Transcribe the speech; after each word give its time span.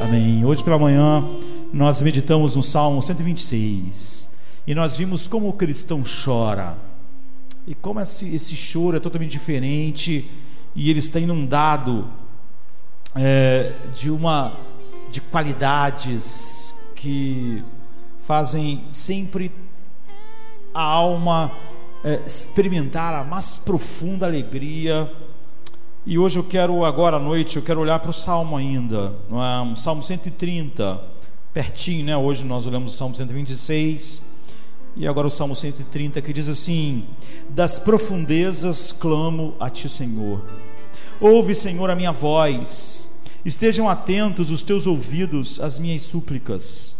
Amém. 0.00 0.44
Hoje 0.44 0.62
pela 0.62 0.78
manhã 0.78 1.24
nós 1.72 2.00
meditamos 2.00 2.54
no 2.54 2.62
Salmo 2.62 3.02
126 3.02 4.36
e 4.64 4.72
nós 4.72 4.96
vimos 4.96 5.26
como 5.26 5.48
o 5.48 5.52
cristão 5.52 6.04
chora 6.04 6.78
e 7.66 7.74
como 7.74 8.00
esse, 8.00 8.32
esse 8.32 8.54
choro 8.54 8.96
é 8.96 9.00
totalmente 9.00 9.32
diferente 9.32 10.30
e 10.74 10.88
ele 10.88 11.00
está 11.00 11.18
inundado 11.18 12.08
é, 13.16 13.72
de 13.92 14.08
uma 14.08 14.52
de 15.10 15.20
qualidades 15.20 16.72
que 16.94 17.64
fazem 18.24 18.84
sempre 18.92 19.50
a 20.72 20.82
alma 20.82 21.50
é, 22.04 22.20
experimentar 22.24 23.14
a 23.14 23.24
mais 23.24 23.58
profunda 23.58 24.26
alegria 24.26 25.12
e 26.08 26.18
hoje 26.18 26.38
eu 26.38 26.42
quero, 26.42 26.86
agora 26.86 27.18
à 27.18 27.20
noite, 27.20 27.56
eu 27.56 27.62
quero 27.62 27.80
olhar 27.80 27.98
para 27.98 28.08
o 28.08 28.14
Salmo 28.14 28.56
ainda, 28.56 29.12
não 29.28 29.44
é? 29.44 29.76
Salmo 29.76 30.02
130, 30.02 30.98
pertinho, 31.52 32.06
né? 32.06 32.16
Hoje 32.16 32.46
nós 32.46 32.66
olhamos 32.66 32.94
o 32.94 32.96
Salmo 32.96 33.14
126 33.14 34.22
e 34.96 35.06
agora 35.06 35.26
o 35.26 35.30
Salmo 35.30 35.54
130 35.54 36.22
que 36.22 36.32
diz 36.32 36.48
assim: 36.48 37.04
Das 37.50 37.78
profundezas 37.78 38.90
clamo 38.90 39.54
a 39.60 39.68
Ti, 39.68 39.86
Senhor. 39.86 40.42
Ouve, 41.20 41.54
Senhor, 41.54 41.90
a 41.90 41.94
minha 41.94 42.10
voz. 42.10 43.10
Estejam 43.44 43.86
atentos 43.86 44.50
os 44.50 44.62
teus 44.62 44.86
ouvidos 44.86 45.60
às 45.60 45.78
minhas 45.78 46.00
súplicas. 46.00 46.96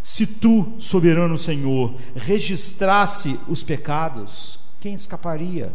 Se 0.00 0.24
tu, 0.24 0.74
soberano 0.78 1.36
Senhor, 1.36 1.96
registrasse 2.14 3.36
os 3.48 3.64
pecados, 3.64 4.60
quem 4.80 4.94
escaparia? 4.94 5.72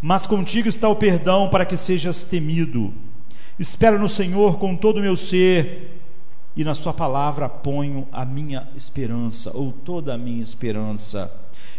Mas 0.00 0.26
contigo 0.26 0.68
está 0.68 0.88
o 0.88 0.96
perdão 0.96 1.48
para 1.48 1.66
que 1.66 1.76
sejas 1.76 2.24
temido. 2.24 2.94
Espero 3.58 3.98
no 3.98 4.08
Senhor 4.08 4.58
com 4.58 4.74
todo 4.74 4.96
o 4.96 5.02
meu 5.02 5.16
ser, 5.16 6.00
e 6.56 6.64
na 6.64 6.74
Sua 6.74 6.94
palavra 6.94 7.48
ponho 7.48 8.08
a 8.10 8.24
minha 8.24 8.66
esperança, 8.74 9.50
ou 9.54 9.70
toda 9.72 10.14
a 10.14 10.18
minha 10.18 10.42
esperança. 10.42 11.30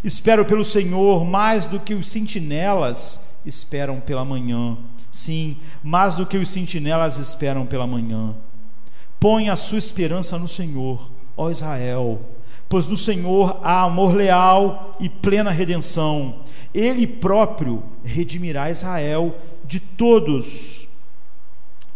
Espero 0.03 0.45
pelo 0.45 0.63
Senhor 0.63 1.25
mais 1.25 1.65
do 1.65 1.79
que 1.79 1.95
os 1.95 2.09
sentinelas 2.09 3.25
esperam 3.45 3.99
pela 3.99 4.23
manhã. 4.23 4.77
Sim, 5.09 5.57
mais 5.83 6.15
do 6.15 6.25
que 6.25 6.37
os 6.37 6.49
sentinelas 6.49 7.17
esperam 7.17 7.65
pela 7.65 7.87
manhã. 7.87 8.35
Põe 9.19 9.49
a 9.49 9.55
sua 9.55 9.77
esperança 9.77 10.37
no 10.37 10.47
Senhor, 10.47 11.11
ó 11.35 11.49
Israel, 11.49 12.21
pois 12.69 12.87
no 12.87 12.95
Senhor 12.95 13.59
há 13.63 13.81
amor 13.81 14.15
leal 14.15 14.95
e 14.99 15.09
plena 15.09 15.51
redenção 15.51 16.43
ele 16.73 17.05
próprio 17.05 17.83
redimirá 18.03 18.69
Israel 18.69 19.35
de 19.65 19.79
todos, 19.79 20.87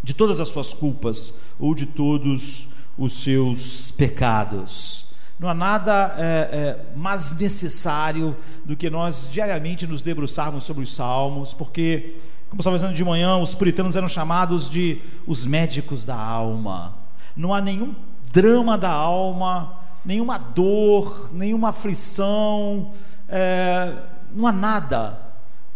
de 0.04 0.14
todas 0.14 0.40
as 0.40 0.50
suas 0.50 0.74
culpas 0.74 1.40
ou 1.60 1.74
de 1.74 1.86
todos 1.86 2.68
os 2.98 3.24
seus 3.24 3.92
pecados. 3.92 5.06
Não 5.38 5.50
há 5.50 5.54
nada 5.54 6.16
é, 6.18 6.24
é, 6.24 6.98
mais 6.98 7.38
necessário 7.38 8.36
do 8.64 8.76
que 8.76 8.90
nós 8.90 9.30
diariamente 9.30 9.86
nos 9.86 10.02
debruçarmos 10.02 10.64
sobre 10.64 10.84
os 10.84 10.96
salmos, 10.96 11.54
porque, 11.54 12.16
como 12.50 12.62
estava 12.62 12.78
dizendo 12.78 12.94
de 12.94 13.04
manhã, 13.04 13.38
os 13.38 13.54
puritanos 13.54 13.98
eram 13.98 14.08
chamados 14.08 14.70
de 14.70 15.02
os 15.28 15.46
médicos 15.46 16.06
da 16.06 16.16
alma. 16.16 16.94
Não 17.36 17.54
há 17.54 17.60
nenhum 17.60 17.94
drama 18.32 18.78
da 18.78 18.92
alma, 18.92 19.74
nenhuma 20.06 20.38
dor, 20.38 21.32
nenhuma 21.34 21.70
aflição. 21.70 22.92
É, 23.28 23.94
não 24.36 24.46
há 24.46 24.52
nada 24.52 25.18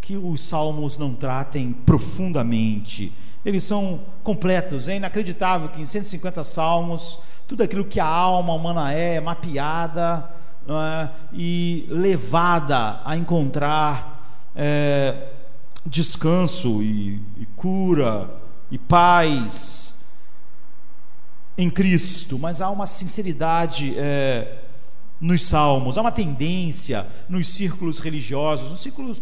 que 0.01 0.17
os 0.17 0.41
salmos 0.41 0.97
não 0.97 1.13
tratem 1.13 1.71
profundamente. 1.71 3.13
Eles 3.45 3.63
são 3.63 4.01
completos. 4.23 4.89
É 4.89 4.97
inacreditável 4.97 5.69
que 5.69 5.81
em 5.81 5.85
150 5.85 6.43
salmos, 6.43 7.19
tudo 7.47 7.63
aquilo 7.63 7.85
que 7.85 7.99
a 7.99 8.05
alma 8.05 8.53
humana 8.53 8.93
é, 8.93 9.15
é 9.15 9.21
mapeada 9.21 10.29
é? 10.67 11.09
e 11.31 11.87
levada 11.89 13.01
a 13.05 13.15
encontrar 13.15 14.51
é, 14.55 15.29
descanso 15.85 16.83
e, 16.83 17.21
e 17.37 17.45
cura 17.55 18.29
e 18.69 18.77
paz 18.77 19.95
em 21.57 21.69
Cristo. 21.69 22.37
Mas 22.37 22.61
há 22.61 22.69
uma 22.69 22.85
sinceridade. 22.85 23.93
É, 23.97 24.69
nos 25.19 25.47
salmos, 25.47 25.97
há 25.97 26.02
uma 26.02 26.12
tendência 26.12 27.06
nos 27.28 27.50
círculos 27.50 28.00
religiosos, 28.00 28.72
nos 28.72 28.81
círculos 28.81 29.22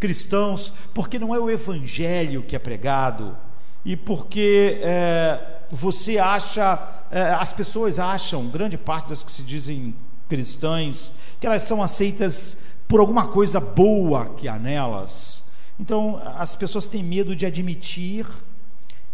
cristãos, 0.00 0.72
porque 0.92 1.18
não 1.18 1.34
é 1.34 1.38
o 1.38 1.50
evangelho 1.50 2.42
que 2.42 2.56
é 2.56 2.58
pregado 2.58 3.36
e 3.84 3.96
porque 3.96 4.80
é, 4.82 5.60
você 5.70 6.18
acha, 6.18 6.78
é, 7.10 7.30
as 7.30 7.52
pessoas 7.52 7.98
acham, 7.98 8.48
grande 8.48 8.76
parte 8.76 9.10
das 9.10 9.22
que 9.22 9.30
se 9.30 9.42
dizem 9.42 9.94
cristãs, 10.28 11.12
que 11.38 11.46
elas 11.46 11.62
são 11.62 11.82
aceitas 11.82 12.58
por 12.88 12.98
alguma 12.98 13.28
coisa 13.28 13.60
boa 13.60 14.30
que 14.30 14.48
há 14.48 14.58
nelas. 14.58 15.50
Então 15.78 16.20
as 16.36 16.56
pessoas 16.56 16.86
têm 16.86 17.02
medo 17.02 17.36
de 17.36 17.46
admitir, 17.46 18.26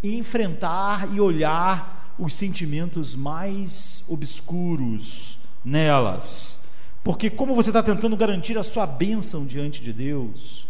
enfrentar 0.03 1.13
e 1.13 1.21
olhar 1.21 2.15
os 2.19 2.33
sentimentos 2.33 3.15
mais 3.15 4.05
obscuros 4.09 5.40
nelas. 5.65 6.61
Porque 7.03 7.31
como 7.31 7.55
você 7.55 7.71
está 7.71 7.83
tentando 7.83 8.17
garantir 8.17 8.59
a 8.59 8.63
sua 8.63 8.87
bênção 8.87 9.47
diante 9.47 9.83
de 9.83 9.93
Deus, 9.93 10.67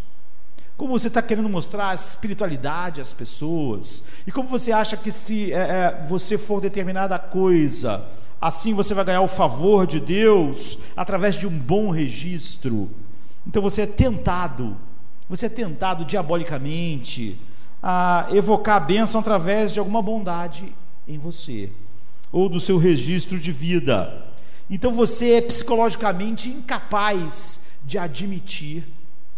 como 0.77 0.99
você 0.99 1.09
está 1.09 1.21
querendo 1.21 1.49
mostrar 1.49 1.91
a 1.91 1.95
espiritualidade 1.95 3.01
às 3.01 3.13
pessoas, 3.13 4.05
e 4.27 4.33
como 4.33 4.49
você 4.49 4.73
acha 4.73 4.97
que 4.97 5.13
se 5.13 5.53
é, 5.53 5.57
é, 5.57 6.07
você 6.09 6.39
for 6.39 6.61
determinada 6.61 7.19
coisa, 7.19 8.03
assim 8.41 8.73
você 8.73 8.95
vai 8.95 9.05
ganhar 9.05 9.21
o 9.21 9.29
favor 9.29 9.87
de 9.87 10.01
Deus 10.01 10.79
através 10.97 11.35
de 11.35 11.47
um 11.47 11.59
bom 11.59 11.91
registro. 11.91 12.91
Então 13.47 13.61
você 13.61 13.83
é 13.83 13.87
tentado, 13.87 14.77
você 15.29 15.47
é 15.47 15.51
tentado 15.51 16.05
diabolicamente 16.05 17.37
a 17.83 18.29
evocar 18.33 18.77
a 18.77 18.81
bênção 18.81 19.21
através 19.21 19.73
de 19.73 19.81
alguma 19.81 20.01
bondade 20.01 20.73
em 21.07 21.19
você, 21.19 21.71
ou 22.31 22.49
do 22.49 22.61
seu 22.61 22.79
registro 22.79 23.39
de 23.39 23.53
vida. 23.53 24.30
Então 24.71 24.93
você 24.93 25.33
é 25.33 25.41
psicologicamente 25.41 26.49
incapaz 26.49 27.63
de 27.85 27.99
admitir 27.99 28.87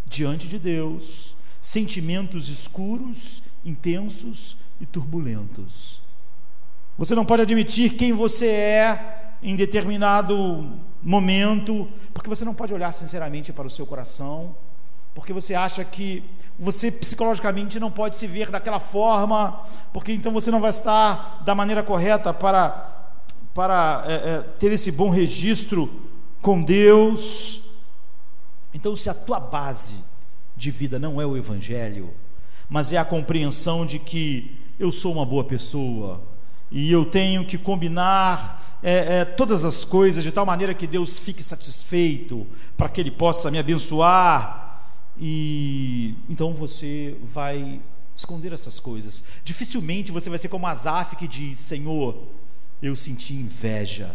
diante 0.07 0.47
de 0.47 0.59
Deus 0.59 1.35
sentimentos 1.59 2.49
escuros, 2.49 3.43
intensos 3.65 4.57
e 4.81 4.85
turbulentos. 4.85 6.03
Você 6.99 7.15
não 7.15 7.25
pode 7.25 7.43
admitir 7.43 7.95
quem 7.95 8.13
você 8.13 8.49
é 8.49 9.35
em 9.43 9.57
determinado 9.57 10.71
momento, 11.03 11.89
porque 12.13 12.29
você 12.29 12.45
não 12.45 12.55
pode 12.55 12.75
olhar 12.75 12.93
sinceramente 12.93 13.53
para 13.53 13.67
o 13.67 13.71
seu 13.71 13.87
coração, 13.87 14.55
porque 15.15 15.33
você 15.33 15.55
acha 15.55 15.85
que 15.85 16.23
você 16.59 16.91
psicologicamente 16.91 17.81
não 17.81 17.91
pode 17.91 18.17
se 18.17 18.27
ver 18.27 18.51
daquela 18.51 18.81
forma, 18.81 19.65
porque 19.93 20.13
então 20.13 20.33
você 20.33 20.51
não 20.51 20.61
vai 20.61 20.71
estar 20.71 21.43
da 21.45 21.55
maneira 21.55 21.83
correta 21.83 22.35
para 22.35 22.92
para 23.55 24.05
é, 24.07 24.13
é, 24.13 24.43
ter 24.59 24.73
esse 24.73 24.93
bom 24.93 25.11
registro 25.11 25.91
com 26.41 26.63
Deus. 26.63 27.63
Então, 28.75 28.97
se 28.97 29.11
a 29.11 29.15
tua 29.15 29.39
base 29.39 29.97
de 30.57 30.71
vida 30.71 30.99
não 30.99 31.21
é 31.21 31.27
o 31.27 31.37
Evangelho, 31.37 32.13
mas 32.69 32.93
é 32.93 32.97
a 32.97 33.05
compreensão 33.05 33.85
de 33.85 33.99
que 33.99 34.57
eu 34.79 34.91
sou 34.91 35.13
uma 35.13 35.27
boa 35.27 35.45
pessoa 35.45 36.23
e 36.71 36.91
eu 36.91 37.05
tenho 37.05 37.45
que 37.45 37.59
combinar 37.59 38.79
é, 38.83 39.21
é, 39.21 39.25
todas 39.25 39.65
as 39.65 39.85
coisas 39.85 40.25
de 40.25 40.33
tal 40.33 40.45
maneira 40.45 40.75
que 40.75 40.87
Deus 40.87 41.19
fique 41.19 41.43
satisfeito, 41.43 42.47
para 42.77 42.89
que 42.89 43.01
Ele 43.01 43.11
possa 43.11 43.51
me 43.51 43.59
abençoar, 43.59 44.89
e 45.19 46.17
então 46.29 46.53
você 46.55 47.17
vai 47.33 47.81
esconder 48.17 48.53
essas 48.53 48.81
coisas. 48.81 49.23
Dificilmente 49.45 50.11
você 50.11 50.29
vai 50.29 50.39
ser 50.39 50.49
como 50.49 50.67
Asaf 50.67 51.15
que 51.17 51.29
diz: 51.29 51.59
Senhor, 51.59 52.27
eu 52.83 52.97
senti 52.97 53.33
inveja 53.35 54.15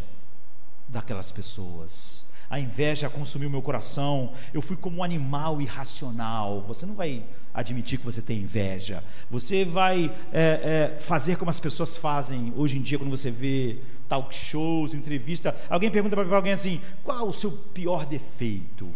daquelas 0.87 1.31
pessoas. 1.31 2.25
A 2.49 2.59
inveja 2.59 3.09
consumiu 3.09 3.49
meu 3.49 3.61
coração. 3.61 4.33
Eu 4.53 4.61
fui 4.61 4.77
como 4.77 4.97
um 4.97 5.03
animal 5.03 5.61
irracional. 5.61 6.61
Você 6.67 6.85
não 6.85 6.95
vai 6.95 7.23
admitir 7.53 7.99
que 7.99 8.05
você 8.05 8.21
tem 8.21 8.39
inveja. 8.39 9.03
Você 9.29 9.65
vai 9.65 10.13
é, 10.31 10.93
é, 10.95 10.99
fazer 10.99 11.37
como 11.37 11.49
as 11.49 11.59
pessoas 11.59 11.97
fazem 11.97 12.53
hoje 12.55 12.77
em 12.77 12.81
dia, 12.81 12.97
quando 12.97 13.09
você 13.09 13.31
vê 13.31 13.79
talk 14.07 14.33
shows, 14.33 14.93
entrevista. 14.93 15.55
Alguém 15.69 15.91
pergunta 15.91 16.15
para 16.15 16.35
alguém 16.35 16.53
assim: 16.53 16.81
qual 17.03 17.27
o 17.27 17.33
seu 17.33 17.51
pior 17.51 18.05
defeito? 18.05 18.89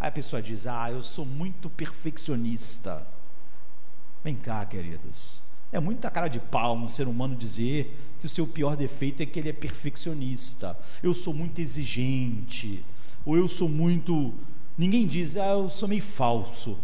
Aí 0.00 0.08
a 0.08 0.12
pessoa 0.12 0.40
diz: 0.40 0.66
ah, 0.66 0.90
eu 0.90 1.02
sou 1.02 1.26
muito 1.26 1.68
perfeccionista. 1.68 3.06
Vem 4.22 4.34
cá, 4.34 4.64
queridos. 4.64 5.43
É 5.74 5.80
muita 5.80 6.08
cara 6.08 6.28
de 6.28 6.38
pau 6.38 6.76
um 6.76 6.86
ser 6.86 7.08
humano 7.08 7.34
dizer 7.34 7.98
que 8.20 8.26
o 8.26 8.28
seu 8.28 8.46
pior 8.46 8.76
defeito 8.76 9.24
é 9.24 9.26
que 9.26 9.40
ele 9.40 9.48
é 9.48 9.52
perfeccionista. 9.52 10.78
Eu 11.02 11.12
sou 11.12 11.34
muito 11.34 11.60
exigente. 11.60 12.84
Ou 13.26 13.36
eu 13.36 13.48
sou 13.48 13.68
muito. 13.68 14.32
Ninguém 14.78 15.04
diz, 15.04 15.36
ah, 15.36 15.48
eu 15.48 15.68
sou 15.68 15.88
meio 15.88 16.00
falso. 16.00 16.78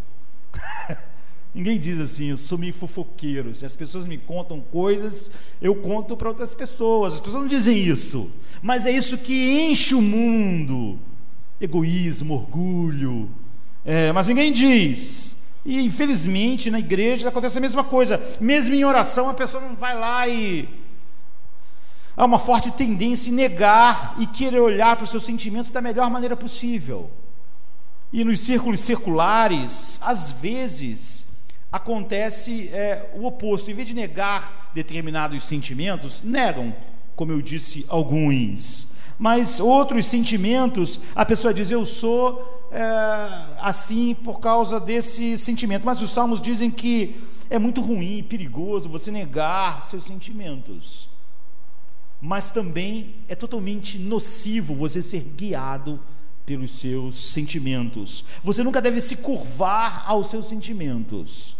Ninguém 1.54 1.78
diz 1.78 2.00
assim, 2.00 2.30
eu 2.30 2.36
sou 2.36 2.58
meio 2.58 2.74
fofoqueiro. 2.74 3.54
Se 3.54 3.64
as 3.64 3.76
pessoas 3.76 4.06
me 4.06 4.18
contam 4.18 4.60
coisas, 4.60 5.30
eu 5.62 5.76
conto 5.76 6.16
para 6.16 6.28
outras 6.28 6.52
pessoas. 6.52 7.14
As 7.14 7.20
pessoas 7.20 7.42
não 7.42 7.48
dizem 7.48 7.78
isso. 7.78 8.28
Mas 8.60 8.86
é 8.86 8.90
isso 8.90 9.16
que 9.18 9.70
enche 9.70 9.94
o 9.94 10.02
mundo: 10.02 10.98
egoísmo, 11.60 12.34
orgulho. 12.34 13.30
É, 13.84 14.10
mas 14.10 14.26
ninguém 14.26 14.52
diz. 14.52 15.39
E 15.64 15.80
infelizmente 15.80 16.70
na 16.70 16.78
igreja 16.78 17.28
acontece 17.28 17.58
a 17.58 17.60
mesma 17.60 17.84
coisa. 17.84 18.20
Mesmo 18.40 18.74
em 18.74 18.84
oração, 18.84 19.28
a 19.28 19.34
pessoa 19.34 19.62
não 19.62 19.74
vai 19.74 19.98
lá 19.98 20.26
e. 20.26 20.68
Há 22.16 22.24
uma 22.24 22.38
forte 22.38 22.70
tendência 22.72 23.30
em 23.30 23.34
negar 23.34 24.14
e 24.18 24.26
querer 24.26 24.60
olhar 24.60 24.96
para 24.96 25.04
os 25.04 25.10
seus 25.10 25.24
sentimentos 25.24 25.70
da 25.70 25.80
melhor 25.80 26.10
maneira 26.10 26.36
possível. 26.36 27.10
E 28.12 28.24
nos 28.24 28.40
círculos 28.40 28.80
circulares, 28.80 30.00
às 30.02 30.32
vezes, 30.32 31.28
acontece 31.70 32.68
é, 32.72 33.10
o 33.14 33.24
oposto. 33.24 33.70
Em 33.70 33.74
vez 33.74 33.88
de 33.88 33.94
negar 33.94 34.70
determinados 34.74 35.44
sentimentos, 35.44 36.20
negam, 36.22 36.74
como 37.14 37.32
eu 37.32 37.40
disse, 37.40 37.84
alguns. 37.88 38.92
Mas 39.18 39.60
outros 39.60 40.06
sentimentos, 40.06 41.00
a 41.14 41.24
pessoa 41.24 41.54
diz: 41.54 41.70
Eu 41.70 41.86
sou 41.86 42.59
é, 42.70 43.56
assim 43.60 44.14
por 44.14 44.40
causa 44.40 44.78
desse 44.78 45.36
sentimento. 45.36 45.84
Mas 45.84 46.00
os 46.00 46.12
salmos 46.12 46.40
dizem 46.40 46.70
que 46.70 47.20
é 47.48 47.58
muito 47.58 47.80
ruim 47.80 48.18
e 48.18 48.22
perigoso 48.22 48.88
você 48.88 49.10
negar 49.10 49.84
seus 49.86 50.04
sentimentos. 50.04 51.08
Mas 52.20 52.50
também 52.50 53.16
é 53.28 53.34
totalmente 53.34 53.98
nocivo 53.98 54.74
você 54.74 55.02
ser 55.02 55.20
guiado 55.20 55.98
pelos 56.46 56.78
seus 56.78 57.32
sentimentos. 57.32 58.24
Você 58.44 58.62
nunca 58.62 58.80
deve 58.80 59.00
se 59.00 59.16
curvar 59.16 60.04
aos 60.06 60.28
seus 60.28 60.48
sentimentos. 60.48 61.56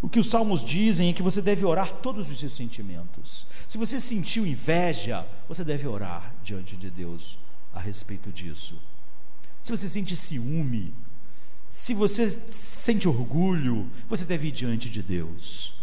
O 0.00 0.08
que 0.08 0.20
os 0.20 0.28
salmos 0.28 0.62
dizem 0.64 1.10
é 1.10 1.12
que 1.12 1.22
você 1.22 1.40
deve 1.40 1.64
orar 1.64 1.90
todos 2.02 2.30
os 2.30 2.38
seus 2.38 2.54
sentimentos. 2.54 3.46
Se 3.66 3.78
você 3.78 4.00
sentiu 4.00 4.46
inveja, 4.46 5.26
você 5.48 5.64
deve 5.64 5.86
orar 5.86 6.34
diante 6.42 6.76
de 6.76 6.90
Deus 6.90 7.38
a 7.74 7.80
respeito 7.80 8.30
disso. 8.30 8.76
Se 9.66 9.76
você 9.76 9.88
sente 9.88 10.16
ciúme, 10.16 10.94
se 11.68 11.92
você 11.92 12.30
sente 12.30 13.08
orgulho, 13.08 13.90
você 14.08 14.24
deve 14.24 14.46
ir 14.46 14.52
diante 14.52 14.88
de 14.88 15.02
Deus 15.02 15.74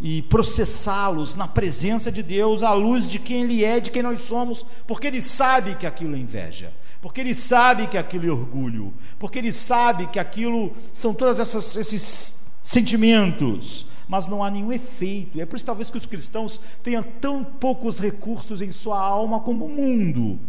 e 0.00 0.22
processá-los 0.22 1.36
na 1.36 1.46
presença 1.46 2.10
de 2.10 2.20
Deus, 2.20 2.64
à 2.64 2.72
luz 2.72 3.08
de 3.08 3.20
quem 3.20 3.44
Ele 3.44 3.64
é, 3.64 3.78
de 3.78 3.92
quem 3.92 4.02
nós 4.02 4.22
somos, 4.22 4.66
porque 4.88 5.06
Ele 5.06 5.22
sabe 5.22 5.76
que 5.76 5.86
aquilo 5.86 6.16
é 6.16 6.18
inveja, 6.18 6.72
porque 7.00 7.20
Ele 7.20 7.32
sabe 7.32 7.86
que 7.86 7.96
aquilo 7.96 8.26
é 8.26 8.32
orgulho, 8.32 8.92
porque 9.20 9.38
Ele 9.38 9.52
sabe 9.52 10.08
que 10.08 10.18
aquilo 10.18 10.72
são 10.92 11.14
todos 11.14 11.38
esses 11.38 12.50
sentimentos, 12.60 13.86
mas 14.08 14.26
não 14.26 14.42
há 14.42 14.50
nenhum 14.50 14.72
efeito. 14.72 15.40
É 15.40 15.46
por 15.46 15.54
isso 15.54 15.64
talvez 15.64 15.90
que 15.90 15.96
os 15.96 16.06
cristãos 16.06 16.60
tenham 16.82 17.04
tão 17.04 17.44
poucos 17.44 18.00
recursos 18.00 18.60
em 18.60 18.72
sua 18.72 18.98
alma 18.98 19.38
como 19.38 19.66
o 19.66 19.68
mundo. 19.68 20.40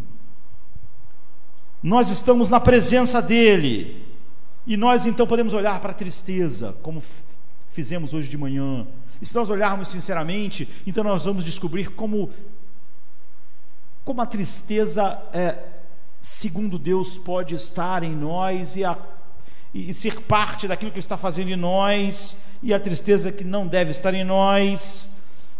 Nós 1.83 2.09
estamos 2.09 2.49
na 2.49 2.61
presença 2.61 3.21
dele. 3.21 4.01
E 4.65 4.77
nós 4.77 5.05
então 5.05 5.27
podemos 5.27 5.53
olhar 5.53 5.81
para 5.81 5.91
a 5.91 5.93
tristeza, 5.93 6.73
como 6.81 7.03
fizemos 7.69 8.13
hoje 8.13 8.29
de 8.29 8.37
manhã. 8.37 8.87
E 9.21 9.25
se 9.25 9.35
nós 9.35 9.49
olharmos 9.49 9.89
sinceramente, 9.89 10.67
então 10.87 11.03
nós 11.03 11.25
vamos 11.25 11.43
descobrir 11.43 11.89
como 11.91 12.31
como 14.05 14.21
a 14.21 14.25
tristeza 14.25 15.17
é, 15.33 15.57
segundo 16.21 16.77
Deus 16.77 17.17
pode 17.17 17.55
estar 17.55 18.03
em 18.03 18.13
nós 18.13 18.75
e 18.75 18.83
a 18.83 18.97
e 19.73 19.91
ser 19.93 20.21
parte 20.21 20.67
daquilo 20.67 20.91
que 20.91 20.97
Ele 20.99 21.03
está 21.03 21.17
fazendo 21.17 21.49
em 21.49 21.55
nós, 21.55 22.37
e 22.61 22.73
a 22.73 22.79
tristeza 22.79 23.31
que 23.31 23.43
não 23.43 23.65
deve 23.65 23.89
estar 23.89 24.13
em 24.13 24.23
nós. 24.23 25.09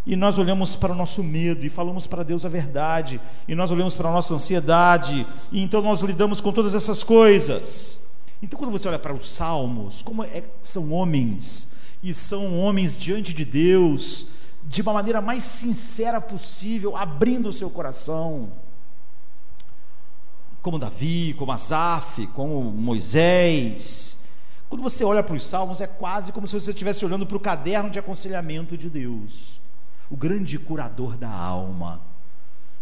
E 0.06 0.16
nós 0.16 0.38
olhamos 0.38 0.76
para 0.76 0.92
o 0.92 0.96
nosso 0.96 1.24
medo 1.24 1.66
e 1.66 1.70
falamos 1.70 2.08
para 2.08 2.24
Deus 2.24 2.46
a 2.46 2.50
verdade, 2.50 3.22
e 3.48 3.56
nós 3.56 3.72
olhamos 3.72 3.96
para 3.96 4.10
a 4.10 4.12
nossa 4.12 4.34
ansiedade, 4.34 5.26
e 5.52 5.62
então 5.62 5.82
nós 5.82 6.02
lidamos 6.02 6.42
com 6.42 6.52
todas 6.52 6.76
essas 6.76 7.04
coisas. 7.04 8.12
Então, 8.42 8.60
quando 8.60 8.72
você 8.72 8.90
olha 8.90 9.00
para 9.00 9.14
os 9.14 9.32
salmos, 9.32 10.02
como 10.02 10.22
é, 10.24 10.44
são 10.62 10.92
homens, 10.92 11.70
e 12.04 12.14
são 12.14 12.60
homens 12.60 12.98
diante 12.98 13.32
de 13.34 13.46
Deus, 13.46 14.28
de 14.66 14.82
uma 14.82 14.92
maneira 14.92 15.22
mais 15.22 15.44
sincera 15.44 16.20
possível, 16.20 16.98
abrindo 16.98 17.48
o 17.48 17.54
seu 17.54 17.70
coração. 17.70 18.52
Como 20.62 20.78
Davi, 20.78 21.34
como 21.38 21.54
Asaf, 21.54 22.28
como 22.28 22.62
Moisés. 22.62 24.20
Quando 24.68 24.82
você 24.82 25.06
olha 25.06 25.24
para 25.24 25.36
os 25.36 25.44
salmos, 25.44 25.80
é 25.80 25.88
quase 25.88 26.34
como 26.34 26.46
se 26.46 26.60
você 26.60 26.72
estivesse 26.72 27.06
olhando 27.06 27.26
para 27.26 27.38
o 27.38 27.40
caderno 27.40 27.90
de 27.90 28.00
aconselhamento 28.00 28.78
de 28.78 28.90
Deus, 28.90 29.62
o 30.10 30.16
grande 30.16 30.58
curador 30.60 31.18
da 31.18 31.30
alma. 31.30 32.02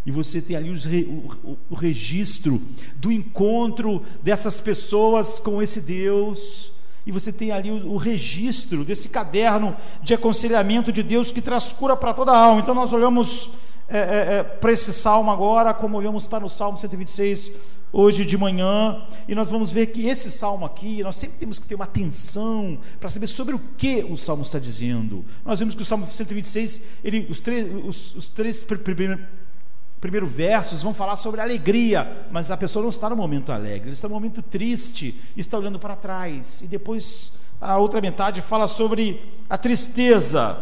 E 0.06 0.12
você 0.12 0.42
tem 0.42 0.56
ali 0.56 0.70
o, 0.70 1.14
o, 1.44 1.58
o 1.70 1.76
registro 1.76 2.62
do 2.96 3.12
encontro 3.12 4.04
dessas 4.24 4.60
pessoas 4.60 5.38
com 5.38 5.62
esse 5.62 5.82
Deus, 5.82 6.72
e 7.06 7.12
você 7.12 7.32
tem 7.32 7.52
ali 7.52 7.72
o, 7.72 7.94
o, 7.94 7.98
registro 7.98 8.84
desse 8.84 9.10
caderno 9.10 9.76
de 10.04 10.14
aconselhamento 10.14 10.92
de 10.92 11.02
Deus 11.02 11.32
que 11.32 11.42
traz 11.42 11.72
cura 11.74 11.96
para 11.96 12.14
toda 12.14 12.32
a 12.32 12.38
alma. 12.38 12.62
Então 12.62 12.76
nós 12.76 12.94
olhamos 12.94 13.50
é, 13.92 13.98
é, 13.98 14.38
é, 14.38 14.44
para 14.44 14.72
esse 14.72 14.94
salmo 14.94 15.30
agora, 15.30 15.74
como 15.74 15.98
olhamos 15.98 16.26
para 16.26 16.46
o 16.46 16.50
salmo 16.50 16.78
126 16.78 17.52
hoje 17.92 18.24
de 18.24 18.38
manhã, 18.38 19.04
e 19.28 19.36
nós 19.36 19.50
vamos 19.50 19.70
ver 19.70 19.88
que 19.88 20.08
esse 20.08 20.32
salmo 20.32 20.66
aqui, 20.66 21.04
nós 21.04 21.18
sempre 21.18 21.38
temos 21.38 21.60
que 21.60 21.68
ter 21.68 21.76
uma 21.76 21.84
atenção 21.84 22.80
para 23.02 23.10
saber 23.10 23.28
sobre 23.28 23.54
o 23.54 23.60
que 23.60 24.06
o 24.10 24.16
salmo 24.16 24.44
está 24.44 24.58
dizendo. 24.60 25.26
Nós 25.44 25.60
vemos 25.60 25.76
que 25.76 25.82
o 25.82 25.86
salmo 25.86 26.08
126, 26.10 26.84
ele, 27.04 27.28
os, 27.30 27.42
três, 27.42 27.68
os, 27.86 28.16
os 28.16 28.28
três 28.30 28.64
primeiros 28.64 29.20
primeiro 30.00 30.26
versos 30.26 30.82
vão 30.82 30.96
falar 30.96 31.16
sobre 31.16 31.42
alegria, 31.42 32.26
mas 32.32 32.50
a 32.50 32.58
pessoa 32.58 32.82
não 32.82 32.90
está 32.90 33.08
no 33.08 33.16
momento 33.16 33.52
alegre, 33.52 33.90
ele 33.90 33.92
está 33.92 34.08
no 34.08 34.16
momento 34.16 34.42
triste, 34.42 35.14
está 35.38 35.60
olhando 35.60 35.78
para 35.78 35.96
trás, 35.96 36.62
e 36.62 36.68
depois 36.68 37.34
a 37.60 37.78
outra 37.78 38.02
metade 38.02 38.42
fala 38.42 38.68
sobre 38.68 39.22
a 39.48 39.58
tristeza. 39.60 40.58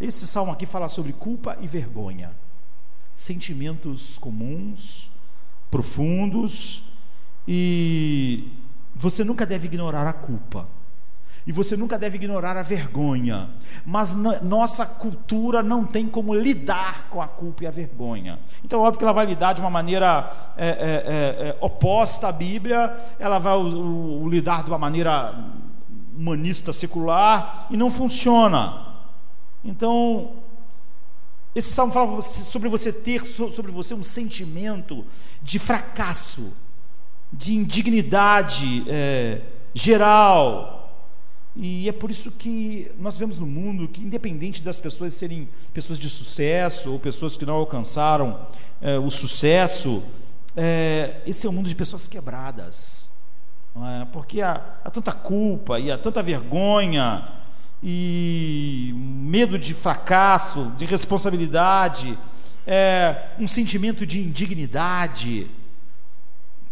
Esse 0.00 0.26
salmo 0.26 0.50
aqui 0.50 0.66
fala 0.66 0.88
sobre 0.88 1.12
culpa 1.12 1.56
e 1.60 1.68
vergonha 1.68 2.39
sentimentos 3.20 4.16
comuns, 4.16 5.10
profundos, 5.70 6.84
e 7.46 8.50
você 8.94 9.22
nunca 9.22 9.44
deve 9.44 9.66
ignorar 9.66 10.06
a 10.06 10.12
culpa. 10.14 10.66
E 11.46 11.52
você 11.52 11.76
nunca 11.76 11.98
deve 11.98 12.16
ignorar 12.16 12.56
a 12.56 12.62
vergonha. 12.62 13.50
Mas 13.84 14.14
nossa 14.14 14.86
cultura 14.86 15.62
não 15.62 15.84
tem 15.84 16.06
como 16.06 16.34
lidar 16.34 17.08
com 17.10 17.20
a 17.20 17.28
culpa 17.28 17.64
e 17.64 17.66
a 17.66 17.70
vergonha. 17.70 18.38
Então, 18.64 18.80
óbvio 18.80 18.98
que 18.98 19.04
ela 19.04 19.12
vai 19.12 19.26
lidar 19.26 19.52
de 19.52 19.60
uma 19.60 19.70
maneira 19.70 20.32
é, 20.56 20.68
é, 20.68 20.70
é, 20.70 21.48
é 21.48 21.58
oposta 21.60 22.28
à 22.28 22.32
Bíblia, 22.32 22.96
ela 23.18 23.38
vai 23.38 23.54
o, 23.54 24.22
o, 24.22 24.28
lidar 24.30 24.64
de 24.64 24.70
uma 24.70 24.78
maneira 24.78 25.34
humanista, 26.16 26.72
secular, 26.72 27.66
e 27.70 27.76
não 27.76 27.90
funciona. 27.90 28.86
Então, 29.62 30.39
esse 31.54 31.72
salmo 31.72 31.92
fala 31.92 32.22
sobre 32.22 32.68
você 32.68 32.92
ter 32.92 33.24
sobre 33.26 33.72
você 33.72 33.92
um 33.92 34.04
sentimento 34.04 35.04
de 35.42 35.58
fracasso, 35.58 36.52
de 37.32 37.54
indignidade 37.54 38.84
é, 38.88 39.42
geral. 39.74 40.78
E 41.56 41.88
é 41.88 41.92
por 41.92 42.10
isso 42.10 42.30
que 42.30 42.90
nós 42.98 43.16
vemos 43.16 43.40
no 43.40 43.46
mundo 43.46 43.88
que, 43.88 44.00
independente 44.00 44.62
das 44.62 44.78
pessoas 44.78 45.14
serem 45.14 45.48
pessoas 45.74 45.98
de 45.98 46.08
sucesso 46.08 46.92
ou 46.92 46.98
pessoas 46.98 47.36
que 47.36 47.44
não 47.44 47.54
alcançaram 47.54 48.46
é, 48.80 48.96
o 48.96 49.10
sucesso, 49.10 50.02
é, 50.56 51.20
esse 51.26 51.46
é 51.46 51.50
um 51.50 51.52
mundo 51.52 51.68
de 51.68 51.74
pessoas 51.74 52.06
quebradas. 52.06 53.10
É? 54.00 54.04
Porque 54.06 54.40
há, 54.40 54.78
há 54.84 54.90
tanta 54.90 55.12
culpa 55.12 55.80
e 55.80 55.90
há 55.90 55.98
tanta 55.98 56.22
vergonha 56.22 57.39
e 57.82 58.92
medo 58.96 59.58
de 59.58 59.72
fracasso, 59.74 60.72
de 60.76 60.84
responsabilidade, 60.84 62.16
é, 62.66 63.30
um 63.38 63.48
sentimento 63.48 64.04
de 64.04 64.20
indignidade 64.20 65.46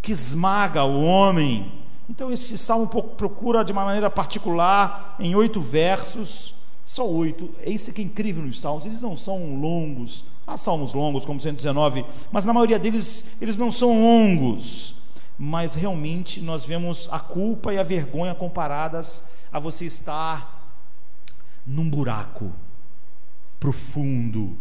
que 0.03 0.13
esmaga 0.13 0.85
o 0.85 1.03
homem. 1.03 1.73
Então, 2.09 2.33
esse 2.33 2.57
salmo 2.57 2.87
procura 2.87 3.65
de 3.65 3.73
uma 3.73 3.85
maneira 3.85 4.11
particular, 4.11 5.17
em 5.19 5.35
oito 5.35 5.61
versos, 5.61 6.55
só 6.85 7.07
oito. 7.07 7.51
É 7.63 7.71
isso 7.71 7.93
que 7.93 8.01
é 8.01 8.05
incrível 8.05 8.43
nos 8.43 8.61
salmos, 8.61 8.87
eles 8.87 9.03
não 9.03 9.17
são 9.17 9.57
longos. 9.57 10.25
Há 10.47 10.57
salmos 10.57 10.95
longos, 10.95 11.25
como 11.25 11.41
119, 11.41 12.05
mas 12.33 12.45
na 12.45 12.53
maioria 12.53 12.79
deles, 12.79 13.27
eles 13.41 13.57
não 13.59 13.71
são 13.71 14.01
longos. 14.01 14.95
Mas 15.39 15.75
realmente 15.75 16.41
nós 16.41 16.65
vemos 16.65 17.09
a 17.13 17.19
culpa 17.19 17.73
e 17.73 17.79
a 17.79 17.83
vergonha 17.83 18.35
comparadas 18.35 19.25
a 19.53 19.61
você 19.61 19.85
estar 19.85 20.58
num 21.69 21.89
buraco 21.89 22.51
profundo, 23.61 24.57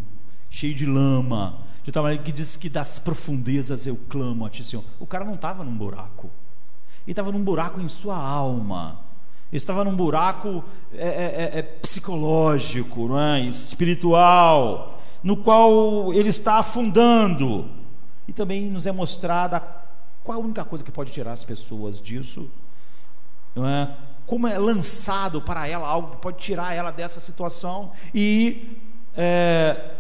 cheio 0.50 0.76
de 0.76 0.86
lama. 0.86 1.60
De 1.84 1.92
tal 1.92 2.04
maneira 2.04 2.22
que 2.22 2.34
diz 2.34 2.58
que 2.58 2.68
das 2.68 3.00
profundezas 3.00 3.88
eu 3.88 3.96
clamo 4.10 4.46
a 4.46 4.50
ti, 4.50 4.62
Senhor. 4.64 4.84
O 5.00 5.08
cara 5.08 5.24
não 5.24 5.36
estava 5.36 5.64
num 5.64 5.76
buraco, 5.76 6.30
ele 7.06 7.14
estava 7.14 7.32
num 7.32 7.44
buraco 7.44 7.80
em 7.80 7.88
sua 7.88 8.18
alma. 8.18 9.00
Ele 9.50 9.58
estava 9.58 9.86
num 9.86 9.96
buraco 9.96 10.62
é, 10.94 11.08
é, 11.08 11.52
é, 11.56 11.60
é 11.60 11.62
psicológico, 11.62 13.08
não 13.08 13.18
é? 13.18 13.40
espiritual, 13.44 15.02
no 15.24 15.38
qual 15.38 16.14
ele 16.14 16.28
está 16.28 16.58
afundando. 16.58 17.70
E 18.28 18.34
também 18.34 18.70
nos 18.70 18.86
é 18.86 18.92
mostrada 18.92 19.62
qual 20.22 20.38
a 20.38 20.44
única 20.44 20.66
coisa 20.66 20.84
que 20.84 20.92
pode 20.92 21.14
tirar 21.14 21.32
as 21.32 21.46
pessoas 21.46 22.02
disso, 22.02 22.52
não 23.56 23.66
é? 23.66 23.96
Como 24.28 24.48
é 24.48 24.56
lançado 24.60 25.42
para 25.42 25.68
ela 25.68 25.88
algo 25.88 26.12
que 26.12 26.18
pode 26.18 26.38
tirar 26.38 26.76
ela 26.76 26.92
dessa 26.92 27.20
situação 27.20 27.92
e 28.14 28.78
é, 29.16 29.96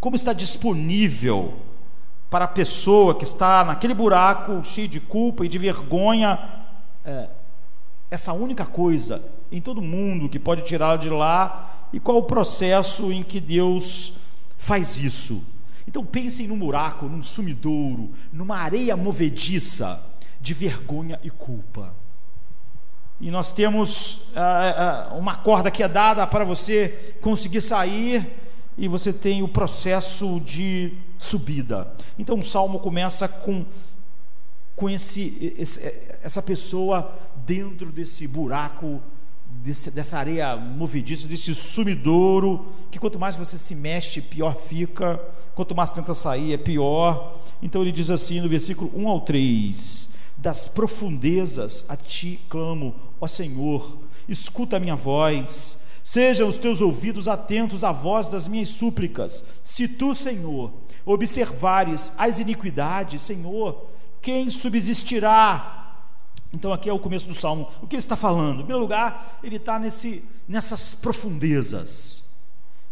como 0.00 0.16
está 0.16 0.32
disponível 0.32 1.54
para 2.30 2.46
a 2.46 2.48
pessoa 2.48 3.14
que 3.14 3.24
está 3.24 3.64
naquele 3.64 3.92
buraco 3.92 4.64
cheio 4.64 4.88
de 4.88 5.00
culpa 5.00 5.44
e 5.44 5.48
de 5.48 5.58
vergonha, 5.58 6.38
é, 7.04 7.28
essa 8.10 8.32
única 8.32 8.64
coisa 8.64 9.22
em 9.50 9.60
todo 9.60 9.82
mundo 9.82 10.28
que 10.28 10.38
pode 10.38 10.62
tirá-la 10.62 10.96
de 10.96 11.10
lá 11.10 11.88
e 11.92 12.00
qual 12.00 12.18
o 12.18 12.22
processo 12.22 13.12
em 13.12 13.22
que 13.22 13.40
Deus 13.40 14.14
faz 14.56 14.96
isso. 14.96 15.42
Então 15.86 16.04
pensem 16.04 16.48
num 16.48 16.58
buraco, 16.58 17.06
num 17.06 17.22
sumidouro, 17.22 18.12
numa 18.32 18.58
areia 18.58 18.96
movediça 18.96 20.00
de 20.40 20.54
vergonha 20.54 21.18
e 21.22 21.30
culpa. 21.30 21.94
E 23.20 23.30
nós 23.30 23.50
temos 23.50 24.28
ah, 24.36 25.08
ah, 25.10 25.14
uma 25.14 25.36
corda 25.36 25.70
que 25.70 25.82
é 25.82 25.88
dada 25.88 26.26
para 26.26 26.44
você 26.44 27.14
conseguir 27.20 27.62
sair, 27.62 28.26
e 28.78 28.88
você 28.88 29.12
tem 29.12 29.42
o 29.42 29.48
processo 29.48 30.40
de 30.40 30.92
subida. 31.16 31.90
Então 32.18 32.38
o 32.38 32.44
salmo 32.44 32.78
começa 32.78 33.26
com, 33.26 33.64
com 34.74 34.90
esse, 34.90 35.54
esse 35.56 35.80
essa 36.22 36.42
pessoa 36.42 37.16
dentro 37.46 37.92
desse 37.92 38.26
buraco, 38.26 39.00
desse, 39.62 39.90
dessa 39.90 40.18
areia 40.18 40.56
movediça, 40.56 41.28
desse 41.28 41.54
sumidouro, 41.54 42.66
que 42.90 42.98
quanto 42.98 43.18
mais 43.18 43.36
você 43.36 43.56
se 43.56 43.74
mexe, 43.74 44.20
pior 44.20 44.56
fica, 44.56 45.20
quanto 45.54 45.74
mais 45.74 45.90
tenta 45.90 46.12
sair, 46.12 46.52
é 46.52 46.58
pior. 46.58 47.38
Então 47.62 47.80
ele 47.80 47.92
diz 47.92 48.10
assim 48.10 48.40
no 48.40 48.48
versículo 48.48 48.90
1 48.94 49.08
ao 49.08 49.20
3: 49.20 50.10
Das 50.46 50.68
profundezas 50.68 51.84
a 51.88 51.96
ti 51.96 52.38
clamo, 52.48 52.94
ó 53.20 53.26
Senhor, 53.26 53.98
escuta 54.28 54.76
a 54.76 54.78
minha 54.78 54.94
voz. 54.94 55.80
Sejam 56.04 56.48
os 56.48 56.56
teus 56.56 56.80
ouvidos 56.80 57.26
atentos 57.26 57.82
à 57.82 57.90
voz 57.90 58.28
das 58.28 58.46
minhas 58.46 58.68
súplicas. 58.68 59.44
Se 59.64 59.88
tu, 59.88 60.14
Senhor, 60.14 60.72
observares 61.04 62.12
as 62.16 62.38
iniquidades, 62.38 63.22
Senhor, 63.22 63.88
quem 64.22 64.48
subsistirá? 64.48 66.04
Então 66.52 66.72
aqui 66.72 66.88
é 66.88 66.92
o 66.92 67.00
começo 67.00 67.26
do 67.26 67.34
salmo. 67.34 67.68
O 67.82 67.88
que 67.88 67.96
ele 67.96 68.00
está 68.00 68.14
falando? 68.14 68.58
Em 68.60 68.66
primeiro 68.66 68.82
lugar, 68.82 69.40
ele 69.42 69.56
está 69.56 69.80
nesse, 69.80 70.22
nessas 70.46 70.94
profundezas. 70.94 72.36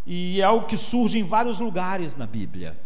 E 0.04 0.40
é 0.40 0.44
algo 0.44 0.66
que 0.66 0.76
surge 0.76 1.20
em 1.20 1.22
vários 1.22 1.60
lugares 1.60 2.16
na 2.16 2.26
Bíblia. 2.26 2.76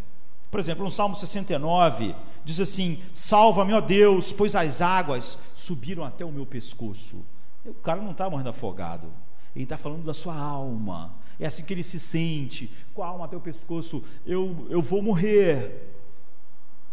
Por 0.49 0.59
exemplo, 0.59 0.83
no 0.83 0.91
Salmo 0.91 1.15
69, 1.15 2.15
diz 2.43 2.59
assim: 2.59 3.01
Salva-me, 3.13 3.73
ó 3.73 3.81
Deus, 3.81 4.31
pois 4.31 4.55
as 4.55 4.81
águas 4.81 5.37
subiram 5.53 6.03
até 6.03 6.25
o 6.25 6.31
meu 6.31 6.45
pescoço. 6.45 7.23
O 7.65 7.73
cara 7.73 8.01
não 8.01 8.11
está 8.11 8.29
morrendo 8.29 8.49
afogado, 8.49 9.11
ele 9.55 9.63
está 9.63 9.77
falando 9.77 10.03
da 10.03 10.13
sua 10.13 10.35
alma. 10.35 11.13
É 11.39 11.45
assim 11.45 11.63
que 11.63 11.73
ele 11.73 11.83
se 11.83 11.99
sente, 11.99 12.69
com 12.93 13.03
a 13.03 13.07
alma 13.07 13.25
até 13.25 13.37
o 13.37 13.41
pescoço: 13.41 14.03
Eu, 14.25 14.67
eu 14.69 14.81
vou 14.81 15.01
morrer 15.01 15.89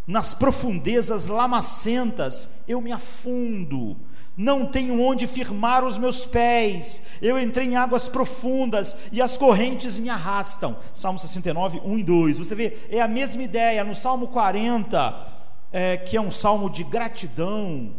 nas 0.07 0.35
profundezas 0.35 1.27
lamacentas 1.27 2.63
eu 2.69 2.81
me 2.81 2.93
afundo, 2.93 3.97
não 4.37 4.67
tenho 4.67 5.01
onde 5.01 5.27
firmar 5.27 5.85
os 5.85 5.97
meus 5.97 6.27
pés, 6.27 7.03
eu 7.23 7.39
entrei 7.39 7.69
em 7.69 7.77
águas 7.77 8.07
profundas 8.07 8.97
e 9.11 9.23
as 9.23 9.39
correntes 9.39 9.99
me 9.99 10.11
arrastam. 10.11 10.77
Salmo 10.93 11.19
69, 11.19 11.81
1 11.83 11.99
e 11.99 12.03
2. 12.03 12.39
Você 12.39 12.55
vê, 12.55 12.77
é 12.91 13.01
a 13.01 13.09
mesma 13.09 13.43
ideia 13.43 13.83
no 13.83 13.95
Salmo 13.95 14.29
40, 14.29 15.27
é, 15.73 15.97
que 15.97 16.17
é 16.17 16.21
um 16.21 16.31
salmo 16.31 16.69
de 16.69 16.85
gratidão, 16.85 17.93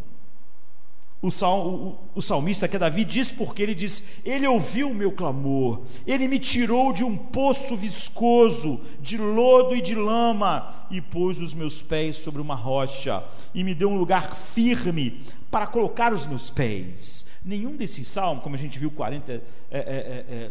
o, 1.20 1.32
sal, 1.32 1.66
o, 1.66 1.98
o, 2.14 2.22
salmista, 2.22 2.68
que 2.68 2.76
é 2.76 2.78
Davi, 2.78 3.04
diz 3.04 3.32
porque 3.32 3.60
ele 3.60 3.74
diz: 3.74 4.20
Ele 4.24 4.46
ouviu 4.46 4.90
o 4.90 4.94
meu 4.94 5.10
clamor, 5.10 5.80
ele 6.06 6.28
me 6.28 6.38
tirou 6.38 6.92
de 6.92 7.02
um 7.02 7.16
poço 7.16 7.74
viscoso, 7.74 8.80
de 9.00 9.18
lodo 9.18 9.74
e 9.74 9.80
de 9.80 9.96
lama, 9.96 10.86
e 10.88 11.00
pôs 11.00 11.40
os 11.40 11.52
meus 11.52 11.82
pés 11.82 12.16
sobre 12.16 12.40
uma 12.40 12.54
rocha, 12.54 13.24
e 13.52 13.64
me 13.64 13.74
deu 13.74 13.90
um 13.90 13.98
lugar 13.98 14.32
firme 14.36 15.20
para 15.50 15.66
colocar 15.66 16.12
os 16.12 16.26
meus 16.26 16.50
pés. 16.50 17.26
Nenhum 17.44 17.76
desses 17.76 18.08
salmos, 18.08 18.42
como 18.42 18.54
a 18.54 18.58
gente 18.58 18.78
viu, 18.78 18.90
40, 18.90 19.32
é, 19.32 19.42
é, 19.70 19.70
é, 19.70 20.24
é, 20.28 20.50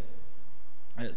é 1.06 1.14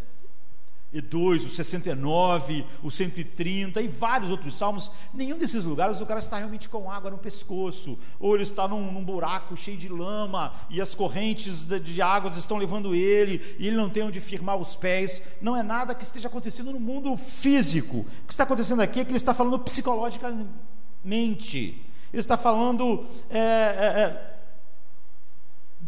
e 0.93 1.01
2, 1.01 1.45
o 1.45 1.49
69, 1.49 2.67
o 2.83 2.91
130 2.91 3.81
e 3.81 3.87
vários 3.87 4.29
outros 4.29 4.59
salmos, 4.59 4.91
nenhum 5.15 5.39
desses 5.39 5.65
lugares 5.65 6.01
o 6.01 6.07
cara 6.07 6.19
está 6.19 6.39
realmente 6.39 6.69
com 6.69 6.91
água 6.91 7.13
no 7.13 7.19
pescoço, 7.19 7.97
ou 8.19 8.35
ele 8.35 8.43
está 8.43 8.67
num, 8.67 8.91
num 8.91 9.05
buraco 9.05 9.57
cheio 9.57 9.77
de 9.77 9.89
lama 9.89 10.53
e 10.69 10.81
as 10.81 10.93
correntes 10.93 11.63
de, 11.63 11.79
de 11.79 12.03
águas 12.03 12.37
estão 12.37 12.57
levando 12.57 12.93
ele 12.93 13.55
e 13.57 13.69
ele 13.69 13.77
não 13.77 13.89
tem 13.89 14.03
onde 14.03 14.21
firmar 14.21 14.57
os 14.57 14.75
pés. 14.75 15.23
Não 15.41 15.57
é 15.57 15.63
nada 15.63 15.95
que 15.95 16.03
esteja 16.03 16.27
acontecendo 16.27 16.73
no 16.73 16.81
mundo 16.81 17.17
físico. 17.17 17.99
O 17.99 18.27
que 18.27 18.33
está 18.33 18.43
acontecendo 18.43 18.83
aqui 18.83 18.99
é 18.99 19.05
que 19.05 19.11
ele 19.11 19.17
está 19.17 19.33
falando 19.33 19.61
psicologicamente. 19.61 21.87
Ele 22.13 22.21
está 22.21 22.37
falando 22.37 23.07
é, 23.31 23.39
é, 23.39 24.01
é 24.01 24.31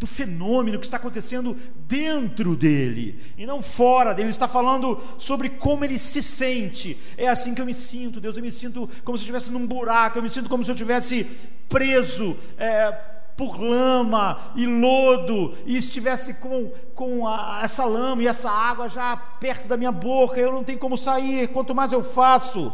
do 0.02 0.06
fenômeno 0.06 0.80
que 0.80 0.84
está 0.84 0.96
acontecendo 0.96 1.56
dentro 1.86 2.56
dele 2.56 3.22
e 3.38 3.46
não 3.46 3.62
fora 3.62 4.12
dele. 4.12 4.24
Ele 4.24 4.30
está 4.30 4.48
falando 4.48 5.00
sobre 5.16 5.48
como 5.48 5.84
ele 5.84 5.96
se 5.96 6.20
sente. 6.20 6.98
É 7.16 7.28
assim 7.28 7.54
que 7.54 7.60
eu 7.60 7.66
me 7.66 7.72
sinto, 7.72 8.20
Deus. 8.20 8.36
Eu 8.36 8.42
me 8.42 8.50
sinto 8.50 8.90
como 9.04 9.16
se 9.16 9.22
eu 9.22 9.26
estivesse 9.26 9.52
num 9.52 9.64
buraco, 9.64 10.18
eu 10.18 10.22
me 10.22 10.28
sinto 10.28 10.48
como 10.48 10.64
se 10.64 10.70
eu 10.70 10.74
estivesse 10.74 11.24
preso. 11.68 12.36
É, 12.58 13.12
por 13.36 13.60
lama 13.60 14.52
e 14.54 14.66
lodo, 14.66 15.56
e 15.64 15.76
estivesse 15.76 16.34
com, 16.34 16.70
com 16.94 17.26
a, 17.26 17.60
essa 17.62 17.84
lama 17.84 18.22
e 18.22 18.26
essa 18.26 18.50
água 18.50 18.88
já 18.88 19.16
perto 19.16 19.66
da 19.66 19.76
minha 19.76 19.90
boca, 19.90 20.38
eu 20.38 20.52
não 20.52 20.62
tenho 20.62 20.78
como 20.78 20.98
sair, 20.98 21.48
quanto 21.48 21.74
mais 21.74 21.92
eu 21.92 22.04
faço, 22.04 22.72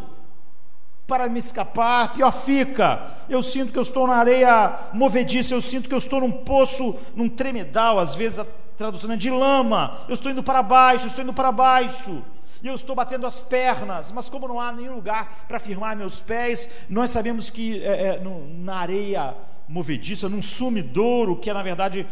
para 1.09 1.27
me 1.27 1.39
escapar, 1.39 2.13
pior 2.13 2.31
fica. 2.31 3.11
Eu 3.31 3.43
sinto 3.43 3.73
que 3.73 3.79
eu 3.79 3.83
estou 3.83 4.07
na 4.07 4.17
areia 4.17 4.79
movediça, 4.93 5.55
eu 5.55 5.63
sinto 5.63 5.89
que 5.89 5.95
eu 5.95 5.99
estou 5.99 6.21
num 6.21 6.31
poço, 6.31 6.95
num 7.17 7.31
tremedal, 7.31 7.99
às 7.99 8.15
vezes 8.15 8.39
a 8.39 8.47
tradução 8.77 9.11
é 9.13 9.17
de 9.17 9.31
lama. 9.31 9.99
Eu 10.07 10.13
estou 10.13 10.31
indo 10.31 10.43
para 10.43 10.63
baixo, 10.63 11.07
estou 11.07 11.25
indo 11.25 11.33
para 11.33 11.51
baixo. 11.51 12.23
E 12.63 12.67
eu 12.67 12.75
estou 12.75 12.95
batendo 12.95 13.27
as 13.27 13.41
pernas, 13.41 14.13
mas 14.13 14.29
como 14.29 14.47
não 14.47 14.61
há 14.61 14.71
nenhum 14.71 14.97
lugar 14.97 15.47
para 15.49 15.59
firmar 15.59 15.97
meus 15.97 16.21
pés, 16.21 16.69
nós 16.91 17.09
sabemos 17.09 17.49
que 17.49 17.83
é, 17.83 18.17
é, 18.17 18.23
na 18.59 18.77
areia 18.77 19.35
movediça, 19.67 20.29
num 20.29 20.43
sumidouro, 20.43 21.37
que 21.37 21.49
é 21.49 21.55
na 21.55 21.63
verdade 21.63 22.07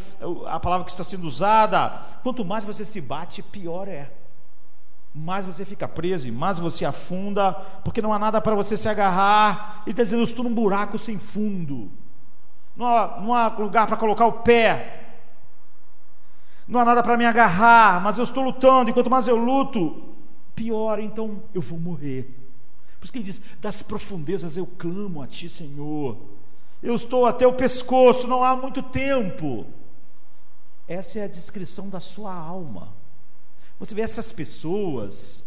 a 0.46 0.58
palavra 0.58 0.86
que 0.86 0.90
está 0.90 1.04
sendo 1.04 1.26
usada, 1.26 1.90
quanto 2.22 2.44
mais 2.44 2.64
você 2.64 2.84
se 2.84 3.00
bate, 3.00 3.42
pior 3.42 3.88
é 3.88 4.10
mais 5.16 5.46
você 5.46 5.64
fica 5.64 5.88
preso, 5.88 6.30
mais 6.30 6.58
você 6.58 6.84
afunda, 6.84 7.54
porque 7.82 8.02
não 8.02 8.12
há 8.12 8.18
nada 8.18 8.38
para 8.38 8.54
você 8.54 8.76
se 8.76 8.86
agarrar. 8.86 9.82
Ele 9.86 9.92
está 9.92 10.02
dizendo: 10.02 10.20
Eu 10.20 10.24
estou 10.24 10.44
num 10.44 10.54
buraco 10.54 10.98
sem 10.98 11.18
fundo, 11.18 11.90
não 12.76 12.86
há, 12.86 13.20
não 13.20 13.34
há 13.34 13.48
lugar 13.48 13.86
para 13.86 13.96
colocar 13.96 14.26
o 14.26 14.32
pé, 14.32 15.14
não 16.68 16.78
há 16.78 16.84
nada 16.84 17.02
para 17.02 17.16
me 17.16 17.24
agarrar, 17.24 18.02
mas 18.02 18.18
eu 18.18 18.24
estou 18.24 18.44
lutando, 18.44 18.90
e 18.90 18.92
quanto 18.92 19.08
mais 19.08 19.26
eu 19.26 19.36
luto, 19.36 20.14
pior, 20.54 20.98
então 20.98 21.42
eu 21.54 21.62
vou 21.62 21.78
morrer. 21.78 22.24
Por 22.98 23.04
isso 23.04 23.12
que 23.12 23.18
ele 23.18 23.24
diz: 23.24 23.40
Das 23.58 23.82
profundezas 23.82 24.58
eu 24.58 24.66
clamo 24.66 25.22
a 25.22 25.26
Ti, 25.26 25.48
Senhor. 25.48 26.18
Eu 26.82 26.94
estou 26.94 27.24
até 27.24 27.46
o 27.46 27.54
pescoço, 27.54 28.28
não 28.28 28.44
há 28.44 28.54
muito 28.54 28.82
tempo. 28.82 29.64
Essa 30.86 31.20
é 31.20 31.24
a 31.24 31.28
descrição 31.28 31.88
da 31.88 32.00
sua 32.00 32.34
alma. 32.34 32.95
Você 33.78 33.94
vê 33.94 34.02
essas 34.02 34.32
pessoas, 34.32 35.46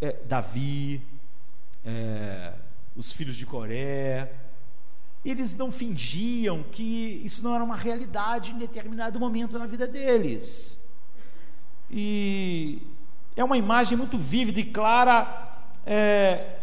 é, 0.00 0.12
Davi, 0.26 1.02
é, 1.84 2.54
os 2.94 3.10
filhos 3.10 3.36
de 3.36 3.44
Coré, 3.44 4.32
eles 5.24 5.56
não 5.56 5.72
fingiam 5.72 6.62
que 6.62 7.20
isso 7.24 7.42
não 7.42 7.54
era 7.54 7.64
uma 7.64 7.76
realidade 7.76 8.52
em 8.52 8.58
determinado 8.58 9.18
momento 9.18 9.58
na 9.58 9.66
vida 9.66 9.86
deles. 9.86 10.86
E 11.90 12.80
é 13.34 13.42
uma 13.42 13.56
imagem 13.56 13.96
muito 13.96 14.18
vívida 14.18 14.60
e 14.60 14.64
clara 14.64 15.58
é, 15.84 16.60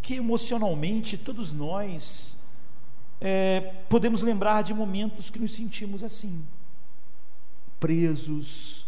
que 0.00 0.14
emocionalmente 0.14 1.18
todos 1.18 1.52
nós 1.52 2.36
é, 3.20 3.60
podemos 3.88 4.22
lembrar 4.22 4.62
de 4.62 4.72
momentos 4.72 5.30
que 5.30 5.38
nos 5.38 5.52
sentimos 5.52 6.02
assim, 6.02 6.46
presos, 7.80 8.85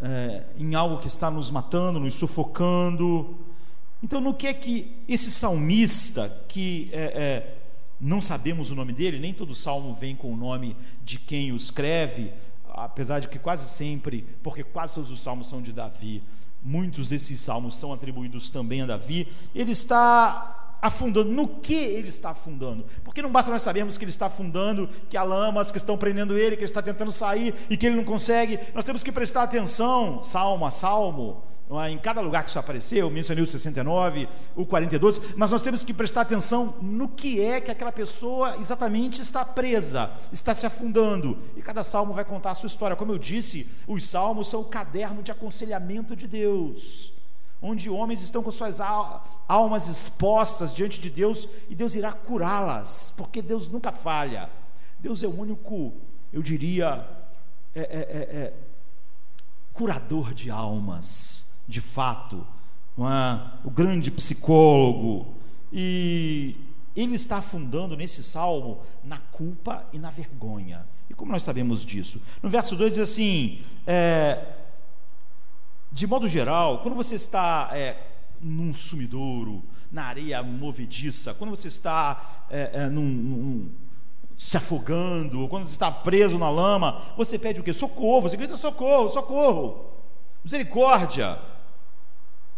é, 0.00 0.44
em 0.58 0.74
algo 0.74 0.98
que 0.98 1.06
está 1.06 1.30
nos 1.30 1.50
matando, 1.50 2.00
nos 2.00 2.14
sufocando. 2.14 3.38
Então, 4.02 4.20
no 4.20 4.34
que 4.34 4.46
é 4.46 4.54
que 4.54 4.96
esse 5.08 5.30
salmista, 5.30 6.28
que 6.48 6.90
é, 6.92 7.02
é, 7.02 7.58
não 8.00 8.20
sabemos 8.20 8.70
o 8.70 8.74
nome 8.74 8.92
dele, 8.92 9.18
nem 9.18 9.32
todo 9.32 9.54
salmo 9.54 9.94
vem 9.94 10.14
com 10.14 10.32
o 10.32 10.36
nome 10.36 10.76
de 11.02 11.18
quem 11.18 11.52
o 11.52 11.56
escreve, 11.56 12.32
apesar 12.68 13.20
de 13.20 13.28
que 13.28 13.38
quase 13.38 13.68
sempre, 13.70 14.26
porque 14.42 14.62
quase 14.62 14.94
todos 14.94 15.10
os 15.10 15.22
salmos 15.22 15.48
são 15.48 15.62
de 15.62 15.72
Davi, 15.72 16.22
muitos 16.62 17.06
desses 17.06 17.40
salmos 17.40 17.76
são 17.76 17.92
atribuídos 17.92 18.50
também 18.50 18.82
a 18.82 18.86
Davi. 18.86 19.28
Ele 19.54 19.72
está 19.72 20.63
afundando. 20.84 21.32
No 21.32 21.48
que 21.48 21.74
ele 21.74 22.08
está 22.08 22.30
afundando? 22.30 22.84
Porque 23.02 23.22
não 23.22 23.32
basta 23.32 23.50
nós 23.50 23.62
sabermos 23.62 23.96
que 23.96 24.04
ele 24.04 24.10
está 24.10 24.26
afundando, 24.26 24.86
que 25.08 25.16
há 25.16 25.22
lamas 25.22 25.70
que 25.70 25.78
estão 25.78 25.96
prendendo 25.96 26.36
ele, 26.36 26.56
que 26.56 26.62
ele 26.62 26.64
está 26.64 26.82
tentando 26.82 27.10
sair 27.10 27.54
e 27.70 27.76
que 27.76 27.86
ele 27.86 27.96
não 27.96 28.04
consegue. 28.04 28.58
Nós 28.74 28.84
temos 28.84 29.02
que 29.02 29.10
prestar 29.10 29.44
atenção, 29.44 30.22
salmo 30.22 30.66
a 30.66 30.70
salmo, 30.70 31.42
é? 31.82 31.88
em 31.88 31.96
cada 31.96 32.20
lugar 32.20 32.44
que 32.44 32.50
isso 32.50 32.58
apareceu, 32.58 32.98
eu 32.98 33.10
mencionei 33.10 33.42
o 33.42 33.46
69, 33.46 34.28
o 34.54 34.66
42, 34.66 35.34
mas 35.34 35.50
nós 35.50 35.62
temos 35.62 35.82
que 35.82 35.94
prestar 35.94 36.20
atenção 36.20 36.74
no 36.82 37.08
que 37.08 37.42
é 37.42 37.62
que 37.62 37.70
aquela 37.70 37.90
pessoa 37.90 38.58
exatamente 38.58 39.22
está 39.22 39.42
presa, 39.42 40.10
está 40.30 40.54
se 40.54 40.66
afundando. 40.66 41.38
E 41.56 41.62
cada 41.62 41.82
salmo 41.82 42.12
vai 42.12 42.26
contar 42.26 42.50
a 42.50 42.54
sua 42.54 42.66
história. 42.66 42.94
Como 42.94 43.10
eu 43.10 43.18
disse, 43.18 43.66
os 43.88 44.06
salmos 44.06 44.50
são 44.50 44.60
o 44.60 44.66
caderno 44.66 45.22
de 45.22 45.32
aconselhamento 45.32 46.14
de 46.14 46.28
Deus 46.28 47.13
onde 47.60 47.88
homens 47.88 48.22
estão 48.22 48.42
com 48.42 48.50
suas 48.50 48.80
almas 49.48 49.88
expostas 49.88 50.74
diante 50.74 51.00
de 51.00 51.08
Deus 51.08 51.48
e 51.68 51.74
Deus 51.74 51.94
irá 51.94 52.12
curá-las, 52.12 53.12
porque 53.16 53.40
Deus 53.40 53.68
nunca 53.68 53.90
falha. 53.90 54.50
Deus 54.98 55.22
é 55.22 55.26
o 55.26 55.38
único, 55.38 55.92
eu 56.32 56.42
diria, 56.42 57.06
é, 57.74 57.80
é, 57.80 57.84
é, 57.84 58.36
é 58.36 58.52
curador 59.72 60.32
de 60.32 60.50
almas, 60.50 61.60
de 61.66 61.80
fato, 61.80 62.46
é? 62.98 63.58
o 63.64 63.70
grande 63.70 64.10
psicólogo. 64.10 65.34
E 65.72 66.56
ele 66.94 67.16
está 67.16 67.38
afundando 67.38 67.96
nesse 67.96 68.22
salmo 68.22 68.80
na 69.02 69.18
culpa 69.18 69.84
e 69.92 69.98
na 69.98 70.10
vergonha. 70.10 70.86
E 71.10 71.14
como 71.14 71.32
nós 71.32 71.42
sabemos 71.42 71.84
disso? 71.84 72.20
No 72.42 72.48
verso 72.48 72.76
2 72.76 72.92
diz 72.94 73.00
assim: 73.00 73.60
é, 73.86 74.63
de 75.94 76.08
modo 76.08 76.26
geral, 76.26 76.80
quando 76.80 76.96
você 76.96 77.14
está 77.14 77.70
é, 77.72 77.96
num 78.40 78.74
sumidouro, 78.74 79.62
na 79.92 80.06
areia 80.06 80.42
movediça, 80.42 81.32
quando 81.34 81.50
você 81.50 81.68
está 81.68 82.46
é, 82.50 82.70
é, 82.72 82.86
num, 82.88 83.08
num, 83.08 83.72
se 84.36 84.56
afogando, 84.56 85.46
quando 85.46 85.64
você 85.64 85.70
está 85.70 85.92
preso 85.92 86.36
na 86.36 86.50
lama, 86.50 87.00
você 87.16 87.38
pede 87.38 87.60
o 87.60 87.62
quê? 87.62 87.72
Socorro, 87.72 88.22
você 88.22 88.36
grita 88.36 88.56
socorro, 88.56 89.08
socorro, 89.08 89.92
misericórdia. 90.42 91.38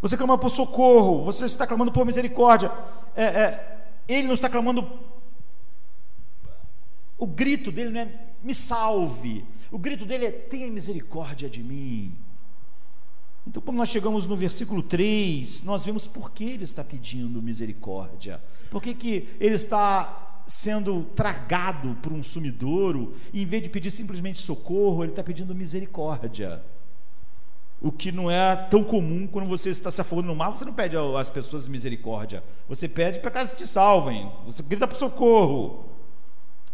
Você 0.00 0.16
clama 0.16 0.38
por 0.38 0.49
socorro, 0.49 1.23
você 1.23 1.45
está 1.45 1.66
clamando 1.66 1.93
por 1.93 2.07
misericórdia. 2.07 2.73
É, 3.14 3.25
é, 3.25 3.78
ele 4.09 4.28
não 4.28 4.35
está 4.35 4.49
clamando. 4.49 4.90
O 7.19 7.26
grito 7.26 7.71
dele 7.71 7.90
não 7.90 8.00
é 8.00 8.09
me 8.43 8.55
salve. 8.55 9.45
O 9.71 9.78
grito 9.78 10.07
dele 10.07 10.25
é 10.25 10.33
tenha 10.33 10.71
misericórdia 10.71 11.50
de 11.50 11.62
mim. 11.62 12.16
Então, 13.47 13.62
quando 13.62 13.76
nós 13.76 13.88
chegamos 13.88 14.26
no 14.26 14.37
versículo 14.37 14.83
3, 14.83 15.62
nós 15.62 15.85
vemos 15.85 16.07
por 16.07 16.33
que 16.33 16.45
ele 16.45 16.65
está 16.65 16.83
pedindo 16.83 17.41
misericórdia. 17.41 18.43
Por 18.71 18.83
que, 18.83 18.93
que 18.93 19.29
ele 19.38 19.55
está 19.55 20.43
sendo 20.47 21.03
tragado 21.15 21.97
por 21.97 22.12
um 22.12 22.23
sumidouro, 22.23 23.15
e 23.33 23.43
em 23.43 23.47
vez 23.47 23.62
de 23.62 23.69
pedir 23.69 23.91
simplesmente 23.91 24.38
socorro, 24.38 25.03
ele 25.03 25.12
está 25.12 25.23
pedindo 25.23 25.55
misericórdia. 25.55 26.62
O 27.81 27.93
que 27.93 28.11
não 28.11 28.31
é 28.31 28.57
tão 28.57 28.83
comum 28.83 29.26
quando 29.26 29.49
você 29.49 29.71
está 29.71 29.91
se 29.91 30.00
afogando 30.00 30.29
no 30.29 30.37
mar, 30.37 30.50
você 30.50 30.65
não 30.65 30.73
pede 30.73 30.97
às 30.97 31.29
pessoas 31.29 31.69
misericórdia, 31.69 32.43
você 32.69 32.88
pede 32.88 33.21
para 33.21 33.30
que 33.30 33.39
elas 33.39 33.54
te 33.54 33.67
salvem, 33.67 34.30
você 34.45 34.63
grita 34.63 34.87
para 34.87 34.97
socorro. 34.97 35.91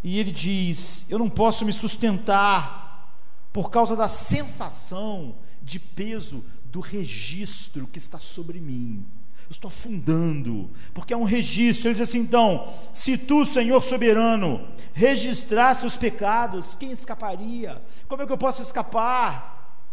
E 0.02 0.18
ele 0.18 0.30
diz: 0.30 1.10
Eu 1.10 1.18
não 1.18 1.28
posso 1.28 1.64
me 1.64 1.72
sustentar 1.72 3.18
por 3.52 3.70
causa 3.70 3.96
da 3.96 4.08
sensação 4.08 5.34
de 5.62 5.78
peso 5.78 6.44
do 6.72 6.80
registro 6.80 7.86
que 7.86 7.98
está 7.98 8.18
sobre 8.18 8.58
mim. 8.58 9.04
Eu 9.44 9.50
estou 9.50 9.68
afundando, 9.68 10.70
porque 10.94 11.12
é 11.12 11.16
um 11.16 11.24
registro. 11.24 11.88
Ele 11.88 11.94
diz 11.94 12.08
assim: 12.08 12.20
então, 12.20 12.72
se 12.92 13.18
tu, 13.18 13.44
Senhor 13.44 13.82
soberano, 13.82 14.66
registrasse 14.94 15.84
os 15.84 15.98
pecados, 15.98 16.74
quem 16.74 16.90
escaparia? 16.90 17.80
Como 18.08 18.22
é 18.22 18.26
que 18.26 18.32
eu 18.32 18.38
posso 18.38 18.62
escapar? 18.62 19.84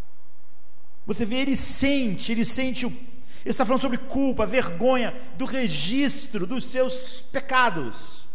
Você 1.06 1.26
vê, 1.26 1.38
ele 1.38 1.56
sente, 1.56 2.32
ele 2.32 2.46
sente 2.46 2.86
o. 2.86 2.90
Ele 2.90 3.52
está 3.52 3.66
falando 3.66 3.82
sobre 3.82 3.98
culpa, 3.98 4.46
vergonha, 4.46 5.14
do 5.38 5.44
registro 5.44 6.48
dos 6.48 6.64
seus 6.64 7.22
pecados. 7.32 8.28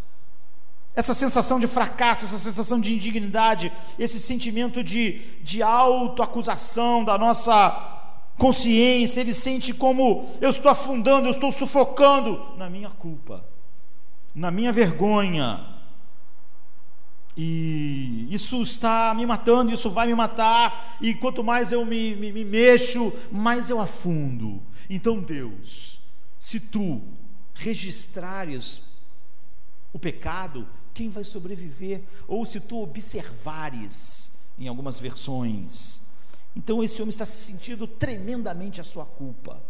Essa 0.94 1.14
sensação 1.14 1.58
de 1.58 1.66
fracasso, 1.66 2.24
essa 2.26 2.38
sensação 2.38 2.78
de 2.78 2.94
indignidade, 2.94 3.72
esse 3.98 4.20
sentimento 4.20 4.84
de, 4.84 5.20
de 5.42 5.62
autoacusação 5.62 7.04
da 7.04 7.16
nossa 7.18 8.02
consciência, 8.38 9.20
ele 9.20 9.32
sente 9.32 9.72
como 9.72 10.28
eu 10.40 10.50
estou 10.50 10.70
afundando, 10.70 11.26
eu 11.26 11.30
estou 11.30 11.52
sufocando 11.52 12.56
na 12.56 12.68
minha 12.68 12.90
culpa, 12.90 13.44
na 14.34 14.50
minha 14.50 14.72
vergonha. 14.72 15.72
E 17.36 18.28
isso 18.30 18.62
está 18.62 19.12
me 19.14 19.26
matando, 19.26 19.72
isso 19.72 19.90
vai 19.90 20.06
me 20.06 20.14
matar, 20.14 20.96
e 21.00 21.14
quanto 21.14 21.42
mais 21.42 21.72
eu 21.72 21.84
me, 21.84 22.14
me, 22.14 22.32
me 22.32 22.44
mexo, 22.44 23.12
mais 23.32 23.70
eu 23.70 23.80
afundo. 23.80 24.62
Então, 24.88 25.20
Deus, 25.20 26.00
se 26.38 26.60
tu 26.60 27.02
registrares 27.54 28.82
o 29.92 29.98
pecado, 29.98 30.68
quem 30.92 31.10
vai 31.10 31.24
sobreviver? 31.24 32.02
Ou 32.28 32.46
se 32.46 32.60
tu 32.60 32.82
observares, 32.82 34.36
em 34.56 34.68
algumas 34.68 35.00
versões, 35.00 36.02
então 36.56 36.82
esse 36.82 37.02
homem 37.02 37.10
está 37.10 37.26
se 37.26 37.52
sentindo 37.52 37.86
tremendamente 37.86 38.80
a 38.80 38.84
sua 38.84 39.04
culpa. 39.04 39.60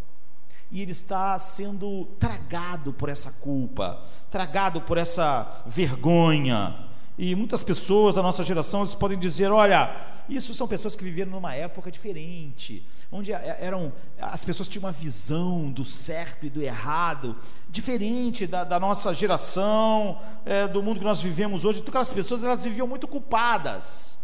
E 0.70 0.80
ele 0.80 0.92
está 0.92 1.38
sendo 1.38 2.06
tragado 2.18 2.92
por 2.92 3.08
essa 3.08 3.30
culpa, 3.30 4.02
tragado 4.30 4.80
por 4.80 4.98
essa 4.98 5.62
vergonha. 5.66 6.88
E 7.16 7.34
muitas 7.34 7.62
pessoas 7.62 8.16
da 8.16 8.22
nossa 8.22 8.42
geração 8.42 8.80
eles 8.80 8.94
podem 8.94 9.16
dizer: 9.16 9.52
olha, 9.52 9.94
isso 10.28 10.52
são 10.52 10.66
pessoas 10.66 10.96
que 10.96 11.04
viveram 11.04 11.30
numa 11.30 11.54
época 11.54 11.90
diferente, 11.90 12.84
onde 13.12 13.30
eram 13.30 13.92
as 14.18 14.44
pessoas 14.44 14.68
tinham 14.68 14.84
uma 14.84 14.90
visão 14.92 15.70
do 15.70 15.84
certo 15.84 16.46
e 16.46 16.50
do 16.50 16.60
errado 16.60 17.36
diferente 17.68 18.46
da, 18.46 18.64
da 18.64 18.80
nossa 18.80 19.14
geração, 19.14 20.18
é, 20.44 20.66
do 20.66 20.82
mundo 20.82 20.98
que 20.98 21.06
nós 21.06 21.20
vivemos 21.20 21.64
hoje. 21.64 21.78
Então, 21.78 21.90
aquelas 21.90 22.12
pessoas 22.12 22.42
elas 22.42 22.64
viviam 22.64 22.88
muito 22.88 23.06
culpadas 23.06 24.23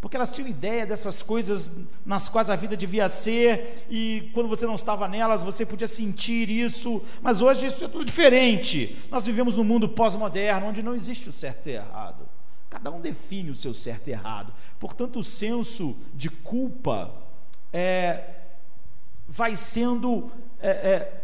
porque 0.00 0.16
elas 0.16 0.30
tinham 0.30 0.48
ideia 0.48 0.86
dessas 0.86 1.22
coisas 1.22 1.72
nas 2.06 2.28
quais 2.28 2.48
a 2.48 2.56
vida 2.56 2.76
devia 2.76 3.08
ser, 3.08 3.84
e 3.90 4.30
quando 4.32 4.48
você 4.48 4.66
não 4.66 4.74
estava 4.74 5.06
nelas, 5.06 5.42
você 5.42 5.66
podia 5.66 5.86
sentir 5.86 6.48
isso, 6.48 7.02
mas 7.20 7.40
hoje 7.40 7.66
isso 7.66 7.84
é 7.84 7.88
tudo 7.88 8.04
diferente. 8.04 8.96
Nós 9.10 9.26
vivemos 9.26 9.56
num 9.56 9.64
mundo 9.64 9.88
pós-moderno, 9.88 10.66
onde 10.66 10.82
não 10.82 10.94
existe 10.94 11.28
o 11.28 11.32
certo 11.32 11.68
e 11.68 11.72
errado. 11.72 12.28
Cada 12.70 12.90
um 12.90 13.00
define 13.00 13.50
o 13.50 13.56
seu 13.56 13.74
certo 13.74 14.08
e 14.08 14.12
errado. 14.12 14.52
Portanto, 14.78 15.18
o 15.18 15.24
senso 15.24 15.96
de 16.14 16.30
culpa 16.30 17.12
é, 17.72 18.22
vai 19.28 19.54
sendo 19.54 20.30
é, 20.60 20.70
é, 20.70 21.20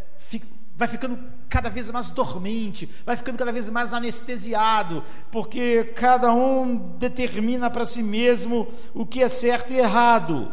vai 0.76 0.86
ficando 0.86 1.18
cada 1.57 1.71
vez 1.71 1.90
mais 1.90 2.11
dormente, 2.11 2.87
vai 3.07 3.16
ficando 3.16 3.38
cada 3.38 3.51
vez 3.51 3.66
mais 3.71 3.95
anestesiado, 3.95 5.03
porque 5.33 5.85
cada 5.85 6.31
um 6.31 6.77
determina 6.99 7.71
para 7.71 7.87
si 7.87 8.03
mesmo 8.03 8.69
o 8.92 9.07
que 9.07 9.23
é 9.23 9.29
certo 9.29 9.73
e 9.73 9.79
errado. 9.79 10.53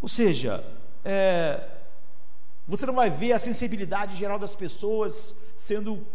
Ou 0.00 0.06
seja, 0.06 0.64
é, 1.04 1.60
você 2.64 2.86
não 2.86 2.94
vai 2.94 3.10
ver 3.10 3.32
a 3.32 3.40
sensibilidade 3.40 4.14
geral 4.14 4.38
das 4.38 4.54
pessoas 4.54 5.34
sendo 5.56 6.06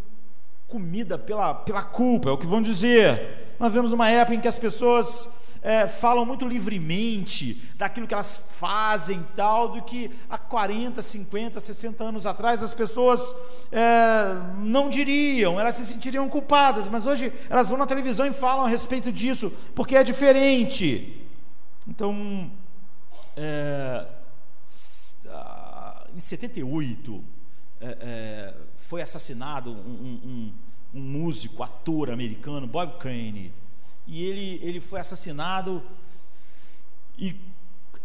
comida 0.66 1.18
pela, 1.18 1.54
pela 1.54 1.84
culpa, 1.84 2.30
é 2.30 2.32
o 2.32 2.38
que 2.38 2.48
vão 2.48 2.62
dizer. 2.62 3.58
Nós 3.60 3.74
vemos 3.74 3.92
uma 3.92 4.10
época 4.10 4.36
em 4.36 4.40
que 4.40 4.48
as 4.48 4.58
pessoas 4.58 5.30
é, 5.62 5.88
falam 5.88 6.26
muito 6.26 6.48
livremente 6.48 7.70
daquilo 7.76 8.08
que 8.08 8.14
elas 8.14 8.52
fazem 8.58 9.26
tal, 9.36 9.70
do 9.70 9.82
que 9.82 10.10
há 10.30 10.38
40, 10.38 11.02
50, 11.02 11.60
60 11.60 12.04
anos 12.04 12.26
atrás 12.26 12.64
as 12.64 12.74
pessoas 12.74 13.36
é, 13.72 14.56
não 14.60 14.90
diriam, 14.90 15.60
elas 15.60 15.76
se 15.76 15.86
sentiriam 15.86 16.28
culpadas, 16.30 16.88
mas 16.88 17.06
hoje 17.06 17.32
elas 17.50 17.68
vão 17.68 17.78
na 17.78 17.86
televisão 17.86 18.26
e 18.26 18.32
falam 18.32 18.66
a 18.66 18.70
respeito 18.70 19.12
disso, 19.12 19.52
porque 19.76 19.96
é 19.96 20.04
diferente. 20.04 21.26
Então, 21.88 22.50
é, 23.36 24.06
em 26.16 26.20
78, 26.20 27.24
é, 27.82 27.98
é, 28.02 28.54
foi 28.78 29.02
assassinado 29.02 29.72
um, 29.72 29.74
um, 29.74 30.54
um 30.94 31.02
músico, 31.02 31.64
ator 31.64 32.12
americano, 32.12 32.68
Bob 32.68 32.98
Crane 32.98 33.54
e 34.10 34.24
ele, 34.24 34.60
ele 34.64 34.82
foi 34.82 35.00
assassinado 35.00 35.84
e 37.16 37.36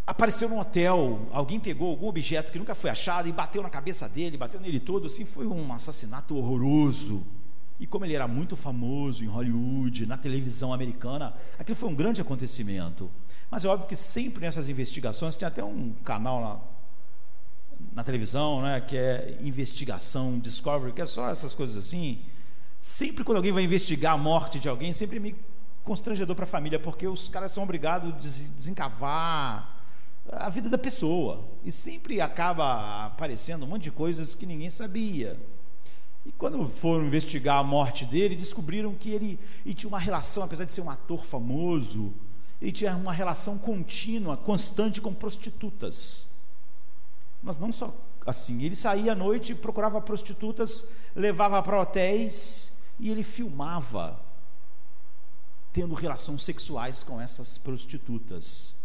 apareceu 0.06 0.50
num 0.50 0.58
hotel, 0.58 1.26
alguém 1.32 1.58
pegou 1.58 1.88
algum 1.88 2.08
objeto 2.08 2.52
que 2.52 2.58
nunca 2.58 2.74
foi 2.74 2.90
achado 2.90 3.26
e 3.26 3.32
bateu 3.32 3.62
na 3.62 3.70
cabeça 3.70 4.06
dele, 4.06 4.36
bateu 4.36 4.60
nele 4.60 4.78
todo, 4.78 5.06
assim, 5.06 5.24
foi 5.24 5.46
um 5.46 5.72
assassinato 5.72 6.36
horroroso. 6.36 7.24
E 7.80 7.86
como 7.86 8.04
ele 8.04 8.14
era 8.14 8.28
muito 8.28 8.54
famoso 8.54 9.24
em 9.24 9.26
Hollywood, 9.26 10.04
na 10.04 10.18
televisão 10.18 10.74
americana, 10.74 11.34
aquilo 11.58 11.74
foi 11.74 11.88
um 11.88 11.94
grande 11.94 12.20
acontecimento. 12.20 13.10
Mas 13.50 13.64
é 13.64 13.68
óbvio 13.68 13.88
que 13.88 13.96
sempre 13.96 14.42
nessas 14.42 14.68
investigações, 14.68 15.36
tem 15.36 15.48
até 15.48 15.64
um 15.64 15.94
canal 16.04 16.40
na, 16.40 17.94
na 17.94 18.04
televisão, 18.04 18.60
né, 18.60 18.80
que 18.82 18.96
é 18.96 19.38
investigação, 19.40 20.38
Discovery, 20.38 20.92
que 20.92 21.00
é 21.00 21.06
só 21.06 21.30
essas 21.30 21.54
coisas 21.54 21.78
assim. 21.78 22.20
Sempre 22.78 23.24
quando 23.24 23.38
alguém 23.38 23.52
vai 23.52 23.64
investigar 23.64 24.12
a 24.12 24.18
morte 24.18 24.58
de 24.58 24.68
alguém, 24.68 24.92
sempre 24.92 25.18
me 25.18 25.34
constrangedor 25.84 26.34
para 26.34 26.44
a 26.44 26.48
família, 26.48 26.78
porque 26.78 27.06
os 27.06 27.28
caras 27.28 27.52
são 27.52 27.62
obrigados 27.62 28.10
a 28.10 28.18
desencavar 28.56 29.82
a 30.32 30.48
vida 30.48 30.68
da 30.68 30.78
pessoa. 30.78 31.44
E 31.64 31.70
sempre 31.70 32.20
acaba 32.20 33.06
aparecendo 33.06 33.64
um 33.64 33.68
monte 33.68 33.84
de 33.84 33.90
coisas 33.90 34.34
que 34.34 34.46
ninguém 34.46 34.70
sabia. 34.70 35.38
E 36.24 36.32
quando 36.32 36.66
foram 36.66 37.04
investigar 37.04 37.58
a 37.58 37.62
morte 37.62 38.06
dele, 38.06 38.34
descobriram 38.34 38.94
que 38.94 39.10
ele, 39.10 39.38
ele 39.64 39.74
tinha 39.74 39.88
uma 39.88 39.98
relação, 39.98 40.42
apesar 40.42 40.64
de 40.64 40.72
ser 40.72 40.80
um 40.80 40.88
ator 40.88 41.22
famoso, 41.22 42.14
ele 42.62 42.72
tinha 42.72 42.96
uma 42.96 43.12
relação 43.12 43.58
contínua, 43.58 44.38
constante 44.38 45.02
com 45.02 45.12
prostitutas. 45.12 46.28
Mas 47.42 47.58
não 47.58 47.70
só 47.70 47.94
assim, 48.26 48.62
ele 48.62 48.74
saía 48.74 49.12
à 49.12 49.14
noite, 49.14 49.54
procurava 49.54 50.00
prostitutas, 50.00 50.86
levava 51.14 51.62
para 51.62 51.82
hotéis 51.82 52.78
e 52.98 53.10
ele 53.10 53.22
filmava 53.22 54.23
tendo 55.74 55.92
relações 55.92 56.42
sexuais 56.44 57.02
com 57.02 57.20
essas 57.20 57.58
prostitutas. 57.58 58.76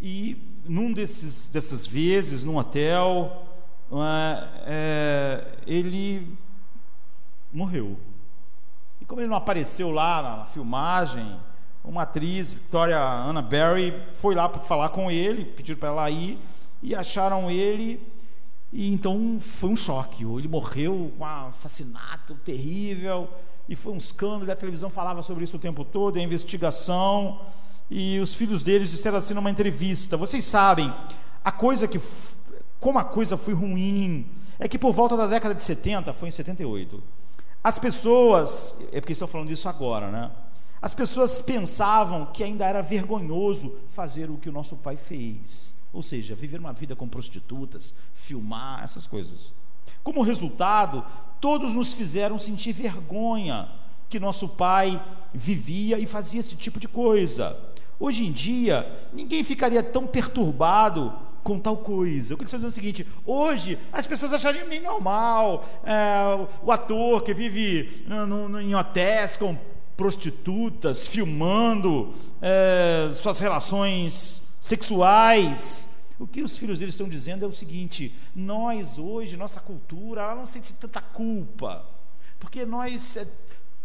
E 0.00 0.40
num 0.64 0.92
desses, 0.92 1.50
dessas 1.50 1.84
vezes, 1.84 2.44
num 2.44 2.56
hotel, 2.56 3.44
é, 3.90 4.48
é, 4.66 5.58
ele 5.66 6.38
morreu. 7.52 7.98
E 9.00 9.04
como 9.04 9.20
ele 9.20 9.28
não 9.28 9.36
apareceu 9.36 9.90
lá 9.90 10.22
na, 10.22 10.44
filmagem, 10.44 11.36
uma 11.82 12.02
atriz, 12.02 12.54
Victoria 12.54 13.02
Anna 13.02 13.42
Berry, 13.42 13.92
foi 14.14 14.36
lá 14.36 14.48
para 14.48 14.62
falar 14.62 14.90
com 14.90 15.10
ele, 15.10 15.44
pediram 15.44 15.80
para 15.80 15.88
ela 15.88 16.10
ir, 16.10 16.38
e 16.80 16.94
acharam 16.94 17.50
ele, 17.50 18.00
e 18.72 18.92
então 18.92 19.38
foi 19.40 19.70
um 19.70 19.76
choque. 19.76 20.22
Ele 20.22 20.46
morreu 20.46 21.12
com 21.18 21.24
um 21.24 21.26
assassinato 21.26 22.36
terrível, 22.44 23.28
e 23.68 23.76
foi 23.76 23.92
um 23.92 23.96
escândalo, 23.96 24.46
e 24.46 24.50
a 24.50 24.56
televisão 24.56 24.88
falava 24.88 25.22
sobre 25.22 25.44
isso 25.44 25.56
o 25.56 25.60
tempo 25.60 25.84
todo, 25.84 26.18
a 26.18 26.22
investigação, 26.22 27.40
e 27.90 28.18
os 28.18 28.34
filhos 28.34 28.62
deles 28.62 28.90
disseram 28.90 29.18
assim 29.18 29.34
numa 29.34 29.50
entrevista: 29.50 30.16
vocês 30.16 30.44
sabem, 30.44 30.92
a 31.44 31.52
coisa 31.52 31.86
que 31.86 32.00
como 32.80 32.98
a 32.98 33.04
coisa 33.04 33.36
foi 33.36 33.54
ruim, 33.54 34.30
é 34.58 34.68
que 34.68 34.78
por 34.78 34.92
volta 34.92 35.16
da 35.16 35.26
década 35.26 35.54
de 35.54 35.62
70, 35.62 36.12
foi 36.14 36.28
em 36.28 36.32
78, 36.32 37.02
as 37.62 37.78
pessoas, 37.78 38.78
é 38.92 39.00
porque 39.00 39.12
estou 39.12 39.28
falando 39.28 39.48
disso 39.48 39.68
agora, 39.68 40.10
né? 40.10 40.30
As 40.80 40.94
pessoas 40.94 41.40
pensavam 41.40 42.26
que 42.26 42.44
ainda 42.44 42.64
era 42.64 42.80
vergonhoso 42.80 43.76
fazer 43.88 44.30
o 44.30 44.36
que 44.36 44.48
o 44.48 44.52
nosso 44.52 44.76
pai 44.76 44.96
fez, 44.96 45.74
ou 45.92 46.02
seja, 46.02 46.36
viver 46.36 46.60
uma 46.60 46.72
vida 46.72 46.94
com 46.94 47.08
prostitutas, 47.08 47.94
filmar, 48.14 48.84
essas 48.84 49.06
coisas. 49.06 49.52
Como 50.02 50.22
resultado, 50.22 51.04
todos 51.40 51.74
nos 51.74 51.92
fizeram 51.92 52.38
sentir 52.38 52.72
vergonha 52.72 53.68
que 54.08 54.18
nosso 54.18 54.48
pai 54.48 55.00
vivia 55.34 55.98
e 55.98 56.06
fazia 56.06 56.40
esse 56.40 56.56
tipo 56.56 56.80
de 56.80 56.88
coisa. 56.88 57.56
Hoje 58.00 58.24
em 58.24 58.32
dia, 58.32 58.86
ninguém 59.12 59.42
ficaria 59.42 59.82
tão 59.82 60.06
perturbado 60.06 61.12
com 61.42 61.58
tal 61.58 61.76
coisa. 61.78 62.32
Eu 62.32 62.38
queria 62.38 62.52
dizer 62.52 62.66
o 62.66 62.70
seguinte: 62.70 63.06
hoje 63.24 63.78
as 63.92 64.06
pessoas 64.06 64.32
achariam 64.32 64.66
nem 64.68 64.80
normal 64.80 65.64
é, 65.84 66.46
o 66.62 66.70
ator 66.70 67.22
que 67.22 67.34
vive 67.34 68.04
no, 68.06 68.48
no, 68.48 68.60
em 68.60 68.74
hotéis 68.74 69.36
com 69.36 69.56
prostitutas, 69.96 71.08
filmando 71.08 72.14
é, 72.40 73.10
suas 73.14 73.40
relações 73.40 74.42
sexuais. 74.60 75.88
O 76.18 76.26
que 76.26 76.42
os 76.42 76.56
filhos 76.56 76.78
deles 76.78 76.94
estão 76.94 77.08
dizendo 77.08 77.44
é 77.44 77.48
o 77.48 77.52
seguinte: 77.52 78.14
nós 78.34 78.98
hoje, 78.98 79.36
nossa 79.36 79.60
cultura, 79.60 80.22
ela 80.22 80.34
não 80.34 80.46
sente 80.46 80.74
tanta 80.74 81.00
culpa, 81.00 81.86
porque 82.40 82.66
nós 82.66 83.16
é, 83.16 83.26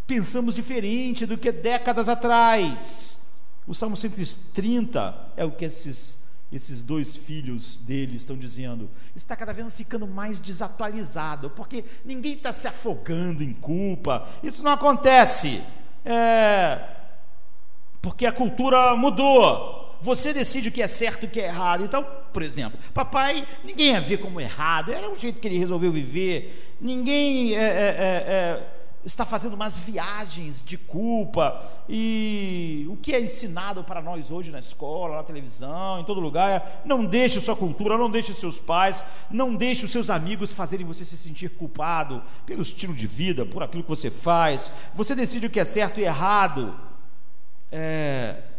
pensamos 0.08 0.56
diferente 0.56 1.26
do 1.26 1.38
que 1.38 1.52
décadas 1.52 2.10
atrás. 2.10 3.20
O 3.68 3.74
Salmo 3.74 3.96
130 3.96 5.34
é 5.38 5.46
o 5.46 5.52
que 5.52 5.66
esses 5.66 6.24
esses 6.56 6.84
dois 6.84 7.16
filhos 7.16 7.78
dele 7.78 8.16
estão 8.16 8.38
dizendo, 8.38 8.88
está 9.16 9.36
cada 9.36 9.52
vez 9.52 9.74
ficando 9.74 10.06
mais 10.06 10.40
desatualizado, 10.40 11.50
porque 11.50 11.84
ninguém 12.06 12.34
está 12.34 12.54
se 12.54 12.68
afogando 12.68 13.42
em 13.42 13.54
culpa, 13.54 14.30
isso 14.44 14.62
não 14.62 14.72
acontece, 14.72 15.64
é, 16.06 16.80
porque 18.00 18.28
a 18.28 18.32
cultura 18.32 18.96
mudou. 18.96 19.83
Você 20.04 20.34
decide 20.34 20.68
o 20.68 20.72
que 20.72 20.82
é 20.82 20.88
certo 20.88 21.24
e 21.24 21.26
o 21.28 21.30
que 21.30 21.40
é 21.40 21.46
errado. 21.46 21.86
Então, 21.86 22.06
por 22.34 22.44
exemplo, 22.44 22.78
papai, 22.94 23.48
ninguém 23.64 23.94
ia 23.94 24.02
ver 24.02 24.18
como 24.18 24.42
errado, 24.42 24.92
era 24.92 25.10
o 25.10 25.16
jeito 25.16 25.40
que 25.40 25.48
ele 25.48 25.58
resolveu 25.58 25.94
viver, 25.94 26.76
ninguém 26.80 27.56
é, 27.56 27.64
é, 27.64 27.64
é, 27.64 28.34
é 28.34 28.74
está 29.06 29.26
fazendo 29.26 29.54
umas 29.54 29.80
viagens 29.80 30.64
de 30.64 30.78
culpa 30.78 31.62
e 31.90 32.86
o 32.90 32.96
que 32.96 33.14
é 33.14 33.20
ensinado 33.20 33.84
para 33.84 34.02
nós 34.02 34.32
hoje 34.32 34.50
na 34.50 34.60
escola, 34.60 35.18
na 35.18 35.24
televisão, 35.24 36.00
em 36.00 36.06
todo 36.06 36.22
lugar 36.22 36.50
é 36.50 36.82
não 36.86 37.06
deixe 37.06 37.40
sua 37.42 37.56
cultura, 37.56 37.98
não 37.98 38.10
deixe 38.10 38.34
seus 38.34 38.60
pais, 38.60 39.04
não 39.30 39.56
deixe 39.56 39.84
os 39.84 39.92
seus 39.92 40.10
amigos 40.10 40.54
fazerem 40.54 40.86
você 40.86 41.04
se 41.04 41.18
sentir 41.18 41.50
culpado 41.50 42.22
pelo 42.46 42.62
estilo 42.62 42.94
de 42.94 43.06
vida, 43.06 43.46
por 43.46 43.62
aquilo 43.62 43.84
que 43.84 43.90
você 43.90 44.10
faz. 44.10 44.72
Você 44.96 45.14
decide 45.16 45.48
o 45.48 45.50
que 45.50 45.60
é 45.60 45.66
certo 45.66 46.00
e 46.00 46.04
errado. 46.04 46.74
É... 47.72 48.53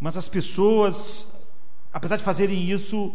Mas 0.00 0.16
as 0.16 0.28
pessoas, 0.28 1.52
apesar 1.92 2.16
de 2.16 2.22
fazerem 2.22 2.70
isso, 2.70 3.14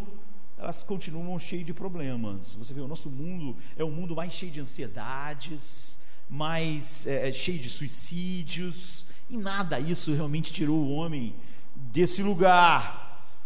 elas 0.58 0.84
continuam 0.84 1.40
cheias 1.40 1.66
de 1.66 1.74
problemas. 1.74 2.56
Você 2.56 2.74
vê, 2.74 2.82
o 2.82 2.88
nosso 2.88 3.10
mundo 3.10 3.56
é 3.78 3.84
um 3.84 3.92
mundo 3.92 4.16
mais 4.16 4.34
cheio 4.34 4.52
de 4.52 4.60
ansiedades 4.60 5.94
mais 6.30 7.06
é, 7.06 7.30
é, 7.30 7.32
cheio 7.32 7.60
de 7.60 7.70
suicídios, 7.70 9.06
e 9.30 9.38
nada 9.38 9.80
isso 9.80 10.14
realmente 10.14 10.52
tirou 10.52 10.78
o 10.78 10.92
homem 10.94 11.36
desse 11.76 12.22
lugar. 12.24 13.02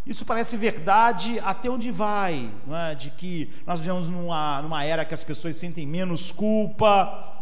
Isso 0.05 0.25
parece 0.25 0.55
verdade 0.55 1.37
até 1.39 1.69
onde 1.69 1.91
vai, 1.91 2.49
é? 2.69 2.95
de 2.95 3.09
que 3.11 3.51
nós 3.65 3.81
vivemos 3.81 4.09
numa, 4.09 4.61
numa 4.61 4.83
era 4.85 5.03
que 5.03 5.13
as 5.13 5.23
pessoas 5.23 5.57
sentem 5.57 5.85
menos 5.85 6.31
culpa, 6.31 7.35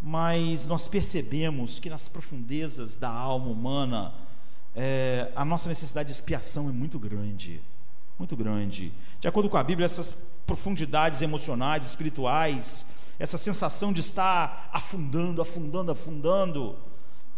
mas 0.00 0.66
nós 0.66 0.88
percebemos 0.88 1.78
que 1.78 1.88
nas 1.88 2.08
profundezas 2.08 2.96
da 2.96 3.08
alma 3.08 3.46
humana, 3.46 4.12
é, 4.74 5.30
a 5.36 5.44
nossa 5.44 5.68
necessidade 5.68 6.08
de 6.08 6.12
expiação 6.12 6.68
é 6.68 6.72
muito 6.72 6.98
grande, 6.98 7.60
muito 8.18 8.36
grande. 8.36 8.92
De 9.20 9.28
acordo 9.28 9.48
com 9.48 9.56
a 9.56 9.64
Bíblia, 9.64 9.84
essas 9.84 10.16
profundidades 10.46 11.20
emocionais, 11.20 11.84
espirituais, 11.84 12.86
essa 13.18 13.36
sensação 13.36 13.92
de 13.92 14.00
estar 14.00 14.70
afundando, 14.72 15.42
afundando, 15.42 15.92
afundando, 15.92 16.76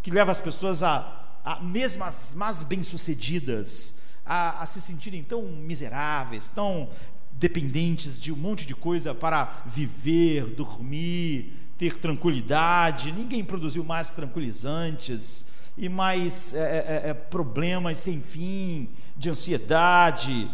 que 0.03 0.11
leva 0.11 0.31
as 0.31 0.41
pessoas 0.41 0.83
a, 0.83 1.41
a 1.45 1.61
mesmo 1.61 2.05
as 2.05 2.35
mais 2.35 2.63
bem-sucedidas, 2.63 3.97
a, 4.25 4.63
a 4.63 4.67
se 4.67 4.81
sentirem 4.81 5.23
tão 5.23 5.43
miseráveis, 5.43 6.49
tão 6.49 6.89
dependentes 7.33 8.19
de 8.19 8.33
um 8.33 8.37
monte 8.37 8.65
de 8.65 8.75
coisa 8.75 9.15
para 9.15 9.65
viver, 9.67 10.47
dormir, 10.55 11.53
ter 11.77 11.99
tranquilidade. 11.99 13.13
Ninguém 13.13 13.45
produziu 13.45 13.83
mais 13.83 14.11
tranquilizantes 14.11 15.47
e 15.77 15.89
mais 15.89 16.55
é, 16.55 16.59
é, 16.59 17.07
é, 17.07 17.11
é 17.11 17.15
problemas 17.15 17.99
sem 17.99 18.21
fim, 18.21 18.89
de 19.17 19.31
ansiedade. 19.31 20.49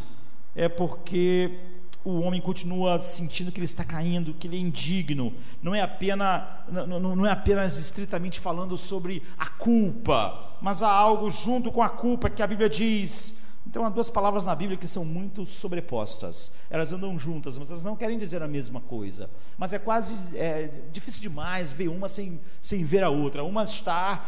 É 0.54 0.68
porque 0.68 1.59
o 2.04 2.20
homem 2.20 2.40
continua 2.40 2.98
sentindo 2.98 3.52
que 3.52 3.59
ele 3.59 3.66
está 3.66 3.85
caindo, 3.85 4.35
que 4.35 4.46
ele 4.46 4.56
é 4.56 4.61
indigno. 4.61 5.33
Não 5.62 5.74
é 5.74 5.83
apenas, 5.83 6.42
não, 6.68 6.98
não 7.16 7.26
é 7.26 7.30
apenas 7.30 7.78
estritamente 7.78 8.40
falando 8.40 8.76
sobre 8.76 9.22
a 9.38 9.46
culpa, 9.46 10.56
mas 10.61 10.83
há 10.83 10.90
algo 10.90 11.28
junto 11.30 11.70
com 11.70 11.83
a 11.83 11.88
culpa 11.88 12.30
que 12.30 12.42
a 12.42 12.46
Bíblia 12.46 12.68
diz. 12.68 13.49
Então 13.66 13.85
há 13.85 13.88
duas 13.88 14.09
palavras 14.09 14.46
na 14.46 14.55
Bíblia 14.55 14.79
que 14.79 14.88
são 14.88 15.05
muito 15.05 15.44
sobrepostas. 15.44 16.51
Elas 16.70 16.92
andam 16.92 17.18
juntas, 17.18 17.59
mas 17.59 17.70
elas 17.70 17.85
não 17.85 17.94
querem 17.94 18.18
dizer 18.18 18.42
a 18.42 18.49
mesma 18.49 18.81
coisa. 18.81 19.31
Mas 19.59 19.73
é 19.73 19.79
quase 19.79 20.37
é, 20.37 20.70
difícil 20.90 21.23
demais 21.23 21.73
ver 21.73 21.88
uma 21.88 22.09
sem, 22.09 22.40
sem 22.61 22.85
ver 22.85 23.05
a 23.05 23.11
outra. 23.11 23.44
Uma 23.44 23.62
está 23.64 24.25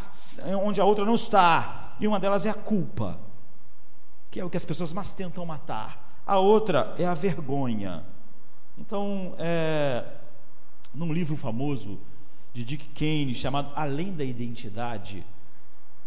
onde 0.62 0.80
a 0.80 0.84
outra 0.84 1.04
não 1.04 1.14
está. 1.14 1.96
E 1.98 2.06
uma 2.06 2.20
delas 2.20 2.44
é 2.44 2.50
a 2.50 2.54
culpa, 2.54 3.18
que 4.30 4.38
é 4.38 4.44
o 4.44 4.50
que 4.50 4.56
as 4.56 4.64
pessoas 4.64 4.92
mais 4.92 5.12
tentam 5.14 5.46
matar 5.46 6.02
a 6.26 6.38
outra 6.38 6.94
é 6.98 7.04
a 7.04 7.14
vergonha. 7.14 8.04
Então, 8.78 9.34
é, 9.38 10.04
num 10.94 11.12
livro 11.12 11.36
famoso 11.36 11.98
de 12.52 12.64
Dick 12.64 12.88
Kane 12.88 13.34
chamado 13.34 13.72
Além 13.74 14.12
da 14.12 14.24
Identidade, 14.24 15.24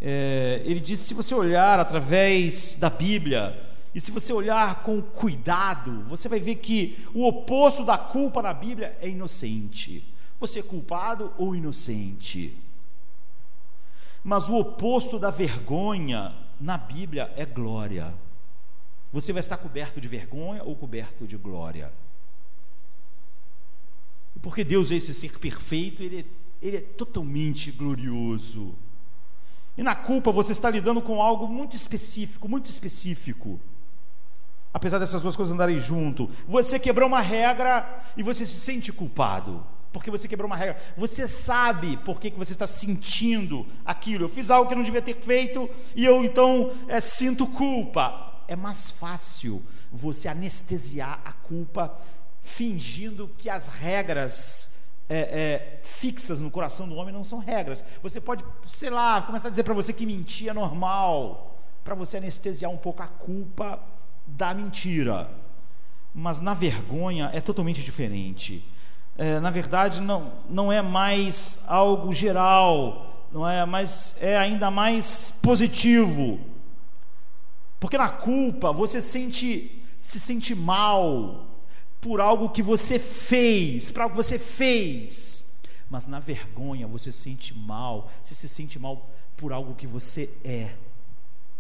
é, 0.08 0.62
ele 0.64 0.80
diz: 0.80 1.00
se 1.00 1.16
você 1.16 1.34
olhar 1.34 1.80
através 1.80 2.76
da 2.76 2.92
Bíblia 2.92 3.60
e 3.92 4.00
se 4.00 4.12
você 4.12 4.32
olhar 4.32 4.84
com 4.84 5.02
cuidado, 5.02 6.04
você 6.04 6.30
vai 6.30 6.40
ver 6.40 6.58
que 6.58 7.04
o 7.12 7.26
oposto 7.28 7.84
da 7.84 7.98
culpa 7.98 8.40
na 8.44 8.54
Bíblia 8.54 8.96
é 9.02 9.10
inocente. 9.10 10.08
Você 10.40 10.60
é 10.60 10.64
culpado 10.64 11.34
ou 11.40 11.56
inocente? 11.56 12.56
Mas 14.24 14.48
o 14.48 14.56
oposto 14.58 15.18
da 15.18 15.32
vergonha 15.32 16.36
na 16.62 16.78
Bíblia 16.78 17.34
é 17.36 17.44
glória. 17.44 18.14
Você 19.12 19.34
vai 19.34 19.40
estar 19.40 19.58
coberto 19.58 20.00
de 20.00 20.08
vergonha 20.08 20.62
ou 20.64 20.76
coberto 20.76 21.26
de 21.26 21.36
glória? 21.36 21.92
Porque 24.40 24.64
Deus 24.64 24.92
é 24.92 24.96
esse 24.98 25.16
ser 25.16 25.40
perfeito, 25.40 26.04
ele 26.04 26.20
é, 26.20 26.26
ele 26.62 26.78
é 26.78 26.82
totalmente 26.82 27.72
glorioso. 27.72 28.76
E 29.78 29.84
na 29.84 29.96
culpa 29.96 30.32
você 30.32 30.52
está 30.52 30.70
lidando 30.70 31.02
com 31.02 31.22
algo 31.22 31.48
muito 31.48 31.76
específico, 31.76 32.48
muito 32.48 32.70
específico. 32.70 33.60
Apesar 34.74 35.00
dessas 35.00 35.22
duas 35.22 35.36
coisas 35.36 35.54
andarem 35.54 35.80
junto, 35.80 36.30
você 36.48 36.78
quebrou 36.78 37.08
uma 37.08 37.22
regra 37.22 38.04
e 38.18 38.24
você 38.24 38.46
se 38.46 38.60
sente 38.60 38.92
culpado 38.92 39.66
porque 39.96 40.12
você 40.12 40.28
quebrou 40.28 40.48
uma 40.48 40.58
regra. 40.58 40.78
Você 40.98 41.26
sabe 41.26 41.96
por 41.96 42.20
que, 42.20 42.30
que 42.30 42.38
você 42.38 42.52
está 42.52 42.68
sentindo 42.68 43.66
aquilo. 43.86 44.26
Eu 44.26 44.30
fiz 44.30 44.52
algo 44.52 44.68
que 44.68 44.76
não 44.76 44.84
devia 44.84 45.02
ter 45.02 45.16
feito 45.16 45.70
e 45.96 46.04
eu 46.04 46.22
então 46.26 46.74
é, 46.90 47.00
sinto 47.00 47.48
culpa. 47.48 48.44
É 48.46 48.58
mais 48.58 48.92
fácil 48.92 49.64
você 49.90 50.28
anestesiar 50.28 51.22
a 51.24 51.32
culpa 51.32 51.98
fingindo 52.42 53.32
que 53.38 53.50
as 53.50 53.70
regras 53.70 54.75
é, 55.08 55.18
é, 55.18 55.80
fixas 55.84 56.40
no 56.40 56.50
coração 56.50 56.88
do 56.88 56.96
homem 56.96 57.14
não 57.14 57.24
são 57.24 57.40
regras. 57.40 57.84
Você 58.02 58.20
pode, 58.20 58.44
sei 58.66 58.90
lá, 58.90 59.22
começar 59.22 59.48
a 59.48 59.52
dizer 59.52 59.64
para 59.64 59.74
você 59.74 59.94
que 59.94 60.06
mentir 60.06 60.50
é 60.50 60.54
normal, 60.54 61.60
para 61.84 61.96
você 61.96 62.18
anestesiar 62.18 62.72
um 62.72 62.78
pouco 62.78 63.04
a 63.04 63.08
culpa 63.08 63.80
da 64.26 64.54
mentira. 64.54 65.30
Mas 66.14 66.40
na 66.40 66.54
vergonha 66.54 67.30
é 67.34 67.42
totalmente 67.42 67.84
diferente 67.84 68.64
é, 69.18 69.40
na 69.40 69.50
verdade, 69.50 70.02
não, 70.02 70.32
não 70.50 70.72
é 70.72 70.82
mais 70.82 71.64
algo 71.68 72.12
geral, 72.12 73.28
não 73.32 73.48
é, 73.48 73.66
mas 73.66 74.18
é 74.22 74.38
ainda 74.38 74.70
mais 74.70 75.34
positivo. 75.42 76.40
Porque 77.80 77.98
na 77.98 78.10
culpa 78.10 78.74
você 78.74 79.02
sente, 79.02 79.84
se 80.00 80.20
sente 80.20 80.54
mal 80.54 81.48
por 82.06 82.22
algo 82.22 82.50
que 82.50 82.62
você 82.62 83.00
fez, 83.00 83.90
para 83.90 84.04
algo 84.04 84.16
que 84.16 84.24
você 84.24 84.38
fez. 84.38 85.44
Mas 85.90 86.06
na 86.06 86.20
vergonha 86.20 86.86
você 86.86 87.12
se 87.12 87.18
sente 87.18 87.58
mal, 87.58 88.12
você 88.22 88.36
se 88.36 88.48
sente 88.48 88.78
mal 88.78 89.10
por 89.36 89.52
algo 89.52 89.74
que 89.74 89.88
você 89.88 90.30
é. 90.44 90.70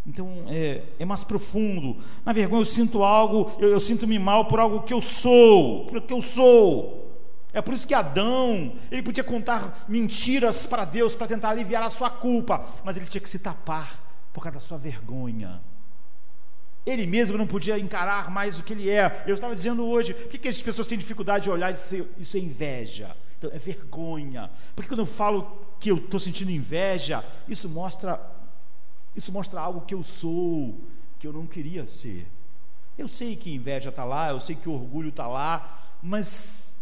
Então 0.05 0.45
é, 0.47 0.83
é 0.99 1.03
mais 1.05 1.23
profundo. 1.23 1.97
Na 2.23 2.31
vergonha 2.31 2.61
eu 2.61 2.65
sinto 2.65 3.03
algo, 3.03 3.51
eu, 3.59 3.71
eu 3.71 3.79
sinto-me 3.79 4.19
mal 4.19 4.45
por 4.45 4.59
algo 4.59 4.83
que 4.83 4.93
eu 4.93 5.01
sou, 5.01 5.87
porque 5.87 6.13
eu 6.13 6.21
sou. 6.21 7.11
É 7.51 7.59
por 7.59 7.73
isso 7.73 7.87
que 7.87 7.95
Adão, 7.95 8.75
ele 8.91 9.01
podia 9.01 9.23
contar 9.23 9.83
mentiras 9.89 10.67
para 10.67 10.85
Deus 10.85 11.15
para 11.15 11.25
tentar 11.25 11.49
aliviar 11.49 11.81
a 11.81 11.89
sua 11.89 12.11
culpa, 12.11 12.63
mas 12.83 12.97
ele 12.97 13.07
tinha 13.07 13.21
que 13.21 13.29
se 13.29 13.39
tapar 13.39 14.29
por 14.31 14.43
causa 14.43 14.59
da 14.59 14.59
sua 14.59 14.77
vergonha. 14.77 15.59
Ele 16.85 17.07
mesmo 17.07 17.37
não 17.37 17.47
podia 17.47 17.79
encarar 17.79 18.29
mais 18.29 18.59
o 18.59 18.63
que 18.63 18.73
ele 18.73 18.89
é. 18.89 19.23
Eu 19.25 19.35
estava 19.35 19.55
dizendo 19.55 19.85
hoje, 19.85 20.13
por 20.13 20.29
que, 20.29 20.37
que 20.37 20.47
as 20.47 20.61
pessoas 20.61 20.87
têm 20.87 20.97
dificuldade 20.97 21.45
de 21.45 21.49
olhar 21.49 21.71
e 21.71 21.73
dizer 21.73 22.07
isso 22.19 22.37
é 22.37 22.39
inveja? 22.39 23.15
Então, 23.37 23.49
é 23.51 23.57
vergonha. 23.57 24.51
Porque 24.75 24.87
quando 24.87 24.99
eu 24.99 25.05
falo 25.05 25.75
que 25.79 25.89
eu 25.89 25.97
estou 25.97 26.19
sentindo 26.19 26.51
inveja, 26.51 27.25
isso 27.47 27.67
mostra, 27.67 28.21
isso 29.15 29.31
mostra 29.31 29.59
algo 29.59 29.81
que 29.81 29.95
eu 29.95 30.03
sou, 30.03 30.79
que 31.17 31.25
eu 31.25 31.33
não 31.33 31.47
queria 31.47 31.87
ser. 31.87 32.27
Eu 32.97 33.07
sei 33.07 33.35
que 33.35 33.53
inveja 33.53 33.89
está 33.89 34.03
lá, 34.03 34.29
eu 34.29 34.39
sei 34.39 34.55
que 34.55 34.69
orgulho 34.69 35.09
está 35.09 35.27
lá, 35.27 35.81
mas 36.01 36.79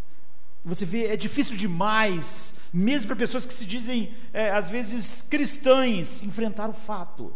você 0.64 0.86
vê, 0.86 1.06
é 1.06 1.16
difícil 1.16 1.56
demais, 1.56 2.56
mesmo 2.72 3.08
para 3.08 3.16
pessoas 3.16 3.44
que 3.44 3.52
se 3.52 3.66
dizem, 3.66 4.14
é, 4.32 4.50
às 4.50 4.70
vezes, 4.70 5.22
cristãs, 5.22 6.22
enfrentar 6.22 6.70
o 6.70 6.72
fato. 6.72 7.34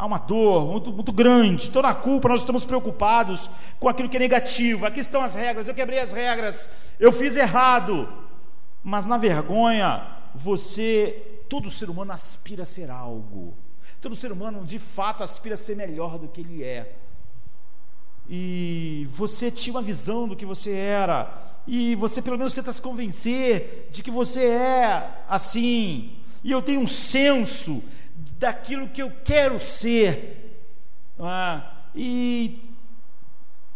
Há 0.00 0.06
uma 0.06 0.16
dor 0.16 0.64
muito, 0.64 0.90
muito 0.90 1.12
grande, 1.12 1.70
toda 1.70 1.88
a 1.88 1.94
culpa, 1.94 2.30
nós 2.30 2.40
estamos 2.40 2.64
preocupados 2.64 3.50
com 3.78 3.86
aquilo 3.86 4.08
que 4.08 4.16
é 4.16 4.20
negativo. 4.20 4.86
Aqui 4.86 4.98
estão 5.00 5.20
as 5.20 5.34
regras, 5.34 5.68
eu 5.68 5.74
quebrei 5.74 5.98
as 5.98 6.10
regras, 6.10 6.70
eu 6.98 7.12
fiz 7.12 7.36
errado. 7.36 8.08
Mas 8.82 9.04
na 9.04 9.18
vergonha, 9.18 10.06
você, 10.34 11.42
todo 11.50 11.70
ser 11.70 11.90
humano 11.90 12.12
aspira 12.12 12.62
a 12.62 12.66
ser 12.66 12.90
algo. 12.90 13.54
Todo 14.00 14.16
ser 14.16 14.32
humano, 14.32 14.64
de 14.64 14.78
fato, 14.78 15.22
aspira 15.22 15.54
a 15.54 15.58
ser 15.58 15.76
melhor 15.76 16.18
do 16.18 16.28
que 16.28 16.40
ele 16.40 16.64
é. 16.64 16.96
E 18.26 19.06
você 19.10 19.50
tinha 19.50 19.74
uma 19.74 19.82
visão 19.82 20.26
do 20.26 20.34
que 20.34 20.46
você 20.46 20.72
era, 20.72 21.60
e 21.66 21.94
você 21.96 22.22
pelo 22.22 22.38
menos 22.38 22.54
tenta 22.54 22.72
se 22.72 22.80
convencer 22.80 23.90
de 23.92 24.02
que 24.02 24.10
você 24.10 24.46
é 24.46 25.24
assim, 25.28 26.16
e 26.42 26.50
eu 26.50 26.62
tenho 26.62 26.80
um 26.80 26.86
senso 26.86 27.82
daquilo 28.40 28.88
que 28.88 29.02
eu 29.02 29.12
quero 29.22 29.60
ser, 29.60 30.64
é? 31.18 31.62
e 31.94 32.74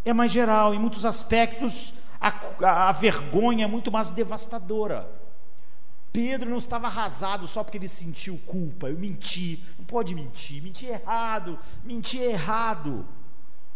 é 0.02 0.12
mais 0.14 0.32
geral, 0.32 0.74
em 0.74 0.78
muitos 0.78 1.04
aspectos, 1.04 1.92
a, 2.18 2.28
a, 2.62 2.88
a 2.88 2.92
vergonha 2.92 3.64
é 3.64 3.68
muito 3.68 3.92
mais 3.92 4.08
devastadora. 4.08 5.06
Pedro 6.10 6.48
não 6.48 6.56
estava 6.56 6.86
arrasado 6.86 7.46
só 7.46 7.62
porque 7.62 7.76
ele 7.76 7.88
sentiu 7.88 8.40
culpa. 8.46 8.88
Eu 8.88 8.96
menti, 8.96 9.62
não 9.78 9.84
pode 9.84 10.14
mentir, 10.14 10.62
mentir 10.62 10.88
errado, 10.88 11.58
mentir 11.84 12.22
errado. 12.22 13.06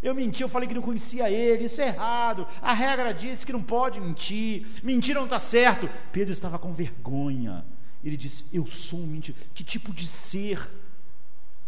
Eu 0.01 0.15
menti, 0.15 0.41
eu 0.41 0.49
falei 0.49 0.67
que 0.67 0.73
não 0.73 0.81
conhecia 0.81 1.29
ele, 1.29 1.65
isso 1.65 1.81
é 1.81 1.89
errado. 1.89 2.47
A 2.61 2.73
regra 2.73 3.13
diz 3.13 3.43
que 3.43 3.51
não 3.51 3.61
pode 3.61 3.99
mentir, 3.99 4.65
mentir 4.81 5.13
não 5.13 5.25
está 5.25 5.37
certo. 5.37 5.87
Pedro 6.11 6.33
estava 6.33 6.57
com 6.57 6.71
vergonha. 6.71 7.63
Ele 8.03 8.15
disse: 8.15 8.45
Eu 8.53 8.65
sou 8.65 8.99
um 8.99 9.07
mentiroso. 9.07 9.45
Que 9.53 9.63
tipo 9.63 9.93
de 9.93 10.07
ser? 10.07 10.78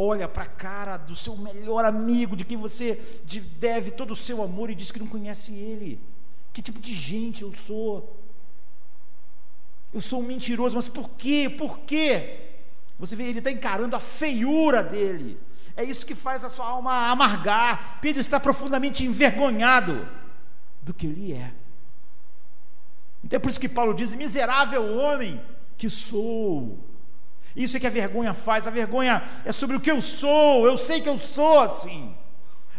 Olha 0.04 0.28
para 0.28 0.44
a 0.44 0.48
cara 0.48 0.98
do 0.98 1.16
seu 1.16 1.36
melhor 1.38 1.86
amigo, 1.86 2.36
de 2.36 2.46
quem 2.46 2.58
você 2.58 2.96
deve 3.60 3.92
todo 3.92 4.12
o 4.12 4.16
seu 4.16 4.42
amor, 4.42 4.70
e 4.70 4.76
diz 4.76 4.92
que 4.92 5.00
não 5.00 5.08
conhece 5.08 5.54
ele. 5.54 6.02
Que 6.54 6.62
tipo 6.62 6.80
de 6.80 6.94
gente 6.94 7.44
eu 7.44 7.54
sou? 7.54 8.18
Eu 9.94 10.02
sou 10.02 10.22
um 10.22 10.26
mentiroso, 10.26 10.76
mas 10.76 10.90
por 10.90 11.10
quê? 11.12 11.54
Por 11.56 11.80
quê? 11.80 12.50
Você 12.98 13.16
vê, 13.16 13.24
ele 13.24 13.40
está 13.40 13.52
encarando 13.52 13.96
a 13.96 14.00
feiura 14.00 14.84
dele 14.84 15.40
é 15.76 15.84
isso 15.84 16.06
que 16.06 16.16
faz 16.16 16.44
a 16.44 16.50
sua 16.50 16.66
alma 16.68 17.10
amargar. 17.10 18.00
Pedro 18.02 18.22
está 18.22 18.40
profundamente 18.40 19.04
envergonhado 19.04 20.08
do 20.82 20.94
que 20.94 21.08
ele 21.08 21.34
é. 21.34 21.54
Então 23.24 23.38
é 23.38 23.40
por 23.40 23.50
isso 23.50 23.60
que 23.60 23.70
Paulo 23.70 23.94
diz: 23.94 24.14
miserável 24.14 24.98
homem 24.98 25.42
que 25.78 25.90
sou. 25.90 26.88
Isso 27.56 27.78
é 27.78 27.80
que 27.80 27.88
a 27.88 27.92
vergonha 27.92 28.34
faz. 28.34 28.68
A 28.68 28.72
vergonha 28.72 29.24
é 29.46 29.52
sobre 29.52 29.76
o 29.76 29.80
que 29.80 29.92
eu 29.92 30.02
sou. 30.02 30.66
Eu 30.66 30.78
sei 30.78 31.02
que 31.02 31.10
eu 31.10 31.18
sou 31.18 31.60
assim. 31.60 32.16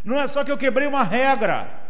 Não 0.04 0.20
é 0.20 0.26
só 0.26 0.44
que 0.44 0.50
eu 0.50 0.58
quebrei 0.58 0.86
uma 0.86 1.02
regra. 1.02 1.80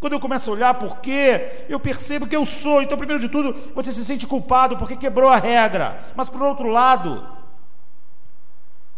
Quando 0.00 0.14
eu 0.14 0.20
começo 0.20 0.50
a 0.50 0.52
olhar 0.52 0.74
por 0.74 0.98
quê, 0.98 1.64
eu 1.68 1.78
percebo 1.78 2.26
que 2.26 2.34
eu 2.34 2.44
sou. 2.44 2.82
Então, 2.82 2.98
primeiro 2.98 3.22
de 3.22 3.28
tudo, 3.28 3.52
você 3.72 3.92
se 3.92 4.04
sente 4.04 4.26
culpado 4.26 4.76
porque 4.76 4.96
quebrou 4.96 5.30
a 5.30 5.36
regra. 5.36 6.02
Mas 6.16 6.28
por 6.28 6.42
outro 6.42 6.68
lado, 6.68 7.24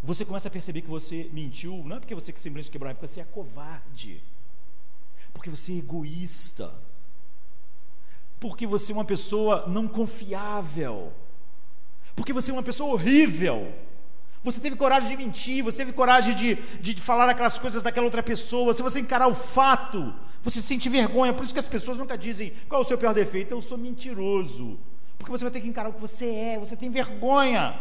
você 0.03 0.25
começa 0.25 0.49
a 0.49 0.51
perceber 0.51 0.83
que 0.83 0.89
você 0.89 1.31
mentiu, 1.33 1.83
não 1.87 1.97
é 1.97 1.99
porque 1.99 2.15
você 2.15 2.31
que 2.31 2.39
simplesmente 2.39 2.71
quebrou, 2.71 2.91
é 2.91 2.95
porque 2.95 3.07
você 3.07 3.21
é 3.21 3.25
covarde, 3.25 4.23
porque 5.33 5.49
você 5.49 5.73
é 5.73 5.77
egoísta, 5.77 6.71
porque 8.39 8.67
você 8.67 8.93
é 8.93 8.95
uma 8.95 9.05
pessoa 9.05 9.67
não 9.67 9.89
confiável, 9.89 11.11
porque 12.15 12.33
você 12.33 12.51
é 12.51 12.55
uma 12.55 12.63
pessoa 12.63 12.93
horrível. 12.93 13.73
Você 14.43 14.61
teve 14.61 14.77
coragem 14.77 15.09
de 15.09 15.17
mentir, 15.17 15.65
você 15.65 15.79
teve 15.79 15.93
coragem 15.93 16.35
de, 16.35 16.55
de, 16.81 16.95
de 16.95 17.01
falar 17.01 17.29
aquelas 17.29 17.59
coisas 17.59 17.83
daquela 17.83 18.05
outra 18.05 18.23
pessoa, 18.23 18.75
se 18.75 18.83
você 18.83 19.01
encarar 19.01 19.27
o 19.27 19.35
fato, 19.35 20.15
você 20.43 20.61
sente 20.61 20.89
vergonha. 20.89 21.33
Por 21.33 21.45
isso 21.45 21.55
que 21.55 21.59
as 21.59 21.69
pessoas 21.69 21.97
nunca 21.97 22.17
dizem 22.19 22.53
qual 22.69 22.83
é 22.83 22.85
o 22.85 22.87
seu 22.87 22.99
pior 22.99 23.15
defeito, 23.15 23.53
eu 23.53 23.61
sou 23.63 23.79
mentiroso. 23.79 24.79
Porque 25.17 25.31
você 25.31 25.45
vai 25.45 25.51
ter 25.51 25.63
que 25.63 25.69
encarar 25.69 25.89
o 25.89 25.95
que 25.95 26.01
você 26.01 26.27
é, 26.27 26.59
você 26.59 26.77
tem 26.77 26.91
vergonha. 26.91 27.75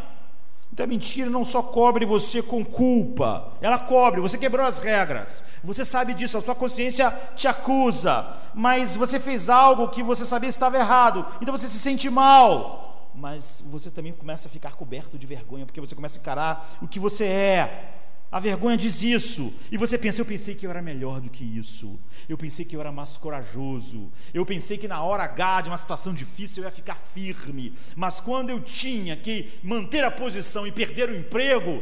Então 0.74 0.86
a 0.86 0.88
mentira 0.88 1.30
não 1.30 1.46
só 1.46 1.62
cobre 1.62 2.04
você 2.04 2.42
com 2.42 2.66
culpa, 2.66 3.52
ela 3.62 3.78
cobre, 3.78 4.20
você 4.20 4.40
quebrou 4.40 4.66
as 4.66 4.80
regras, 4.80 5.44
você 5.64 5.86
sabe 5.86 6.16
disso, 6.16 6.36
a 6.36 6.42
sua 6.42 6.56
consciência 6.56 7.14
te 7.36 7.48
acusa, 7.48 8.26
mas 8.56 8.96
você 8.96 9.20
fez 9.20 9.50
algo 9.50 9.90
que 9.90 10.02
você 10.02 10.26
sabia 10.26 10.50
estava 10.50 10.76
errado, 10.78 11.28
então 11.40 11.56
você 11.56 11.70
se 11.70 11.78
sente 11.78 12.10
mal, 12.10 12.83
mas 13.24 13.64
você 13.68 13.90
também 13.90 14.12
começa 14.12 14.50
a 14.50 14.52
ficar 14.52 14.74
coberto 14.74 15.18
de 15.18 15.26
vergonha, 15.26 15.66
porque 15.66 15.80
você 15.80 15.96
começa 15.96 16.20
a 16.20 16.22
encarar 16.22 16.78
o 16.82 16.88
que 16.90 17.00
você 17.00 17.24
é, 17.24 17.94
a 18.30 18.38
vergonha 18.38 18.76
diz 18.76 19.02
isso. 19.02 19.54
E 19.72 19.78
você 19.78 19.98
pensa, 19.98 20.20
eu 20.20 20.26
pensei 20.26 20.56
que 20.56 20.66
eu 20.66 20.70
era 20.70 20.82
melhor 20.82 21.22
do 21.22 21.30
que 21.30 21.42
isso. 21.42 21.98
Eu 22.28 22.38
pensei 22.38 22.66
que 22.66 22.76
eu 22.76 22.82
era 22.82 22.92
mais 22.92 23.16
corajoso. 23.16 24.12
Eu 24.34 24.46
pensei 24.46 24.78
que 24.78 24.90
na 24.90 25.02
hora 25.02 25.24
H 25.24 25.62
de 25.62 25.70
uma 25.70 25.78
situação 25.78 26.14
difícil 26.14 26.64
eu 26.64 26.68
ia 26.68 26.76
ficar 26.76 26.96
firme. 26.96 27.74
Mas 27.96 28.20
quando 28.20 28.50
eu 28.50 28.60
tinha 28.60 29.16
que 29.16 29.58
manter 29.64 30.04
a 30.04 30.12
posição 30.12 30.68
e 30.68 30.72
perder 30.74 31.10
o 31.10 31.16
emprego, 31.16 31.82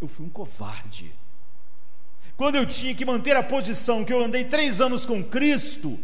eu 0.00 0.06
fui 0.06 0.24
um 0.24 0.30
covarde. 0.30 1.12
Quando 2.36 2.54
eu 2.54 2.64
tinha 2.64 2.94
que 2.94 3.04
manter 3.04 3.34
a 3.34 3.42
posição 3.42 4.04
que 4.04 4.12
eu 4.12 4.22
andei 4.22 4.44
três 4.44 4.80
anos 4.80 5.04
com 5.04 5.20
Cristo, 5.20 5.98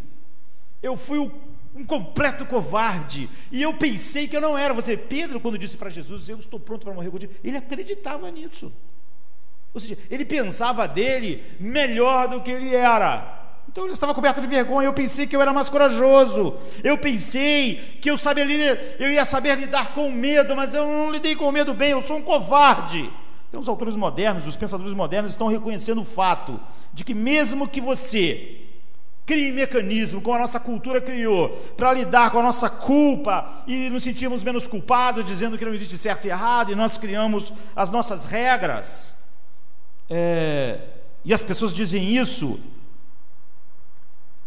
eu 0.82 0.96
fui 0.96 1.18
o, 1.18 1.30
um 1.76 1.84
completo 1.84 2.46
covarde. 2.46 3.28
E 3.52 3.62
eu 3.62 3.74
pensei 3.74 4.26
que 4.26 4.36
eu 4.36 4.40
não 4.40 4.56
era. 4.56 4.72
Você, 4.72 4.96
Pedro, 4.96 5.38
quando 5.38 5.58
disse 5.58 5.76
para 5.76 5.90
Jesus, 5.90 6.28
eu 6.28 6.38
estou 6.38 6.58
pronto 6.58 6.84
para 6.84 6.94
morrer 6.94 7.10
contigo, 7.10 7.34
ele 7.44 7.56
acreditava 7.56 8.30
nisso. 8.30 8.72
Ou 9.74 9.80
seja, 9.80 9.98
ele 10.10 10.24
pensava 10.24 10.88
dele 10.88 11.44
melhor 11.60 12.28
do 12.28 12.40
que 12.40 12.50
ele 12.50 12.74
era. 12.74 13.34
Então 13.68 13.84
ele 13.84 13.92
estava 13.92 14.14
coberto 14.14 14.40
de 14.40 14.46
vergonha. 14.46 14.88
Eu 14.88 14.94
pensei 14.94 15.26
que 15.26 15.36
eu 15.36 15.42
era 15.42 15.52
mais 15.52 15.68
corajoso. 15.68 16.56
Eu 16.82 16.96
pensei 16.96 17.98
que 18.00 18.10
eu 18.10 18.16
sabia 18.16 18.46
eu 18.98 19.10
ia 19.10 19.24
saber 19.26 19.58
lidar 19.58 19.92
com 19.92 20.10
medo, 20.10 20.56
mas 20.56 20.72
eu 20.72 20.86
não 20.86 21.10
lidei 21.10 21.36
com 21.36 21.52
medo 21.52 21.74
bem. 21.74 21.90
Eu 21.90 22.02
sou 22.02 22.16
um 22.16 22.22
covarde. 22.22 23.10
Então 23.48 23.60
os 23.60 23.68
autores 23.68 23.94
modernos, 23.94 24.46
os 24.46 24.56
pensadores 24.56 24.94
modernos 24.94 25.32
estão 25.32 25.46
reconhecendo 25.46 26.00
o 26.00 26.04
fato 26.04 26.58
de 26.94 27.04
que 27.04 27.12
mesmo 27.12 27.68
que 27.68 27.80
você 27.80 28.65
crie 29.26 29.50
mecanismo, 29.50 30.22
como 30.22 30.36
a 30.36 30.40
nossa 30.40 30.60
cultura 30.60 31.00
criou, 31.00 31.50
para 31.76 31.92
lidar 31.92 32.30
com 32.30 32.38
a 32.38 32.42
nossa 32.44 32.70
culpa 32.70 33.64
e 33.66 33.90
nos 33.90 34.04
sentirmos 34.04 34.44
menos 34.44 34.68
culpados, 34.68 35.24
dizendo 35.24 35.58
que 35.58 35.64
não 35.64 35.74
existe 35.74 35.98
certo 35.98 36.26
e 36.26 36.30
errado, 36.30 36.70
e 36.70 36.76
nós 36.76 36.96
criamos 36.96 37.52
as 37.74 37.90
nossas 37.90 38.24
regras. 38.24 39.16
É, 40.08 40.78
e 41.24 41.34
as 41.34 41.42
pessoas 41.42 41.74
dizem 41.74 42.16
isso, 42.16 42.60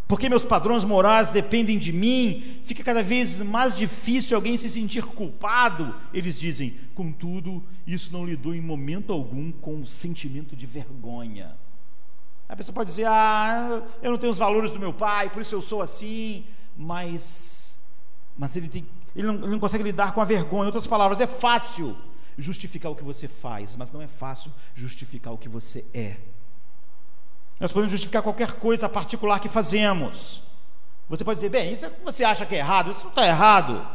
porque 0.08 0.30
meus 0.30 0.46
padrões 0.46 0.82
morais 0.82 1.28
dependem 1.28 1.78
de 1.78 1.92
mim, 1.92 2.60
fica 2.64 2.82
cada 2.82 3.02
vez 3.02 3.38
mais 3.40 3.76
difícil 3.76 4.34
alguém 4.34 4.56
se 4.56 4.70
sentir 4.70 5.04
culpado. 5.04 5.94
Eles 6.12 6.40
dizem, 6.40 6.74
contudo, 6.94 7.62
isso 7.86 8.10
não 8.12 8.24
lidou 8.24 8.54
em 8.54 8.62
momento 8.62 9.12
algum 9.12 9.52
com 9.52 9.82
o 9.82 9.86
sentimento 9.86 10.56
de 10.56 10.66
vergonha. 10.66 11.54
A 12.50 12.56
pessoa 12.56 12.74
pode 12.74 12.90
dizer: 12.90 13.06
Ah, 13.06 13.80
eu 14.02 14.10
não 14.10 14.18
tenho 14.18 14.32
os 14.32 14.38
valores 14.38 14.72
do 14.72 14.80
meu 14.80 14.92
pai, 14.92 15.30
por 15.30 15.40
isso 15.40 15.54
eu 15.54 15.62
sou 15.62 15.80
assim, 15.80 16.44
mas, 16.76 17.78
mas 18.36 18.56
ele, 18.56 18.68
tem, 18.68 18.84
ele, 19.14 19.28
não, 19.28 19.34
ele 19.36 19.46
não 19.46 19.60
consegue 19.60 19.84
lidar 19.84 20.12
com 20.12 20.20
a 20.20 20.24
vergonha. 20.24 20.64
Em 20.64 20.66
outras 20.66 20.86
palavras, 20.86 21.20
é 21.20 21.28
fácil 21.28 21.96
justificar 22.36 22.90
o 22.90 22.96
que 22.96 23.04
você 23.04 23.28
faz, 23.28 23.76
mas 23.76 23.92
não 23.92 24.02
é 24.02 24.08
fácil 24.08 24.52
justificar 24.74 25.32
o 25.32 25.38
que 25.38 25.48
você 25.48 25.86
é. 25.94 26.16
Nós 27.60 27.72
podemos 27.72 27.92
justificar 27.92 28.20
qualquer 28.20 28.54
coisa 28.54 28.88
particular 28.88 29.38
que 29.38 29.48
fazemos. 29.48 30.42
Você 31.08 31.22
pode 31.22 31.36
dizer, 31.36 31.50
bem, 31.50 31.72
isso 31.72 31.86
é 31.86 31.92
você 32.04 32.24
acha 32.24 32.44
que 32.44 32.56
é 32.56 32.58
errado, 32.58 32.90
isso 32.90 33.04
não 33.04 33.10
está 33.10 33.26
errado. 33.26 33.86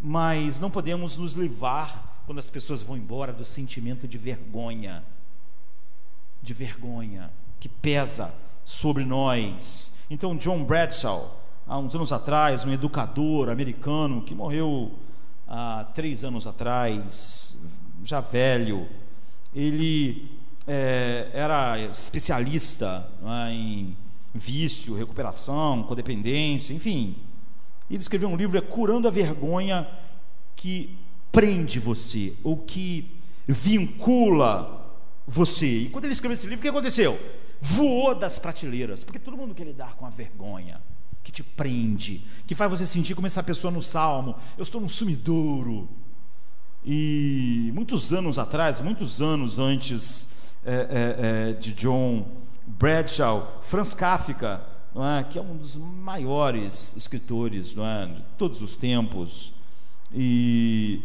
Mas 0.00 0.60
não 0.60 0.70
podemos 0.70 1.16
nos 1.16 1.32
livrar, 1.32 2.04
quando 2.24 2.38
as 2.38 2.50
pessoas 2.50 2.84
vão 2.84 2.96
embora, 2.96 3.32
do 3.32 3.44
sentimento 3.44 4.06
de 4.06 4.16
vergonha. 4.16 5.04
De 6.40 6.54
vergonha 6.54 7.32
que 7.64 7.68
pesa 7.70 8.30
sobre 8.62 9.06
nós. 9.06 9.94
Então, 10.10 10.36
John 10.36 10.64
Bradshaw, 10.64 11.42
há 11.66 11.78
uns 11.78 11.94
anos 11.94 12.12
atrás, 12.12 12.62
um 12.66 12.70
educador 12.70 13.48
americano 13.48 14.20
que 14.20 14.34
morreu 14.34 14.92
há 15.48 15.86
três 15.94 16.24
anos 16.24 16.46
atrás, 16.46 17.64
já 18.04 18.20
velho, 18.20 18.86
ele 19.54 20.30
é, 20.66 21.30
era 21.32 21.78
especialista 21.78 23.10
é, 23.24 23.52
em 23.52 23.96
vício, 24.34 24.94
recuperação, 24.94 25.84
codependência, 25.84 26.74
enfim. 26.74 27.16
Ele 27.90 27.98
escreveu 27.98 28.28
um 28.28 28.36
livro, 28.36 28.58
é 28.58 28.60
Curando 28.60 29.08
a 29.08 29.10
Vergonha 29.10 29.88
que 30.54 30.98
prende 31.32 31.78
você, 31.78 32.34
ou 32.44 32.58
que 32.58 33.10
vincula 33.48 34.86
você. 35.26 35.84
E 35.84 35.88
quando 35.88 36.04
ele 36.04 36.12
escreveu 36.12 36.34
esse 36.34 36.46
livro, 36.46 36.58
o 36.58 36.62
que 36.62 36.68
aconteceu? 36.68 37.18
Voou 37.64 38.14
das 38.14 38.38
prateleiras, 38.38 39.02
porque 39.02 39.18
todo 39.18 39.36
mundo 39.36 39.54
quer 39.54 39.64
lidar 39.64 39.96
com 39.96 40.04
a 40.04 40.10
vergonha 40.10 40.82
que 41.22 41.32
te 41.32 41.42
prende, 41.42 42.22
que 42.46 42.54
faz 42.54 42.70
você 42.70 42.84
sentir 42.84 43.14
como 43.14 43.26
essa 43.26 43.42
pessoa 43.42 43.70
no 43.70 43.80
salmo: 43.80 44.36
eu 44.58 44.62
estou 44.62 44.80
no 44.80 44.88
sumidouro. 44.88 45.88
E 46.84 47.72
muitos 47.74 48.12
anos 48.12 48.38
atrás, 48.38 48.78
muitos 48.80 49.22
anos 49.22 49.58
antes 49.58 50.52
é, 50.62 50.74
é, 50.74 51.50
é, 51.50 51.52
de 51.54 51.72
John 51.72 52.26
Bradshaw, 52.66 53.60
Franz 53.62 53.94
Kafka, 53.94 54.62
é, 54.94 55.24
que 55.24 55.38
é 55.38 55.42
um 55.42 55.56
dos 55.56 55.76
maiores 55.76 56.94
escritores 56.94 57.74
é, 57.78 58.06
de 58.06 58.22
todos 58.36 58.60
os 58.60 58.76
tempos, 58.76 59.54
e 60.12 61.02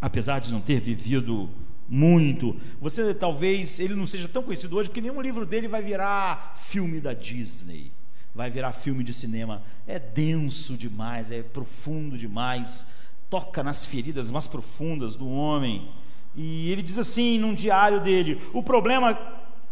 apesar 0.00 0.38
de 0.38 0.52
não 0.52 0.60
ter 0.60 0.78
vivido 0.78 1.50
muito. 1.88 2.56
Você 2.80 3.14
talvez 3.14 3.78
ele 3.80 3.94
não 3.94 4.06
seja 4.06 4.28
tão 4.28 4.42
conhecido 4.42 4.76
hoje 4.76 4.88
porque 4.88 5.00
nenhum 5.00 5.20
livro 5.20 5.44
dele 5.44 5.68
vai 5.68 5.82
virar 5.82 6.54
filme 6.56 7.00
da 7.00 7.12
Disney, 7.12 7.92
vai 8.34 8.50
virar 8.50 8.72
filme 8.72 9.04
de 9.04 9.12
cinema. 9.12 9.62
É 9.86 9.98
denso 9.98 10.76
demais, 10.76 11.30
é 11.30 11.42
profundo 11.42 12.16
demais, 12.16 12.86
toca 13.28 13.62
nas 13.62 13.84
feridas 13.86 14.30
mais 14.30 14.46
profundas 14.46 15.14
do 15.16 15.28
homem. 15.28 15.88
E 16.34 16.70
ele 16.70 16.82
diz 16.82 16.98
assim 16.98 17.38
num 17.38 17.54
diário 17.54 18.00
dele: 18.00 18.40
o 18.52 18.62
problema 18.62 19.18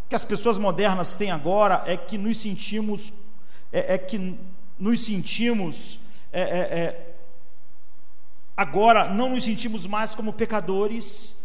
que 0.09 0.14
as 0.14 0.25
pessoas 0.25 0.59
modernas 0.59 1.14
têm 1.14 1.31
agora 1.31 1.83
é 1.87 1.96
que 1.96 2.18
nos 2.18 2.38
sentimos, 2.38 3.14
é, 3.72 3.94
é 3.94 3.98
que 3.98 4.37
nos 4.79 5.05
sentimos 5.05 5.98
é, 6.33 6.40
é, 6.40 6.79
é 6.79 7.14
agora 8.57 9.12
não 9.12 9.31
nos 9.31 9.44
sentimos 9.44 9.87
mais 9.87 10.14
como 10.14 10.33
pecadores 10.33 11.41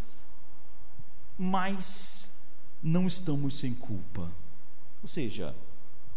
mas 1.38 2.38
não 2.82 3.08
estamos 3.08 3.60
sem 3.60 3.74
culpa. 3.74 4.30
Ou 5.02 5.10
seja, 5.10 5.54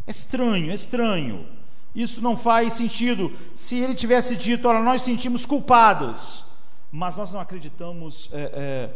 é 0.06 0.10
estranho, 0.10 0.70
é 0.70 0.74
estranho. 0.74 1.46
Isso 1.94 2.20
não 2.20 2.36
faz 2.36 2.74
sentido. 2.74 3.32
Se 3.54 3.76
ele 3.76 3.94
tivesse 3.94 4.36
dito, 4.36 4.68
olha, 4.68 4.80
nós 4.80 5.02
sentimos 5.02 5.44
culpados, 5.44 6.44
mas 6.90 7.16
nós 7.16 7.32
não 7.32 7.40
acreditamos 7.40 8.30
é, 8.32 8.40
é, 8.54 8.90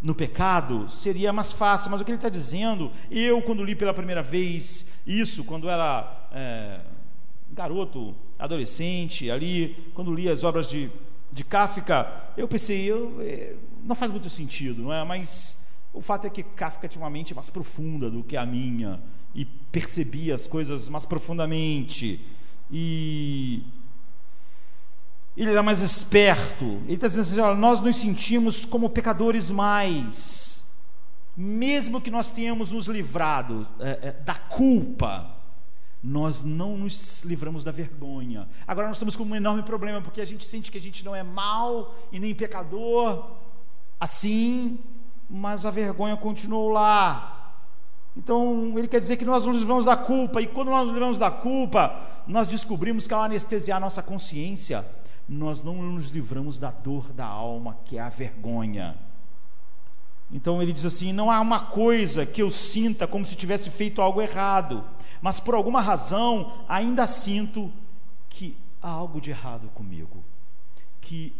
no 0.00 0.14
pecado, 0.14 0.88
seria 0.88 1.32
mais 1.32 1.52
fácil. 1.52 1.90
Mas 1.90 2.00
o 2.00 2.04
que 2.04 2.10
ele 2.10 2.18
está 2.18 2.28
dizendo, 2.28 2.90
eu, 3.10 3.42
quando 3.42 3.64
li 3.64 3.74
pela 3.74 3.92
primeira 3.92 4.22
vez 4.22 4.86
isso, 5.06 5.44
quando 5.44 5.68
era 5.68 6.28
é, 6.32 6.80
garoto, 7.50 8.14
adolescente, 8.38 9.30
ali, 9.30 9.90
quando 9.94 10.14
li 10.14 10.28
as 10.28 10.44
obras 10.44 10.70
de, 10.70 10.90
de 11.32 11.44
Kafka, 11.44 12.32
eu 12.36 12.48
pensei, 12.48 12.84
eu, 12.84 13.20
não 13.84 13.94
faz 13.94 14.10
muito 14.10 14.28
sentido, 14.30 14.82
não 14.82 14.92
é? 14.92 15.04
Mas 15.04 15.58
o 15.92 16.00
fato 16.00 16.26
é 16.26 16.30
que 16.30 16.42
Kafka 16.42 16.88
tinha 16.88 17.02
uma 17.02 17.10
mente 17.10 17.34
mais 17.34 17.50
profunda 17.50 18.10
do 18.10 18.22
que 18.22 18.36
a 18.36 18.46
minha 18.46 19.00
e 19.34 19.44
percebia 19.44 20.34
as 20.34 20.46
coisas 20.46 20.88
mais 20.88 21.04
profundamente 21.04 22.20
e 22.70 23.62
ele 25.36 25.50
era 25.50 25.62
mais 25.62 25.80
esperto. 25.80 26.64
Ele 26.84 26.94
está 26.94 27.08
dizendo 27.08 27.22
assim: 27.22 27.60
nós 27.60 27.80
nos 27.80 27.96
sentimos 27.96 28.64
como 28.64 28.90
pecadores 28.90 29.50
mais, 29.50 30.64
mesmo 31.36 32.00
que 32.00 32.10
nós 32.10 32.30
tenhamos 32.30 32.70
nos 32.70 32.86
livrado 32.86 33.66
é, 33.80 34.08
é, 34.08 34.12
da 34.12 34.34
culpa, 34.34 35.36
nós 36.02 36.42
não 36.42 36.76
nos 36.76 37.24
livramos 37.24 37.64
da 37.64 37.72
vergonha. 37.72 38.48
Agora 38.66 38.86
nós 38.86 38.96
estamos 38.96 39.16
com 39.16 39.24
um 39.24 39.34
enorme 39.34 39.62
problema 39.62 40.00
porque 40.00 40.20
a 40.20 40.24
gente 40.24 40.44
sente 40.44 40.70
que 40.70 40.78
a 40.78 40.80
gente 40.80 41.04
não 41.04 41.14
é 41.14 41.22
mal 41.22 41.96
e 42.12 42.18
nem 42.18 42.34
pecador 42.34 43.39
assim, 44.00 44.78
mas 45.28 45.66
a 45.66 45.70
vergonha 45.70 46.16
continuou 46.16 46.70
lá. 46.70 47.54
Então, 48.16 48.74
ele 48.76 48.88
quer 48.88 48.98
dizer 48.98 49.16
que 49.16 49.24
nós 49.24 49.44
nos 49.44 49.58
livramos 49.58 49.84
da 49.84 49.96
culpa, 49.96 50.40
e 50.40 50.46
quando 50.46 50.70
nós 50.70 50.84
nos 50.84 50.92
livramos 50.92 51.18
da 51.18 51.30
culpa, 51.30 52.00
nós 52.26 52.48
descobrimos 52.48 53.06
que 53.06 53.14
ao 53.14 53.22
anestesiar 53.22 53.78
nossa 53.78 54.02
consciência, 54.02 54.84
nós 55.28 55.62
não 55.62 55.74
nos 55.74 56.10
livramos 56.10 56.58
da 56.58 56.70
dor 56.70 57.12
da 57.12 57.26
alma, 57.26 57.78
que 57.84 57.98
é 57.98 58.00
a 58.00 58.08
vergonha. 58.08 58.96
Então 60.32 60.62
ele 60.62 60.72
diz 60.72 60.84
assim: 60.84 61.12
não 61.12 61.30
há 61.30 61.40
uma 61.40 61.60
coisa 61.60 62.24
que 62.24 62.42
eu 62.42 62.50
sinta 62.50 63.06
como 63.06 63.26
se 63.26 63.34
tivesse 63.34 63.70
feito 63.70 64.00
algo 64.00 64.20
errado, 64.20 64.84
mas 65.20 65.40
por 65.40 65.54
alguma 65.54 65.80
razão 65.80 66.52
ainda 66.68 67.06
sinto 67.06 67.72
que 68.28 68.56
há 68.80 68.90
algo 68.90 69.20
de 69.20 69.30
errado 69.30 69.68
comigo, 69.74 70.24
que 71.00 71.34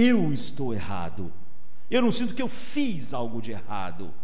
eu 0.00 0.32
estou 0.32 0.72
errado. 0.72 1.32
Eu 1.90 2.00
não 2.00 2.10
sinto 2.10 2.34
que 2.34 2.42
eu 2.42 2.48
fiz 2.48 3.12
algo 3.12 3.42
de 3.42 3.50
errado. 3.50 4.14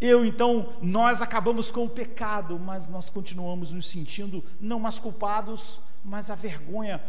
Eu 0.00 0.24
então, 0.24 0.74
nós 0.80 1.20
acabamos 1.20 1.70
com 1.70 1.84
o 1.84 1.88
pecado, 1.88 2.58
mas 2.58 2.88
nós 2.88 3.10
continuamos 3.10 3.72
nos 3.72 3.86
sentindo 3.86 4.44
não 4.60 4.78
mais 4.78 4.98
culpados, 4.98 5.80
mas 6.04 6.30
a 6.30 6.34
vergonha. 6.34 7.02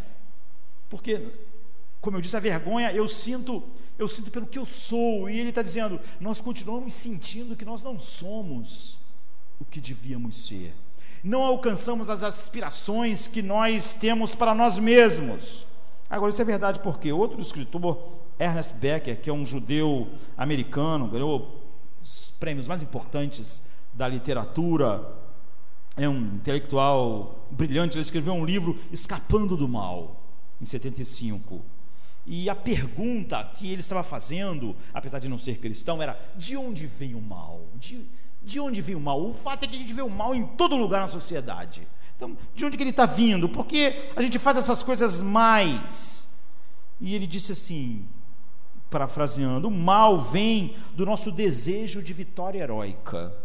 Porque, 0.90 1.30
como 2.02 2.18
eu 2.18 2.22
disse, 2.22 2.36
a 2.36 2.40
vergonha 2.40 2.92
eu 2.92 3.08
sinto, 3.08 3.64
eu 3.98 4.08
sinto 4.08 4.32
pelo 4.32 4.48
que 4.48 4.60
eu 4.60 4.66
sou, 4.66 5.30
e 5.30 5.40
ele 5.40 5.50
está 5.50 5.62
dizendo, 5.62 6.00
nós 6.20 6.42
continuamos 6.42 6.94
sentindo 6.94 7.56
que 7.56 7.64
nós 7.64 7.84
não 7.84 8.00
somos 8.00 8.98
o 9.60 9.64
que 9.64 9.80
devíamos 9.80 10.48
ser. 10.48 10.74
Não 11.24 11.44
alcançamos 11.44 12.10
as 12.10 12.24
aspirações 12.24 13.28
que 13.28 13.42
nós 13.42 13.94
temos 13.94 14.34
para 14.34 14.56
nós 14.56 14.80
mesmos. 14.80 15.68
Agora, 16.12 16.30
isso 16.30 16.42
é 16.42 16.46
verdade 16.46 16.82
porque 16.82 17.10
outro 17.14 17.40
escritor, 17.42 17.98
Ernest 18.38 18.74
Becker, 18.76 19.22
que 19.22 19.30
é 19.30 19.34
um 19.34 19.46
judeu 19.46 20.10
americano, 20.36 21.08
ganhou 21.08 21.64
os 22.02 22.32
prêmios 22.38 22.68
mais 22.68 22.82
importantes 22.82 23.64
da 23.94 24.10
literatura, 24.10 25.10
é 25.96 26.10
um 26.10 26.20
intelectual 26.36 27.48
brilhante, 27.50 27.96
ele 27.96 28.02
escreveu 28.02 28.34
um 28.34 28.44
livro 28.44 28.78
Escapando 28.92 29.56
do 29.56 29.70
Mal, 29.70 30.22
em 30.60 30.66
75. 30.66 31.62
E 32.26 32.50
a 32.50 32.56
pergunta 32.56 33.42
que 33.56 33.72
ele 33.72 33.80
estava 33.80 34.04
fazendo, 34.04 34.76
apesar 34.94 35.20
de 35.20 35.30
não 35.30 35.40
ser 35.40 35.60
cristão, 35.60 36.02
era: 36.02 36.20
de 36.36 36.58
onde 36.58 36.88
vem 36.88 37.16
o 37.16 37.22
mal? 37.22 37.70
De, 37.76 38.06
de 38.44 38.60
onde 38.60 38.82
vem 38.82 38.96
o 38.96 39.00
mal? 39.00 39.26
O 39.26 39.34
fato 39.34 39.64
é 39.64 39.68
que 39.68 39.78
a 39.78 39.80
gente 39.80 39.94
vê 39.94 40.02
o 40.02 40.10
mal 40.10 40.36
em 40.36 40.46
todo 40.46 40.76
lugar 40.76 41.00
na 41.00 41.08
sociedade. 41.08 41.88
Então, 42.22 42.38
de 42.54 42.64
onde 42.64 42.78
que 42.78 42.84
ele 42.84 42.92
está 42.92 43.08
vindo? 43.08 43.50
Porque 43.50 43.96
a 44.16 44.22
gente 44.22 44.38
faz 44.38 44.56
essas 44.56 44.84
coisas 44.84 45.24
mais. 45.24 46.28
E 47.00 47.16
ele 47.16 47.26
disse 47.26 47.52
assim, 47.52 48.06
parafraseando: 48.92 49.68
o 49.68 49.72
mal 49.72 50.22
vem 50.22 50.76
do 50.94 51.04
nosso 51.04 51.32
desejo 51.32 52.00
de 52.00 52.14
vitória 52.14 52.60
heróica, 52.60 53.36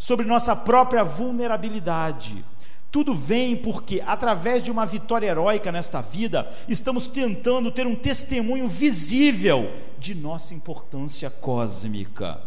sobre 0.00 0.26
nossa 0.26 0.56
própria 0.56 1.04
vulnerabilidade. 1.04 2.44
Tudo 2.90 3.14
vem 3.14 3.56
porque, 3.56 4.02
através 4.04 4.64
de 4.64 4.70
uma 4.72 4.84
vitória 4.84 5.28
heróica 5.28 5.70
nesta 5.70 6.00
vida, 6.00 6.52
estamos 6.68 7.06
tentando 7.06 7.70
ter 7.70 7.86
um 7.86 7.94
testemunho 7.94 8.66
visível 8.66 9.72
de 9.96 10.12
nossa 10.12 10.54
importância 10.54 11.30
cósmica. 11.30 12.40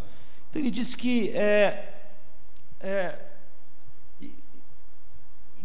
Então, 0.50 0.62
ele 0.62 0.72
diz 0.72 0.96
que 0.96 1.30
é, 1.30 1.94
é, 2.82 3.20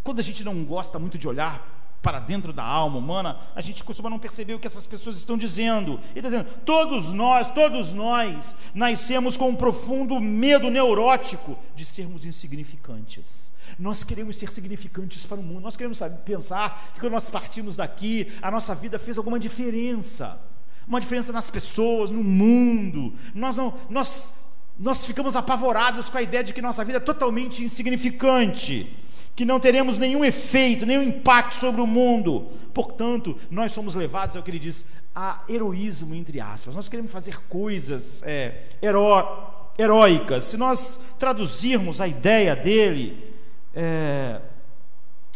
quando 0.03 0.19
a 0.19 0.23
gente 0.23 0.45
não 0.45 0.65
gosta 0.65 0.99
muito 0.99 1.17
de 1.17 1.29
olhar 1.29 1.81
para 2.03 2.19
dentro 2.19 2.53
da 2.53 2.65
alma 2.65 2.99
humana, 2.99 3.39
a 3.55 3.61
gente 3.61 3.85
costuma 3.85 4.11
não 4.11 4.19
perceber 4.19 4.55
o 4.55 4.59
que 4.59 4.67
essas 4.67 4.87
pessoas 4.87 5.17
estão 5.17 5.39
dizendo. 5.39 6.01
Ele 6.11 6.27
está 6.27 6.29
dizendo: 6.31 6.61
todos 6.65 7.13
nós, 7.15 7.49
todos 7.49 7.93
nós, 7.93 8.57
nascemos 8.75 9.37
com 9.37 9.51
um 9.51 9.57
profundo 9.57 10.21
medo 10.21 10.69
neurótico 10.69 11.57
de 11.77 11.85
sermos 11.85 12.25
insignificantes. 12.25 13.53
Nós 13.79 14.03
queremos 14.03 14.37
ser 14.37 14.51
significantes 14.51 15.25
para 15.25 15.39
o 15.39 15.43
mundo, 15.43 15.61
nós 15.61 15.77
queremos 15.77 15.97
saber, 15.97 16.19
pensar 16.19 16.91
que 16.93 17.01
quando 17.01 17.13
nós 17.13 17.31
partimos 17.31 17.77
daqui, 17.77 18.31
a 18.43 18.51
nossa 18.51 18.75
vida 18.75 18.99
fez 18.99 19.17
alguma 19.17 19.39
diferença, 19.39 20.39
uma 20.87 21.01
diferença 21.01 21.33
nas 21.33 21.49
pessoas, 21.49 22.11
no 22.11 22.25
mundo. 22.25 23.15
Nós 23.33 23.57
não, 23.57 23.73
nós, 23.89 24.35
nós 24.77 25.07
ficamos 25.07 25.37
apavorados 25.37 26.11
com 26.11 26.19
a 26.19 26.23
ideia 26.23 26.43
de 26.43 26.53
que 26.53 26.61
nossa 26.61 26.85
vida 26.85 26.99
é 26.99 27.01
totalmente 27.01 27.63
insignificante 27.63 28.91
que 29.35 29.45
não 29.45 29.59
teremos 29.59 29.99
nenhum 29.99 30.25
efeito, 30.25 30.85
nenhum 30.85 31.03
impacto 31.03 31.55
sobre 31.55 31.81
o 31.81 31.87
mundo. 31.87 32.49
Portanto, 32.75 33.37
nós 33.51 33.73
somos 33.73 33.95
levados, 33.95 34.37
é 34.37 34.39
o 34.39 34.43
que 34.43 34.51
ele 34.51 34.59
diz, 34.59 34.87
a 35.15 35.43
heroísmo, 35.49 36.15
entre 36.15 36.41
aspas. 36.41 36.75
Nós 36.75 36.89
queremos 36.89 37.11
fazer 37.11 37.39
coisas 37.49 38.23
é, 38.25 38.65
heró 38.81 39.73
heróicas. 39.79 40.45
Se 40.45 40.57
nós 40.57 41.03
traduzirmos 41.19 42.01
a 42.01 42.07
ideia 42.07 42.55
dele, 42.55 43.35
é, 43.75 44.41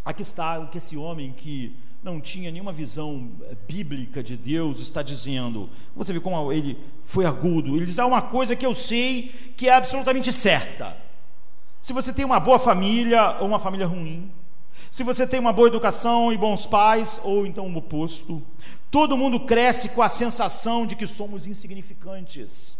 aqui 0.04 0.22
está 0.22 0.58
o 0.58 0.68
que 0.68 0.78
esse 0.78 0.96
homem 0.96 1.32
que 1.32 1.74
não 2.02 2.20
tinha 2.20 2.50
nenhuma 2.50 2.72
visão 2.72 3.30
é, 3.50 3.54
bíblica 3.66 4.22
de 4.22 4.36
Deus 4.36 4.78
está 4.80 5.02
dizendo. 5.02 5.70
Você 5.94 6.12
vê 6.12 6.20
como 6.20 6.52
ele 6.52 6.78
foi 7.02 7.24
agudo. 7.24 7.76
Ele 7.76 7.86
diz: 7.86 7.98
há 7.98 8.04
uma 8.04 8.20
coisa 8.20 8.54
que 8.54 8.66
eu 8.66 8.74
sei 8.74 9.34
que 9.56 9.68
é 9.68 9.74
absolutamente 9.74 10.30
certa 10.32 11.05
se 11.86 11.92
você 11.92 12.12
tem 12.12 12.24
uma 12.24 12.40
boa 12.40 12.58
família 12.58 13.36
ou 13.38 13.46
uma 13.46 13.60
família 13.60 13.86
ruim, 13.86 14.28
se 14.90 15.04
você 15.04 15.24
tem 15.24 15.38
uma 15.38 15.52
boa 15.52 15.68
educação 15.68 16.32
e 16.32 16.36
bons 16.36 16.66
pais, 16.66 17.20
ou 17.22 17.46
então 17.46 17.64
o 17.64 17.76
oposto, 17.76 18.42
todo 18.90 19.16
mundo 19.16 19.38
cresce 19.38 19.90
com 19.90 20.02
a 20.02 20.08
sensação 20.08 20.84
de 20.84 20.96
que 20.96 21.06
somos 21.06 21.46
insignificantes. 21.46 22.76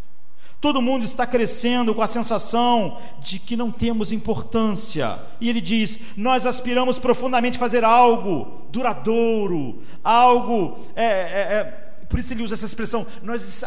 Todo 0.60 0.82
mundo 0.82 1.04
está 1.04 1.24
crescendo 1.24 1.94
com 1.94 2.02
a 2.02 2.08
sensação 2.08 2.98
de 3.20 3.38
que 3.38 3.56
não 3.56 3.70
temos 3.70 4.10
importância. 4.10 5.16
E 5.40 5.48
ele 5.48 5.60
diz: 5.60 6.00
Nós 6.16 6.44
aspiramos 6.44 6.98
profundamente 6.98 7.58
fazer 7.58 7.84
algo 7.84 8.66
duradouro, 8.72 9.84
algo. 10.02 10.80
É, 10.96 11.04
é, 11.04 11.06
é, 11.06 11.64
por 12.08 12.18
isso 12.18 12.32
ele 12.32 12.42
usa 12.42 12.54
essa 12.54 12.66
expressão. 12.66 13.06
Nós 13.22 13.62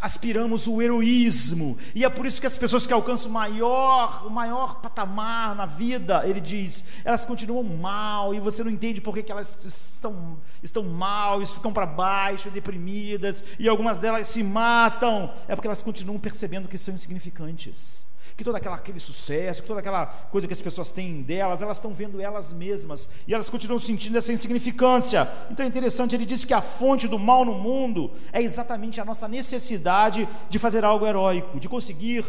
aspiramos 0.00 0.66
o 0.66 0.80
heroísmo, 0.80 1.76
e 1.94 2.04
é 2.04 2.08
por 2.08 2.26
isso 2.26 2.40
que 2.40 2.46
as 2.46 2.56
pessoas 2.56 2.86
que 2.86 2.92
alcançam 2.92 3.30
o 3.30 3.32
maior, 3.32 4.26
o 4.26 4.30
maior 4.30 4.80
patamar 4.80 5.54
na 5.54 5.66
vida, 5.66 6.22
ele 6.24 6.40
diz, 6.40 6.84
elas 7.04 7.24
continuam 7.24 7.64
mal, 7.64 8.34
e 8.34 8.40
você 8.40 8.62
não 8.62 8.70
entende 8.70 9.00
por 9.00 9.14
que, 9.14 9.30
elas 9.30 9.64
estão, 9.64 10.38
estão 10.62 10.82
mal, 10.84 11.44
ficam 11.44 11.72
para 11.72 11.86
baixo, 11.86 12.50
deprimidas, 12.50 13.42
e 13.58 13.68
algumas 13.68 13.98
delas 13.98 14.28
se 14.28 14.42
matam, 14.42 15.32
é 15.46 15.54
porque 15.54 15.68
elas 15.68 15.82
continuam 15.82 16.18
percebendo 16.18 16.68
que 16.68 16.78
são 16.78 16.94
insignificantes 16.94 18.08
que 18.38 18.44
todo 18.44 18.54
aquela, 18.54 18.76
aquele 18.76 19.00
sucesso, 19.00 19.60
que 19.60 19.66
toda 19.66 19.80
aquela 19.80 20.06
coisa 20.06 20.46
que 20.46 20.52
as 20.52 20.62
pessoas 20.62 20.92
têm 20.92 21.22
delas, 21.22 21.60
elas 21.60 21.78
estão 21.78 21.92
vendo 21.92 22.20
elas 22.20 22.52
mesmas 22.52 23.08
e 23.26 23.34
elas 23.34 23.50
continuam 23.50 23.80
sentindo 23.80 24.16
essa 24.16 24.32
insignificância. 24.32 25.28
Então 25.50 25.66
é 25.66 25.68
interessante, 25.68 26.14
ele 26.14 26.24
diz 26.24 26.44
que 26.44 26.54
a 26.54 26.62
fonte 26.62 27.08
do 27.08 27.18
mal 27.18 27.44
no 27.44 27.54
mundo 27.54 28.12
é 28.32 28.40
exatamente 28.40 29.00
a 29.00 29.04
nossa 29.04 29.26
necessidade 29.26 30.28
de 30.48 30.56
fazer 30.56 30.84
algo 30.84 31.04
heróico, 31.04 31.58
de 31.58 31.68
conseguir 31.68 32.24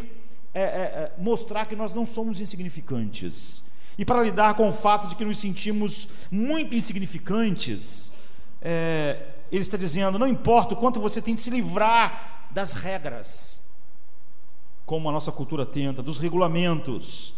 é, 0.52 0.62
é, 0.62 0.64
é, 0.64 1.12
mostrar 1.20 1.68
que 1.68 1.76
nós 1.76 1.94
não 1.94 2.08
somos 2.08 2.40
insignificantes. 2.40 3.62
E 3.96 4.04
para 4.04 4.24
lidar 4.24 4.56
com 4.56 4.68
o 4.68 4.72
fato 4.72 5.08
de 5.08 5.16
que 5.16 5.24
nos 5.24 5.38
sentimos 5.38 6.08
muito 6.32 6.74
insignificantes, 6.74 8.12
é, 8.60 9.16
ele 9.52 9.62
está 9.62 9.78
dizendo: 9.78 10.18
não 10.18 10.28
importa 10.28 10.74
o 10.74 10.78
quanto 10.78 11.00
você 11.00 11.22
tem 11.22 11.36
de 11.36 11.42
se 11.42 11.52
livrar 11.52 12.48
das 12.50 12.74
regras, 12.74 13.69
como 14.90 15.08
a 15.08 15.12
nossa 15.12 15.32
cultura 15.32 15.68
tenta, 15.68 16.02
dos 16.02 16.18
regulamentos, 16.18 17.36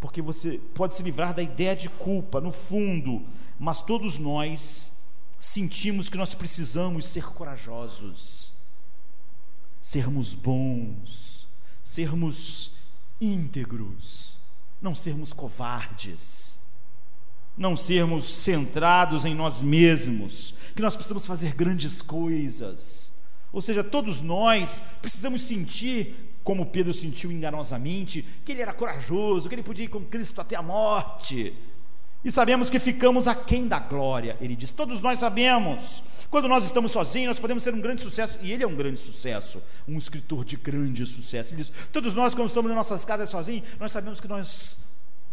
porque 0.00 0.20
você 0.20 0.58
pode 0.74 0.94
se 0.94 1.02
livrar 1.04 1.32
da 1.32 1.40
ideia 1.40 1.76
de 1.76 1.88
culpa, 1.88 2.40
no 2.40 2.50
fundo, 2.50 3.24
mas 3.56 3.80
todos 3.80 4.18
nós 4.18 4.94
sentimos 5.38 6.08
que 6.08 6.16
nós 6.16 6.34
precisamos 6.34 7.06
ser 7.06 7.24
corajosos, 7.26 8.52
sermos 9.80 10.34
bons, 10.34 11.46
sermos 11.84 12.72
íntegros, 13.20 14.38
não 14.80 14.92
sermos 14.92 15.32
covardes, 15.32 16.58
não 17.56 17.76
sermos 17.76 18.24
centrados 18.24 19.24
em 19.24 19.36
nós 19.36 19.62
mesmos, 19.62 20.52
que 20.74 20.82
nós 20.82 20.96
precisamos 20.96 21.26
fazer 21.26 21.54
grandes 21.54 22.02
coisas. 22.02 23.12
Ou 23.52 23.62
seja, 23.62 23.84
todos 23.84 24.20
nós 24.20 24.82
precisamos 25.00 25.42
sentir 25.42 26.31
como 26.44 26.66
Pedro 26.66 26.92
sentiu 26.92 27.30
enganosamente, 27.30 28.24
que 28.44 28.52
ele 28.52 28.62
era 28.62 28.72
corajoso, 28.72 29.48
que 29.48 29.54
ele 29.54 29.62
podia 29.62 29.84
ir 29.84 29.88
com 29.88 30.04
Cristo 30.04 30.40
até 30.40 30.56
a 30.56 30.62
morte. 30.62 31.54
E 32.24 32.30
sabemos 32.30 32.70
que 32.70 32.78
ficamos 32.78 33.26
aquém 33.26 33.66
da 33.66 33.78
glória, 33.78 34.36
ele 34.40 34.54
diz. 34.54 34.70
Todos 34.70 35.00
nós 35.00 35.18
sabemos. 35.18 36.02
Quando 36.30 36.48
nós 36.48 36.64
estamos 36.64 36.92
sozinhos, 36.92 37.28
nós 37.28 37.40
podemos 37.40 37.62
ser 37.62 37.74
um 37.74 37.80
grande 37.80 38.00
sucesso, 38.00 38.38
e 38.40 38.52
ele 38.52 38.64
é 38.64 38.66
um 38.66 38.74
grande 38.74 38.98
sucesso, 38.98 39.62
um 39.86 39.98
escritor 39.98 40.46
de 40.46 40.56
grande 40.56 41.04
sucesso. 41.04 41.52
Ele 41.52 41.62
diz: 41.62 41.72
Todos 41.92 42.14
nós, 42.14 42.34
quando 42.34 42.48
estamos 42.48 42.72
em 42.72 42.74
nossas 42.74 43.04
casas 43.04 43.28
sozinhos, 43.28 43.68
nós 43.78 43.92
sabemos 43.92 44.18
que 44.18 44.26
nós 44.26 44.78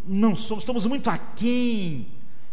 não 0.05 0.35
somos, 0.35 0.63
estamos 0.63 0.85
muito 0.85 1.09
aquém, 1.09 2.07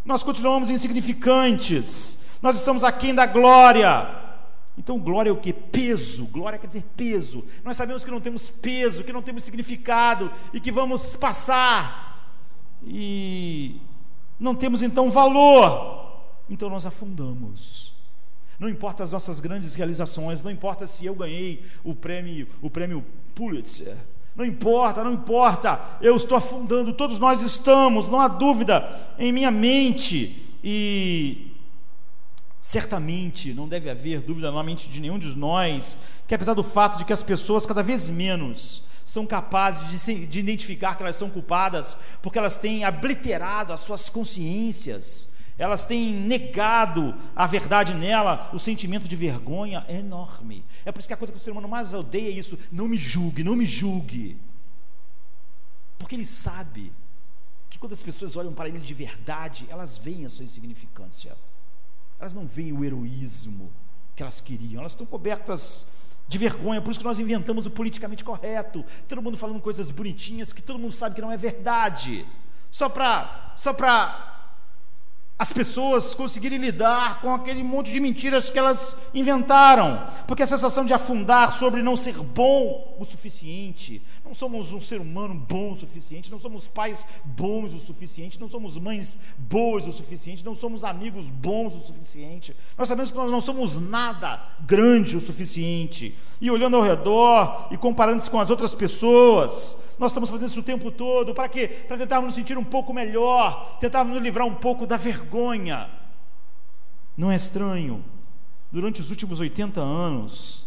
nós 0.05 0.23
continuamos 0.23 0.69
insignificantes, 0.69 2.19
nós 2.41 2.57
estamos 2.57 2.83
aquém 2.83 3.13
da 3.13 3.25
glória. 3.25 4.26
Então, 4.77 4.99
glória 4.99 5.29
é 5.29 5.33
o 5.33 5.37
que? 5.37 5.51
Peso. 5.51 6.25
Glória 6.25 6.59
quer 6.59 6.67
dizer 6.67 6.83
peso. 6.95 7.43
Nós 7.63 7.75
sabemos 7.75 8.05
que 8.05 8.11
não 8.11 8.21
temos 8.21 8.49
peso, 8.49 9.03
que 9.03 9.11
não 9.11 9.21
temos 9.21 9.43
significado 9.43 10.31
e 10.53 10.59
que 10.59 10.71
vamos 10.71 11.15
passar. 11.15 12.37
E 12.85 13.81
não 14.39 14.53
temos 14.53 14.81
então 14.83 15.09
valor. 15.09 16.21
Então 16.49 16.69
nós 16.69 16.85
afundamos. 16.85 17.93
Não 18.59 18.69
importa 18.69 19.03
as 19.03 19.11
nossas 19.11 19.39
grandes 19.39 19.75
realizações, 19.75 20.41
não 20.41 20.49
importa 20.49 20.87
se 20.87 21.05
eu 21.05 21.13
ganhei 21.13 21.63
o 21.83 21.93
prêmio, 21.93 22.47
o 22.61 22.69
prêmio 22.69 23.05
Pulitzer. 23.35 23.95
Não 24.35 24.45
importa, 24.45 25.03
não 25.03 25.13
importa. 25.13 25.79
Eu 26.01 26.15
estou 26.15 26.37
afundando, 26.37 26.93
todos 26.93 27.19
nós 27.19 27.41
estamos, 27.41 28.07
não 28.07 28.19
há 28.21 28.27
dúvida 28.27 29.15
em 29.17 29.31
minha 29.31 29.51
mente. 29.51 30.43
E 30.63 31.56
Certamente 32.67 33.53
não 33.53 33.65
deve 33.65 33.89
haver 33.89 34.19
dúvida 34.21 34.51
na 34.51 34.61
mente 34.61 34.89
de 34.89 34.99
nenhum 34.99 35.17
de 35.17 35.33
nós 35.37 35.95
que, 36.27 36.35
apesar 36.35 36.53
do 36.53 36.61
fato 36.61 36.97
de 36.97 37.05
que 37.05 37.13
as 37.13 37.23
pessoas 37.23 37.65
cada 37.65 37.81
vez 37.81 38.09
menos 38.09 38.83
são 39.05 39.25
capazes 39.25 39.89
de, 39.89 39.97
se, 39.97 40.25
de 40.25 40.37
identificar 40.37 40.93
que 40.93 41.01
elas 41.01 41.15
são 41.15 41.29
culpadas, 41.29 41.95
porque 42.21 42.37
elas 42.37 42.57
têm 42.57 42.85
obliterado 42.85 43.71
as 43.71 43.79
suas 43.79 44.09
consciências, 44.09 45.29
elas 45.57 45.85
têm 45.85 46.11
negado 46.11 47.15
a 47.33 47.47
verdade 47.47 47.93
nela, 47.93 48.49
o 48.51 48.59
sentimento 48.59 49.07
de 49.07 49.15
vergonha 49.15 49.85
é 49.87 49.99
enorme. 49.99 50.65
É 50.83 50.91
por 50.91 50.99
isso 50.99 51.07
que 51.07 51.13
a 51.13 51.17
coisa 51.17 51.31
que 51.31 51.39
o 51.39 51.41
ser 51.41 51.51
humano 51.51 51.69
mais 51.69 51.93
odeia 51.93 52.27
é 52.27 52.31
isso: 52.31 52.59
não 52.69 52.89
me 52.89 52.97
julgue, 52.97 53.45
não 53.45 53.55
me 53.55 53.65
julgue. 53.65 54.37
Porque 55.97 56.15
ele 56.15 56.25
sabe 56.25 56.91
que 57.69 57.79
quando 57.79 57.93
as 57.93 58.03
pessoas 58.03 58.35
olham 58.35 58.51
para 58.51 58.67
ele 58.67 58.79
de 58.79 58.93
verdade, 58.93 59.65
elas 59.69 59.97
veem 59.97 60.25
a 60.25 60.29
sua 60.29 60.43
insignificância. 60.43 61.33
Elas 62.19 62.33
não 62.33 62.45
veem 62.45 62.73
o 62.73 62.83
heroísmo 62.83 63.71
que 64.15 64.23
elas 64.23 64.41
queriam, 64.41 64.79
elas 64.79 64.93
estão 64.93 65.05
cobertas 65.05 65.87
de 66.27 66.37
vergonha, 66.37 66.81
por 66.81 66.91
isso 66.91 66.99
que 66.99 67.05
nós 67.05 67.19
inventamos 67.19 67.65
o 67.65 67.71
politicamente 67.71 68.23
correto, 68.23 68.83
todo 69.07 69.21
mundo 69.21 69.37
falando 69.37 69.61
coisas 69.61 69.91
bonitinhas 69.91 70.51
que 70.51 70.61
todo 70.61 70.79
mundo 70.79 70.91
sabe 70.91 71.15
que 71.15 71.21
não 71.21 71.31
é 71.31 71.37
verdade. 71.37 72.25
só 72.69 72.89
para 72.89 73.53
só 73.55 73.73
para 73.73 74.35
as 75.39 75.53
pessoas 75.53 76.15
conseguirem 76.15 76.57
lidar 76.57 77.21
com 77.21 77.31
aquele 77.33 77.61
monte 77.61 77.91
de 77.91 77.99
mentiras 77.99 78.49
que 78.49 78.57
elas 78.57 78.97
inventaram, 79.13 80.03
porque 80.25 80.41
a 80.41 80.47
sensação 80.47 80.83
de 80.83 80.93
afundar 80.93 81.51
sobre 81.51 81.83
não 81.83 81.95
ser 81.95 82.17
bom 82.17 82.97
o 82.99 83.05
suficiente, 83.05 84.01
não 84.27 84.35
somos 84.35 84.73
um 84.73 84.81
ser 84.81 84.99
humano 84.99 85.33
bom 85.33 85.71
o 85.71 85.77
suficiente, 85.77 86.29
não 86.29 86.39
somos 86.39 86.67
pais 86.67 87.07
bons 87.23 87.71
o 87.71 87.79
suficiente, 87.79 88.37
não 88.39 88.49
somos 88.49 88.77
mães 88.77 89.17
boas 89.37 89.87
o 89.87 89.91
suficiente, 89.93 90.43
não 90.43 90.53
somos 90.53 90.83
amigos 90.83 91.29
bons 91.29 91.73
o 91.73 91.79
suficiente, 91.79 92.53
nós 92.77 92.89
sabemos 92.89 93.09
que 93.09 93.17
nós 93.17 93.31
não 93.31 93.39
somos 93.39 93.79
nada 93.79 94.41
grande 94.65 95.15
o 95.15 95.21
suficiente, 95.21 96.13
e 96.41 96.51
olhando 96.51 96.75
ao 96.75 96.83
redor 96.83 97.69
e 97.71 97.77
comparando-se 97.77 98.29
com 98.29 98.39
as 98.39 98.49
outras 98.49 98.75
pessoas, 98.75 99.81
nós 99.97 100.11
estamos 100.11 100.29
fazendo 100.29 100.49
isso 100.49 100.59
o 100.59 100.63
tempo 100.63 100.91
todo, 100.91 101.33
para 101.33 101.47
quê? 101.47 101.67
Para 101.67 101.97
tentarmos 101.97 102.27
nos 102.27 102.35
sentir 102.35 102.57
um 102.57 102.65
pouco 102.65 102.93
melhor, 102.93 103.77
tentarmos 103.79 104.13
nos 104.13 104.21
livrar 104.21 104.45
um 104.45 104.55
pouco 104.55 104.85
da 104.85 104.97
vergonha. 104.97 105.89
Não 107.15 107.31
é 107.31 107.35
estranho? 107.37 108.03
Durante 108.69 108.99
os 108.99 109.09
últimos 109.09 109.39
80 109.39 109.79
anos, 109.79 110.66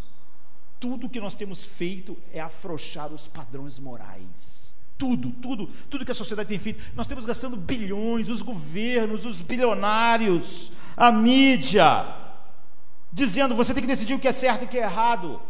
tudo 0.80 1.08
que 1.08 1.20
nós 1.20 1.34
temos 1.34 1.64
feito 1.64 2.16
é 2.32 2.40
afrouxar 2.40 3.12
os 3.12 3.28
padrões 3.28 3.78
morais. 3.78 4.74
Tudo, 4.96 5.30
tudo, 5.30 5.66
tudo 5.88 6.04
que 6.04 6.10
a 6.10 6.14
sociedade 6.14 6.48
tem 6.48 6.58
feito. 6.58 6.82
Nós 6.94 7.06
temos 7.06 7.24
gastando 7.24 7.56
bilhões, 7.56 8.28
os 8.28 8.42
governos, 8.42 9.24
os 9.24 9.40
bilionários, 9.40 10.72
a 10.96 11.12
mídia, 11.12 12.06
dizendo 13.12 13.54
você 13.54 13.72
tem 13.72 13.82
que 13.82 13.86
decidir 13.86 14.14
o 14.14 14.18
que 14.18 14.28
é 14.28 14.32
certo 14.32 14.62
e 14.62 14.64
o 14.64 14.68
que 14.68 14.78
é 14.78 14.82
errado. 14.82 15.40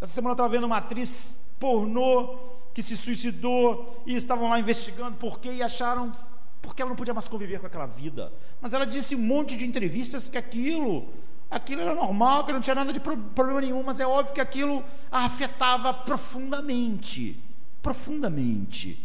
Essa 0.00 0.14
semana 0.14 0.30
eu 0.30 0.34
estava 0.34 0.48
vendo 0.48 0.64
uma 0.64 0.76
atriz 0.76 1.40
pornô 1.58 2.36
que 2.72 2.82
se 2.82 2.96
suicidou 2.96 4.02
e 4.06 4.14
estavam 4.14 4.48
lá 4.48 4.60
investigando 4.60 5.16
por 5.16 5.40
quê 5.40 5.50
e 5.52 5.62
acharam 5.62 6.14
porque 6.62 6.82
ela 6.82 6.90
não 6.90 6.96
podia 6.96 7.14
mais 7.14 7.28
conviver 7.28 7.60
com 7.60 7.66
aquela 7.66 7.86
vida. 7.86 8.32
Mas 8.60 8.72
ela 8.72 8.84
disse 8.84 9.16
um 9.16 9.20
monte 9.20 9.56
de 9.56 9.64
entrevistas 9.64 10.28
que 10.28 10.36
aquilo, 10.36 11.08
aquilo 11.50 11.80
era 11.82 11.94
normal, 11.94 12.44
que 12.44 12.52
não 12.52 12.60
tinha 12.60 12.74
nada 12.74 12.92
de 12.92 13.00
problema 13.00 13.60
nenhum, 13.60 13.82
mas 13.82 14.00
é 14.00 14.06
óbvio 14.06 14.34
que 14.34 14.40
aquilo 14.40 14.84
a 15.10 15.24
afetava 15.24 15.92
profundamente, 15.92 17.42
profundamente. 17.82 19.04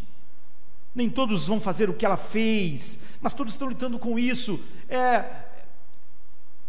Nem 0.95 1.09
todos 1.09 1.47
vão 1.47 1.59
fazer 1.59 1.89
o 1.89 1.93
que 1.93 2.05
ela 2.05 2.17
fez, 2.17 3.17
mas 3.21 3.33
todos 3.33 3.53
estão 3.53 3.69
lidando 3.69 3.97
com 3.97 4.19
isso. 4.19 4.63
É, 4.87 5.25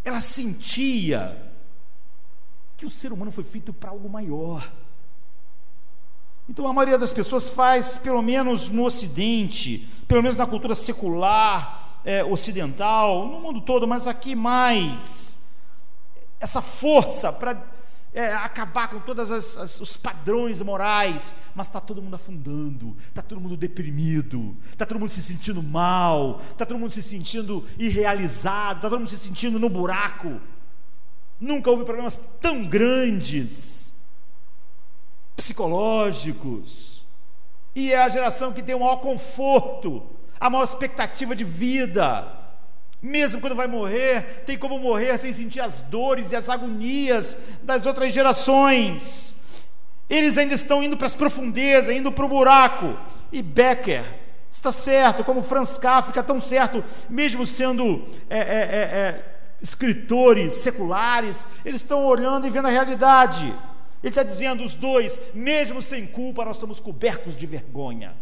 ela 0.03 0.20
sentia 0.20 1.53
que 2.77 2.87
o 2.87 2.91
ser 2.91 3.12
humano 3.12 3.31
foi 3.31 3.45
feito 3.45 3.72
para 3.72 3.91
algo 3.91 4.09
maior 4.09 4.70
então 6.49 6.66
a 6.66 6.72
maioria 6.72 6.99
das 6.99 7.12
pessoas 7.12 7.49
faz, 7.49 7.97
pelo 7.97 8.20
menos 8.20 8.68
no 8.68 8.85
Ocidente, 8.85 9.89
pelo 10.07 10.22
menos 10.22 10.37
na 10.37 10.47
cultura 10.47 10.75
secular 10.75 12.01
é, 12.05 12.22
ocidental, 12.22 13.27
no 13.27 13.41
mundo 13.41 13.62
todo, 13.62 13.89
mas 13.89 14.07
aqui 14.07 14.35
mais, 14.35 15.39
essa 16.45 16.61
força 16.61 17.32
para 17.32 17.57
é, 18.12 18.26
acabar 18.34 18.88
com 18.88 19.01
todos 19.01 19.30
os 19.80 19.97
padrões 19.97 20.61
morais, 20.61 21.34
mas 21.55 21.68
está 21.68 21.80
todo 21.80 22.03
mundo 22.03 22.14
afundando, 22.14 22.95
está 23.09 23.22
todo 23.22 23.40
mundo 23.40 23.57
deprimido, 23.57 24.55
está 24.70 24.84
todo 24.84 25.01
mundo 25.01 25.09
se 25.09 25.22
sentindo 25.22 25.62
mal, 25.62 26.42
está 26.51 26.66
todo 26.66 26.78
mundo 26.78 26.92
se 26.92 27.03
sentindo 27.03 27.66
irrealizado, 27.78 28.76
está 28.76 28.90
todo 28.90 28.99
mundo 28.99 29.09
se 29.09 29.18
sentindo 29.18 29.59
no 29.59 29.70
buraco. 29.70 30.38
Nunca 31.40 31.70
houve 31.70 31.84
problemas 31.84 32.14
tão 32.42 32.66
grandes 32.68 33.95
psicológicos. 35.34 37.07
E 37.74 37.90
é 37.90 38.03
a 38.03 38.09
geração 38.11 38.53
que 38.53 38.62
tem 38.62 38.74
o 38.74 38.80
maior 38.80 38.99
conforto, 38.99 40.03
a 40.38 40.51
maior 40.51 40.64
expectativa 40.64 41.34
de 41.34 41.42
vida. 41.42 42.43
Mesmo 43.05 43.39
quando 43.39 43.55
vai 43.55 43.67
morrer, 43.67 44.45
tem 44.47 44.57
como 44.57 44.79
morrer 44.79 45.19
sem 45.19 45.31
sentir 45.31 45.61
as 45.61 45.83
dores 45.83 46.33
e 46.33 46.37
as 46.37 46.49
agonias 46.49 47.37
das 47.63 47.85
outras 47.85 48.11
gerações. 48.15 49.37
Eles 50.09 50.39
ainda 50.39 50.55
estão 50.55 50.83
indo 50.83 50.97
para 50.97 51.05
as 51.05 51.15
profundezas, 51.15 51.95
indo 51.95 52.11
para 52.11 52.25
o 52.25 52.29
buraco. 52.29 52.97
E 53.31 53.43
Becker 53.43 54.03
está 54.51 54.73
certo, 54.73 55.23
como 55.23 55.43
Franz 55.43 55.77
Kafka, 55.77 56.23
tão 56.23 56.41
certo, 56.41 56.83
mesmo 57.07 57.47
sendo 57.47 58.09
é, 58.31 58.39
é, 58.39 58.41
é, 58.41 58.49
é 58.99 59.25
escritores 59.61 60.55
seculares, 60.55 61.47
eles 61.63 61.83
estão 61.83 62.07
olhando 62.07 62.47
e 62.47 62.51
vendo 62.51 62.69
a 62.69 62.71
realidade. 62.71 63.45
Ele 64.03 64.09
está 64.09 64.23
dizendo: 64.23 64.65
os 64.65 64.75
dois, 64.75 65.21
mesmo 65.35 65.83
sem 65.83 66.07
culpa, 66.07 66.43
nós 66.43 66.57
estamos 66.57 66.81
cobertos 66.81 67.37
de 67.37 67.45
vergonha. 67.45 68.15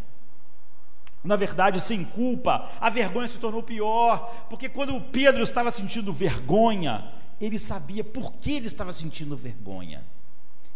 Na 1.23 1.37
verdade, 1.37 1.81
sem 1.81 2.05
culpa, 2.05 2.69
a 2.81 2.91
vergonha 2.91 3.29
se 3.29 3.39
tornou 3.39 3.63
pior, 3.63 4.47
porque 4.51 4.69
quando 4.69 5.01
Pedro 5.01 5.43
estava 5.43 5.71
sentindo 5.71 6.13
vergonha, 6.13 7.13
ele 7.41 7.59
sabia 7.59 8.03
por 8.03 8.33
que 8.35 8.53
ele 8.53 8.67
estava 8.67 8.93
sentindo 8.93 9.37
vergonha. 9.37 10.05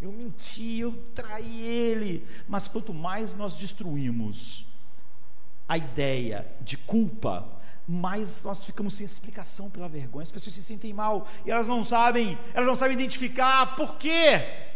Eu 0.00 0.12
menti, 0.12 0.78
eu 0.78 0.92
traí 1.14 1.62
ele, 1.62 2.26
mas 2.46 2.68
quanto 2.68 2.92
mais 2.94 3.34
nós 3.34 3.56
destruímos 3.56 4.66
a 5.68 5.76
ideia 5.76 6.46
de 6.60 6.76
culpa, 6.76 7.48
mais 7.88 8.42
nós 8.42 8.64
ficamos 8.64 8.94
sem 8.94 9.06
explicação 9.06 9.70
pela 9.70 9.88
vergonha. 9.88 10.22
As 10.22 10.32
pessoas 10.32 10.54
se 10.54 10.62
sentem 10.62 10.92
mal 10.92 11.26
e 11.44 11.50
elas 11.50 11.66
não 11.66 11.84
sabem, 11.84 12.38
elas 12.52 12.66
não 12.66 12.76
sabem 12.76 12.94
identificar 12.94 13.74
por 13.74 13.96
quê. 13.96 14.75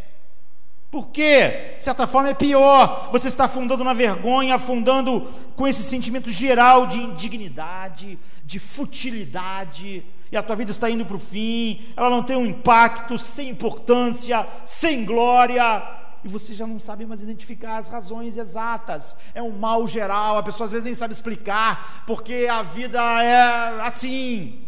Porque, 0.91 1.75
de 1.77 1.83
certa 1.83 2.05
forma, 2.05 2.29
é 2.29 2.33
pior. 2.33 3.09
Você 3.13 3.29
está 3.29 3.45
afundando 3.45 3.81
na 3.81 3.93
vergonha, 3.93 4.55
afundando 4.55 5.25
com 5.55 5.65
esse 5.65 5.81
sentimento 5.81 6.29
geral 6.29 6.85
de 6.85 6.99
indignidade, 6.99 8.19
de 8.43 8.59
futilidade, 8.59 10.03
e 10.29 10.35
a 10.35 10.43
tua 10.43 10.55
vida 10.55 10.69
está 10.69 10.89
indo 10.89 11.05
para 11.05 11.15
o 11.15 11.19
fim, 11.19 11.81
ela 11.95 12.09
não 12.09 12.23
tem 12.23 12.35
um 12.35 12.45
impacto, 12.45 13.17
sem 13.17 13.49
importância, 13.49 14.45
sem 14.65 15.05
glória, 15.05 15.81
e 16.23 16.27
você 16.27 16.53
já 16.53 16.67
não 16.67 16.79
sabe 16.79 17.05
mais 17.05 17.21
identificar 17.21 17.77
as 17.77 17.87
razões 17.87 18.37
exatas. 18.37 19.15
É 19.33 19.41
um 19.41 19.51
mal 19.51 19.87
geral, 19.87 20.37
a 20.37 20.43
pessoa 20.43 20.65
às 20.65 20.71
vezes 20.71 20.85
nem 20.85 20.95
sabe 20.95 21.13
explicar, 21.13 22.03
porque 22.05 22.47
a 22.49 22.61
vida 22.61 22.99
é 23.23 23.81
assim. 23.81 24.67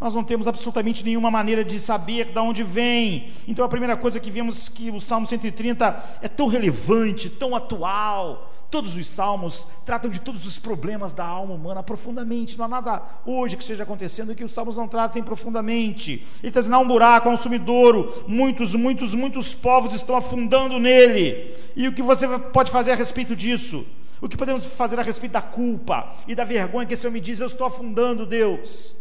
Nós 0.00 0.14
não 0.14 0.22
temos 0.22 0.46
absolutamente 0.46 1.04
nenhuma 1.04 1.30
maneira 1.30 1.64
de 1.64 1.76
saber 1.78 2.26
de 2.26 2.38
onde 2.38 2.62
vem. 2.62 3.32
Então 3.48 3.64
a 3.64 3.68
primeira 3.68 3.96
coisa 3.96 4.20
que 4.20 4.30
vemos 4.30 4.68
que 4.68 4.90
o 4.90 5.00
Salmo 5.00 5.26
130 5.26 6.18
é 6.22 6.28
tão 6.28 6.46
relevante, 6.46 7.28
tão 7.28 7.56
atual. 7.56 8.54
Todos 8.70 8.94
os 8.94 9.08
salmos 9.08 9.66
tratam 9.84 10.10
de 10.10 10.20
todos 10.20 10.46
os 10.46 10.58
problemas 10.58 11.12
da 11.12 11.24
alma 11.24 11.54
humana 11.54 11.82
profundamente. 11.82 12.56
Não 12.56 12.66
há 12.66 12.68
nada 12.68 13.02
hoje 13.26 13.56
que 13.56 13.62
esteja 13.62 13.82
acontecendo 13.82 14.36
que 14.36 14.44
os 14.44 14.52
salmos 14.52 14.76
não 14.76 14.86
tratem 14.86 15.22
profundamente. 15.22 16.24
Ele 16.42 16.48
está 16.48 16.60
dizendo: 16.60 16.76
há 16.76 16.78
um 16.78 16.86
buraco, 16.86 17.28
há 17.28 17.32
um 17.32 17.36
sumidouro. 17.36 18.12
Muitos, 18.28 18.74
muitos, 18.74 19.14
muitos 19.14 19.52
povos 19.52 19.94
estão 19.94 20.14
afundando 20.14 20.78
nele. 20.78 21.52
E 21.74 21.88
o 21.88 21.92
que 21.92 22.02
você 22.02 22.28
pode 22.52 22.70
fazer 22.70 22.92
a 22.92 22.94
respeito 22.94 23.34
disso? 23.34 23.84
O 24.20 24.28
que 24.28 24.36
podemos 24.36 24.64
fazer 24.64 24.98
a 25.00 25.02
respeito 25.02 25.32
da 25.32 25.42
culpa 25.42 26.12
e 26.28 26.34
da 26.36 26.44
vergonha 26.44 26.86
que 26.86 26.94
esse 26.94 27.06
homem 27.06 27.22
diz: 27.22 27.40
Eu 27.40 27.48
estou 27.48 27.66
afundando, 27.66 28.24
Deus 28.24 28.94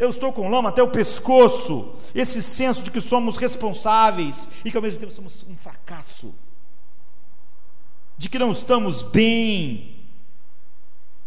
eu 0.00 0.08
estou 0.08 0.32
com 0.32 0.48
lama 0.48 0.70
até 0.70 0.82
o 0.82 0.88
pescoço, 0.88 1.94
esse 2.14 2.42
senso 2.42 2.82
de 2.82 2.90
que 2.90 3.02
somos 3.02 3.36
responsáveis 3.36 4.48
e 4.64 4.70
que 4.70 4.76
ao 4.76 4.82
mesmo 4.82 4.98
tempo 4.98 5.12
somos 5.12 5.44
um 5.48 5.54
fracasso, 5.54 6.34
de 8.16 8.30
que 8.30 8.38
não 8.38 8.50
estamos 8.50 9.02
bem, 9.02 10.00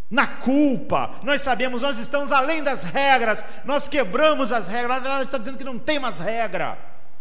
na 0.10 0.26
culpa, 0.26 1.12
nós 1.24 1.42
sabemos, 1.44 1.84
nós 1.84 2.00
estamos 2.00 2.32
além 2.32 2.64
das 2.64 2.84
regras, 2.84 3.46
nós 3.64 3.88
quebramos 3.88 4.52
as 4.52 4.68
regras, 4.68 4.90
na 4.90 5.00
verdade 5.00 5.24
está 5.24 5.38
dizendo 5.38 5.58
que 5.58 5.64
não 5.64 5.78
tem 5.78 6.00
mais 6.00 6.20
regra, 6.20 6.78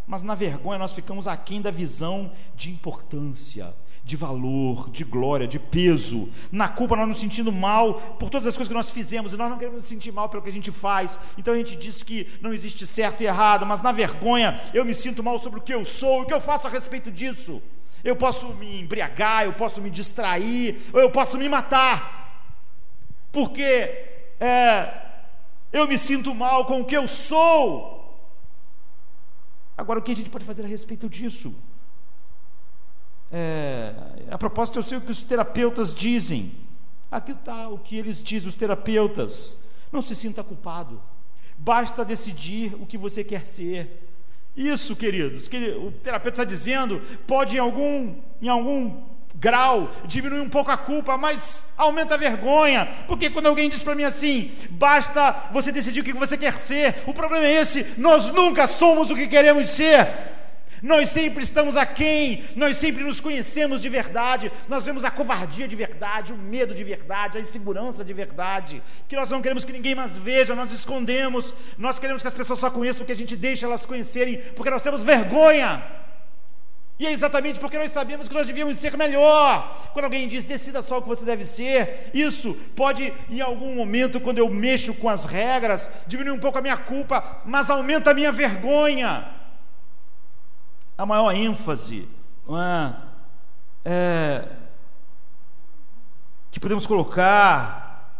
mas 0.07 0.23
na 0.23 0.35
vergonha 0.35 0.79
nós 0.79 0.93
ficamos 0.93 1.29
aquém 1.29 1.61
da 1.61 1.71
visão 1.71 2.33
de 2.57 2.71
importância, 2.71 3.75
de 4.05 4.17
valor, 4.17 4.91
de 4.91 5.05
glória, 5.05 5.47
de 5.47 5.59
peso. 5.59 6.29
Na 6.51 6.69
culpa, 6.69 6.97
nós 6.97 7.09
nos 7.09 7.21
sentindo 7.21 7.53
mal 7.53 7.95
por 8.19 8.29
todas 8.29 8.47
as 8.47 8.57
coisas 8.57 8.69
que 8.69 8.75
nós 8.75 8.91
fizemos, 8.91 9.33
e 9.33 9.37
nós 9.37 9.49
não 9.49 9.59
queremos 9.59 9.81
nos 9.81 9.89
sentir 9.89 10.13
mal 10.13 10.29
pelo 10.29 10.43
que 10.43 10.49
a 10.49 10.53
gente 10.53 10.73
faz. 10.73 11.19
Então 11.39 11.55
a 11.55 11.57
gente 11.57 11.77
diz 11.77 12.03
que 12.03 12.29
não 12.41 12.53
existe 12.53 12.87
certo 12.87 13.23
e 13.23 13.27
errado, 13.27 13.65
mas 13.65 13.81
na 13.81 13.93
vergonha 13.93 14.61
eu 14.75 14.85
me 14.85 14.95
sinto 14.95 15.23
mal 15.23 15.39
sobre 15.39 15.61
o 15.61 15.63
que 15.63 15.73
eu 15.73 15.85
sou, 15.85 16.23
o 16.23 16.27
que 16.27 16.35
eu 16.35 16.41
faço 16.41 16.67
a 16.67 16.71
respeito 16.71 17.11
disso. 17.11 17.63
Eu 18.03 18.17
posso 18.17 18.49
me 18.55 18.81
embriagar, 18.81 19.45
eu 19.45 19.53
posso 19.53 19.81
me 19.81 19.89
distrair, 19.89 20.83
ou 20.93 21.01
eu 21.01 21.11
posso 21.11 21.39
me 21.39 21.49
matar, 21.49 22.51
porque 23.31 23.63
é, 24.41 24.93
eu 25.73 25.87
me 25.87 25.97
sinto 25.97 26.35
mal 26.35 26.67
com 26.67 26.81
o 26.81 26.85
que 26.85 26.97
eu 26.97 27.07
sou. 27.07 28.01
Agora, 29.77 30.01
o 30.01 30.03
que 30.03 30.11
a 30.11 30.17
gente 30.17 30.29
pode 30.29 30.45
fazer 30.45 30.65
a 30.65 30.69
respeito 30.69 31.09
disso? 31.09 31.55
É, 33.33 33.95
a 34.31 34.37
propósito, 34.37 34.79
eu 34.79 34.83
sei 34.83 34.99
o 34.99 35.01
que 35.01 35.11
os 35.11 35.23
terapeutas 35.23 35.95
dizem. 35.95 36.53
Aqui 37.11 37.33
está 37.33 37.69
o 37.69 37.79
que 37.79 37.97
eles 37.97 38.23
dizem, 38.23 38.49
os 38.49 38.55
terapeutas. 38.55 39.65
Não 39.91 40.03
se 40.03 40.15
sinta 40.15 40.45
culpado. 40.45 41.01
Basta 41.57 42.05
decidir 42.05 42.75
o 42.75 42.87
que 42.87 42.99
você 42.99 43.25
quer 43.25 43.45
ser. 43.47 44.09
Isso, 44.55 44.95
queridos, 44.95 45.49
que 45.49 45.57
o 45.71 45.91
terapeuta 45.91 46.43
está 46.43 46.45
dizendo, 46.45 47.01
pode 47.27 47.57
em 47.57 47.59
algum, 47.59 48.15
em 48.41 48.49
algum 48.49 49.03
grau, 49.35 49.91
diminui 50.05 50.41
um 50.41 50.49
pouco 50.49 50.71
a 50.71 50.77
culpa, 50.77 51.17
mas 51.17 51.73
aumenta 51.79 52.15
a 52.15 52.19
vergonha, 52.19 52.87
porque 53.07 53.31
quando 53.31 53.47
alguém 53.47 53.71
diz 53.71 53.83
para 53.83 53.95
mim 53.95 54.03
assim, 54.03 54.53
basta 54.71 55.49
você 55.53 55.73
decidir 55.73 56.01
o 56.01 56.05
que 56.05 56.13
você 56.13 56.37
quer 56.37 56.61
ser, 56.61 57.03
o 57.07 57.15
problema 57.15 57.47
é 57.47 57.55
esse, 57.55 57.95
nós 57.99 58.29
nunca 58.29 58.67
somos 58.67 59.11
o 59.11 59.15
que 59.15 59.27
queremos 59.27 59.71
ser. 59.71 60.07
Nós 60.83 61.11
sempre 61.11 61.45
estamos 61.45 61.77
aquém, 61.77 62.43
nós 62.57 62.77
sempre 62.77 63.05
nos 63.05 63.21
conhecemos 63.21 63.81
de 63.81 63.89
verdade, 63.89 64.51
nós 64.69 64.85
vemos 64.85 65.05
a 65.05 65.13
covardia 65.13 65.69
de 65.69 65.77
verdade, 65.77 66.33
o 66.33 66.37
medo 66.37 66.75
de 66.75 66.83
verdade, 66.83 67.39
a 67.39 67.41
insegurança 67.41 68.05
de 68.05 68.13
verdade, 68.13 68.83
que 69.07 69.15
nós 69.15 69.31
não 69.31 69.41
queremos 69.41 69.65
que 69.65 69.73
ninguém 69.73 69.95
mais 69.95 70.17
veja, 70.19 70.57
nós 70.57 70.73
escondemos, 70.73 71.55
nós 71.79 72.01
queremos 72.01 72.21
que 72.21 72.27
as 72.27 72.35
pessoas 72.35 72.59
só 72.59 72.69
conheçam 72.69 73.05
o 73.05 73.07
que 73.07 73.13
a 73.13 73.17
gente 73.17 73.37
deixa 73.37 73.65
elas 73.65 73.87
conhecerem, 73.87 74.39
porque 74.57 74.71
nós 74.71 74.83
temos 74.83 75.05
vergonha. 75.05 75.85
E 76.99 77.07
é 77.07 77.13
exatamente 77.13 77.61
porque 77.61 77.79
nós 77.79 77.91
sabemos 77.91 78.29
que 78.29 78.35
nós 78.35 78.47
devíamos 78.47 78.79
ser 78.79 78.97
melhor. 78.97 79.91
Quando 79.93 80.05
alguém 80.05 80.29
diz, 80.29 80.45
decida 80.45 80.83
só 80.83 80.99
o 80.99 81.03
que 81.03 81.09
você 81.09 81.25
deve 81.25 81.45
ser, 81.45 82.11
isso 82.13 82.55
pode, 82.77 83.13
em 83.31 83.41
algum 83.41 83.75
momento, 83.75 84.21
quando 84.21 84.39
eu 84.39 84.49
mexo 84.49 84.95
com 84.95 85.09
as 85.09 85.25
regras, 85.25 85.91
diminuir 86.07 86.37
um 86.37 86.41
pouco 86.41 86.59
a 86.59 86.63
minha 86.63 86.77
culpa, 86.77 87.41
mas 87.45 87.71
aumenta 87.71 88.11
a 88.11 88.15
minha 88.15 88.31
vergonha 88.31 89.42
a 90.97 91.07
maior 91.07 91.35
ênfase 91.35 92.09
é, 92.49 92.95
é, 93.85 94.49
que 96.51 96.61
podemos 96.61 96.87
colocar, 96.87 98.15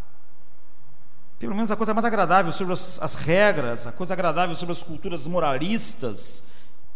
pelo 1.39 1.55
menos 1.55 1.71
a 1.71 1.77
coisa 1.77 1.93
mais 1.93 2.05
agradável 2.05 2.51
sobre 2.53 2.73
as, 2.73 3.01
as 3.01 3.15
regras, 3.15 3.87
a 3.87 3.93
coisa 3.93 4.15
agradável 4.15 4.55
sobre 4.55 4.73
as 4.73 4.83
culturas 4.83 5.27
moralistas, 5.27 6.45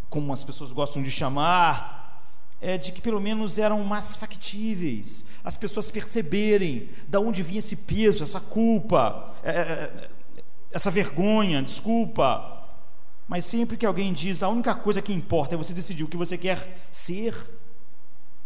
como 0.09 0.33
as 0.33 0.45
pessoas 0.45 0.73
gostam 0.73 1.03
de 1.03 1.11
chamar, 1.11 2.23
é 2.61 2.79
de 2.79 2.91
que 2.91 3.03
pelo 3.03 3.21
menos 3.21 3.59
eram 3.59 3.85
mais 3.85 4.17
factíveis, 4.17 5.27
as 5.45 5.57
pessoas 5.57 5.91
perceberem 5.91 6.91
da 7.07 7.21
onde 7.21 7.43
vinha 7.43 7.59
esse 7.59 7.77
peso, 7.77 8.25
essa 8.25 8.41
culpa, 8.41 9.31
é, 9.43 9.51
é, 9.51 9.63
é 9.63 10.11
essa 10.73 10.91
vergonha, 10.91 11.63
desculpa, 11.63 12.56
mas 13.29 13.45
sempre 13.45 13.77
que 13.77 13.87
alguém 13.87 14.13
diz 14.13 14.43
a 14.43 14.49
única 14.49 14.75
coisa 14.75 15.03
que 15.03 15.13
importa 15.13 15.55
é 15.55 15.59
você 15.59 15.75
decidir 15.75 16.05
o 16.05 16.09
que 16.09 16.17
você 16.17 16.39
quer 16.39 16.87
ser, 16.91 17.35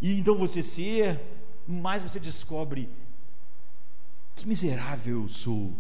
e 0.01 0.19
então 0.19 0.37
você 0.37 0.63
ser, 0.63 1.21
mais 1.67 2.03
você 2.03 2.19
descobre 2.19 2.89
que 4.35 4.49
miserável 4.49 5.23
eu 5.23 5.29
sou. 5.29 5.75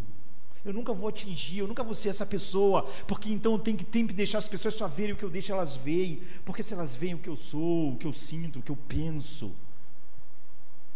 Eu 0.63 0.75
nunca 0.75 0.93
vou 0.93 1.09
atingir, 1.09 1.59
eu 1.59 1.67
nunca 1.67 1.83
vou 1.83 1.95
ser 1.95 2.11
essa 2.11 2.27
pessoa, 2.27 2.83
porque 3.09 3.31
então 3.31 3.53
eu 3.53 3.59
tenho 3.59 3.79
que 3.79 3.87
sempre 3.91 4.15
deixar 4.15 4.37
as 4.37 4.49
pessoas 4.49 4.75
só 4.75 4.87
verem 4.87 5.15
o 5.15 5.17
que 5.17 5.25
eu 5.25 5.31
deixo 5.31 5.53
elas 5.53 5.75
verem, 5.75 6.21
porque 6.45 6.63
se 6.63 6.75
elas 6.75 6.95
veem 6.95 7.15
o 7.15 7.19
que 7.19 7.31
eu 7.31 7.37
sou, 7.37 7.93
o 7.93 7.97
que 7.97 8.07
eu 8.07 8.13
sinto, 8.13 8.59
o 8.59 8.63
que 8.63 8.71
eu 8.71 8.77
penso, 8.77 9.55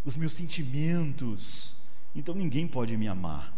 os 0.04 0.16
meus 0.16 0.34
sentimentos, 0.34 1.74
então 2.14 2.34
ninguém 2.34 2.68
pode 2.68 2.94
me 2.98 3.08
amar, 3.08 3.54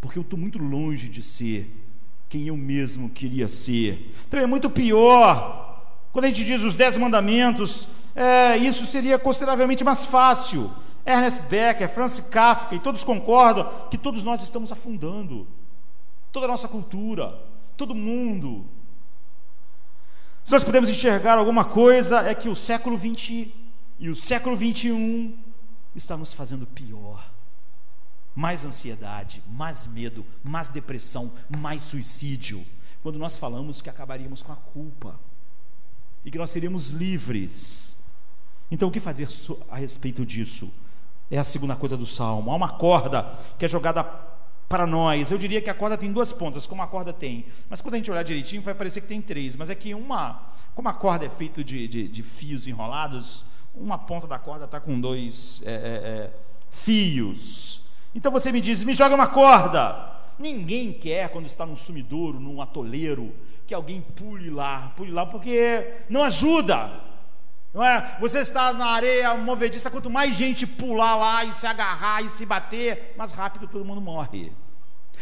porque 0.00 0.18
eu 0.18 0.22
estou 0.22 0.38
muito 0.38 0.58
longe 0.58 1.10
de 1.10 1.20
ser 1.20 1.70
quem 2.28 2.48
eu 2.48 2.56
mesmo 2.56 3.08
queria 3.10 3.48
ser. 3.48 4.14
Então 4.26 4.40
é 4.40 4.46
muito 4.46 4.68
pior. 4.68 5.82
Quando 6.12 6.24
a 6.24 6.28
gente 6.28 6.44
diz 6.44 6.62
os 6.62 6.74
dez 6.74 6.96
mandamentos, 6.96 7.88
é, 8.14 8.56
isso 8.56 8.84
seria 8.86 9.18
consideravelmente 9.18 9.84
mais 9.84 10.06
fácil. 10.06 10.70
Ernest 11.04 11.42
Becker, 11.42 11.88
Francis 11.88 12.26
Kafka, 12.28 12.74
e 12.74 12.80
todos 12.80 13.04
concordam 13.04 13.88
que 13.90 13.96
todos 13.96 14.24
nós 14.24 14.42
estamos 14.42 14.72
afundando. 14.72 15.46
Toda 16.32 16.46
a 16.46 16.48
nossa 16.48 16.66
cultura, 16.66 17.38
todo 17.76 17.94
mundo. 17.94 18.66
Se 20.42 20.52
nós 20.52 20.64
podemos 20.64 20.90
enxergar 20.90 21.38
alguma 21.38 21.64
coisa, 21.64 22.28
é 22.28 22.34
que 22.34 22.48
o 22.48 22.56
século 22.56 22.98
XX 22.98 23.48
e 23.98 24.08
o 24.08 24.16
século 24.16 24.56
XXI 24.56 25.34
está 25.94 26.16
nos 26.16 26.32
fazendo 26.32 26.66
pior 26.66 27.35
mais 28.36 28.66
ansiedade, 28.66 29.42
mais 29.48 29.86
medo, 29.86 30.24
mais 30.44 30.68
depressão, 30.68 31.32
mais 31.58 31.80
suicídio. 31.80 32.64
Quando 33.02 33.18
nós 33.18 33.38
falamos 33.38 33.80
que 33.80 33.88
acabaríamos 33.88 34.42
com 34.42 34.52
a 34.52 34.56
culpa 34.56 35.18
e 36.22 36.30
que 36.30 36.36
nós 36.36 36.50
seríamos 36.50 36.90
livres. 36.90 37.96
Então, 38.70 38.88
o 38.88 38.92
que 38.92 39.00
fazer 39.00 39.26
a 39.70 39.78
respeito 39.78 40.26
disso? 40.26 40.70
É 41.30 41.38
a 41.38 41.44
segunda 41.44 41.74
coisa 41.74 41.96
do 41.96 42.04
salmo. 42.04 42.50
Há 42.50 42.54
uma 42.54 42.68
corda 42.68 43.22
que 43.58 43.64
é 43.64 43.68
jogada 43.68 44.04
para 44.68 44.86
nós. 44.86 45.30
Eu 45.30 45.38
diria 45.38 45.62
que 45.62 45.70
a 45.70 45.74
corda 45.74 45.96
tem 45.96 46.12
duas 46.12 46.32
pontas, 46.32 46.66
como 46.66 46.82
a 46.82 46.86
corda 46.86 47.12
tem. 47.12 47.46
Mas 47.70 47.80
quando 47.80 47.94
a 47.94 47.96
gente 47.96 48.10
olhar 48.10 48.22
direitinho, 48.22 48.60
vai 48.60 48.74
parecer 48.74 49.00
que 49.00 49.08
tem 49.08 49.22
três. 49.22 49.56
Mas 49.56 49.70
é 49.70 49.74
que 49.74 49.94
uma, 49.94 50.50
como 50.74 50.88
a 50.88 50.94
corda 50.94 51.24
é 51.24 51.30
feita 51.30 51.64
de, 51.64 51.88
de, 51.88 52.08
de 52.08 52.22
fios 52.22 52.66
enrolados, 52.66 53.44
uma 53.74 53.96
ponta 53.96 54.26
da 54.26 54.38
corda 54.38 54.66
está 54.66 54.78
com 54.78 55.00
dois 55.00 55.62
é, 55.64 55.70
é, 55.70 55.74
é, 55.74 56.32
fios. 56.68 57.85
Então 58.16 58.32
você 58.32 58.50
me 58.50 58.62
diz, 58.62 58.82
me 58.82 58.94
joga 58.94 59.14
uma 59.14 59.26
corda. 59.26 60.10
Ninguém 60.38 60.90
quer, 60.90 61.28
quando 61.28 61.44
está 61.44 61.66
num 61.66 61.76
sumidouro, 61.76 62.40
num 62.40 62.62
atoleiro, 62.62 63.34
que 63.66 63.74
alguém 63.74 64.00
pule 64.00 64.48
lá, 64.48 64.90
pule 64.96 65.12
lá, 65.12 65.26
porque 65.26 65.86
não 66.08 66.22
ajuda. 66.22 66.90
Não 67.74 67.84
é? 67.84 68.16
Você 68.18 68.38
está 68.38 68.72
na 68.72 68.86
areia 68.86 69.34
movediça, 69.34 69.90
quanto 69.90 70.08
mais 70.08 70.34
gente 70.34 70.66
pular 70.66 71.14
lá 71.14 71.44
e 71.44 71.52
se 71.52 71.66
agarrar 71.66 72.24
e 72.24 72.30
se 72.30 72.46
bater, 72.46 73.12
mais 73.18 73.32
rápido 73.32 73.68
todo 73.68 73.84
mundo 73.84 74.00
morre. 74.00 74.50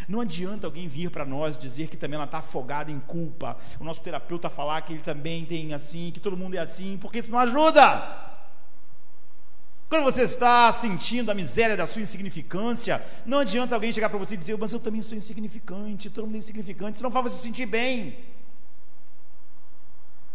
Não 0.08 0.20
adianta 0.20 0.68
alguém 0.68 0.86
vir 0.86 1.10
para 1.10 1.24
nós 1.24 1.58
dizer 1.58 1.88
que 1.88 1.96
também 1.96 2.14
ela 2.14 2.26
está 2.26 2.38
afogada 2.38 2.92
em 2.92 3.00
culpa. 3.00 3.56
O 3.80 3.84
nosso 3.84 4.02
terapeuta 4.02 4.48
falar 4.48 4.82
que 4.82 4.92
ele 4.92 5.02
também 5.02 5.44
tem 5.44 5.74
assim, 5.74 6.12
que 6.14 6.20
todo 6.20 6.36
mundo 6.36 6.54
é 6.54 6.60
assim, 6.60 6.96
porque 7.00 7.18
isso 7.18 7.32
não 7.32 7.40
ajuda. 7.40 8.33
Quando 9.88 10.04
você 10.04 10.22
está 10.22 10.72
sentindo 10.72 11.30
a 11.30 11.34
miséria 11.34 11.76
da 11.76 11.86
sua 11.86 12.02
insignificância, 12.02 13.04
não 13.24 13.38
adianta 13.38 13.74
alguém 13.74 13.92
chegar 13.92 14.08
para 14.08 14.18
você 14.18 14.34
e 14.34 14.36
dizer, 14.36 14.56
mas 14.58 14.72
eu 14.72 14.80
também 14.80 15.02
sou 15.02 15.16
insignificante, 15.16 16.10
todo 16.10 16.24
mundo 16.26 16.36
é 16.36 16.38
insignificante, 16.38 16.94
isso 16.94 17.04
não 17.04 17.10
faz 17.10 17.26
você 17.26 17.36
se 17.36 17.42
sentir 17.42 17.66
bem. 17.66 18.16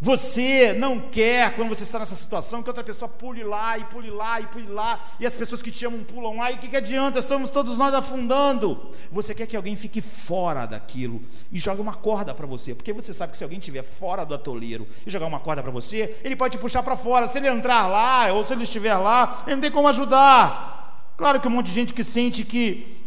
Você 0.01 0.71
não 0.71 0.97
quer, 0.97 1.53
quando 1.55 1.67
você 1.67 1.83
está 1.83 1.99
nessa 1.99 2.15
situação, 2.15 2.63
que 2.63 2.69
outra 2.69 2.85
pessoa 2.85 3.09
pule 3.09 3.43
lá 3.43 3.77
e 3.77 3.83
pule 3.83 4.09
lá 4.09 4.39
e 4.39 4.47
pule 4.47 4.67
lá, 4.67 4.97
e 5.19 5.25
as 5.25 5.35
pessoas 5.35 5.61
que 5.61 5.71
te 5.71 5.85
amam 5.85 6.05
pulam 6.05 6.37
lá, 6.37 6.49
e 6.49 6.55
o 6.55 6.57
que, 6.57 6.69
que 6.69 6.77
adianta? 6.77 7.19
Estamos 7.19 7.49
todos 7.49 7.77
nós 7.77 7.93
afundando. 7.93 8.89
Você 9.11 9.35
quer 9.35 9.45
que 9.45 9.57
alguém 9.57 9.75
fique 9.75 9.99
fora 9.99 10.65
daquilo 10.65 11.21
e 11.51 11.59
jogue 11.59 11.81
uma 11.81 11.93
corda 11.93 12.33
para 12.33 12.47
você, 12.47 12.73
porque 12.73 12.93
você 12.93 13.11
sabe 13.11 13.33
que 13.33 13.37
se 13.37 13.43
alguém 13.43 13.59
estiver 13.59 13.83
fora 13.83 14.25
do 14.25 14.33
atoleiro 14.33 14.87
e 15.05 15.09
jogar 15.09 15.25
uma 15.25 15.39
corda 15.41 15.61
para 15.61 15.71
você, 15.71 16.17
ele 16.23 16.35
pode 16.37 16.57
te 16.57 16.61
puxar 16.61 16.81
para 16.81 16.95
fora. 16.95 17.27
Se 17.27 17.37
ele 17.37 17.49
entrar 17.49 17.85
lá, 17.87 18.31
ou 18.31 18.45
se 18.45 18.53
ele 18.53 18.63
estiver 18.63 18.95
lá, 18.95 19.43
ele 19.45 19.57
não 19.57 19.61
tem 19.61 19.71
como 19.71 19.89
ajudar. 19.89 21.13
Claro 21.17 21.41
que 21.41 21.47
um 21.49 21.51
monte 21.51 21.65
de 21.65 21.73
gente 21.73 21.93
que 21.93 22.05
sente 22.05 22.45
que 22.45 23.03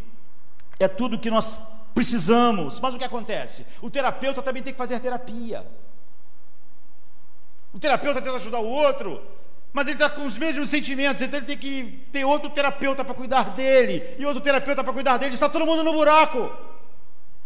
é 0.79 0.87
tudo 0.87 1.17
que 1.17 1.31
nós 1.31 1.57
precisamos, 1.95 2.79
mas 2.79 2.93
o 2.93 2.99
que 2.99 3.03
acontece? 3.03 3.65
O 3.81 3.89
terapeuta 3.89 4.43
também 4.43 4.61
tem 4.61 4.73
que 4.73 4.77
fazer 4.77 4.99
terapia. 4.99 5.65
O 7.73 7.79
terapeuta 7.79 8.21
tenta 8.21 8.35
ajudar 8.35 8.59
o 8.59 8.69
outro, 8.69 9.19
mas 9.73 9.87
ele 9.87 9.95
está 9.95 10.09
com 10.09 10.25
os 10.25 10.37
mesmos 10.37 10.69
sentimentos, 10.69 11.21
então 11.21 11.39
ele 11.39 11.47
tem 11.47 11.57
que 11.57 12.05
ter 12.11 12.23
outro 12.23 12.49
terapeuta 12.51 13.03
para 13.03 13.15
cuidar 13.15 13.49
dele, 13.55 14.03
e 14.19 14.25
outro 14.25 14.39
terapeuta 14.41 14.83
para 14.83 14.93
cuidar 14.93 15.17
dele, 15.17 15.33
está 15.33 15.49
todo 15.49 15.65
mundo 15.65 15.83
no 15.83 15.91
buraco. 15.91 16.51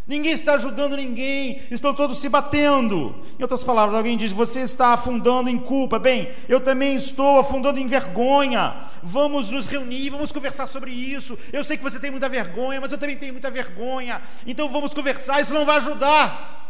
Ninguém 0.07 0.31
está 0.31 0.53
ajudando 0.53 0.95
ninguém, 0.95 1.61
estão 1.69 1.93
todos 1.93 2.19
se 2.19 2.29
batendo. 2.29 3.13
Em 3.37 3.41
outras 3.41 3.61
palavras, 3.61 3.97
alguém 3.97 4.15
diz: 4.15 4.31
Você 4.31 4.61
está 4.61 4.93
afundando 4.93 5.49
em 5.49 5.59
culpa. 5.59 5.99
Bem, 5.99 6.31
eu 6.47 6.61
também 6.61 6.95
estou 6.95 7.39
afundando 7.39 7.77
em 7.77 7.87
vergonha. 7.87 8.73
Vamos 9.03 9.49
nos 9.49 9.67
reunir, 9.67 10.09
vamos 10.09 10.31
conversar 10.31 10.65
sobre 10.65 10.91
isso. 10.91 11.37
Eu 11.51 11.61
sei 11.61 11.75
que 11.75 11.83
você 11.83 11.99
tem 11.99 12.09
muita 12.09 12.29
vergonha, 12.29 12.79
mas 12.79 12.93
eu 12.93 12.97
também 12.97 13.17
tenho 13.17 13.33
muita 13.33 13.51
vergonha. 13.51 14.21
Então 14.45 14.69
vamos 14.69 14.93
conversar, 14.93 15.41
isso 15.41 15.53
não 15.53 15.65
vai 15.65 15.75
ajudar. 15.75 16.66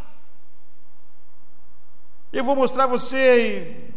Eu 2.32 2.44
vou 2.44 2.54
mostrar 2.54 2.84
a 2.84 2.88
você 2.88 3.90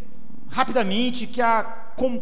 rapidamente 0.50 1.28
que 1.28 1.42
a 1.42 1.64
com, 1.96 2.22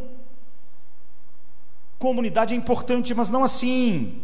comunidade 1.99 2.53
é 2.53 2.57
importante, 2.57 3.13
mas 3.13 3.29
não 3.29 3.43
assim. 3.43 4.23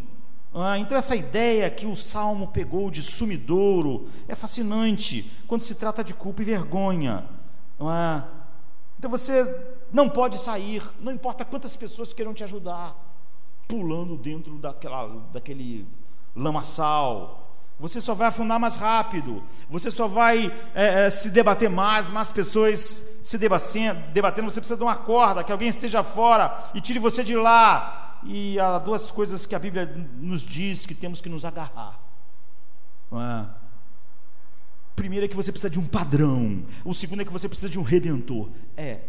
Ah, 0.53 0.79
então, 0.79 0.97
essa 0.97 1.15
ideia 1.15 1.69
que 1.69 1.85
o 1.85 1.95
salmo 1.95 2.47
pegou 2.47 2.89
de 2.89 3.03
sumidouro 3.03 4.07
é 4.27 4.33
fascinante 4.33 5.29
quando 5.45 5.61
se 5.61 5.75
trata 5.75 6.03
de 6.03 6.13
culpa 6.13 6.41
e 6.41 6.45
vergonha. 6.45 7.25
Ah, 7.79 8.23
então, 8.97 9.11
você 9.11 9.43
não 9.91 10.09
pode 10.09 10.39
sair, 10.39 10.81
não 10.99 11.11
importa 11.11 11.45
quantas 11.45 11.75
pessoas 11.75 12.13
queiram 12.13 12.33
te 12.33 12.43
ajudar, 12.43 12.95
pulando 13.67 14.15
dentro 14.15 14.57
daquela, 14.57 15.07
daquele 15.31 15.85
lamaçal, 16.35 17.44
você 17.77 17.99
só 17.99 18.13
vai 18.13 18.27
afundar 18.27 18.59
mais 18.59 18.77
rápido, 18.77 19.43
você 19.69 19.91
só 19.91 20.07
vai 20.07 20.51
é, 20.73 21.05
é, 21.05 21.09
se 21.09 21.29
debater 21.29 21.69
mais, 21.69 22.09
mais 22.09 22.31
pessoas 22.31 23.19
se 23.23 23.37
debatendo. 23.37 24.49
Você 24.49 24.61
precisa 24.61 24.77
de 24.77 24.83
uma 24.83 24.95
corda, 24.95 25.43
que 25.43 25.51
alguém 25.51 25.67
esteja 25.67 26.03
fora 26.03 26.71
e 26.73 26.79
tire 26.79 26.99
você 26.99 27.23
de 27.23 27.35
lá. 27.35 28.19
E 28.23 28.57
há 28.59 28.79
duas 28.79 29.11
coisas 29.11 29.45
que 29.45 29.53
a 29.53 29.59
Bíblia 29.59 29.85
nos 30.17 30.41
diz 30.41 30.85
que 30.85 30.95
temos 30.95 31.19
que 31.19 31.29
nos 31.29 31.43
agarrar. 31.43 31.99
É? 33.11 33.45
Primeiro 34.95 35.25
é 35.25 35.27
que 35.27 35.35
você 35.35 35.51
precisa 35.51 35.69
de 35.69 35.77
um 35.77 35.85
padrão, 35.85 36.63
o 36.85 36.93
segundo 36.93 37.21
é 37.21 37.25
que 37.25 37.31
você 37.31 37.49
precisa 37.49 37.69
de 37.69 37.77
um 37.77 37.83
redentor. 37.83 38.49
É, 38.77 39.01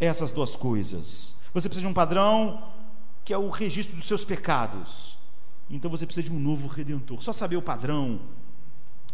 essas 0.00 0.30
duas 0.30 0.54
coisas. 0.54 1.34
Você 1.52 1.68
precisa 1.68 1.86
de 1.86 1.90
um 1.90 1.94
padrão 1.94 2.62
que 3.24 3.34
é 3.34 3.38
o 3.38 3.50
registro 3.50 3.96
dos 3.96 4.06
seus 4.06 4.24
pecados. 4.24 5.17
Então 5.70 5.90
você 5.90 6.06
precisa 6.06 6.28
de 6.28 6.34
um 6.34 6.38
novo 6.38 6.66
redentor. 6.66 7.22
Só 7.22 7.32
saber 7.32 7.56
o 7.56 7.62
padrão 7.62 8.20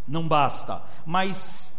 não 0.07 0.27
basta, 0.27 0.83
mas 1.05 1.75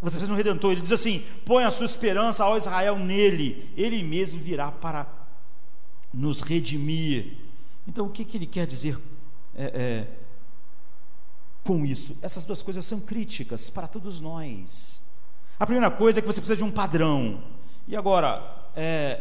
você 0.00 0.16
precisa 0.16 0.26
de 0.26 0.32
um 0.32 0.36
redentor. 0.36 0.72
Ele 0.72 0.80
diz 0.80 0.92
assim: 0.92 1.24
põe 1.44 1.64
a 1.64 1.70
sua 1.70 1.86
esperança 1.86 2.44
ao 2.44 2.56
Israel 2.56 2.98
nele, 2.98 3.70
ele 3.76 4.02
mesmo 4.02 4.40
virá 4.40 4.70
para 4.70 5.06
nos 6.12 6.40
redimir. 6.40 7.38
Então 7.86 8.06
o 8.06 8.10
que, 8.10 8.24
que 8.24 8.36
ele 8.36 8.46
quer 8.46 8.66
dizer 8.66 8.98
é, 9.54 9.64
é, 9.64 10.08
com 11.62 11.84
isso? 11.84 12.16
Essas 12.22 12.44
duas 12.44 12.62
coisas 12.62 12.84
são 12.84 13.00
críticas 13.00 13.68
para 13.68 13.86
todos 13.86 14.20
nós. 14.20 15.02
A 15.58 15.66
primeira 15.66 15.90
coisa 15.90 16.18
é 16.18 16.22
que 16.22 16.26
você 16.26 16.40
precisa 16.40 16.56
de 16.56 16.64
um 16.64 16.70
padrão. 16.70 17.42
E 17.86 17.96
agora, 17.96 18.70
é, 18.74 19.20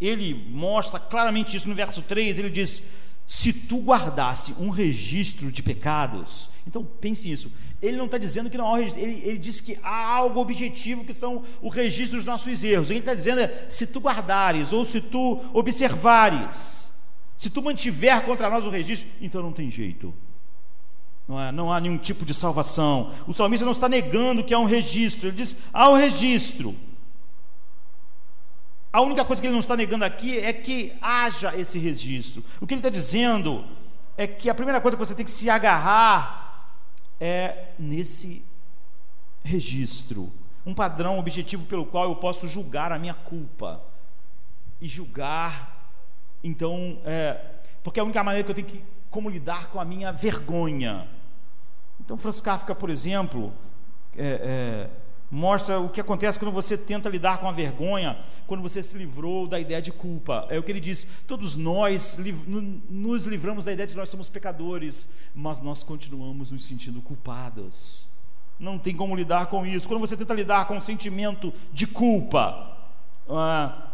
ele 0.00 0.34
mostra 0.50 0.98
claramente 0.98 1.56
isso 1.56 1.68
no 1.68 1.74
verso 1.74 2.02
3, 2.02 2.38
ele 2.38 2.50
diz: 2.50 2.82
se 3.30 3.52
tu 3.52 3.78
guardasse 3.78 4.56
um 4.58 4.70
registro 4.70 5.52
de 5.52 5.62
pecados, 5.62 6.50
então 6.66 6.84
pense 6.84 7.28
nisso. 7.28 7.48
Ele 7.80 7.96
não 7.96 8.06
está 8.06 8.18
dizendo 8.18 8.50
que 8.50 8.58
não 8.58 8.66
há 8.66 8.72
um 8.72 8.78
registro, 8.78 9.00
ele, 9.00 9.22
ele 9.24 9.38
diz 9.38 9.60
que 9.60 9.78
há 9.84 10.16
algo 10.16 10.40
objetivo 10.40 11.04
que 11.04 11.14
são 11.14 11.44
o 11.62 11.68
registro 11.68 12.16
dos 12.16 12.26
nossos 12.26 12.64
erros. 12.64 12.90
Ele 12.90 12.98
está 12.98 13.14
dizendo 13.14 13.40
é: 13.40 13.66
se 13.68 13.86
tu 13.86 14.00
guardares, 14.00 14.72
ou 14.72 14.84
se 14.84 15.00
tu 15.00 15.40
observares, 15.54 16.90
se 17.36 17.48
tu 17.50 17.62
mantiver 17.62 18.20
contra 18.24 18.50
nós 18.50 18.66
o 18.66 18.68
registro, 18.68 19.08
então 19.20 19.40
não 19.40 19.52
tem 19.52 19.70
jeito. 19.70 20.12
Não, 21.28 21.40
é, 21.40 21.52
não 21.52 21.72
há 21.72 21.78
nenhum 21.80 21.98
tipo 21.98 22.26
de 22.26 22.34
salvação. 22.34 23.12
O 23.28 23.32
salmista 23.32 23.64
não 23.64 23.72
está 23.72 23.88
negando 23.88 24.42
que 24.42 24.52
há 24.52 24.58
um 24.58 24.64
registro, 24.64 25.28
ele 25.28 25.36
diz: 25.36 25.54
há 25.72 25.88
um 25.88 25.94
registro. 25.94 26.74
A 28.92 29.00
única 29.02 29.24
coisa 29.24 29.40
que 29.40 29.46
ele 29.46 29.52
não 29.54 29.60
está 29.60 29.76
negando 29.76 30.04
aqui 30.04 30.38
é 30.38 30.52
que 30.52 30.92
haja 31.00 31.56
esse 31.56 31.78
registro. 31.78 32.44
O 32.60 32.66
que 32.66 32.74
ele 32.74 32.80
está 32.80 32.90
dizendo 32.90 33.64
é 34.16 34.26
que 34.26 34.50
a 34.50 34.54
primeira 34.54 34.80
coisa 34.80 34.96
que 34.96 35.04
você 35.04 35.14
tem 35.14 35.24
que 35.24 35.30
se 35.30 35.48
agarrar 35.48 36.74
é 37.20 37.68
nesse 37.78 38.44
registro, 39.42 40.32
um 40.66 40.74
padrão 40.74 41.18
objetivo 41.18 41.66
pelo 41.66 41.86
qual 41.86 42.04
eu 42.04 42.16
posso 42.16 42.48
julgar 42.48 42.92
a 42.92 42.98
minha 42.98 43.14
culpa 43.14 43.80
e 44.80 44.88
julgar, 44.88 45.92
então, 46.42 46.98
é, 47.04 47.40
porque 47.82 48.00
é 48.00 48.02
a 48.02 48.04
única 48.04 48.24
maneira 48.24 48.44
que 48.44 48.50
eu 48.50 48.54
tenho 48.54 48.66
que 48.66 48.84
como 49.10 49.28
lidar 49.28 49.68
com 49.70 49.80
a 49.80 49.84
minha 49.84 50.12
vergonha. 50.12 51.08
Então, 52.00 52.16
Franz 52.16 52.40
Kafka, 52.40 52.74
por 52.74 52.88
exemplo, 52.88 53.52
é, 54.16 54.88
é, 54.88 54.90
mostra 55.30 55.78
o 55.78 55.88
que 55.88 56.00
acontece 56.00 56.38
quando 56.38 56.52
você 56.52 56.76
tenta 56.76 57.08
lidar 57.08 57.38
com 57.38 57.48
a 57.48 57.52
vergonha, 57.52 58.18
quando 58.46 58.62
você 58.62 58.82
se 58.82 58.96
livrou 58.98 59.46
da 59.46 59.60
ideia 59.60 59.80
de 59.80 59.92
culpa. 59.92 60.46
É 60.50 60.58
o 60.58 60.62
que 60.62 60.72
ele 60.72 60.80
diz: 60.80 61.06
todos 61.26 61.54
nós 61.54 62.18
nos 62.88 63.24
livramos 63.24 63.66
da 63.66 63.72
ideia 63.72 63.86
de 63.86 63.92
que 63.92 63.98
nós 63.98 64.08
somos 64.08 64.28
pecadores, 64.28 65.10
mas 65.34 65.60
nós 65.60 65.82
continuamos 65.82 66.50
nos 66.50 66.66
sentindo 66.66 67.00
culpados. 67.00 68.08
Não 68.58 68.78
tem 68.78 68.94
como 68.94 69.14
lidar 69.14 69.46
com 69.46 69.64
isso. 69.64 69.86
Quando 69.88 70.00
você 70.00 70.16
tenta 70.16 70.34
lidar 70.34 70.66
com 70.66 70.76
o 70.76 70.82
sentimento 70.82 71.52
de 71.72 71.86
culpa, 71.86 72.76
ah, 73.28 73.86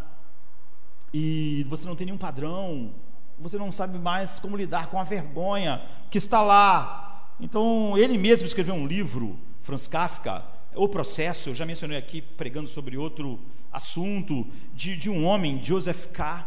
e 1.13 1.65
você 1.69 1.87
não 1.87 1.95
tem 1.95 2.07
nenhum 2.07 2.19
padrão, 2.19 2.93
você 3.39 3.59
não 3.59 3.71
sabe 3.71 3.99
mais 3.99 4.39
como 4.39 4.57
lidar 4.57 4.89
com 4.89 4.99
a 4.99 5.05
vergonha 5.05 5.83
que 6.11 6.19
está 6.19 6.43
lá. 6.43 7.31
Então, 7.39 7.97
ele 7.97 8.17
mesmo 8.17 8.47
escreveu 8.47 8.75
um 8.75 8.87
livro, 8.87 9.39
Franz 9.61 9.87
Kafka, 9.87 10.56
o 10.77 10.89
processo, 10.89 11.51
eu 11.51 11.55
já 11.55 11.67
mencionei 11.67 11.97
aqui 11.97 12.21
pregando 12.21 12.69
sobre 12.69 12.97
outro 12.97 13.41
assunto, 13.73 14.47
de, 14.75 14.97
de 14.97 15.11
um 15.11 15.25
homem, 15.25 15.63
Joseph 15.63 16.07
K., 16.13 16.47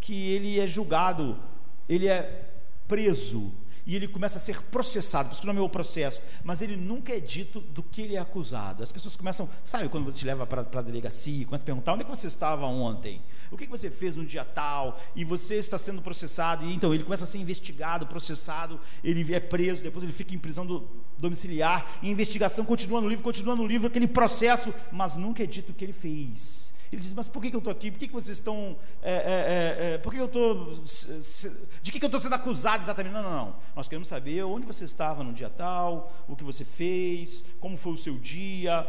que 0.00 0.30
ele 0.30 0.58
é 0.58 0.66
julgado, 0.66 1.38
ele 1.88 2.08
é 2.08 2.50
preso 2.86 3.52
e 3.86 3.96
ele 3.96 4.06
começa 4.06 4.36
a 4.36 4.40
ser 4.40 4.62
processado, 4.64 5.28
por 5.28 5.32
isso 5.32 5.40
que 5.40 5.46
não 5.46 5.56
é 5.56 5.60
o 5.60 5.68
processo, 5.68 6.20
mas 6.44 6.62
ele 6.62 6.76
nunca 6.76 7.12
é 7.14 7.20
dito 7.20 7.60
do 7.60 7.82
que 7.82 8.02
ele 8.02 8.14
é 8.14 8.18
acusado. 8.18 8.82
As 8.82 8.92
pessoas 8.92 9.16
começam, 9.16 9.48
sabe 9.64 9.88
quando 9.88 10.04
você 10.04 10.18
te 10.18 10.24
leva 10.24 10.46
para 10.46 10.62
a 10.62 10.82
delegacia, 10.82 11.44
começa 11.44 11.64
a 11.64 11.66
perguntar 11.66 11.92
onde 11.94 12.02
é 12.02 12.04
que 12.04 12.10
você 12.10 12.26
estava 12.26 12.66
ontem, 12.66 13.20
o 13.50 13.56
que, 13.56 13.66
que 13.66 13.70
você 13.70 13.90
fez 13.90 14.16
no 14.16 14.24
dia 14.24 14.44
tal, 14.44 15.00
e 15.16 15.24
você 15.24 15.56
está 15.56 15.76
sendo 15.76 16.00
processado, 16.00 16.64
e 16.64 16.74
então 16.74 16.94
ele 16.94 17.04
começa 17.04 17.24
a 17.24 17.26
ser 17.26 17.38
investigado, 17.38 18.06
processado, 18.06 18.80
ele 19.02 19.34
é 19.34 19.40
preso, 19.40 19.82
depois 19.82 20.02
ele 20.04 20.12
fica 20.12 20.34
em 20.34 20.38
prisão 20.38 20.64
do, 20.64 20.88
domiciliar, 21.18 21.98
e 22.02 22.08
a 22.08 22.10
investigação 22.10 22.64
continua 22.64 23.00
no 23.00 23.08
livro, 23.08 23.22
continua 23.22 23.54
no 23.56 23.66
livro, 23.66 23.86
aquele 23.86 24.08
processo, 24.08 24.72
mas 24.90 25.16
nunca 25.16 25.42
é 25.42 25.46
dito 25.46 25.70
o 25.70 25.74
que 25.74 25.84
ele 25.84 25.92
fez. 25.92 26.72
Ele 26.92 27.00
diz: 27.00 27.14
Mas 27.14 27.26
por 27.26 27.40
que, 27.40 27.54
eu 27.54 27.58
estou 27.58 27.70
aqui? 27.70 27.90
Por 27.90 27.98
que, 27.98 28.08
vocês 28.08 28.36
estão. 28.36 28.76
É, 29.02 29.12
é, 29.12 29.94
é, 29.94 29.98
por 29.98 30.12
que 30.12 30.20
eu 30.20 30.26
estou. 30.26 30.74
De 31.82 31.90
que, 31.90 32.04
eu 32.04 32.06
estou 32.06 32.20
sendo 32.20 32.34
acusado 32.34 32.82
exatamente? 32.82 33.14
Não, 33.14 33.22
não, 33.22 33.30
não. 33.30 33.56
Nós 33.74 33.88
queremos 33.88 34.08
saber 34.08 34.42
onde 34.42 34.66
você 34.66 34.84
estava 34.84 35.24
no 35.24 35.32
dia 35.32 35.48
tal, 35.48 36.12
o 36.28 36.36
que 36.36 36.44
você 36.44 36.64
fez, 36.64 37.42
como 37.58 37.78
foi 37.78 37.92
o 37.92 37.96
seu 37.96 38.18
dia. 38.18 38.86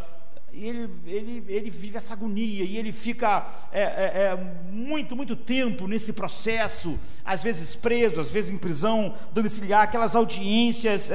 E 0.51 0.65
ele, 0.65 0.89
ele, 1.07 1.43
ele 1.47 1.69
vive 1.71 1.97
essa 1.97 2.13
agonia 2.13 2.63
e 2.63 2.77
ele 2.77 2.91
fica 2.91 3.49
é, 3.71 3.81
é, 3.81 4.23
é, 4.25 4.35
muito, 4.69 5.15
muito 5.15 5.35
tempo 5.35 5.87
nesse 5.87 6.13
processo, 6.13 6.99
às 7.25 7.41
vezes 7.41 7.75
preso, 7.75 8.19
às 8.19 8.29
vezes 8.29 8.51
em 8.51 8.57
prisão 8.59 9.15
domiciliar, 9.31 9.81
aquelas 9.81 10.15
audiências 10.15 11.09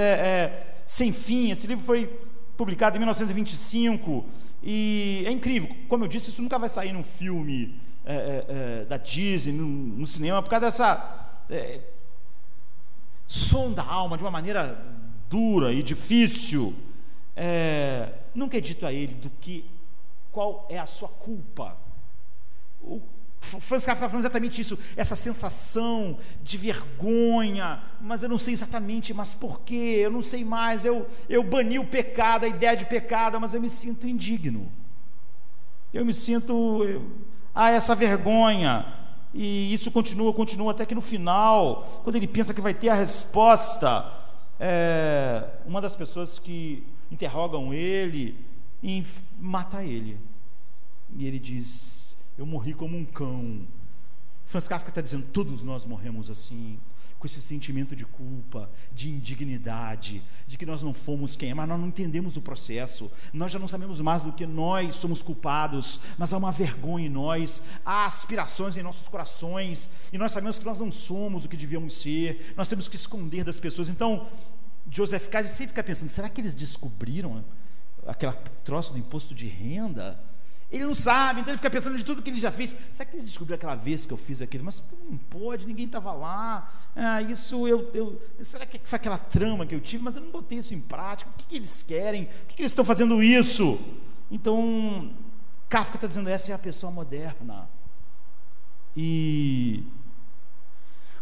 sem 0.85 1.13
fim. 1.13 1.51
Esse 1.53 1.69
livro 1.69 1.85
foi 1.85 2.07
publicado 2.57 2.97
em 2.97 2.99
1925. 2.99 4.27
E 4.71 5.25
é 5.27 5.31
incrível, 5.31 5.75
como 5.89 6.05
eu 6.05 6.09
disse, 6.09 6.29
isso 6.29 6.43
nunca 6.43 6.59
vai 6.59 6.69
sair 6.69 6.93
num 6.93 7.03
filme 7.03 7.81
é, 8.05 8.15
é, 8.15 8.45
é, 8.83 8.85
da 8.85 8.99
Disney, 8.99 9.51
no, 9.51 9.67
no, 9.67 10.07
cinema, 10.07 10.43
por 10.43 10.51
causa 10.51 10.67
dessa 10.67 11.43
é, 11.49 11.81
som 13.27 13.73
da 13.73 13.83
alma 13.83 14.19
de 14.19 14.25
uma 14.25 14.31
maneira 14.31 14.79
dura 15.31 15.73
e 15.73 15.83
difícil. 15.83 16.75
É, 17.35 18.13
nunca 18.35 18.59
é 18.59 18.61
dito 18.61 18.85
a 18.85 18.93
ele 18.93 19.15
do 19.15 19.31
que 19.41 19.65
qual 20.31 20.67
é 20.69 20.79
a 20.79 20.85
sua 20.85 21.09
culpa. 21.09 21.75
O 22.83 23.01
Franz 23.41 23.85
Kafka 23.85 23.93
está 23.93 24.09
falando 24.09 24.25
exatamente 24.25 24.61
isso, 24.61 24.79
essa 24.97 25.17
sensação 25.17 26.19
de 26.43 26.57
vergonha, 26.57 27.81
mas 28.01 28.23
eu 28.23 28.29
não 28.29 28.39
sei 28.39 28.53
exatamente, 28.53 29.15
mas 29.15 29.33
por 29.33 29.61
quê? 29.61 30.01
Eu 30.03 30.11
não 30.11 30.21
sei 30.21 30.45
mais, 30.45 30.85
eu, 30.85 31.07
eu 31.29 31.43
bani 31.43 31.79
o 31.79 31.87
pecado, 31.87 32.45
a 32.45 32.49
ideia 32.49 32.77
de 32.77 32.85
pecado, 32.85 33.41
mas 33.41 33.55
eu 33.55 33.61
me 33.61 33.71
sinto 33.71 34.07
indigno. 34.07 34.71
Eu 35.93 36.05
me 36.05 36.13
sinto, 36.13 36.83
ah, 37.55 37.71
essa 37.71 37.95
vergonha. 37.95 38.95
E 39.33 39.73
isso 39.73 39.91
continua, 39.91 40.33
continua, 40.33 40.73
até 40.73 40.85
que 40.85 40.95
no 40.95 41.01
final, 41.01 42.01
quando 42.03 42.17
ele 42.17 42.27
pensa 42.27 42.53
que 42.53 42.61
vai 42.61 42.75
ter 42.75 42.89
a 42.89 42.95
resposta, 42.95 44.13
é, 44.59 45.49
uma 45.67 45.81
das 45.81 45.95
pessoas 45.95 46.39
que 46.39 46.85
interrogam 47.11 47.73
ele, 47.73 48.37
mata 49.39 49.83
ele. 49.83 50.19
E 51.17 51.27
ele 51.27 51.39
diz: 51.39 52.08
eu 52.39 52.47
morri 52.47 52.73
como 52.73 52.97
um 52.97 53.05
cão. 53.05 53.67
Franz 54.47 54.69
Kafka 54.69 54.91
está 54.91 55.01
dizendo: 55.01 55.27
todos 55.33 55.65
nós 55.65 55.85
morremos 55.85 56.31
assim, 56.31 56.79
com 57.19 57.27
esse 57.27 57.43
sentimento 57.43 57.97
de 57.97 58.05
culpa, 58.05 58.71
de 58.95 59.11
indignidade, 59.11 60.23
de 60.47 60.57
que 60.57 60.65
nós 60.65 60.81
não 60.81 60.95
fomos 60.95 61.35
quem 61.35 61.51
é, 61.51 61.55
mas 61.55 61.69
nós 61.69 61.79
não 61.79 61.89
entendemos 61.89 62.37
o 62.37 62.41
processo, 62.41 63.11
nós 63.33 63.51
já 63.51 63.59
não 63.59 63.67
sabemos 63.67 64.01
mais 64.01 64.23
do 64.23 64.33
que 64.33 64.47
nós 64.47 64.95
somos 64.95 65.21
culpados, 65.21 65.99
mas 66.17 66.33
há 66.33 66.39
uma 66.39 66.53
vergonha 66.53 67.07
em 67.07 67.11
nós, 67.11 67.61
há 67.85 68.07
aspirações 68.07 68.77
em 68.77 68.83
nossos 68.85 69.09
corações, 69.09 69.91
e 70.13 70.17
nós 70.17 70.31
sabemos 70.31 70.61
que 70.61 70.65
nós 70.65 70.79
não 70.79 70.93
somos 70.93 71.45
o 71.45 71.49
que 71.49 71.57
devíamos 71.57 72.01
ser, 72.01 72.55
nós 72.57 72.69
temos 72.69 72.87
que 72.87 72.95
esconder 72.95 73.43
das 73.43 73.59
pessoas. 73.59 73.89
Então, 73.89 74.29
Joseph 74.89 75.29
Case 75.29 75.49
sempre 75.49 75.69
fica 75.69 75.83
pensando: 75.83 76.09
será 76.09 76.29
que 76.29 76.41
eles 76.41 76.55
descobriram 76.55 77.45
aquela 78.07 78.33
troço 78.65 78.93
do 78.93 78.99
imposto 78.99 79.35
de 79.35 79.47
renda? 79.49 80.28
Ele 80.71 80.85
não 80.85 80.95
sabe, 80.95 81.41
então 81.41 81.51
ele 81.51 81.57
fica 81.57 81.71
pensando 81.71 81.97
de 81.97 82.05
tudo 82.05 82.21
que 82.21 82.29
ele 82.29 82.39
já 82.39 82.53
fez. 82.53 82.77
Será 82.93 83.07
que 83.07 83.17
eles 83.17 83.25
descobriram 83.25 83.57
aquela 83.57 83.75
vez 83.75 84.05
que 84.05 84.13
eu 84.13 84.19
fiz 84.19 84.43
aquilo? 84.43 84.65
Mas 84.65 84.83
não 85.09 85.17
pode, 85.17 85.67
ninguém 85.67 85.87
estava 85.87 86.13
lá. 86.13 86.71
Ah, 86.95 87.23
isso 87.23 87.67
eu, 87.67 87.91
eu, 87.95 88.21
Será 88.43 88.67
que 88.67 88.79
foi 88.85 88.97
aquela 88.97 89.17
trama 89.17 89.65
que 89.65 89.75
eu 89.75 89.81
tive? 89.81 90.03
Mas 90.03 90.17
eu 90.17 90.23
não 90.23 90.31
botei 90.31 90.59
isso 90.59 90.75
em 90.75 90.81
prática. 90.81 91.31
O 91.31 91.33
que, 91.35 91.45
que 91.47 91.57
eles 91.57 91.83
querem? 91.83 92.27
Por 92.27 92.49
que, 92.49 92.57
que 92.57 92.63
eles 92.63 92.73
estão 92.73 92.85
fazendo 92.85 93.23
isso? 93.23 93.81
Então, 94.31 95.11
Kafka 95.71 95.97
está 95.97 96.07
dizendo: 96.07 96.29
essa 96.29 96.53
é 96.53 96.55
a 96.55 96.59
pessoa 96.59 96.93
moderna. 96.93 97.67
E 98.95 99.85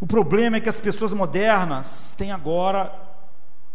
o 0.01 0.05
problema 0.05 0.57
é 0.57 0.59
que 0.59 0.69
as 0.69 0.79
pessoas 0.79 1.13
modernas 1.13 2.13
têm 2.15 2.31
agora 2.31 2.93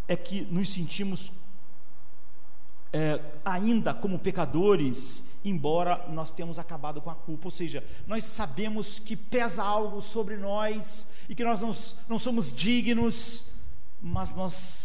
é 0.06 0.16
que 0.16 0.42
nos 0.50 0.72
sentimos 0.72 1.32
é, 2.92 3.18
ainda 3.44 3.94
como 3.94 4.18
pecadores, 4.18 5.24
embora 5.44 6.04
nós 6.10 6.30
tenhamos 6.30 6.58
acabado 6.58 7.00
com 7.00 7.10
a 7.10 7.14
culpa. 7.14 7.46
Ou 7.46 7.50
seja, 7.50 7.82
nós 8.06 8.24
sabemos 8.24 8.98
que 8.98 9.16
pesa 9.16 9.62
algo 9.62 10.02
sobre 10.02 10.36
nós 10.36 11.08
e 11.28 11.34
que 11.34 11.42
nós 11.42 11.60
não, 11.60 11.74
não 12.08 12.18
somos 12.18 12.52
dignos, 12.52 13.46
mas 14.00 14.34
nós 14.34 14.82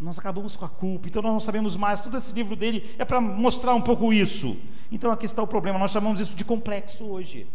nós 0.00 0.18
acabamos 0.18 0.56
com 0.56 0.64
a 0.64 0.68
culpa, 0.68 1.06
então 1.06 1.22
nós 1.22 1.32
não 1.32 1.38
sabemos 1.38 1.76
mais. 1.76 2.00
Todo 2.00 2.16
esse 2.16 2.32
livro 2.32 2.56
dele 2.56 2.92
é 2.98 3.04
para 3.04 3.20
mostrar 3.20 3.72
um 3.72 3.80
pouco 3.80 4.12
isso. 4.12 4.56
Então 4.90 5.12
aqui 5.12 5.26
está 5.26 5.40
o 5.40 5.46
problema, 5.46 5.78
nós 5.78 5.92
chamamos 5.92 6.18
isso 6.18 6.34
de 6.34 6.44
complexo 6.44 7.04
hoje. 7.04 7.46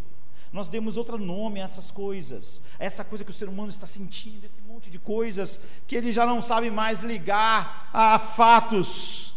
Nós 0.50 0.66
demos 0.70 0.96
outro 0.96 1.18
nome 1.18 1.60
a 1.60 1.64
essas 1.64 1.90
coisas, 1.90 2.62
a 2.78 2.84
essa 2.86 3.04
coisa 3.04 3.22
que 3.22 3.30
o 3.30 3.34
ser 3.34 3.50
humano 3.50 3.68
está 3.68 3.86
sentindo, 3.86 4.46
esse 4.46 4.62
monte 4.62 4.88
de 4.88 4.98
coisas 4.98 5.60
que 5.86 5.94
ele 5.94 6.10
já 6.10 6.24
não 6.24 6.40
sabe 6.40 6.70
mais 6.70 7.02
ligar 7.02 7.90
a 7.92 8.18
fatos 8.18 9.34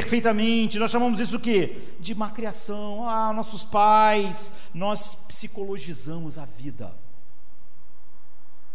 perfeitamente. 0.00 0.78
Nós 0.78 0.90
chamamos 0.92 1.18
isso 1.18 1.36
o 1.36 1.40
quê? 1.40 1.76
De 1.98 2.14
má 2.14 2.30
criação. 2.30 3.08
Ah, 3.08 3.32
nossos 3.32 3.64
pais, 3.64 4.52
nós 4.72 5.14
psicologizamos 5.26 6.38
a 6.38 6.44
vida 6.44 6.94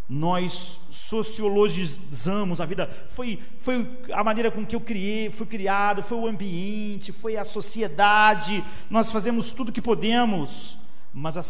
nós 0.10 0.80
sociologizamos 0.92 2.60
a 2.60 2.66
vida. 2.66 2.88
Foi, 3.08 3.42
foi 3.58 4.00
a 4.12 4.24
maneira 4.24 4.52
com 4.52 4.64
que 4.64 4.76
eu 4.76 4.82
criei, 4.82 5.32
fui 5.32 5.48
criado, 5.48 6.04
foi 6.04 6.18
o 6.18 6.28
ambiente, 6.28 7.12
foi 7.12 7.36
a 7.36 7.46
sociedade. 7.46 8.64
Nós 8.90 9.12
fazemos 9.12 9.52
tudo 9.54 9.72
que 9.72 9.82
podemos, 9.82 10.78
mas 11.12 11.36
a, 11.38 11.42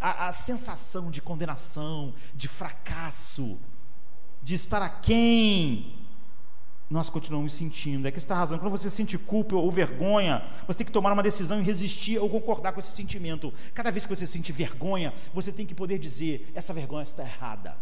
a, 0.00 0.28
a 0.28 0.32
sensação 0.32 1.10
de 1.10 1.20
condenação, 1.20 2.14
de 2.34 2.46
fracasso, 2.46 3.58
de 4.42 4.54
estar 4.54 4.82
aquém, 4.82 5.97
nós 6.90 7.10
continuamos 7.10 7.52
sentindo. 7.52 8.08
É 8.08 8.10
que 8.10 8.18
está 8.18 8.34
razão. 8.34 8.58
Quando 8.58 8.72
você 8.72 8.88
sente 8.88 9.18
culpa 9.18 9.56
ou 9.56 9.70
vergonha, 9.70 10.42
você 10.66 10.78
tem 10.78 10.86
que 10.86 10.92
tomar 10.92 11.12
uma 11.12 11.22
decisão 11.22 11.60
e 11.60 11.62
resistir 11.62 12.18
ou 12.18 12.28
concordar 12.28 12.72
com 12.72 12.80
esse 12.80 12.92
sentimento. 12.92 13.52
Cada 13.74 13.90
vez 13.90 14.06
que 14.06 14.14
você 14.14 14.26
sente 14.26 14.52
vergonha, 14.52 15.12
você 15.34 15.52
tem 15.52 15.66
que 15.66 15.74
poder 15.74 15.98
dizer: 15.98 16.50
essa 16.54 16.72
vergonha 16.72 17.02
está 17.02 17.22
errada 17.22 17.76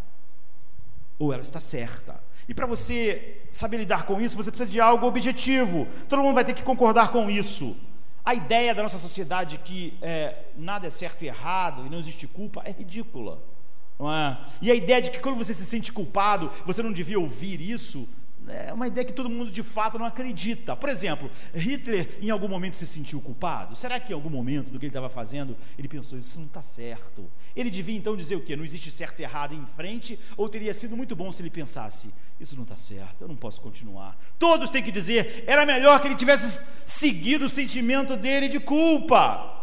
ou 1.19 1.33
ela 1.33 1.43
está 1.43 1.61
certa. 1.61 2.21
E 2.49 2.55
para 2.55 2.67
você 2.67 3.43
saber 3.51 3.79
lidar 3.79 4.05
com 4.05 4.21
isso, 4.21 4.37
você 4.37 4.51
precisa 4.51 4.71
de 4.71 4.81
algo 4.81 5.07
objetivo. 5.07 5.87
Todo 6.09 6.23
mundo 6.23 6.35
vai 6.35 6.45
ter 6.45 6.55
que 6.55 6.63
concordar 6.63 7.11
com 7.11 7.31
isso. 7.31 7.77
A 8.25 8.35
ideia 8.35 8.75
da 8.75 8.83
nossa 8.83 8.99
sociedade 8.99 9.59
que 9.59 9.97
é, 10.03 10.37
nada 10.57 10.87
é 10.87 10.91
certo 10.91 11.23
e 11.23 11.29
errado 11.29 11.87
e 11.87 11.89
não 11.89 11.99
existe 11.99 12.27
culpa 12.27 12.63
é 12.65 12.73
ridícula. 12.73 13.41
É? 13.99 14.37
E 14.61 14.71
a 14.71 14.75
ideia 14.75 15.01
de 15.01 15.11
que 15.11 15.21
quando 15.21 15.37
você 15.37 15.55
se 15.55 15.65
sente 15.65 15.93
culpado, 15.93 16.51
você 16.67 16.83
não 16.83 16.93
devia 16.93 17.19
ouvir 17.19 17.61
isso, 17.61 18.07
é 18.49 18.73
uma 18.73 18.87
ideia 18.87 19.05
que 19.05 19.13
todo 19.13 19.29
mundo 19.29 19.51
de 19.51 19.63
fato 19.63 19.99
não 19.99 20.07
acredita. 20.07 20.77
Por 20.77 20.89
exemplo, 20.89 21.31
Hitler 21.55 22.19
em 22.21 22.31
algum 22.31 22.49
momento 22.49 22.77
se 22.77 22.87
sentiu 22.87 23.21
culpado? 23.21 23.75
Será 23.77 23.99
que 23.99 24.13
em 24.13 24.15
algum 24.15 24.31
momento 24.31 24.71
do 24.71 24.79
que 24.79 24.87
ele 24.87 24.91
estava 24.91 25.11
fazendo 25.11 25.57
ele 25.79 25.89
pensou 25.89 26.19
isso 26.19 26.39
não 26.39 26.47
está 26.47 26.63
certo? 26.63 27.29
Ele 27.55 27.71
devia 27.71 27.97
então 27.97 28.17
dizer 28.17 28.37
o 28.37 28.41
quê? 28.41 28.55
Não 28.57 28.65
existe 28.65 28.91
certo 28.91 29.21
e 29.21 29.23
errado 29.23 29.55
em 29.55 29.67
frente? 29.67 30.19
Ou 30.37 30.49
teria 30.49 30.75
sido 30.75 30.97
muito 30.97 31.17
bom 31.17 31.33
se 31.33 31.43
ele 31.43 31.51
pensasse 31.51 32.13
isso 32.39 32.55
não 32.55 32.65
está 32.65 32.77
certo, 32.77 33.23
eu 33.23 33.29
não 33.29 33.37
posso 33.37 33.61
continuar. 33.61 34.17
Todos 34.39 34.69
têm 34.69 34.83
que 34.83 34.93
dizer 34.93 35.45
era 35.47 35.65
melhor 35.65 36.01
que 36.01 36.09
ele 36.09 36.15
tivesse 36.15 36.63
seguido 36.85 37.47
o 37.47 37.49
sentimento 37.49 38.17
dele 38.17 38.49
de 38.49 38.61
culpa. 38.61 39.56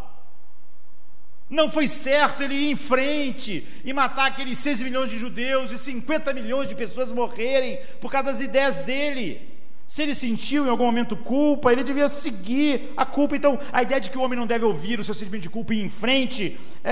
Não 1.54 1.70
foi 1.70 1.88
certo 1.88 2.42
ele 2.42 2.56
ir 2.56 2.72
em 2.72 2.76
frente 2.76 3.64
e 3.86 3.94
matar 3.94 4.26
aqueles 4.26 4.58
6 4.58 4.82
milhões 4.82 5.12
de 5.12 5.20
judeus 5.20 5.70
e 5.70 5.78
50 5.78 6.34
milhões 6.34 6.68
de 6.68 6.74
pessoas 6.74 7.12
morrerem 7.12 7.80
por 8.02 8.10
causa 8.10 8.32
das 8.32 8.40
ideias 8.40 8.80
dele. 8.80 9.40
Se 9.86 10.02
ele 10.02 10.16
sentiu 10.16 10.66
em 10.66 10.70
algum 10.70 10.86
momento 10.86 11.16
culpa, 11.16 11.72
ele 11.72 11.84
devia 11.84 12.10
seguir 12.10 12.92
a 12.98 13.06
culpa. 13.06 13.36
Então, 13.36 13.60
a 13.72 13.84
ideia 13.84 14.02
de 14.02 14.10
que 14.10 14.18
o 14.18 14.24
homem 14.24 14.36
não 14.36 14.48
deve 14.48 14.66
ouvir 14.66 15.00
o 15.00 15.04
seu 15.04 15.14
sentimento 15.14 15.44
de 15.44 15.50
culpa 15.52 15.76
e 15.76 15.78
ir 15.78 15.84
em 15.84 15.90
frente 15.90 16.60
é, 16.84 16.90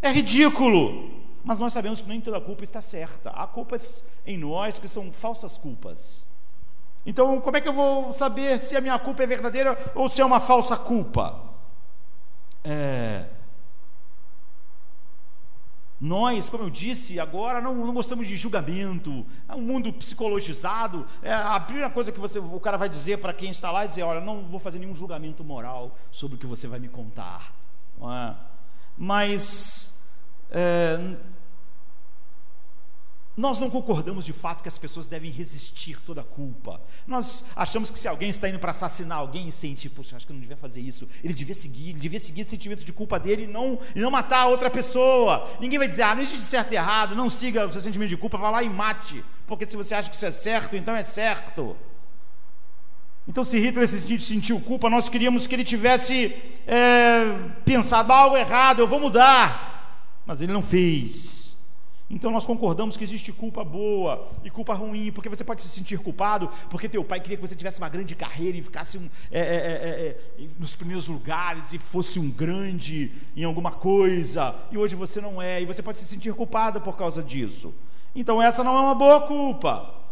é 0.00 0.12
ridículo. 0.12 1.10
Mas 1.42 1.58
nós 1.58 1.72
sabemos 1.72 2.00
que 2.00 2.08
nem 2.08 2.20
toda 2.20 2.40
culpa 2.40 2.62
está 2.62 2.80
certa. 2.80 3.30
Há 3.30 3.48
culpas 3.48 4.04
em 4.24 4.38
nós 4.38 4.78
que 4.78 4.86
são 4.86 5.12
falsas 5.12 5.58
culpas. 5.58 6.24
Então, 7.04 7.40
como 7.40 7.56
é 7.56 7.60
que 7.60 7.68
eu 7.68 7.74
vou 7.74 8.14
saber 8.14 8.60
se 8.60 8.76
a 8.76 8.80
minha 8.80 8.96
culpa 8.96 9.24
é 9.24 9.26
verdadeira 9.26 9.76
ou 9.92 10.08
se 10.08 10.20
é 10.20 10.24
uma 10.24 10.38
falsa 10.38 10.76
culpa? 10.76 11.52
É, 12.64 13.26
nós, 16.00 16.50
como 16.50 16.64
eu 16.64 16.70
disse, 16.70 17.20
agora 17.20 17.60
não, 17.60 17.74
não, 17.74 17.94
gostamos 17.94 18.26
de 18.26 18.36
julgamento, 18.36 19.24
é 19.48 19.54
um 19.54 19.62
mundo 19.62 19.92
psicologizado. 19.92 21.06
É, 21.22 21.32
a 21.32 21.58
primeira 21.60 21.88
coisa 21.88 22.10
que 22.10 22.18
você, 22.18 22.38
o 22.38 22.60
cara 22.60 22.76
vai 22.76 22.88
dizer 22.88 23.18
para 23.18 23.32
quem 23.32 23.50
está 23.50 23.70
lá 23.70 23.84
é 23.84 23.86
dizer: 23.86 24.02
Olha, 24.02 24.20
não 24.20 24.42
vou 24.42 24.58
fazer 24.58 24.78
nenhum 24.78 24.94
julgamento 24.94 25.44
moral 25.44 25.96
sobre 26.10 26.36
o 26.36 26.38
que 26.38 26.46
você 26.46 26.66
vai 26.66 26.78
me 26.78 26.88
contar. 26.88 27.54
É? 28.02 28.34
Mas 28.98 30.12
é, 30.50 31.16
nós 33.36 33.58
não 33.58 33.68
concordamos 33.68 34.24
de 34.24 34.32
fato 34.32 34.62
que 34.62 34.68
as 34.68 34.78
pessoas 34.78 35.08
devem 35.08 35.30
resistir 35.30 36.00
toda 36.02 36.20
a 36.20 36.24
culpa. 36.24 36.80
Nós 37.06 37.46
achamos 37.56 37.90
que 37.90 37.98
se 37.98 38.06
alguém 38.06 38.30
está 38.30 38.48
indo 38.48 38.60
para 38.60 38.70
assassinar 38.70 39.18
alguém 39.18 39.48
e 39.48 39.52
sente, 39.52 39.90
poxa, 39.90 40.16
acho 40.16 40.26
que 40.26 40.32
não 40.32 40.40
devia 40.40 40.56
fazer 40.56 40.80
isso, 40.80 41.08
ele 41.22 41.34
devia 41.34 41.54
seguir, 41.54 41.90
ele 41.90 41.98
devia 41.98 42.20
seguir 42.20 42.42
esse 42.42 42.50
sentimento 42.50 42.84
de 42.84 42.92
culpa 42.92 43.18
dele 43.18 43.42
e 43.44 43.46
não, 43.46 43.78
e 43.94 44.00
não 44.00 44.10
matar 44.10 44.42
a 44.42 44.46
outra 44.46 44.70
pessoa. 44.70 45.50
Ninguém 45.60 45.78
vai 45.78 45.88
dizer, 45.88 46.02
ah, 46.02 46.14
não 46.14 46.22
existe 46.22 46.44
certo 46.44 46.72
e 46.72 46.76
errado, 46.76 47.16
não 47.16 47.28
siga 47.28 47.66
o 47.66 47.72
seu 47.72 47.80
sentimento 47.80 48.10
de 48.10 48.16
culpa, 48.16 48.38
vá 48.38 48.50
lá 48.50 48.62
e 48.62 48.68
mate. 48.68 49.24
Porque 49.48 49.66
se 49.66 49.76
você 49.76 49.94
acha 49.96 50.08
que 50.08 50.14
isso 50.14 50.26
é 50.26 50.32
certo, 50.32 50.76
então 50.76 50.94
é 50.94 51.02
certo. 51.02 51.76
Então, 53.26 53.42
se 53.42 53.58
Hitler 53.58 53.88
se 53.88 54.18
sentiu 54.20 54.60
culpa, 54.60 54.88
nós 54.90 55.08
queríamos 55.08 55.46
que 55.46 55.54
ele 55.54 55.64
tivesse 55.64 56.36
é, 56.66 57.34
pensado 57.64 58.12
algo 58.12 58.36
errado, 58.36 58.80
eu 58.80 58.86
vou 58.86 59.00
mudar. 59.00 60.20
Mas 60.26 60.40
ele 60.40 60.52
não 60.52 60.62
fez. 60.62 61.43
Então 62.14 62.30
nós 62.30 62.46
concordamos 62.46 62.96
que 62.96 63.02
existe 63.02 63.32
culpa 63.32 63.64
boa 63.64 64.28
e 64.44 64.48
culpa 64.48 64.72
ruim, 64.72 65.10
porque 65.10 65.28
você 65.28 65.42
pode 65.42 65.60
se 65.60 65.68
sentir 65.68 65.98
culpado 65.98 66.48
porque 66.70 66.88
teu 66.88 67.04
pai 67.04 67.18
queria 67.18 67.36
que 67.36 67.46
você 67.46 67.56
tivesse 67.56 67.78
uma 67.78 67.88
grande 67.88 68.14
carreira 68.14 68.56
e 68.56 68.62
ficasse 68.62 68.96
um, 68.98 69.10
é, 69.32 69.40
é, 69.40 69.42
é, 69.42 70.44
é 70.44 70.48
nos 70.56 70.76
primeiros 70.76 71.08
lugares 71.08 71.72
e 71.72 71.78
fosse 71.78 72.20
um 72.20 72.30
grande 72.30 73.10
em 73.36 73.42
alguma 73.42 73.72
coisa, 73.72 74.54
e 74.70 74.78
hoje 74.78 74.94
você 74.94 75.20
não 75.20 75.42
é, 75.42 75.60
e 75.60 75.66
você 75.66 75.82
pode 75.82 75.98
se 75.98 76.04
sentir 76.04 76.32
culpado 76.34 76.80
por 76.80 76.96
causa 76.96 77.20
disso. 77.20 77.74
Então 78.14 78.40
essa 78.40 78.62
não 78.62 78.76
é 78.76 78.80
uma 78.80 78.94
boa 78.94 79.22
culpa. 79.22 80.03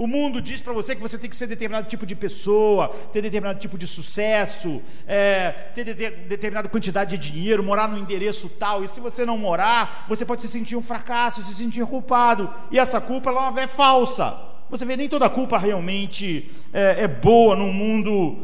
O 0.00 0.06
mundo 0.06 0.40
diz 0.40 0.62
para 0.62 0.72
você 0.72 0.96
que 0.96 1.02
você 1.02 1.18
tem 1.18 1.28
que 1.28 1.36
ser 1.36 1.46
determinado 1.46 1.86
tipo 1.86 2.06
de 2.06 2.14
pessoa, 2.14 2.88
ter 3.12 3.20
determinado 3.20 3.58
tipo 3.58 3.76
de 3.76 3.86
sucesso, 3.86 4.80
é, 5.06 5.50
ter 5.74 5.84
de, 5.84 5.92
de, 5.92 6.10
determinada 6.26 6.70
quantidade 6.70 7.18
de 7.18 7.32
dinheiro, 7.32 7.62
morar 7.62 7.86
no 7.86 7.98
endereço 7.98 8.48
tal. 8.48 8.82
E 8.82 8.88
se 8.88 8.98
você 8.98 9.26
não 9.26 9.36
morar, 9.36 10.06
você 10.08 10.24
pode 10.24 10.40
se 10.40 10.48
sentir 10.48 10.74
um 10.74 10.82
fracasso, 10.82 11.42
se 11.42 11.54
sentir 11.54 11.84
culpado. 11.84 12.50
E 12.70 12.78
essa 12.78 12.98
culpa 12.98 13.28
ela 13.28 13.52
é 13.60 13.66
falsa. 13.66 14.34
Você 14.70 14.86
vê 14.86 14.96
nem 14.96 15.06
toda 15.06 15.28
culpa 15.28 15.58
realmente 15.58 16.50
é, 16.72 17.02
é 17.02 17.06
boa 17.06 17.54
num 17.54 17.70
mundo 17.70 18.38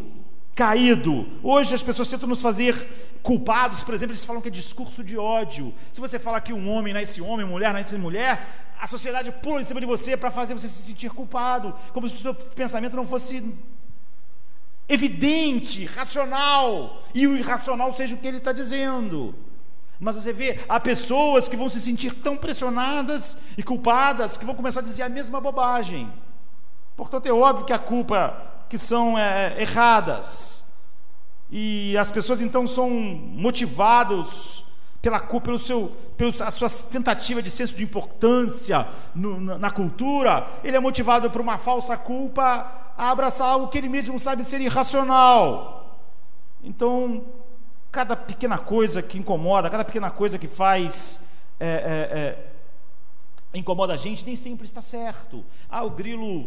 caído. 0.57 1.29
Hoje 1.43 1.75
as 1.75 1.83
pessoas 1.83 2.09
tentam 2.09 2.27
nos 2.27 2.41
fazer 2.41 2.75
culpados, 3.23 3.83
por 3.85 3.95
exemplo, 3.95 4.13
eles 4.13 4.25
falam 4.25 4.41
que 4.41 4.49
é 4.49 4.51
discurso 4.51 5.05
de 5.05 5.19
ódio. 5.19 5.73
Se 5.93 6.01
você 6.01 6.19
falar 6.19 6.41
que 6.41 6.53
um 6.53 6.71
homem 6.71 6.95
nasce 6.95 7.21
homem, 7.21 7.45
mulher 7.45 7.75
nasce 7.75 7.95
mulher, 7.97 8.43
a 8.81 8.87
sociedade 8.87 9.31
pula 9.31 9.61
em 9.61 9.65
cima 9.65 9.81
de 9.81 9.87
você 9.87 10.17
para 10.17 10.31
fazer 10.31 10.55
você 10.55 10.67
se 10.67 10.83
sentir 10.83 11.11
culpado, 11.11 11.75
como 11.93 12.09
se 12.09 12.15
o 12.15 12.19
seu 12.19 12.35
pensamento 12.35 12.97
não 12.97 13.07
fosse 13.07 13.55
evidente, 14.89 15.85
racional, 15.85 17.03
e 17.15 17.27
o 17.27 17.37
irracional 17.37 17.93
seja 17.93 18.15
o 18.15 18.19
que 18.19 18.27
ele 18.27 18.39
está 18.39 18.53
dizendo. 18.53 19.35
Mas 20.01 20.15
você 20.15 20.33
vê, 20.33 20.59
há 20.69 20.81
pessoas 20.81 21.49
que 21.49 21.57
vão 21.57 21.69
se 21.69 21.81
sentir 21.81 22.15
tão 22.15 22.37
pressionadas 22.37 23.37
e 23.59 23.63
culpadas 23.63 24.39
que 24.39 24.45
vão 24.45 24.55
começar 24.55 24.81
a 24.81 24.85
dizer 24.85 25.03
a 25.03 25.09
mesma 25.09 25.39
bobagem. 25.39 26.11
Portanto, 26.97 27.27
é 27.27 27.33
óbvio 27.33 27.67
que 27.67 27.73
a 27.73 27.79
culpa 27.79 28.56
que 28.69 28.79
são 28.79 29.19
é, 29.19 29.61
erradas. 29.61 30.65
E 31.51 31.97
as 31.97 32.11
pessoas 32.11 32.41
então 32.41 32.67
são 32.67 32.91
motivados 32.91 34.65
pela 35.01 35.21
pelo 35.21 35.59
seu, 35.59 35.93
pela 36.17 36.51
sua 36.51 36.69
tentativa 36.91 37.41
de 37.41 37.51
senso 37.51 37.77
de 37.77 37.85
importância 37.85 38.89
no, 39.15 39.41
na, 39.41 39.57
na, 39.57 39.71
cultura, 39.71 40.49
ele 40.65 40.77
é 40.77 40.81
motivado 40.81 41.31
por 41.31 41.41
uma 41.41 41.59
falsa 41.59 41.97
culpa 41.97 42.93
a 42.99 43.11
abraçar 43.11 43.47
algo 43.47 43.69
que 43.69 43.79
ele 43.79 43.89
mesmo 43.89 44.19
sabe 44.19 44.43
ser 44.43 44.61
irracional. 44.61 46.01
Então, 46.63 47.25
cada 47.93 48.17
pequena 48.17 48.59
coisa 48.59 49.01
que 49.01 49.17
incomoda, 49.17 49.71
cada 49.71 49.85
pequena 49.85 50.11
coisa 50.11 50.39
que 50.39 50.49
faz 50.49 51.21
é, 51.61 51.67
é, 51.69 52.19
é, 52.19 53.59
incomoda 53.59 53.95
a 53.95 53.97
gente, 53.97 54.27
nem 54.27 54.35
sempre 54.35 54.67
está 54.67 54.83
certo. 54.83 55.45
Ah, 55.71 55.85
o 55.85 55.91
grilo 55.91 56.47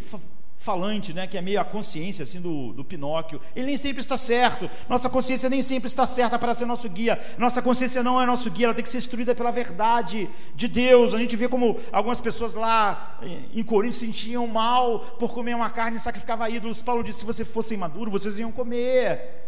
falante, 0.60 1.14
né, 1.14 1.26
que 1.26 1.38
é 1.38 1.42
meio 1.42 1.60
a 1.60 1.64
consciência 1.64 2.24
assim 2.24 2.42
do, 2.42 2.74
do 2.74 2.84
Pinóquio. 2.84 3.40
Ele 3.56 3.68
nem 3.68 3.78
sempre 3.78 4.02
está 4.02 4.18
certo. 4.18 4.70
Nossa 4.90 5.10
consciência 5.10 5.50
nem 5.50 5.62
sempre 5.62 5.88
está 5.88 6.06
certa 6.06 6.38
para 6.38 6.54
ser 6.54 6.66
nosso 6.66 6.88
guia. 6.90 7.18
Nossa 7.38 7.62
consciência 7.62 8.04
não 8.04 8.22
é 8.22 8.26
nosso 8.26 8.52
guia, 8.52 8.66
ela 8.66 8.74
tem 8.74 8.84
que 8.84 8.90
ser 8.90 8.98
instruída 8.98 9.34
pela 9.34 9.52
verdade 9.52 10.30
de 10.54 10.68
Deus. 10.68 11.14
A 11.14 11.18
gente 11.18 11.38
vê 11.38 11.48
como 11.48 11.80
algumas 11.94 12.20
pessoas 12.20 12.56
lá 12.56 13.18
em 13.54 13.64
Corinto 13.64 13.96
se 13.96 14.06
sentiam 14.06 14.46
mal 14.48 15.00
por 15.18 15.34
comer 15.34 15.56
uma 15.56 15.70
carne 15.70 15.96
e 15.96 16.00
sacrificava 16.00 16.50
ídolos. 16.50 16.82
Paulo 16.82 17.04
disse: 17.04 17.20
se 17.20 17.26
você 17.26 17.46
fosse 17.46 17.78
maduro, 17.78 18.12
vocês 18.12 18.38
iam 18.38 18.52
comer. 18.52 19.48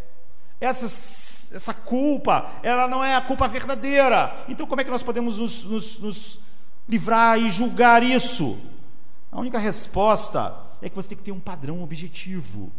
Essa, 0.61 0.85
essa 1.55 1.73
culpa, 1.73 2.51
ela 2.63 2.87
não 2.87 3.03
é 3.03 3.15
a 3.15 3.21
culpa 3.21 3.47
verdadeira. 3.49 4.45
Então, 4.47 4.65
como 4.65 4.79
é 4.79 4.83
que 4.83 4.91
nós 4.91 5.03
podemos 5.03 5.39
nos, 5.39 5.63
nos, 5.65 5.99
nos 5.99 6.39
livrar 6.87 7.37
e 7.37 7.49
julgar 7.49 8.01
isso? 8.01 8.57
A 9.31 9.39
única 9.39 9.57
resposta 9.57 10.53
é 10.81 10.89
que 10.89 10.95
você 10.95 11.09
tem 11.09 11.17
que 11.17 11.23
ter 11.23 11.31
um 11.31 11.39
padrão 11.39 11.81
objetivo. 11.81 12.71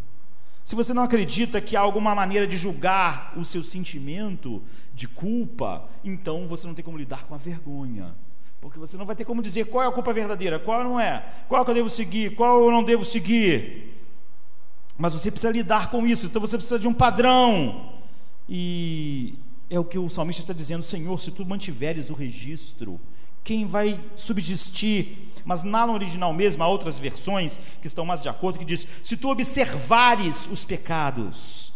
Se 0.63 0.75
você 0.75 0.93
não 0.93 1.03
acredita 1.03 1.61
que 1.61 1.77
há 1.77 1.81
alguma 1.81 2.15
maneira 2.15 2.47
de 2.47 2.57
julgar 2.57 3.33
o 3.37 3.45
seu 3.45 3.65
sentimento 3.65 4.63
de 4.95 5.09
culpa, 5.09 5.89
então 6.05 6.47
você 6.47 6.67
não 6.67 6.75
tem 6.75 6.85
como 6.85 6.99
lidar 6.99 7.25
com 7.25 7.35
a 7.35 7.39
vergonha. 7.39 8.15
Porque 8.61 8.79
você 8.79 8.97
não 8.97 9.05
vai 9.05 9.17
ter 9.17 9.25
como 9.25 9.43
dizer 9.43 9.65
qual 9.67 9.83
é 9.83 9.89
a 9.89 9.93
culpa 9.93 10.13
verdadeira, 10.13 10.59
qual 10.59 10.85
não 10.85 11.01
é, 11.01 11.27
qual 11.49 11.65
que 11.65 11.71
eu 11.71 11.75
devo 11.75 11.89
seguir, 11.89 12.37
qual 12.37 12.63
eu 12.63 12.71
não 12.71 12.85
devo 12.85 13.05
seguir. 13.05 13.93
Mas 14.97 15.13
você 15.13 15.33
precisa 15.33 15.53
lidar 15.53 15.91
com 15.91 16.07
isso, 16.07 16.27
então 16.27 16.41
você 16.41 16.57
precisa 16.57 16.79
de 16.79 16.87
um 16.87 16.95
padrão. 16.95 17.93
E 18.49 19.35
é 19.69 19.81
o 19.81 19.85
que 19.85 19.99
o 19.99 20.09
salmista 20.09 20.43
está 20.43 20.53
dizendo: 20.53 20.85
Senhor, 20.85 21.19
se 21.19 21.33
tu 21.33 21.45
mantiveres 21.45 22.09
o 22.09 22.15
registro, 22.15 23.01
quem 23.43 23.67
vai 23.67 23.99
subsistir? 24.15 25.32
Mas 25.45 25.63
na 25.63 25.85
original 25.87 26.33
mesmo, 26.33 26.63
há 26.63 26.69
outras 26.69 26.99
versões 26.99 27.59
que 27.81 27.87
estão 27.87 28.05
mais 28.05 28.21
de 28.21 28.29
acordo, 28.29 28.59
que 28.59 28.65
diz: 28.65 28.87
se 29.03 29.17
tu 29.17 29.31
observares 29.31 30.47
os 30.47 30.65
pecados. 30.65 31.73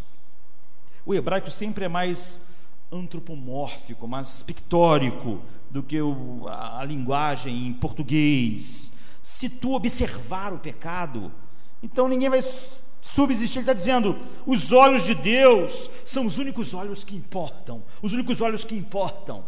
O 1.04 1.14
hebraico 1.14 1.50
sempre 1.50 1.84
é 1.84 1.88
mais 1.88 2.46
antropomórfico, 2.90 4.08
mais 4.08 4.42
pictórico 4.42 5.40
do 5.70 5.82
que 5.82 6.00
o, 6.00 6.46
a, 6.48 6.80
a 6.80 6.84
linguagem 6.84 7.68
em 7.68 7.72
português. 7.72 8.92
Se 9.22 9.48
tu 9.48 9.74
observar 9.74 10.52
o 10.52 10.58
pecado, 10.58 11.32
então 11.82 12.08
ninguém 12.08 12.28
vai 12.28 12.40
subsistir. 13.00 13.58
Ele 13.58 13.62
está 13.62 13.72
dizendo: 13.72 14.18
os 14.46 14.72
olhos 14.72 15.04
de 15.04 15.14
Deus 15.14 15.90
são 16.04 16.26
os 16.26 16.38
únicos 16.38 16.74
olhos 16.74 17.04
que 17.04 17.16
importam, 17.16 17.82
os 18.02 18.12
únicos 18.12 18.40
olhos 18.40 18.64
que 18.64 18.74
importam, 18.74 19.44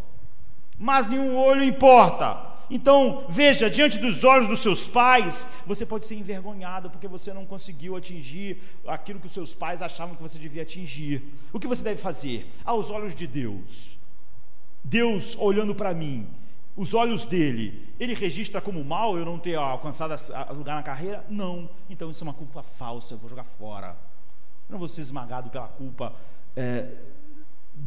mas 0.78 1.06
nenhum 1.06 1.36
olho 1.36 1.62
importa. 1.62 2.57
Então, 2.70 3.24
veja, 3.28 3.70
diante 3.70 3.98
dos 3.98 4.24
olhos 4.24 4.46
dos 4.46 4.60
seus 4.60 4.86
pais, 4.86 5.46
você 5.66 5.86
pode 5.86 6.04
ser 6.04 6.16
envergonhado 6.16 6.90
porque 6.90 7.08
você 7.08 7.32
não 7.32 7.46
conseguiu 7.46 7.96
atingir 7.96 8.58
aquilo 8.86 9.18
que 9.18 9.26
os 9.26 9.32
seus 9.32 9.54
pais 9.54 9.80
achavam 9.80 10.14
que 10.14 10.22
você 10.22 10.38
devia 10.38 10.62
atingir. 10.62 11.22
O 11.52 11.58
que 11.58 11.66
você 11.66 11.82
deve 11.82 12.00
fazer? 12.00 12.50
Aos 12.64 12.90
olhos 12.90 13.14
de 13.14 13.26
Deus. 13.26 13.98
Deus 14.84 15.36
olhando 15.38 15.74
para 15.74 15.94
mim, 15.94 16.28
os 16.76 16.94
olhos 16.94 17.24
dele, 17.24 17.92
ele 17.98 18.14
registra 18.14 18.60
como 18.60 18.84
mal 18.84 19.16
eu 19.18 19.24
não 19.24 19.38
ter 19.38 19.56
alcançado 19.56 20.14
lugar 20.54 20.76
na 20.76 20.82
carreira? 20.82 21.24
Não. 21.28 21.68
Então 21.90 22.10
isso 22.10 22.22
é 22.22 22.26
uma 22.26 22.34
culpa 22.34 22.62
falsa, 22.62 23.14
eu 23.14 23.18
vou 23.18 23.28
jogar 23.28 23.44
fora. 23.44 23.96
Eu 24.68 24.74
não 24.74 24.78
vou 24.78 24.88
ser 24.88 25.00
esmagado 25.00 25.50
pela 25.50 25.66
culpa 25.66 26.14
é, 26.54 26.86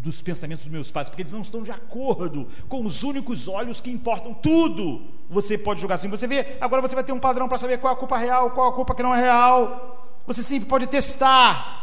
dos 0.02 0.22
pensamentos 0.22 0.66
dos 0.66 0.72
meus 0.72 0.90
pais, 0.90 1.10
porque 1.10 1.22
eles 1.22 1.32
não 1.32 1.42
estão 1.42 1.62
de 1.62 1.72
acordo 1.72 2.48
com 2.68 2.84
os 2.86 3.04
únicos 3.04 3.48
olhos 3.48 3.82
que 3.82 3.92
importam. 3.92 4.34
Tudo 4.34 5.06
você 5.30 5.58
pode 5.58 5.82
jogar 5.82 5.96
assim. 5.96 6.10
Você 6.10 6.28
vê, 6.28 6.58
agora 6.60 6.82
você 6.82 6.96
vai 6.96 7.04
ter 7.04 7.12
um 7.12 7.20
padrão 7.20 7.48
para 7.48 7.58
saber 7.58 7.78
qual 7.78 7.94
é 7.94 7.96
a 7.96 8.00
culpa 8.00 8.18
real, 8.18 8.52
qual 8.52 8.68
é 8.68 8.70
a 8.72 8.76
culpa 8.76 8.96
que 8.96 9.04
não 9.04 9.14
é 9.14 9.22
real. 9.22 10.22
Você 10.26 10.42
sempre 10.42 10.68
pode 10.68 10.88
testar. 10.88 11.80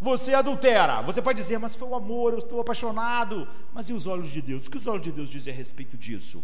Você 0.00 0.32
adultera. 0.32 1.02
Você 1.02 1.20
pode 1.20 1.38
dizer, 1.38 1.58
mas 1.58 1.74
foi 1.74 1.88
o 1.88 1.94
amor, 1.94 2.32
eu 2.32 2.38
estou 2.38 2.60
apaixonado. 2.60 3.46
Mas 3.72 3.88
e 3.88 3.92
os 3.92 4.06
olhos 4.06 4.30
de 4.30 4.40
Deus? 4.40 4.66
O 4.66 4.70
que 4.70 4.78
os 4.78 4.86
olhos 4.86 5.02
de 5.02 5.12
Deus 5.12 5.28
dizem 5.28 5.52
a 5.52 5.56
respeito 5.56 5.96
disso? 5.96 6.42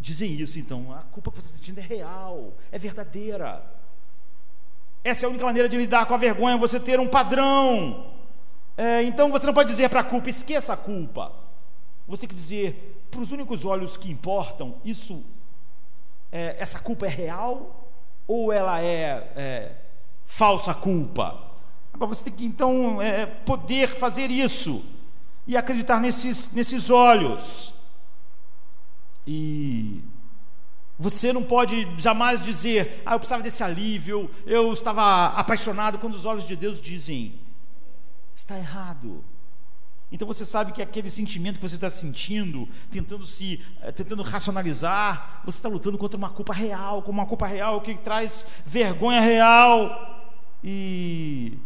Dizem 0.00 0.32
isso, 0.32 0.58
então, 0.58 0.92
a 0.94 1.02
culpa 1.12 1.30
que 1.30 1.42
você 1.42 1.48
está 1.48 1.58
sentindo 1.58 1.78
é 1.78 1.82
real, 1.82 2.54
é 2.72 2.78
verdadeira. 2.78 3.62
Essa 5.04 5.24
é 5.24 5.26
a 5.26 5.30
única 5.30 5.44
maneira 5.44 5.68
de 5.68 5.76
lidar 5.76 6.06
com 6.06 6.14
a 6.14 6.16
vergonha, 6.16 6.56
você 6.56 6.80
ter 6.80 6.98
um 6.98 7.08
padrão. 7.08 8.19
É, 8.80 9.02
então 9.02 9.30
você 9.30 9.44
não 9.44 9.52
pode 9.52 9.68
dizer 9.68 9.90
para 9.90 10.00
a 10.00 10.04
culpa, 10.04 10.30
esqueça 10.30 10.72
a 10.72 10.76
culpa. 10.76 11.30
Você 12.08 12.22
tem 12.22 12.28
que 12.30 12.34
dizer, 12.34 13.04
para 13.10 13.20
os 13.20 13.30
únicos 13.30 13.66
olhos 13.66 13.98
que 13.98 14.10
importam, 14.10 14.76
isso, 14.82 15.22
é, 16.32 16.56
essa 16.58 16.78
culpa 16.78 17.04
é 17.04 17.10
real 17.10 17.92
ou 18.26 18.50
ela 18.50 18.80
é, 18.80 19.32
é 19.36 19.72
falsa 20.24 20.72
culpa? 20.72 21.38
Agora 21.92 22.08
você 22.08 22.24
tem 22.24 22.32
que 22.32 22.46
então 22.46 23.02
é, 23.02 23.26
poder 23.26 23.86
fazer 23.86 24.30
isso 24.30 24.82
e 25.46 25.58
acreditar 25.58 26.00
nesses, 26.00 26.50
nesses 26.54 26.88
olhos. 26.88 27.74
E 29.26 30.02
você 30.98 31.34
não 31.34 31.42
pode 31.42 31.86
jamais 31.98 32.42
dizer, 32.42 33.02
ah, 33.04 33.12
eu 33.12 33.18
precisava 33.18 33.42
desse 33.42 33.62
alívio, 33.62 34.30
eu 34.46 34.72
estava 34.72 35.26
apaixonado, 35.38 35.98
quando 35.98 36.14
os 36.14 36.24
olhos 36.24 36.48
de 36.48 36.56
Deus 36.56 36.80
dizem, 36.80 37.39
está 38.40 38.58
errado. 38.58 39.24
Então 40.12 40.26
você 40.26 40.44
sabe 40.44 40.72
que 40.72 40.82
aquele 40.82 41.08
sentimento 41.08 41.60
que 41.60 41.68
você 41.68 41.76
está 41.76 41.88
sentindo, 41.88 42.68
tentando 42.90 43.24
se, 43.24 43.60
eh, 43.80 43.92
tentando 43.92 44.22
racionalizar, 44.22 45.42
você 45.44 45.58
está 45.58 45.68
lutando 45.68 45.96
contra 45.96 46.18
uma 46.18 46.30
culpa 46.30 46.52
real, 46.52 47.02
com 47.02 47.12
uma 47.12 47.26
culpa 47.26 47.46
real 47.46 47.80
que 47.80 47.94
traz 47.94 48.44
vergonha 48.66 49.20
real. 49.20 50.34
E 50.64 51.56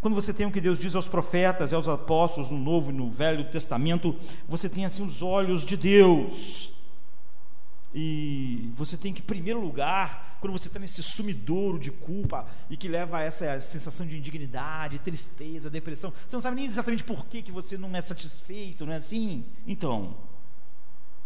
quando 0.00 0.14
você 0.14 0.32
tem 0.32 0.46
o 0.46 0.50
que 0.50 0.60
Deus 0.60 0.78
diz 0.78 0.94
aos 0.94 1.08
profetas 1.08 1.72
e 1.72 1.74
aos 1.74 1.88
apóstolos 1.88 2.50
no 2.50 2.58
Novo 2.58 2.90
e 2.90 2.94
no 2.94 3.10
Velho 3.10 3.44
Testamento, 3.50 4.16
você 4.48 4.68
tem 4.68 4.86
assim 4.86 5.02
os 5.02 5.20
olhos 5.20 5.64
de 5.64 5.76
Deus. 5.76 6.73
E 7.94 8.72
você 8.74 8.96
tem 8.96 9.12
que, 9.12 9.22
em 9.22 9.24
primeiro 9.24 9.60
lugar, 9.60 10.36
quando 10.40 10.52
você 10.52 10.66
está 10.66 10.80
nesse 10.80 11.00
sumidouro 11.00 11.78
de 11.78 11.92
culpa 11.92 12.44
e 12.68 12.76
que 12.76 12.88
leva 12.88 13.18
a 13.18 13.22
essa 13.22 13.60
sensação 13.60 14.04
de 14.04 14.18
indignidade, 14.18 14.98
tristeza, 14.98 15.70
depressão, 15.70 16.12
você 16.26 16.34
não 16.34 16.40
sabe 16.40 16.56
nem 16.56 16.64
exatamente 16.66 17.04
por 17.04 17.24
que, 17.26 17.40
que 17.40 17.52
você 17.52 17.78
não 17.78 17.94
é 17.94 18.00
satisfeito, 18.00 18.84
não 18.84 18.92
é 18.92 18.96
assim? 18.96 19.44
Então, 19.64 20.16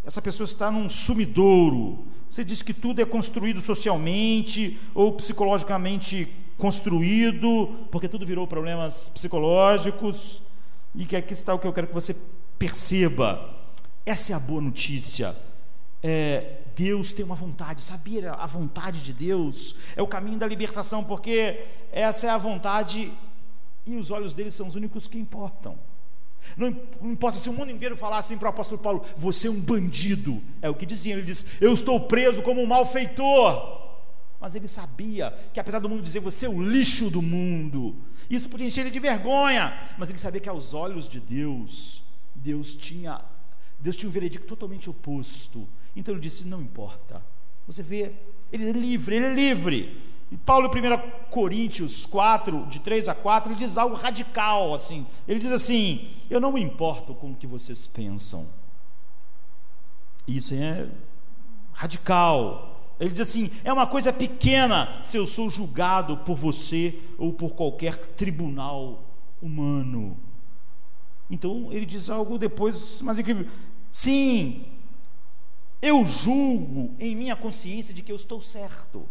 essa 0.04 0.20
pessoa 0.20 0.44
está 0.44 0.70
num 0.70 0.90
sumidouro. 0.90 2.06
Você 2.30 2.44
diz 2.44 2.60
que 2.60 2.74
tudo 2.74 3.00
é 3.00 3.06
construído 3.06 3.62
socialmente 3.62 4.78
ou 4.94 5.14
psicologicamente 5.14 6.28
construído, 6.58 7.86
porque 7.90 8.08
tudo 8.08 8.26
virou 8.26 8.46
problemas 8.46 9.08
psicológicos. 9.08 10.42
E 10.94 11.06
que 11.06 11.16
aqui 11.16 11.32
está 11.32 11.54
o 11.54 11.58
que 11.58 11.66
eu 11.66 11.72
quero 11.72 11.86
que 11.86 11.94
você 11.94 12.14
perceba. 12.58 13.56
Essa 14.04 14.32
é 14.32 14.36
a 14.36 14.40
boa 14.40 14.60
notícia 14.60 15.34
é, 16.02 16.57
Deus 16.78 17.12
tem 17.12 17.24
uma 17.24 17.34
vontade, 17.34 17.82
sabia? 17.82 18.30
A 18.34 18.46
vontade 18.46 19.02
de 19.02 19.12
Deus 19.12 19.74
é 19.96 20.02
o 20.02 20.06
caminho 20.06 20.38
da 20.38 20.46
libertação, 20.46 21.02
porque 21.02 21.66
essa 21.90 22.28
é 22.28 22.30
a 22.30 22.38
vontade 22.38 23.12
e 23.84 23.96
os 23.96 24.12
olhos 24.12 24.32
dele 24.32 24.52
são 24.52 24.68
os 24.68 24.76
únicos 24.76 25.08
que 25.08 25.18
importam. 25.18 25.76
Não 26.56 26.68
importa 27.02 27.36
se 27.40 27.50
o 27.50 27.52
mundo 27.52 27.72
inteiro 27.72 27.96
falasse 27.96 28.32
assim 28.32 28.38
para 28.38 28.46
o 28.46 28.50
apóstolo 28.50 28.80
Paulo: 28.80 29.04
Você 29.16 29.48
é 29.48 29.50
um 29.50 29.60
bandido. 29.60 30.40
É 30.62 30.70
o 30.70 30.74
que 30.74 30.86
dizia. 30.86 31.14
Ele 31.14 31.22
diz: 31.22 31.44
Eu 31.60 31.74
estou 31.74 31.98
preso 31.98 32.42
como 32.42 32.62
um 32.62 32.66
malfeitor. 32.66 33.88
Mas 34.40 34.54
ele 34.54 34.68
sabia 34.68 35.36
que, 35.52 35.58
apesar 35.58 35.80
do 35.80 35.88
mundo 35.88 36.00
dizer 36.00 36.20
você 36.20 36.46
é 36.46 36.48
o 36.48 36.62
lixo 36.62 37.10
do 37.10 37.20
mundo, 37.20 37.96
isso 38.30 38.48
podia 38.48 38.68
encher 38.68 38.82
ele 38.82 38.90
de 38.90 39.00
vergonha. 39.00 39.76
Mas 39.98 40.10
ele 40.10 40.18
sabia 40.18 40.40
que, 40.40 40.48
aos 40.48 40.74
olhos 40.74 41.08
de 41.08 41.18
Deus, 41.18 42.04
Deus 42.36 42.76
tinha, 42.76 43.20
Deus 43.80 43.96
tinha 43.96 44.08
um 44.08 44.12
veredicto 44.12 44.46
totalmente 44.46 44.88
oposto. 44.88 45.68
Então 45.98 46.14
ele 46.14 46.20
disse: 46.20 46.46
Não 46.46 46.62
importa. 46.62 47.20
Você 47.66 47.82
vê, 47.82 48.14
ele 48.52 48.70
é 48.70 48.72
livre, 48.72 49.16
ele 49.16 49.26
é 49.26 49.34
livre. 49.34 50.00
E 50.30 50.36
Paulo, 50.36 50.70
em 50.74 50.80
1 50.80 51.28
Coríntios 51.28 52.06
4, 52.06 52.66
de 52.66 52.78
3 52.80 53.08
a 53.08 53.14
4, 53.14 53.50
ele 53.52 53.58
diz 53.58 53.76
algo 53.76 53.96
radical 53.96 54.74
assim. 54.74 55.04
Ele 55.26 55.40
diz 55.40 55.50
assim: 55.50 56.08
Eu 56.30 56.40
não 56.40 56.52
me 56.52 56.62
importo 56.62 57.14
com 57.14 57.32
o 57.32 57.34
que 57.34 57.48
vocês 57.48 57.86
pensam. 57.88 58.48
Isso 60.26 60.54
é 60.54 60.88
radical. 61.72 62.94
Ele 63.00 63.10
diz 63.10 63.22
assim: 63.22 63.50
é 63.64 63.72
uma 63.72 63.86
coisa 63.86 64.12
pequena 64.12 65.02
se 65.02 65.16
eu 65.16 65.26
sou 65.26 65.50
julgado 65.50 66.18
por 66.18 66.36
você 66.36 66.96
ou 67.18 67.32
por 67.32 67.54
qualquer 67.54 67.96
tribunal 67.96 69.02
humano. 69.42 70.16
Então 71.28 71.72
ele 71.72 71.84
diz 71.84 72.08
algo 72.08 72.38
depois 72.38 73.02
mais 73.02 73.18
incrível: 73.18 73.46
sim, 73.90 74.77
eu 75.80 76.04
julgo 76.06 76.94
em 76.98 77.14
minha 77.14 77.36
consciência 77.36 77.94
de 77.94 78.02
que 78.02 78.10
eu 78.10 78.16
estou 78.16 78.40
certo. 78.40 79.08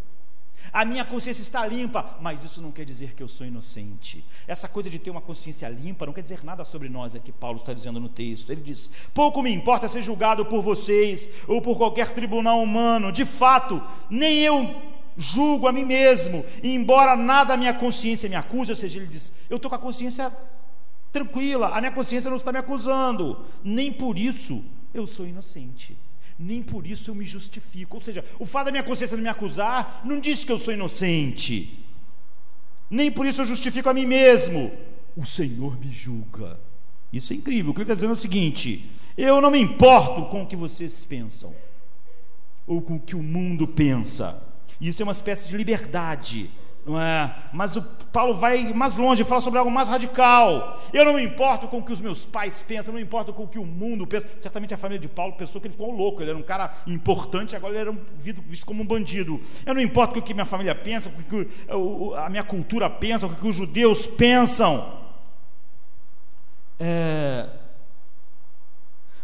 A 0.74 0.84
minha 0.84 1.06
consciência 1.06 1.42
está 1.42 1.66
limpa, 1.66 2.18
mas 2.20 2.44
isso 2.44 2.62
não 2.62 2.72
quer 2.72 2.84
dizer 2.84 3.14
que 3.14 3.24
eu 3.24 3.28
sou 3.28 3.48
inocente. 3.48 4.24
Essa 4.46 4.68
coisa 4.68 4.90
de 4.90 5.00
ter 5.00 5.10
uma 5.10 5.22
consciência 5.22 5.70
limpa 5.70 6.06
não 6.06 6.12
quer 6.12 6.22
dizer 6.22 6.44
nada 6.44 6.66
sobre 6.66 6.90
nós, 6.90 7.16
é 7.16 7.20
que 7.20 7.32
Paulo 7.32 7.58
está 7.58 7.74
dizendo 7.74 8.00
no 8.00 8.10
texto. 8.10 8.52
Ele 8.52 8.62
diz: 8.62 8.92
Pouco 9.14 9.42
me 9.42 9.52
importa 9.52 9.88
ser 9.88 10.02
julgado 10.02 10.46
por 10.46 10.62
vocês 10.62 11.30
ou 11.48 11.62
por 11.62 11.78
qualquer 11.78 12.14
tribunal 12.14 12.62
humano. 12.62 13.12
De 13.12 13.24
fato, 13.24 13.82
nem 14.10 14.40
eu 14.40 14.76
julgo 15.16 15.68
a 15.68 15.72
mim 15.72 15.86
mesmo, 15.86 16.44
e 16.62 16.74
embora 16.76 17.16
nada 17.16 17.54
a 17.54 17.58
minha 17.58 17.74
consciência 17.74 18.30
me 18.30 18.36
acuse, 18.36 18.72
ou 18.72 18.76
seja, 18.76 19.00
ele 19.00 19.08
diz: 19.08 19.34
Eu 19.50 19.56
estou 19.56 19.70
com 19.70 19.76
a 19.76 19.80
consciência 19.80 20.32
tranquila, 21.14 21.70
a 21.70 21.80
minha 21.80 21.94
consciência 21.94 22.30
não 22.30 22.38
está 22.38 22.52
me 22.52 22.60
acusando, 22.60 23.46
nem 23.64 23.92
por 23.92 24.20
isso 24.20 24.62
eu 24.94 25.08
sou 25.08 25.26
inocente 25.26 25.96
nem 26.38 26.62
por 26.62 26.86
isso 26.86 27.10
eu 27.10 27.16
me 27.16 27.26
justifico. 27.26 27.98
Ou 27.98 28.04
seja, 28.04 28.24
o 28.40 28.46
fato 28.46 28.66
da 28.66 28.72
minha 28.72 28.84
consciência 28.84 29.18
me 29.18 29.28
acusar 29.28 30.02
não 30.06 30.20
diz 30.20 30.44
que 30.44 30.52
eu 30.52 30.60
sou 30.60 30.74
inocente, 30.74 31.86
nem 32.90 33.12
por 33.12 33.26
isso 33.26 33.42
eu 33.42 33.46
justifico 33.46 33.90
a 33.90 33.94
mim 33.94 34.06
mesmo. 34.06 34.72
O 35.16 35.26
Senhor 35.26 35.80
me 35.80 35.92
julga. 35.92 36.60
Isso 37.12 37.34
é 37.34 37.36
incrível. 37.36 37.72
O 37.72 37.74
que 37.74 37.80
ele 37.80 37.86
está 37.86 37.96
dizendo 37.96 38.12
é 38.12 38.14
o 38.14 38.20
seguinte: 38.20 38.90
eu 39.18 39.42
não 39.42 39.50
me 39.50 39.60
importo 39.60 40.26
com 40.30 40.44
o 40.44 40.48
que 40.48 40.56
vocês 40.56 41.04
pensam. 41.06 41.54
ou 42.68 42.82
com 42.82 42.98
o 42.98 43.00
que 43.00 43.16
o 43.16 43.24
mundo 43.24 43.66
pensa. 43.66 44.44
Isso 44.80 45.02
é 45.02 45.06
uma 45.06 45.14
espécie 45.14 45.48
de 45.48 45.56
liberdade? 45.56 46.52
Mas 47.52 47.76
o 47.76 47.82
Paulo 48.12 48.34
vai 48.34 48.74
mais 48.74 48.96
longe, 48.98 49.24
fala 49.24 49.42
sobre 49.42 49.60
algo 49.60 49.72
mais 49.72 49.90
radical. 49.90 50.82
Eu 50.94 51.06
não 51.06 51.14
me 51.14 51.24
importo 51.24 51.68
com 51.68 51.80
o 51.80 51.84
que 51.84 51.92
os 51.92 52.00
meus 52.00 52.26
pais 52.26 52.62
pensam, 52.62 52.94
não 52.94 53.00
me 53.00 53.06
importo 53.06 53.34
com 53.34 53.44
o 53.44 53.48
que 53.48 53.60
o 53.60 53.66
mundo 53.66 54.08
pensa. 54.08 54.28
Certamente 54.40 54.74
a 54.74 54.78
família 54.78 55.00
de 55.00 55.08
Paulo 55.08 55.34
pensou 55.34 55.60
que 55.60 55.68
ele 55.68 55.74
ficou 55.74 55.92
louco, 55.92 56.22
ele 56.22 56.30
era 56.30 56.40
um 56.40 56.44
cara 56.44 56.74
importante, 56.88 57.56
agora 57.56 57.74
ele 57.74 57.90
era 57.90 57.98
visto 58.18 58.66
como 58.66 58.84
um 58.84 58.86
bandido. 58.86 59.42
Eu 59.66 59.74
não 59.74 59.82
importo 59.82 60.14
com 60.14 60.20
o 60.20 60.24
que 60.24 60.34
minha 60.34 60.46
família 60.46 60.76
pensa, 60.76 61.10
com 61.10 61.22
o 61.22 61.46
que 61.46 61.52
a 62.18 62.30
minha 62.30 62.44
cultura 62.44 62.90
pensa, 62.90 63.28
com 63.28 63.34
o 63.34 63.38
que 63.38 63.48
os 63.48 63.56
judeus 63.56 64.08
pensam. 64.08 65.08
É... 66.80 67.48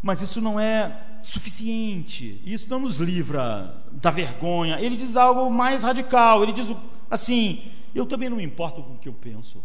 Mas 0.01 0.21
isso 0.21 0.41
não 0.41 0.59
é 0.59 0.91
suficiente, 1.21 2.41
isso 2.45 2.69
não 2.69 2.79
nos 2.79 2.97
livra 2.97 3.81
da 3.91 4.11
vergonha. 4.11 4.77
Ele 4.81 4.97
diz 4.97 5.15
algo 5.15 5.49
mais 5.49 5.83
radical, 5.83 6.43
ele 6.43 6.51
diz 6.51 6.69
assim: 7.13 7.71
eu 7.93 8.05
também 8.05 8.29
não 8.29 8.37
me 8.37 8.43
importo 8.43 8.81
com 8.83 8.93
o 8.93 8.97
que 8.97 9.07
eu 9.07 9.13
penso. 9.13 9.63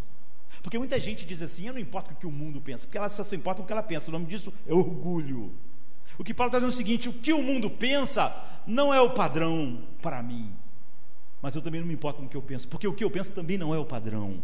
Porque 0.62 0.78
muita 0.78 0.98
gente 0.98 1.24
diz 1.24 1.42
assim: 1.42 1.66
eu 1.66 1.72
não 1.72 1.80
importo 1.80 2.10
com 2.10 2.16
o 2.16 2.18
que 2.18 2.26
o 2.26 2.32
mundo 2.32 2.60
pensa, 2.60 2.86
porque 2.86 2.98
ela 2.98 3.08
só 3.08 3.22
importa 3.34 3.58
com 3.58 3.64
o 3.64 3.66
que 3.66 3.72
ela 3.72 3.82
pensa. 3.82 4.08
O 4.08 4.12
nome 4.12 4.26
disso 4.26 4.52
é 4.66 4.74
orgulho. 4.74 5.52
O 6.18 6.24
que 6.24 6.34
Paulo 6.34 6.48
está 6.48 6.58
dizendo 6.58 6.72
é 6.72 6.74
o 6.74 6.76
seguinte: 6.76 7.08
o 7.08 7.12
que 7.12 7.32
o 7.32 7.42
mundo 7.42 7.70
pensa 7.70 8.34
não 8.66 8.92
é 8.92 9.00
o 9.00 9.10
padrão 9.10 9.82
para 10.02 10.22
mim, 10.22 10.52
mas 11.40 11.54
eu 11.54 11.62
também 11.62 11.80
não 11.80 11.88
me 11.88 11.94
importo 11.94 12.20
com 12.20 12.26
o 12.26 12.28
que 12.28 12.36
eu 12.36 12.42
penso, 12.42 12.68
porque 12.68 12.86
o 12.86 12.92
que 12.92 13.04
eu 13.04 13.10
penso 13.10 13.30
também 13.32 13.56
não 13.56 13.74
é 13.74 13.78
o 13.78 13.84
padrão. 13.84 14.42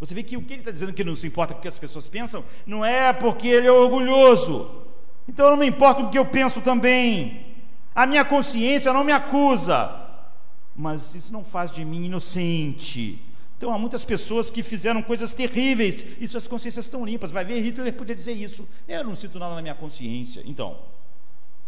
Você 0.00 0.14
vê 0.14 0.22
que 0.22 0.36
o 0.36 0.42
que 0.42 0.52
ele 0.52 0.60
está 0.60 0.70
dizendo 0.70 0.92
que 0.92 1.02
não 1.02 1.16
se 1.16 1.26
importa 1.26 1.54
com 1.54 1.58
o 1.58 1.62
que 1.62 1.68
as 1.68 1.78
pessoas 1.78 2.08
pensam, 2.08 2.44
não 2.64 2.84
é 2.84 3.12
porque 3.12 3.48
ele 3.48 3.66
é 3.66 3.72
orgulhoso. 3.72 4.86
Então 5.26 5.46
eu 5.46 5.50
não 5.50 5.58
me 5.58 5.66
importo 5.66 6.02
com 6.02 6.08
o 6.08 6.10
que 6.10 6.18
eu 6.18 6.24
penso 6.24 6.60
também. 6.60 7.46
A 7.94 8.06
minha 8.06 8.24
consciência 8.24 8.92
não 8.92 9.02
me 9.02 9.10
acusa 9.10 10.07
mas 10.78 11.12
isso 11.12 11.32
não 11.32 11.44
faz 11.44 11.72
de 11.72 11.84
mim 11.84 12.04
inocente. 12.04 13.20
Então 13.56 13.74
há 13.74 13.78
muitas 13.78 14.04
pessoas 14.04 14.48
que 14.48 14.62
fizeram 14.62 15.02
coisas 15.02 15.32
terríveis 15.32 16.06
e 16.20 16.28
suas 16.28 16.46
consciências 16.46 16.84
estão 16.84 17.04
limpas. 17.04 17.32
Vai 17.32 17.44
ver, 17.44 17.58
Hitler 17.58 17.92
podia 17.92 18.14
dizer 18.14 18.32
isso. 18.32 18.66
Eu 18.86 19.02
não 19.02 19.16
sinto 19.16 19.40
nada 19.40 19.56
na 19.56 19.60
minha 19.60 19.74
consciência. 19.74 20.40
Então, 20.46 20.78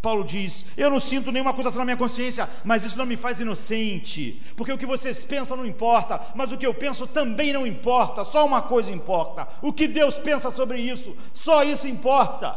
Paulo 0.00 0.22
diz: 0.22 0.66
Eu 0.76 0.88
não 0.88 1.00
sinto 1.00 1.32
nenhuma 1.32 1.50
acusação 1.50 1.80
na 1.80 1.84
minha 1.84 1.96
consciência, 1.96 2.48
mas 2.62 2.84
isso 2.84 2.96
não 2.96 3.04
me 3.04 3.16
faz 3.16 3.40
inocente, 3.40 4.40
porque 4.56 4.72
o 4.72 4.78
que 4.78 4.86
vocês 4.86 5.24
pensam 5.24 5.56
não 5.56 5.66
importa, 5.66 6.20
mas 6.36 6.52
o 6.52 6.56
que 6.56 6.64
eu 6.64 6.72
penso 6.72 7.04
também 7.08 7.52
não 7.52 7.66
importa. 7.66 8.22
Só 8.22 8.46
uma 8.46 8.62
coisa 8.62 8.92
importa: 8.92 9.48
o 9.60 9.72
que 9.72 9.88
Deus 9.88 10.20
pensa 10.20 10.52
sobre 10.52 10.78
isso, 10.78 11.16
só 11.34 11.64
isso 11.64 11.88
importa. 11.88 12.56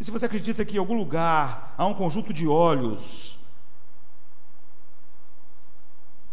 E 0.00 0.04
se 0.04 0.10
você 0.10 0.24
acredita 0.24 0.64
que 0.64 0.76
em 0.76 0.80
algum 0.80 0.96
lugar 0.96 1.74
há 1.76 1.84
um 1.84 1.92
conjunto 1.92 2.32
de 2.32 2.48
olhos 2.48 3.41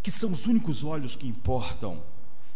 que 0.02 0.12
são 0.12 0.32
os 0.32 0.45
únicos 0.45 0.84
olhos 0.84 1.16
que 1.16 1.28
importam, 1.28 2.02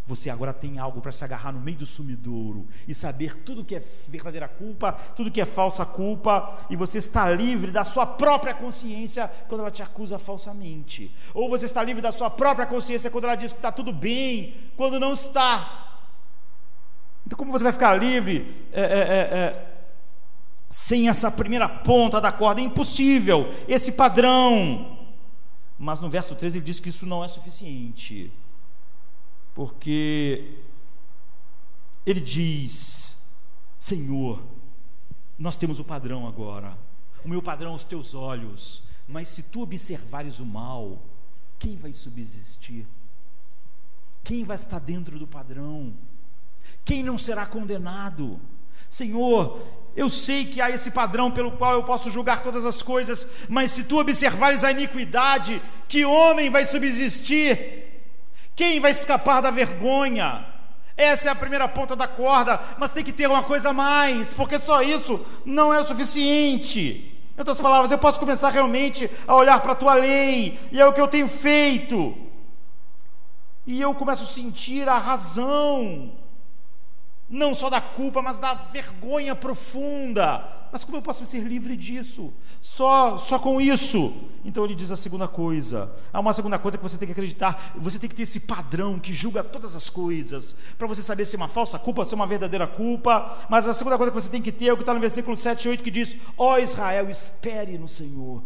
você 0.05 0.29
agora 0.29 0.53
tem 0.53 0.79
algo 0.79 0.99
para 0.99 1.13
se 1.13 1.23
agarrar 1.23 1.53
no 1.53 1.61
meio 1.61 1.77
do 1.77 1.85
sumidouro 1.85 2.67
e 2.87 2.93
saber 2.93 3.37
tudo 3.37 3.63
que 3.63 3.73
é 3.73 3.81
verdadeira 4.09 4.49
culpa, 4.49 4.91
tudo 5.15 5.31
que 5.31 5.39
é 5.39 5.45
falsa 5.45 5.85
culpa, 5.85 6.65
e 6.69 6.75
você 6.75 6.97
está 6.97 7.31
livre 7.31 7.71
da 7.71 7.85
sua 7.85 8.05
própria 8.05 8.53
consciência 8.53 9.31
quando 9.47 9.61
ela 9.61 9.71
te 9.71 9.81
acusa 9.81 10.19
falsamente, 10.19 11.13
ou 11.33 11.49
você 11.49 11.65
está 11.65 11.81
livre 11.81 12.01
da 12.01 12.11
sua 12.11 12.29
própria 12.29 12.65
consciência 12.65 13.09
quando 13.09 13.25
ela 13.25 13.35
diz 13.35 13.53
que 13.53 13.59
está 13.59 13.71
tudo 13.71 13.93
bem, 13.93 14.53
quando 14.75 14.99
não 14.99 15.13
está. 15.13 15.99
Então, 17.25 17.37
como 17.37 17.53
você 17.53 17.63
vai 17.63 17.71
ficar 17.71 17.95
livre 17.95 18.67
é, 18.73 18.81
é, 18.81 18.85
é, 18.85 19.37
é 19.37 19.73
sem 20.69 21.07
essa 21.07 21.31
primeira 21.31 21.69
ponta 21.69 22.19
da 22.19 22.31
corda? 22.31 22.59
É 22.59 22.63
impossível, 22.65 23.53
esse 23.69 23.93
padrão. 23.93 25.02
Mas 25.83 25.99
no 25.99 26.09
verso 26.09 26.33
13 26.33 26.59
ele 26.59 26.65
diz 26.65 26.79
que 26.79 26.87
isso 26.87 27.05
não 27.05 27.25
é 27.25 27.27
suficiente, 27.27 28.31
porque 29.53 30.59
ele 32.05 32.21
diz: 32.21 33.33
Senhor, 33.77 34.41
nós 35.37 35.57
temos 35.57 35.81
o 35.81 35.83
padrão 35.83 36.25
agora, 36.25 36.77
o 37.25 37.27
meu 37.27 37.41
padrão 37.41 37.73
aos 37.73 37.83
teus 37.83 38.13
olhos, 38.13 38.83
mas 39.05 39.27
se 39.27 39.43
tu 39.43 39.61
observares 39.61 40.39
o 40.39 40.45
mal, 40.45 41.01
quem 41.59 41.75
vai 41.75 41.91
subsistir? 41.91 42.87
Quem 44.23 44.45
vai 44.45 44.55
estar 44.55 44.79
dentro 44.79 45.19
do 45.19 45.27
padrão? 45.27 45.93
Quem 46.85 47.03
não 47.03 47.17
será 47.17 47.45
condenado? 47.45 48.39
Senhor, 48.89 49.61
eu 49.95 50.09
sei 50.09 50.45
que 50.45 50.59
há 50.59 50.71
esse 50.71 50.91
padrão 50.91 51.29
pelo 51.29 51.51
qual 51.51 51.73
eu 51.73 51.83
posso 51.83 52.09
julgar 52.09 52.41
todas 52.41 52.65
as 52.65 52.81
coisas, 52.81 53.27
mas 53.47 53.71
se 53.71 53.83
tu 53.83 53.99
observares 53.99 54.63
a 54.63 54.71
iniquidade, 54.71 55.61
que 55.87 56.03
homem 56.03 56.49
vai 56.49 56.65
subsistir? 56.65 57.83
Quem 58.55 58.79
vai 58.79 58.91
escapar 58.91 59.41
da 59.41 59.51
vergonha? 59.51 60.45
Essa 60.97 61.29
é 61.29 61.31
a 61.31 61.35
primeira 61.35 61.67
ponta 61.67 61.95
da 61.95 62.07
corda, 62.07 62.59
mas 62.77 62.91
tem 62.91 63.03
que 63.03 63.11
ter 63.11 63.27
uma 63.27 63.43
coisa 63.43 63.69
a 63.69 63.73
mais, 63.73 64.33
porque 64.33 64.57
só 64.57 64.81
isso 64.81 65.23
não 65.45 65.73
é 65.73 65.79
o 65.79 65.83
suficiente. 65.83 67.19
Em 67.35 67.39
outras 67.39 67.61
palavras, 67.61 67.91
eu 67.91 67.97
posso 67.97 68.19
começar 68.19 68.49
realmente 68.49 69.09
a 69.27 69.35
olhar 69.35 69.59
para 69.59 69.73
a 69.73 69.75
tua 69.75 69.93
lei, 69.95 70.59
e 70.71 70.79
é 70.79 70.85
o 70.85 70.93
que 70.93 71.01
eu 71.01 71.07
tenho 71.07 71.27
feito, 71.27 72.15
e 73.65 73.79
eu 73.79 73.93
começo 73.93 74.23
a 74.23 74.27
sentir 74.27 74.89
a 74.89 74.97
razão 74.97 76.11
não 77.29 77.53
só 77.55 77.69
da 77.69 77.81
culpa, 77.81 78.21
mas 78.21 78.37
da 78.37 78.53
vergonha 78.53 79.35
profunda. 79.35 80.63
Mas 80.73 80.83
como 80.83 80.97
eu 80.97 81.03
posso 81.03 81.23
ser 81.23 81.41
livre 81.41 81.77
disso? 81.77 82.33
Só, 82.59 83.15
só 83.15 83.37
com 83.37 83.61
isso. 83.61 84.11
Então 84.43 84.65
ele 84.65 84.73
diz 84.73 84.89
a 84.89 84.95
segunda 84.95 85.27
coisa. 85.27 85.93
Há 86.11 86.19
uma 86.19 86.33
segunda 86.33 86.57
coisa 86.57 86.77
que 86.77 86.83
você 86.83 86.97
tem 86.97 87.05
que 87.05 87.11
acreditar. 87.11 87.73
Você 87.75 87.99
tem 87.99 88.09
que 88.09 88.15
ter 88.15 88.23
esse 88.23 88.39
padrão 88.39 88.97
que 88.97 89.13
julga 89.13 89.43
todas 89.43 89.75
as 89.75 89.87
coisas. 89.87 90.55
Para 90.75 90.87
você 90.87 91.03
saber 91.03 91.25
se 91.25 91.35
é 91.35 91.37
uma 91.37 91.47
falsa 91.47 91.77
culpa, 91.77 92.03
se 92.03 92.13
é 92.13 92.15
uma 92.15 92.25
verdadeira 92.25 92.65
culpa. 92.65 93.45
Mas 93.49 93.67
a 93.67 93.73
segunda 93.73 93.97
coisa 93.97 94.11
que 94.11 94.19
você 94.19 94.29
tem 94.29 94.41
que 94.41 94.51
ter 94.51 94.69
é 94.69 94.73
o 94.73 94.75
que 94.75 94.81
está 94.81 94.95
no 94.95 94.99
versículo 94.99 95.37
7 95.37 95.63
e 95.63 95.69
8 95.69 95.83
que 95.83 95.91
diz: 95.91 96.15
Ó 96.35 96.55
oh 96.55 96.57
Israel, 96.57 97.07
espere 97.07 97.77
no 97.77 97.87
Senhor. 97.87 98.41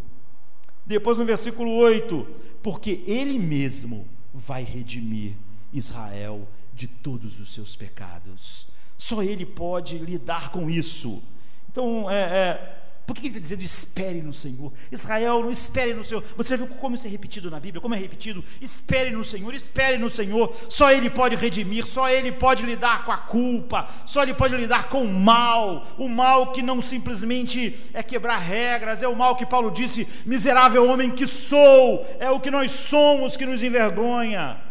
Depois 0.86 1.18
no 1.18 1.24
versículo 1.24 1.72
8: 1.78 2.28
Porque 2.62 3.04
Ele 3.08 3.40
mesmo 3.40 4.06
vai 4.34 4.64
redimir 4.64 5.32
Israel 5.72 6.46
de 6.78 6.88
todos 6.88 7.40
os 7.40 7.54
seus 7.54 7.76
pecados. 7.76 8.68
Só 8.98 9.24
Ele 9.24 9.46
pode 9.46 9.98
lidar 9.98 10.52
com 10.52 10.70
isso. 10.70 11.22
Então, 11.70 12.10
é, 12.10 12.16
é, 12.16 12.78
por 13.08 13.16
que 13.16 13.22
ele 13.22 13.30
está 13.30 13.40
dizendo 13.40 13.62
espere 13.62 14.22
no 14.22 14.34
Senhor? 14.34 14.72
Israel, 14.92 15.42
não 15.42 15.50
espere 15.50 15.94
no 15.94 16.04
Senhor. 16.04 16.24
Você 16.36 16.58
viu 16.58 16.68
como 16.68 16.94
isso 16.94 17.08
é 17.08 17.10
repetido 17.10 17.50
na 17.50 17.60
Bíblia? 17.60 17.82
Como 17.82 17.96
é 17.96 17.98
repetido? 17.98 18.44
Espere 18.60 19.12
no 19.12 19.24
Senhor, 19.24 19.56
espere 19.56 19.98
no 19.98 20.10
Senhor. 20.10 20.54
Só 20.70 20.92
Ele 20.92 21.10
pode 21.10 21.36
redimir, 21.36 21.86
só 21.86 22.10
Ele 22.10 22.34
pode 22.34 22.66
lidar 22.66 23.06
com 23.06 23.12
a 23.12 23.18
culpa, 23.18 23.90
só 24.06 24.24
Ele 24.24 24.34
pode 24.34 24.58
lidar 24.58 24.90
com 24.90 25.04
o 25.04 25.14
mal. 25.14 25.88
O 25.98 26.10
mal 26.10 26.52
que 26.52 26.62
não 26.62 26.82
simplesmente 26.82 27.80
é 27.94 28.04
quebrar 28.04 28.40
regras, 28.40 29.02
é 29.02 29.08
o 29.08 29.16
mal 29.16 29.36
que 29.36 29.46
Paulo 29.46 29.72
disse: 29.72 30.06
miserável 30.26 30.88
homem 30.88 31.10
que 31.10 31.26
sou, 31.26 32.06
é 32.20 32.30
o 32.30 32.42
que 32.42 32.52
nós 32.52 32.72
somos 32.72 33.38
que 33.38 33.46
nos 33.46 33.64
envergonha. 33.64 34.67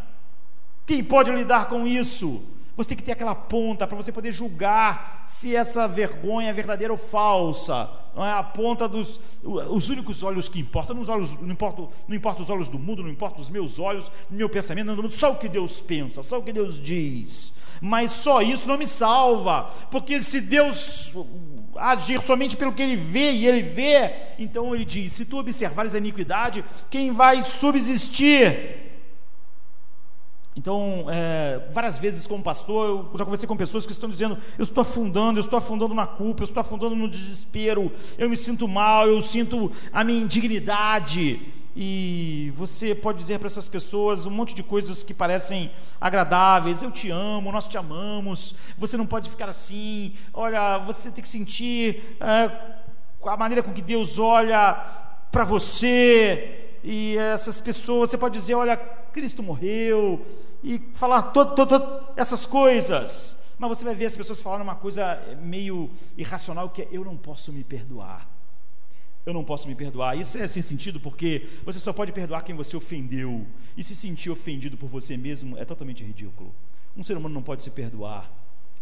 Quem 0.86 1.02
pode 1.02 1.30
lidar 1.32 1.68
com 1.68 1.86
isso? 1.86 2.42
Você 2.76 2.90
tem 2.90 2.98
que 2.98 3.02
ter 3.02 3.12
aquela 3.12 3.34
ponta 3.34 3.86
para 3.86 3.96
você 3.96 4.12
poder 4.12 4.32
julgar 4.32 5.24
se 5.26 5.56
essa 5.56 5.88
vergonha 5.88 6.50
é 6.50 6.52
verdadeira 6.52 6.92
ou 6.92 6.98
falsa. 6.98 7.88
Não 8.14 8.24
é 8.24 8.30
a 8.30 8.42
ponta 8.42 8.86
dos 8.86 9.18
os 9.42 9.88
únicos 9.88 10.22
olhos 10.22 10.48
que 10.48 10.60
importam, 10.60 10.94
não, 10.94 11.02
os 11.02 11.08
olhos, 11.08 11.40
não, 11.40 11.52
importa, 11.52 11.82
não 12.06 12.16
importa 12.16 12.42
os 12.42 12.50
olhos 12.50 12.68
do 12.68 12.78
mundo, 12.78 13.02
não 13.02 13.10
importa 13.10 13.40
os 13.40 13.50
meus 13.50 13.78
olhos, 13.78 14.10
meu 14.30 14.48
pensamento, 14.48 14.94
não, 14.94 15.10
só 15.10 15.32
o 15.32 15.36
que 15.36 15.48
Deus 15.48 15.80
pensa, 15.80 16.22
só 16.22 16.38
o 16.38 16.42
que 16.42 16.52
Deus 16.52 16.80
diz. 16.80 17.54
Mas 17.80 18.12
só 18.12 18.40
isso 18.40 18.68
não 18.68 18.78
me 18.78 18.86
salva, 18.86 19.70
porque 19.90 20.22
se 20.22 20.40
Deus 20.40 21.12
agir 21.76 22.20
somente 22.22 22.56
pelo 22.56 22.72
que 22.72 22.82
ele 22.82 22.96
vê 22.96 23.32
e 23.32 23.46
ele 23.46 23.62
vê, 23.62 24.12
então 24.38 24.74
ele 24.74 24.84
diz: 24.84 25.12
se 25.14 25.24
tu 25.24 25.38
observares 25.38 25.94
a 25.94 25.98
iniquidade, 25.98 26.64
quem 26.90 27.10
vai 27.10 27.42
subsistir? 27.42 28.85
Então, 30.56 31.04
é, 31.10 31.60
várias 31.70 31.98
vezes 31.98 32.26
como 32.26 32.42
pastor, 32.42 33.10
eu 33.12 33.18
já 33.18 33.24
conversei 33.26 33.46
com 33.46 33.54
pessoas 33.54 33.84
que 33.84 33.92
estão 33.92 34.08
dizendo: 34.08 34.38
eu 34.58 34.64
estou 34.64 34.80
afundando, 34.80 35.38
eu 35.38 35.44
estou 35.44 35.58
afundando 35.58 35.94
na 35.94 36.06
culpa, 36.06 36.42
eu 36.42 36.46
estou 36.46 36.62
afundando 36.62 36.96
no 36.96 37.08
desespero, 37.08 37.92
eu 38.16 38.30
me 38.30 38.36
sinto 38.38 38.66
mal, 38.66 39.06
eu 39.06 39.20
sinto 39.20 39.70
a 39.92 40.02
minha 40.02 40.22
indignidade. 40.22 41.38
E 41.78 42.54
você 42.56 42.94
pode 42.94 43.18
dizer 43.18 43.38
para 43.38 43.48
essas 43.48 43.68
pessoas 43.68 44.24
um 44.24 44.30
monte 44.30 44.54
de 44.54 44.62
coisas 44.62 45.02
que 45.02 45.12
parecem 45.12 45.70
agradáveis: 46.00 46.80
eu 46.80 46.90
te 46.90 47.10
amo, 47.10 47.52
nós 47.52 47.68
te 47.68 47.76
amamos, 47.76 48.54
você 48.78 48.96
não 48.96 49.06
pode 49.06 49.28
ficar 49.28 49.50
assim, 49.50 50.14
olha, 50.32 50.78
você 50.78 51.10
tem 51.10 51.20
que 51.20 51.28
sentir 51.28 52.16
é, 52.18 52.50
a 53.26 53.36
maneira 53.36 53.62
com 53.62 53.74
que 53.74 53.82
Deus 53.82 54.18
olha 54.18 54.72
para 55.30 55.44
você. 55.44 56.65
E 56.88 57.18
essas 57.18 57.60
pessoas, 57.60 58.10
você 58.10 58.16
pode 58.16 58.38
dizer: 58.38 58.54
olha, 58.54 58.76
Cristo 58.76 59.42
morreu, 59.42 60.24
e 60.62 60.78
falar 60.92 61.22
todas 61.32 61.82
essas 62.16 62.46
coisas. 62.46 63.36
Mas 63.58 63.68
você 63.70 63.84
vai 63.84 63.94
ver 63.94 64.06
as 64.06 64.16
pessoas 64.16 64.40
falando 64.40 64.62
uma 64.62 64.76
coisa 64.76 65.20
meio 65.42 65.90
irracional 66.16 66.70
que 66.70 66.82
é 66.82 66.88
eu 66.92 67.04
não 67.04 67.16
posso 67.16 67.52
me 67.52 67.64
perdoar. 67.64 68.28
eu 69.24 69.34
não 69.34 69.42
posso 69.42 69.66
me 69.66 69.74
perdoar. 69.74 70.16
Isso 70.16 70.38
é 70.38 70.46
sem 70.46 70.62
sentido 70.62 71.00
porque 71.00 71.48
você 71.64 71.80
só 71.80 71.92
pode 71.92 72.12
perdoar 72.12 72.42
quem 72.42 72.54
você 72.54 72.76
ofendeu. 72.76 73.44
E 73.76 73.82
se 73.82 73.96
sentir 73.96 74.30
ofendido 74.30 74.76
por 74.76 74.88
você 74.88 75.16
mesmo 75.16 75.58
é 75.58 75.64
totalmente 75.64 76.04
ridículo. 76.04 76.54
Um 76.96 77.02
ser 77.02 77.16
humano 77.16 77.34
não 77.34 77.42
pode 77.42 77.62
se 77.62 77.70
perdoar, 77.70 78.30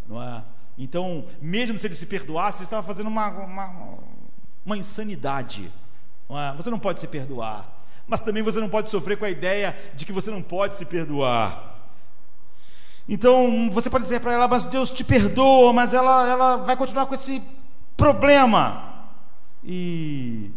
não 0.07 0.23
é? 0.23 0.45
Então, 0.77 1.25
mesmo 1.41 1.81
se 1.81 1.87
ele 1.87 1.95
se 1.95 2.05
perdoasse, 2.05 2.59
ele 2.59 2.65
estava 2.65 2.87
fazendo 2.87 3.07
uma, 3.07 3.31
uma, 3.31 3.99
uma 4.67 4.77
insanidade. 4.77 5.73
Não 6.29 6.39
é? 6.39 6.55
Você 6.57 6.69
não 6.69 6.79
pode 6.79 7.01
se 7.01 7.07
perdoar. 7.07 7.74
Mas 8.07 8.21
também 8.21 8.43
você 8.43 8.61
não 8.61 8.69
pode 8.69 8.91
sofrer 8.91 9.17
com 9.17 9.25
a 9.25 9.31
ideia 9.31 9.77
de 9.95 10.05
que 10.05 10.13
você 10.13 10.31
não 10.31 10.43
pode 10.43 10.77
se 10.77 10.85
perdoar. 10.85 11.75
Então, 13.09 13.69
você 13.71 13.91
pode 13.91 14.05
dizer 14.05 14.21
para 14.21 14.33
ela, 14.33 14.49
mas 14.49 14.65
Deus 14.67 14.91
te 14.91 15.05
perdoa, 15.05 15.73
mas 15.73 15.93
ela, 15.93 16.27
ela 16.29 16.57
vai 16.57 16.77
continuar 16.77 17.07
com 17.07 17.15
esse 17.15 17.43
problema. 17.97 19.09
E 19.63 20.51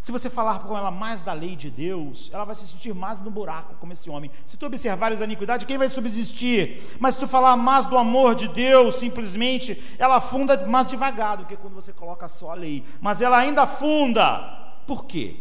se 0.00 0.10
você 0.10 0.28
falar 0.28 0.60
com 0.60 0.76
ela 0.76 0.90
mais 0.90 1.22
da 1.22 1.32
lei 1.32 1.54
de 1.54 1.70
Deus, 1.70 2.30
ela 2.32 2.44
vai 2.44 2.54
se 2.54 2.66
sentir 2.66 2.92
mais 2.92 3.20
no 3.20 3.30
buraco, 3.30 3.74
como 3.80 3.92
esse 3.92 4.10
homem. 4.10 4.30
Se 4.44 4.56
tu 4.56 4.66
observares 4.66 5.20
a 5.20 5.24
iniquidade, 5.24 5.66
quem 5.66 5.78
vai 5.78 5.88
subsistir? 5.88 6.82
Mas 6.98 7.14
se 7.14 7.20
tu 7.20 7.28
falar 7.28 7.56
mais 7.56 7.86
do 7.86 7.96
amor 7.96 8.34
de 8.34 8.48
Deus, 8.48 8.96
simplesmente, 8.96 9.80
ela 9.98 10.16
afunda 10.16 10.66
mais 10.66 10.88
devagar 10.88 11.36
do 11.36 11.46
que 11.46 11.56
quando 11.56 11.74
você 11.74 11.92
coloca 11.92 12.26
só 12.28 12.50
a 12.50 12.54
lei. 12.54 12.84
Mas 13.00 13.22
ela 13.22 13.38
ainda 13.38 13.62
afunda. 13.62 14.38
Por 14.86 15.04
quê? 15.04 15.36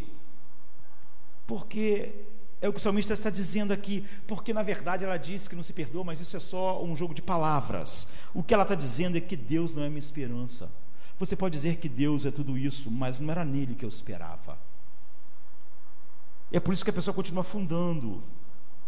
Porque 1.46 2.12
é 2.62 2.70
o 2.70 2.74
que 2.74 2.80
o 2.80 2.82
salmista 2.82 3.14
está 3.14 3.30
dizendo 3.30 3.74
aqui, 3.74 4.06
porque 4.28 4.54
na 4.54 4.62
verdade 4.62 5.04
ela 5.04 5.18
disse 5.18 5.50
que 5.50 5.56
não 5.56 5.64
se 5.64 5.74
perdoa, 5.74 6.04
mas 6.04 6.20
isso 6.20 6.38
é 6.38 6.40
só 6.40 6.84
um 6.84 6.96
jogo 6.96 7.14
de 7.14 7.22
palavras. 7.22 8.08
O 8.34 8.44
que 8.44 8.54
ela 8.54 8.64
está 8.64 8.76
dizendo 8.76 9.18
é 9.18 9.22
que 9.22 9.36
Deus 9.36 9.76
não 9.76 9.84
é 9.84 9.90
minha 9.90 10.00
esperança. 10.00 10.72
Você 11.18 11.36
pode 11.36 11.56
dizer 11.56 11.78
que 11.78 11.90
Deus 11.90 12.26
é 12.26 12.32
tudo 12.32 12.58
isso, 12.58 12.90
mas 12.92 13.20
não 13.20 13.32
era 13.32 13.44
nele 13.44 13.76
que 13.76 13.84
eu 13.84 13.90
esperava. 13.90 14.58
É 16.52 16.60
por 16.60 16.74
isso 16.74 16.84
que 16.84 16.90
a 16.90 16.94
pessoa 16.94 17.14
continua 17.14 17.42
afundando. 17.42 18.24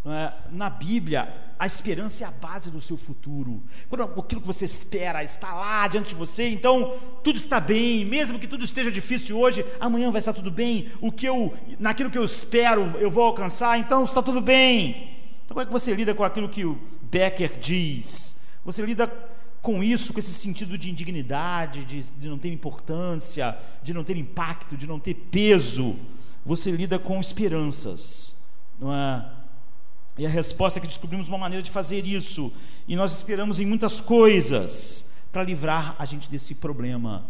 É? 0.05 0.33
Na 0.51 0.69
Bíblia, 0.69 1.33
a 1.57 1.65
esperança 1.65 2.25
é 2.25 2.27
a 2.27 2.31
base 2.31 2.69
do 2.69 2.81
seu 2.81 2.97
futuro. 2.97 3.63
Quando 3.87 4.03
aquilo 4.03 4.41
que 4.41 4.47
você 4.47 4.65
espera 4.65 5.23
está 5.23 5.53
lá 5.53 5.87
diante 5.87 6.09
de 6.09 6.15
você, 6.15 6.49
então 6.49 6.93
tudo 7.23 7.37
está 7.37 7.57
bem, 7.57 8.03
mesmo 8.03 8.37
que 8.37 8.47
tudo 8.47 8.65
esteja 8.65 8.91
difícil 8.91 9.39
hoje, 9.39 9.65
amanhã 9.79 10.11
vai 10.11 10.19
estar 10.19 10.33
tudo 10.33 10.51
bem. 10.51 10.91
O 10.99 11.09
que 11.09 11.25
eu, 11.25 11.53
naquilo 11.79 12.11
que 12.11 12.17
eu 12.17 12.25
espero, 12.25 12.81
eu 12.99 13.09
vou 13.09 13.23
alcançar, 13.23 13.79
então 13.79 14.03
está 14.03 14.21
tudo 14.21 14.41
bem. 14.41 15.09
Então, 15.45 15.55
como 15.55 15.61
é 15.61 15.65
que 15.65 15.71
você 15.71 15.93
lida 15.93 16.13
com 16.13 16.23
aquilo 16.23 16.49
que 16.49 16.65
o 16.65 16.77
Becker 17.03 17.57
diz? 17.57 18.41
Você 18.65 18.85
lida 18.85 19.07
com 19.61 19.81
isso, 19.81 20.11
com 20.11 20.19
esse 20.19 20.33
sentido 20.33 20.77
de 20.77 20.89
indignidade, 20.89 21.85
de, 21.85 22.01
de 22.01 22.27
não 22.27 22.37
ter 22.37 22.51
importância, 22.51 23.57
de 23.81 23.93
não 23.93 24.03
ter 24.03 24.17
impacto, 24.17 24.75
de 24.75 24.85
não 24.85 24.99
ter 24.99 25.13
peso, 25.13 25.95
você 26.45 26.71
lida 26.71 26.99
com 26.99 27.21
esperanças, 27.21 28.43
não 28.77 28.93
é? 28.93 29.42
E 30.17 30.25
a 30.25 30.29
resposta 30.29 30.77
é 30.77 30.81
que 30.81 30.87
descobrimos 30.87 31.27
uma 31.27 31.37
maneira 31.37 31.63
de 31.63 31.71
fazer 31.71 32.05
isso, 32.05 32.53
e 32.87 32.95
nós 32.95 33.11
esperamos 33.17 33.59
em 33.59 33.65
muitas 33.65 33.99
coisas 33.99 35.11
para 35.31 35.43
livrar 35.43 35.95
a 35.97 36.05
gente 36.05 36.29
desse 36.29 36.55
problema, 36.55 37.25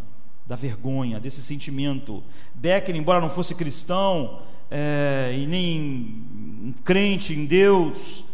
da 0.46 0.54
vergonha, 0.54 1.18
desse 1.18 1.42
sentimento. 1.42 2.22
Becker, 2.54 2.94
embora 2.94 3.20
não 3.20 3.30
fosse 3.30 3.54
cristão 3.54 4.42
é, 4.70 5.34
e 5.34 5.46
nem 5.46 6.74
crente 6.84 7.32
em 7.32 7.46
Deus, 7.46 8.24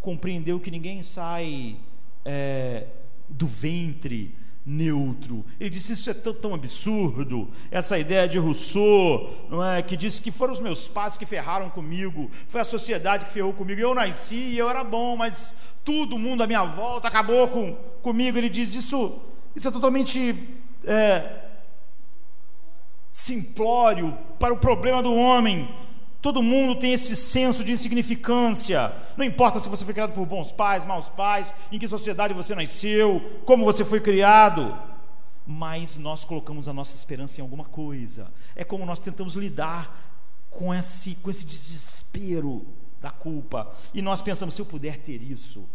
compreendeu 0.00 0.60
que 0.60 0.70
ninguém 0.70 1.02
sai 1.02 1.76
é, 2.24 2.86
do 3.28 3.46
ventre 3.46 4.34
neutro. 4.64 5.44
Ele 5.60 5.70
disse: 5.70 5.92
Isso 5.92 6.10
é 6.10 6.14
tão, 6.14 6.32
tão, 6.32 6.54
absurdo. 6.54 7.50
Essa 7.70 7.98
ideia 7.98 8.28
de 8.28 8.38
Rousseau, 8.38 9.46
não 9.50 9.64
é? 9.64 9.82
que 9.82 9.96
disse 9.96 10.20
que 10.20 10.30
foram 10.30 10.52
os 10.52 10.60
meus 10.60 10.88
pais 10.88 11.18
que 11.18 11.26
ferraram 11.26 11.68
comigo, 11.70 12.30
foi 12.48 12.60
a 12.60 12.64
sociedade 12.64 13.26
que 13.26 13.32
ferrou 13.32 13.52
comigo. 13.52 13.80
Eu 13.80 13.94
nasci 13.94 14.34
e 14.34 14.58
eu 14.58 14.68
era 14.68 14.82
bom, 14.82 15.16
mas 15.16 15.54
todo 15.84 16.18
mundo 16.18 16.42
à 16.42 16.46
minha 16.46 16.64
volta 16.64 17.08
acabou 17.08 17.48
com, 17.48 17.74
comigo. 18.02 18.38
Ele 18.38 18.48
diz: 18.48 18.74
Isso, 18.74 19.20
isso 19.54 19.68
é 19.68 19.70
totalmente 19.70 20.34
é, 20.84 21.44
simplório 23.12 24.16
para 24.38 24.52
o 24.52 24.58
problema 24.58 25.02
do 25.02 25.14
homem. 25.14 25.68
Todo 26.24 26.42
mundo 26.42 26.74
tem 26.74 26.94
esse 26.94 27.14
senso 27.14 27.62
de 27.62 27.70
insignificância. 27.70 28.90
Não 29.14 29.26
importa 29.26 29.60
se 29.60 29.68
você 29.68 29.84
foi 29.84 29.92
criado 29.92 30.14
por 30.14 30.24
bons 30.24 30.50
pais, 30.50 30.86
maus 30.86 31.10
pais, 31.10 31.52
em 31.70 31.78
que 31.78 31.86
sociedade 31.86 32.32
você 32.32 32.54
nasceu, 32.54 33.42
como 33.44 33.62
você 33.62 33.84
foi 33.84 34.00
criado. 34.00 34.74
Mas 35.46 35.98
nós 35.98 36.24
colocamos 36.24 36.66
a 36.66 36.72
nossa 36.72 36.96
esperança 36.96 37.38
em 37.38 37.42
alguma 37.42 37.64
coisa. 37.64 38.32
É 38.56 38.64
como 38.64 38.86
nós 38.86 38.98
tentamos 38.98 39.34
lidar 39.34 40.48
com 40.48 40.72
esse, 40.72 41.14
com 41.16 41.28
esse 41.28 41.44
desespero 41.44 42.66
da 43.02 43.10
culpa. 43.10 43.70
E 43.92 44.00
nós 44.00 44.22
pensamos: 44.22 44.54
se 44.54 44.62
eu 44.62 44.66
puder 44.66 45.00
ter 45.00 45.20
isso, 45.20 45.68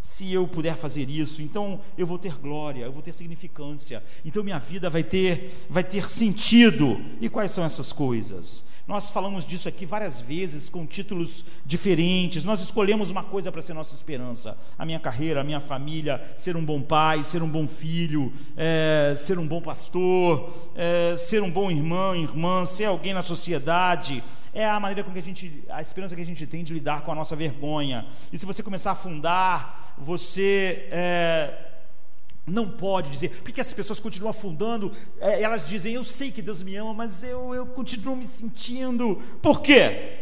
se 0.00 0.32
eu 0.32 0.48
puder 0.48 0.76
fazer 0.76 1.08
isso, 1.10 1.42
então 1.42 1.80
eu 1.96 2.06
vou 2.06 2.18
ter 2.18 2.34
glória, 2.34 2.84
eu 2.84 2.92
vou 2.92 3.02
ter 3.02 3.12
significância, 3.12 4.02
então 4.24 4.42
minha 4.42 4.58
vida 4.58 4.88
vai 4.88 5.04
ter, 5.04 5.66
vai 5.68 5.84
ter 5.84 6.08
sentido. 6.08 6.98
E 7.20 7.28
quais 7.28 7.50
são 7.50 7.64
essas 7.64 7.92
coisas? 7.92 8.64
Nós 8.90 9.08
falamos 9.08 9.46
disso 9.46 9.68
aqui 9.68 9.86
várias 9.86 10.20
vezes 10.20 10.68
com 10.68 10.84
títulos 10.84 11.44
diferentes. 11.64 12.44
Nós 12.44 12.60
escolhemos 12.60 13.08
uma 13.08 13.22
coisa 13.22 13.52
para 13.52 13.62
ser 13.62 13.72
nossa 13.72 13.94
esperança: 13.94 14.58
a 14.76 14.84
minha 14.84 14.98
carreira, 14.98 15.42
a 15.42 15.44
minha 15.44 15.60
família, 15.60 16.20
ser 16.36 16.56
um 16.56 16.64
bom 16.64 16.82
pai, 16.82 17.22
ser 17.22 17.40
um 17.40 17.48
bom 17.48 17.68
filho, 17.68 18.32
é, 18.56 19.14
ser 19.16 19.38
um 19.38 19.46
bom 19.46 19.60
pastor, 19.60 20.52
é, 20.74 21.14
ser 21.16 21.40
um 21.40 21.50
bom 21.50 21.70
irmão, 21.70 22.16
irmã, 22.16 22.64
ser 22.64 22.86
alguém 22.86 23.14
na 23.14 23.22
sociedade. 23.22 24.24
É 24.52 24.66
a 24.66 24.80
maneira 24.80 25.04
com 25.04 25.12
que 25.12 25.18
a 25.18 25.22
gente, 25.22 25.64
a 25.68 25.80
esperança 25.80 26.16
que 26.16 26.22
a 26.22 26.26
gente 26.26 26.46
tem 26.46 26.64
de 26.64 26.74
lidar 26.74 27.02
com 27.02 27.12
a 27.12 27.14
nossa 27.14 27.36
vergonha. 27.36 28.06
E 28.32 28.38
se 28.38 28.44
você 28.44 28.62
começar 28.62 28.90
a 28.90 28.92
afundar, 28.94 29.94
você 29.96 30.88
é, 30.90 31.70
não 32.46 32.70
pode 32.70 33.10
dizer, 33.10 33.42
por 33.42 33.52
que 33.52 33.60
as 33.60 33.72
pessoas 33.72 34.00
continuam 34.00 34.30
afundando? 34.30 34.92
É, 35.20 35.42
elas 35.42 35.64
dizem, 35.64 35.94
eu 35.94 36.04
sei 36.04 36.32
que 36.32 36.42
Deus 36.42 36.62
me 36.62 36.74
ama, 36.76 36.92
mas 36.92 37.22
eu, 37.22 37.54
eu 37.54 37.66
continuo 37.66 38.16
me 38.16 38.26
sentindo. 38.26 39.16
Por 39.40 39.60
quê? 39.60 40.18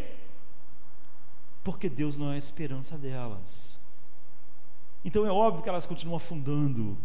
Porque 1.64 1.88
Deus 1.88 2.16
não 2.16 2.30
é 2.30 2.34
a 2.34 2.38
esperança 2.38 2.96
delas. 2.98 3.78
Então 5.04 5.26
é 5.26 5.30
óbvio 5.30 5.62
que 5.62 5.68
elas 5.68 5.86
continuam 5.86 6.16
afundando. 6.16 6.98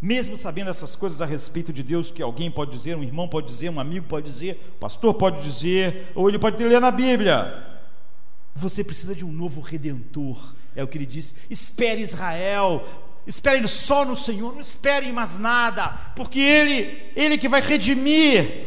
Mesmo 0.00 0.36
sabendo 0.36 0.70
essas 0.70 0.96
coisas 0.96 1.20
a 1.20 1.26
respeito 1.26 1.72
de 1.72 1.82
Deus, 1.82 2.10
que 2.10 2.22
alguém 2.22 2.50
pode 2.50 2.70
dizer, 2.70 2.96
um 2.96 3.02
irmão 3.02 3.28
pode 3.28 3.46
dizer, 3.46 3.70
um 3.70 3.80
amigo 3.80 4.06
pode 4.06 4.30
dizer, 4.30 4.72
o 4.76 4.78
pastor 4.78 5.14
pode 5.14 5.42
dizer, 5.42 6.10
ou 6.14 6.28
ele 6.28 6.38
pode 6.38 6.62
ler 6.64 6.80
na 6.80 6.90
Bíblia. 6.90 7.66
Você 8.54 8.82
precisa 8.82 9.14
de 9.14 9.24
um 9.24 9.32
novo 9.32 9.60
redentor, 9.60 10.54
é 10.74 10.82
o 10.82 10.88
que 10.88 10.96
ele 10.96 11.06
diz. 11.06 11.34
Espere 11.50 12.00
Israel, 12.00 12.82
Esperem 13.26 13.66
só 13.66 14.04
no 14.04 14.16
Senhor, 14.16 14.52
não 14.52 14.60
esperem 14.60 15.12
mais 15.12 15.38
nada, 15.38 15.88
porque 16.16 16.40
Ele, 16.40 17.12
Ele 17.14 17.38
que 17.38 17.48
vai 17.48 17.60
redimir. 17.60 18.66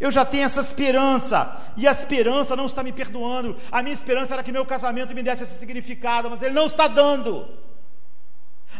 Eu 0.00 0.10
já 0.10 0.24
tenho 0.24 0.42
essa 0.42 0.60
esperança, 0.60 1.72
e 1.76 1.86
a 1.86 1.92
esperança 1.92 2.56
não 2.56 2.66
está 2.66 2.82
me 2.82 2.92
perdoando. 2.92 3.56
A 3.70 3.82
minha 3.82 3.94
esperança 3.94 4.34
era 4.34 4.42
que 4.42 4.50
meu 4.50 4.66
casamento 4.66 5.14
me 5.14 5.22
desse 5.22 5.44
esse 5.44 5.58
significado, 5.58 6.28
mas 6.28 6.42
Ele 6.42 6.52
não 6.52 6.66
está 6.66 6.88
dando. 6.88 7.48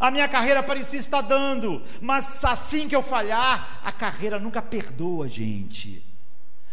A 0.03 0.11
minha 0.11 0.27
carreira 0.27 0.65
parecia 0.65 0.99
estar 0.99 1.21
dando, 1.21 1.81
mas 2.01 2.45
assim 2.45 2.89
que 2.89 2.97
eu 2.97 3.05
falhar, 3.05 3.79
a 3.85 3.93
carreira 3.93 4.37
nunca 4.37 4.61
perdoa, 4.61 5.29
gente. 5.29 6.05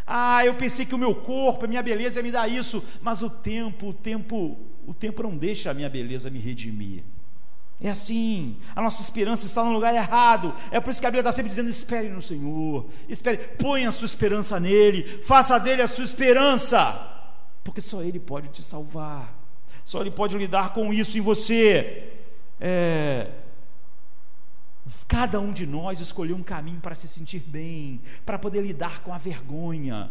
Ah, 0.07 0.43
eu 0.43 0.56
pensei 0.56 0.84
que 0.84 0.95
o 0.95 0.97
meu 0.97 1.14
corpo, 1.14 1.65
a 1.65 1.68
minha 1.68 1.84
beleza 1.84 2.18
ia 2.18 2.23
me 2.23 2.31
dar 2.31 2.47
isso, 2.47 2.84
mas 3.03 3.22
o 3.22 3.30
tempo, 3.30 3.89
o 3.89 3.93
tempo, 3.93 4.57
o 4.88 4.95
tempo 4.95 5.22
não 5.22 5.38
deixa 5.38 5.69
a 5.69 5.76
minha 5.76 5.88
beleza 5.88 6.31
me 6.31 6.39
redimir. 6.39 7.03
É 7.80 7.91
assim, 7.91 8.57
a 8.76 8.81
nossa 8.81 9.03
esperança 9.03 9.45
está 9.45 9.64
no 9.64 9.73
lugar 9.73 9.93
errado. 9.93 10.51
É 10.72 10.80
por 10.80 10.89
isso 10.89 10.99
que 10.99 11.06
a 11.06 11.11
Bíblia 11.11 11.22
está 11.22 11.31
sempre 11.31 11.49
dizendo: 11.49 11.69
espere 11.69 12.10
no 12.10 12.23
Senhor, 12.23 12.89
espere, 13.07 13.38
ponha 13.60 13.89
a 13.89 13.91
sua 13.91 14.07
esperança 14.07 14.60
nele, 14.60 15.03
faça 15.03 15.60
dele 15.60 15.84
a 15.84 15.88
sua 15.88 16.03
esperança, 16.03 16.81
porque 17.64 17.80
só 17.80 18.01
Ele 18.01 18.19
pode 18.19 18.47
te 18.47 18.64
salvar, 18.64 19.39
só 19.84 20.01
Ele 20.01 20.10
pode 20.10 20.35
lidar 20.35 20.73
com 20.73 20.91
isso 20.91 21.15
em 21.15 21.22
você. 21.22 22.15
É, 22.60 23.31
cada 25.07 25.40
um 25.40 25.52
de 25.52 25.65
nós 25.65 25.99
escolheu 25.99 26.36
um 26.36 26.44
caminho 26.44 26.80
para 26.80 26.95
se 26.95 27.07
sentir 27.07 27.40
bem, 27.40 28.02
para 28.26 28.38
poder 28.38 28.61
lidar 28.61 29.02
com 29.02 29.14
a 29.14 29.18
vergonha 29.18 30.10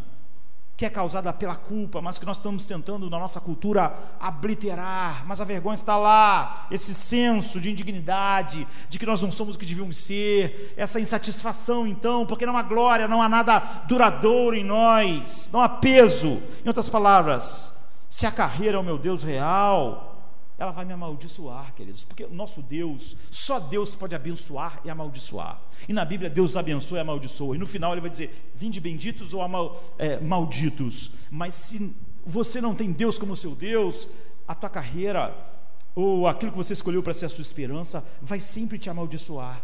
que 0.78 0.86
é 0.86 0.88
causada 0.88 1.32
pela 1.32 1.56
culpa, 1.56 2.00
mas 2.00 2.20
que 2.20 2.24
nós 2.24 2.36
estamos 2.36 2.64
tentando 2.64 3.10
na 3.10 3.18
nossa 3.18 3.40
cultura 3.40 3.92
obliterar, 4.24 5.26
mas 5.26 5.40
a 5.40 5.44
vergonha 5.44 5.74
está 5.74 5.96
lá, 5.96 6.68
esse 6.70 6.94
senso 6.94 7.60
de 7.60 7.68
indignidade, 7.68 8.64
de 8.88 8.96
que 8.96 9.04
nós 9.04 9.20
não 9.20 9.32
somos 9.32 9.56
o 9.56 9.58
que 9.58 9.66
devíamos 9.66 9.96
ser, 9.96 10.72
essa 10.76 11.00
insatisfação 11.00 11.84
então, 11.84 12.24
porque 12.24 12.46
não 12.46 12.56
há 12.56 12.62
glória, 12.62 13.08
não 13.08 13.20
há 13.20 13.28
nada 13.28 13.58
duradouro 13.88 14.54
em 14.54 14.62
nós, 14.62 15.50
não 15.52 15.60
há 15.60 15.68
peso. 15.68 16.40
Em 16.64 16.68
outras 16.68 16.88
palavras, 16.88 17.76
se 18.08 18.24
a 18.24 18.30
carreira 18.30 18.76
é 18.76 18.80
o 18.80 18.84
meu 18.84 18.98
Deus 18.98 19.24
real, 19.24 20.17
ela 20.59 20.72
vai 20.72 20.85
me 20.85 20.93
amaldiçoar, 20.93 21.72
queridos, 21.74 22.05
porque 22.05 22.24
o 22.24 22.35
nosso 22.35 22.60
Deus, 22.60 23.16
só 23.30 23.60
Deus 23.60 23.94
pode 23.94 24.14
abençoar 24.14 24.80
e 24.85 24.90
amaldiçoar. 24.90 25.60
E 25.89 25.93
na 25.93 26.05
Bíblia, 26.05 26.28
Deus 26.28 26.56
abençoa 26.56 26.98
e 26.98 27.01
amaldiçoa. 27.01 27.55
E 27.55 27.59
no 27.59 27.66
final 27.66 27.93
ele 27.93 28.01
vai 28.01 28.10
dizer: 28.10 28.51
vinde 28.56 28.80
benditos 28.80 29.32
ou 29.32 29.40
amal, 29.40 29.80
é, 29.97 30.18
malditos. 30.18 31.12
Mas 31.30 31.55
se 31.55 31.94
você 32.26 32.60
não 32.60 32.74
tem 32.74 32.90
Deus 32.90 33.16
como 33.16 33.36
seu 33.36 33.55
Deus, 33.55 34.09
a 34.48 34.55
tua 34.55 34.68
carreira 34.68 35.32
ou 35.94 36.26
aquilo 36.26 36.51
que 36.51 36.56
você 36.56 36.72
escolheu 36.72 37.02
para 37.02 37.12
ser 37.12 37.26
a 37.26 37.28
sua 37.28 37.43
esperança 37.43 38.05
vai 38.20 38.40
sempre 38.40 38.78
te 38.78 38.90
amaldiçoar. 38.90 39.62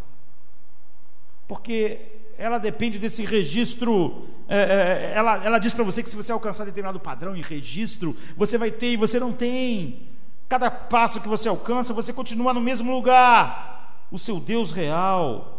Porque 1.48 2.00
ela 2.38 2.58
depende 2.58 2.98
desse 2.98 3.24
registro. 3.24 4.26
É, 4.48 4.58
é, 4.58 5.12
ela, 5.16 5.44
ela 5.44 5.58
diz 5.58 5.74
para 5.74 5.84
você 5.84 6.02
que 6.02 6.10
se 6.10 6.16
você 6.16 6.32
alcançar 6.32 6.64
determinado 6.64 7.00
padrão 7.00 7.36
e 7.36 7.40
registro, 7.40 8.16
você 8.36 8.56
vai 8.56 8.70
ter 8.70 8.92
e 8.92 8.96
você 8.96 9.18
não 9.18 9.32
tem. 9.32 10.13
Cada 10.48 10.70
passo 10.70 11.20
que 11.20 11.28
você 11.28 11.48
alcança, 11.48 11.94
você 11.94 12.12
continua 12.12 12.52
no 12.52 12.60
mesmo 12.60 12.92
lugar. 12.92 14.06
O 14.10 14.18
seu 14.18 14.38
Deus 14.38 14.72
real 14.72 15.54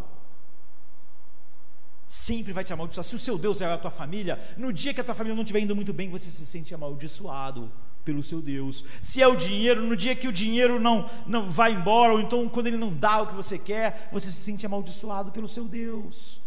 sempre 2.06 2.52
vai 2.52 2.62
te 2.62 2.72
amaldiçoar. 2.72 3.04
Se 3.04 3.16
o 3.16 3.18
seu 3.18 3.36
Deus 3.36 3.60
é 3.60 3.70
a 3.70 3.78
tua 3.78 3.90
família, 3.90 4.40
no 4.56 4.72
dia 4.72 4.94
que 4.94 5.00
a 5.00 5.04
tua 5.04 5.14
família 5.14 5.34
não 5.34 5.42
estiver 5.42 5.60
indo 5.60 5.74
muito 5.74 5.92
bem, 5.92 6.08
você 6.08 6.30
se 6.30 6.46
sente 6.46 6.74
amaldiçoado 6.74 7.70
pelo 8.04 8.22
seu 8.22 8.40
Deus. 8.40 8.84
Se 9.02 9.20
é 9.20 9.26
o 9.26 9.36
dinheiro, 9.36 9.82
no 9.82 9.96
dia 9.96 10.14
que 10.14 10.28
o 10.28 10.32
dinheiro 10.32 10.78
não, 10.78 11.10
não 11.26 11.50
vai 11.50 11.72
embora, 11.72 12.12
ou 12.12 12.20
então 12.20 12.48
quando 12.48 12.68
ele 12.68 12.76
não 12.76 12.94
dá 12.94 13.22
o 13.22 13.26
que 13.26 13.34
você 13.34 13.58
quer, 13.58 14.08
você 14.12 14.30
se 14.30 14.40
sente 14.40 14.64
amaldiçoado 14.64 15.32
pelo 15.32 15.48
seu 15.48 15.64
Deus. 15.64 16.40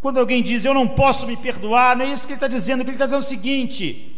Quando 0.00 0.20
alguém 0.20 0.40
diz 0.40 0.64
eu 0.64 0.72
não 0.72 0.86
posso 0.86 1.26
me 1.26 1.36
perdoar, 1.36 1.96
não 1.96 2.04
é 2.04 2.08
isso 2.08 2.26
que 2.26 2.34
ele 2.34 2.36
está 2.36 2.46
dizendo, 2.46 2.82
ele 2.82 2.92
está 2.92 3.06
dizendo 3.06 3.20
o 3.20 3.24
seguinte: 3.24 4.15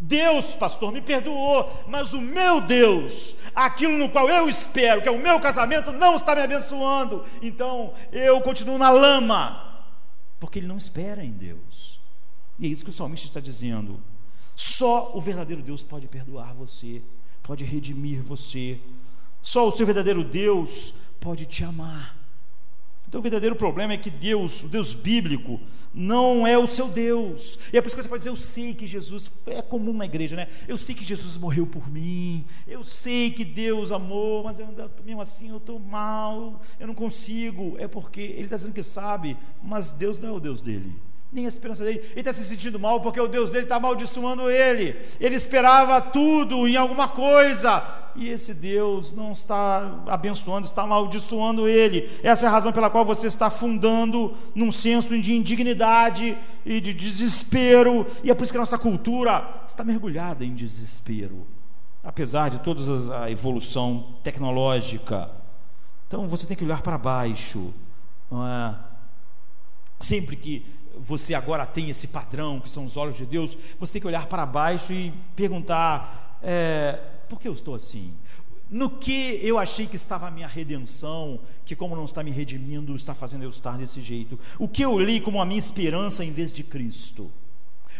Deus, 0.00 0.54
pastor, 0.54 0.92
me 0.92 1.00
perdoou, 1.00 1.68
mas 1.88 2.12
o 2.12 2.20
meu 2.20 2.60
Deus, 2.60 3.34
aquilo 3.54 3.98
no 3.98 4.08
qual 4.08 4.28
eu 4.28 4.48
espero, 4.48 5.02
que 5.02 5.08
é 5.08 5.10
o 5.10 5.18
meu 5.18 5.40
casamento, 5.40 5.90
não 5.90 6.14
está 6.14 6.36
me 6.36 6.42
abençoando. 6.42 7.24
Então 7.42 7.92
eu 8.12 8.40
continuo 8.40 8.78
na 8.78 8.90
lama, 8.90 9.82
porque 10.38 10.60
ele 10.60 10.68
não 10.68 10.76
espera 10.76 11.24
em 11.24 11.32
Deus. 11.32 11.98
E 12.58 12.66
é 12.66 12.68
isso 12.68 12.84
que 12.84 12.90
o 12.90 12.94
salmista 12.94 13.26
está 13.26 13.40
dizendo. 13.40 14.02
Só 14.54 15.12
o 15.14 15.20
verdadeiro 15.20 15.62
Deus 15.62 15.82
pode 15.82 16.06
perdoar 16.06 16.54
você, 16.54 17.02
pode 17.42 17.64
redimir 17.64 18.22
você. 18.22 18.80
Só 19.40 19.66
o 19.66 19.72
seu 19.72 19.86
verdadeiro 19.86 20.22
Deus 20.22 20.94
pode 21.20 21.46
te 21.46 21.64
amar. 21.64 22.17
Então 23.08 23.20
o 23.20 23.22
verdadeiro 23.22 23.56
problema 23.56 23.94
é 23.94 23.96
que 23.96 24.10
Deus, 24.10 24.62
o 24.62 24.68
Deus 24.68 24.92
bíblico, 24.92 25.58
não 25.94 26.46
é 26.46 26.58
o 26.58 26.66
seu 26.66 26.88
Deus. 26.88 27.58
E 27.72 27.78
é 27.78 27.80
por 27.80 27.86
isso 27.86 27.96
que 27.96 28.02
você 28.02 28.08
pode 28.08 28.20
dizer: 28.20 28.28
Eu 28.28 28.36
sei 28.36 28.74
que 28.74 28.86
Jesus, 28.86 29.30
é 29.46 29.62
comum 29.62 29.94
na 29.94 30.04
igreja, 30.04 30.36
né? 30.36 30.46
Eu 30.68 30.76
sei 30.76 30.94
que 30.94 31.02
Jesus 31.02 31.38
morreu 31.38 31.66
por 31.66 31.90
mim, 31.90 32.44
eu 32.66 32.84
sei 32.84 33.30
que 33.30 33.46
Deus 33.46 33.92
amou, 33.92 34.44
mas 34.44 34.60
eu 34.60 34.66
ainda, 34.66 34.90
mesmo 35.06 35.22
assim 35.22 35.48
eu 35.48 35.56
estou 35.56 35.80
mal, 35.80 36.60
eu 36.78 36.86
não 36.86 36.94
consigo. 36.94 37.76
É 37.78 37.88
porque 37.88 38.20
ele 38.20 38.44
está 38.44 38.56
dizendo 38.56 38.74
que 38.74 38.82
sabe, 38.82 39.38
mas 39.62 39.90
Deus 39.90 40.18
não 40.18 40.28
é 40.28 40.32
o 40.32 40.40
Deus 40.40 40.60
dele 40.60 41.07
nem 41.30 41.44
a 41.44 41.48
esperança 41.48 41.84
dele. 41.84 42.00
Ele 42.10 42.20
está 42.20 42.32
se 42.32 42.44
sentindo 42.44 42.78
mal 42.78 43.00
porque 43.00 43.20
o 43.20 43.28
Deus 43.28 43.50
dele 43.50 43.64
está 43.64 43.76
amaldiçoando 43.76 44.50
ele. 44.50 44.96
Ele 45.20 45.34
esperava 45.34 46.00
tudo 46.00 46.66
em 46.66 46.76
alguma 46.76 47.08
coisa. 47.08 47.82
E 48.16 48.28
esse 48.28 48.52
Deus 48.54 49.12
não 49.12 49.32
está 49.32 50.02
abençoando, 50.08 50.66
está 50.66 50.82
amaldiçoando 50.82 51.68
ele. 51.68 52.10
Essa 52.22 52.46
é 52.46 52.48
a 52.48 52.52
razão 52.52 52.72
pela 52.72 52.90
qual 52.90 53.04
você 53.04 53.26
está 53.26 53.48
fundando 53.50 54.34
num 54.54 54.72
senso 54.72 55.16
de 55.20 55.34
indignidade 55.34 56.36
e 56.64 56.80
de 56.80 56.92
desespero. 56.92 58.06
E 58.24 58.30
é 58.30 58.34
por 58.34 58.42
isso 58.42 58.52
que 58.52 58.58
a 58.58 58.60
nossa 58.60 58.78
cultura 58.78 59.62
está 59.68 59.84
mergulhada 59.84 60.44
em 60.44 60.54
desespero. 60.54 61.46
Apesar 62.02 62.48
de 62.48 62.58
toda 62.60 62.80
a 63.22 63.30
evolução 63.30 64.16
tecnológica. 64.24 65.30
Então 66.08 66.26
você 66.26 66.46
tem 66.46 66.56
que 66.56 66.64
olhar 66.64 66.80
para 66.80 66.96
baixo. 66.96 67.72
É? 68.32 68.74
Sempre 70.00 70.36
que 70.36 70.77
você 71.08 71.32
agora 71.32 71.64
tem 71.64 71.88
esse 71.88 72.08
padrão, 72.08 72.60
que 72.60 72.68
são 72.68 72.84
os 72.84 72.98
olhos 72.98 73.16
de 73.16 73.24
Deus, 73.24 73.56
você 73.80 73.94
tem 73.94 74.00
que 74.02 74.06
olhar 74.06 74.26
para 74.26 74.44
baixo 74.44 74.92
e 74.92 75.10
perguntar: 75.34 76.38
é, 76.42 77.00
por 77.30 77.40
que 77.40 77.48
eu 77.48 77.54
estou 77.54 77.74
assim? 77.74 78.12
No 78.70 78.90
que 78.90 79.40
eu 79.42 79.58
achei 79.58 79.86
que 79.86 79.96
estava 79.96 80.28
a 80.28 80.30
minha 80.30 80.46
redenção, 80.46 81.40
que 81.64 81.74
como 81.74 81.96
não 81.96 82.04
está 82.04 82.22
me 82.22 82.30
redimindo, 82.30 82.94
está 82.94 83.14
fazendo 83.14 83.42
eu 83.42 83.48
estar 83.48 83.78
desse 83.78 84.02
jeito? 84.02 84.38
O 84.58 84.68
que 84.68 84.84
eu 84.84 84.92
olhei 84.92 85.18
como 85.18 85.40
a 85.40 85.46
minha 85.46 85.58
esperança 85.58 86.22
em 86.22 86.30
vez 86.30 86.52
de 86.52 86.62
Cristo? 86.62 87.32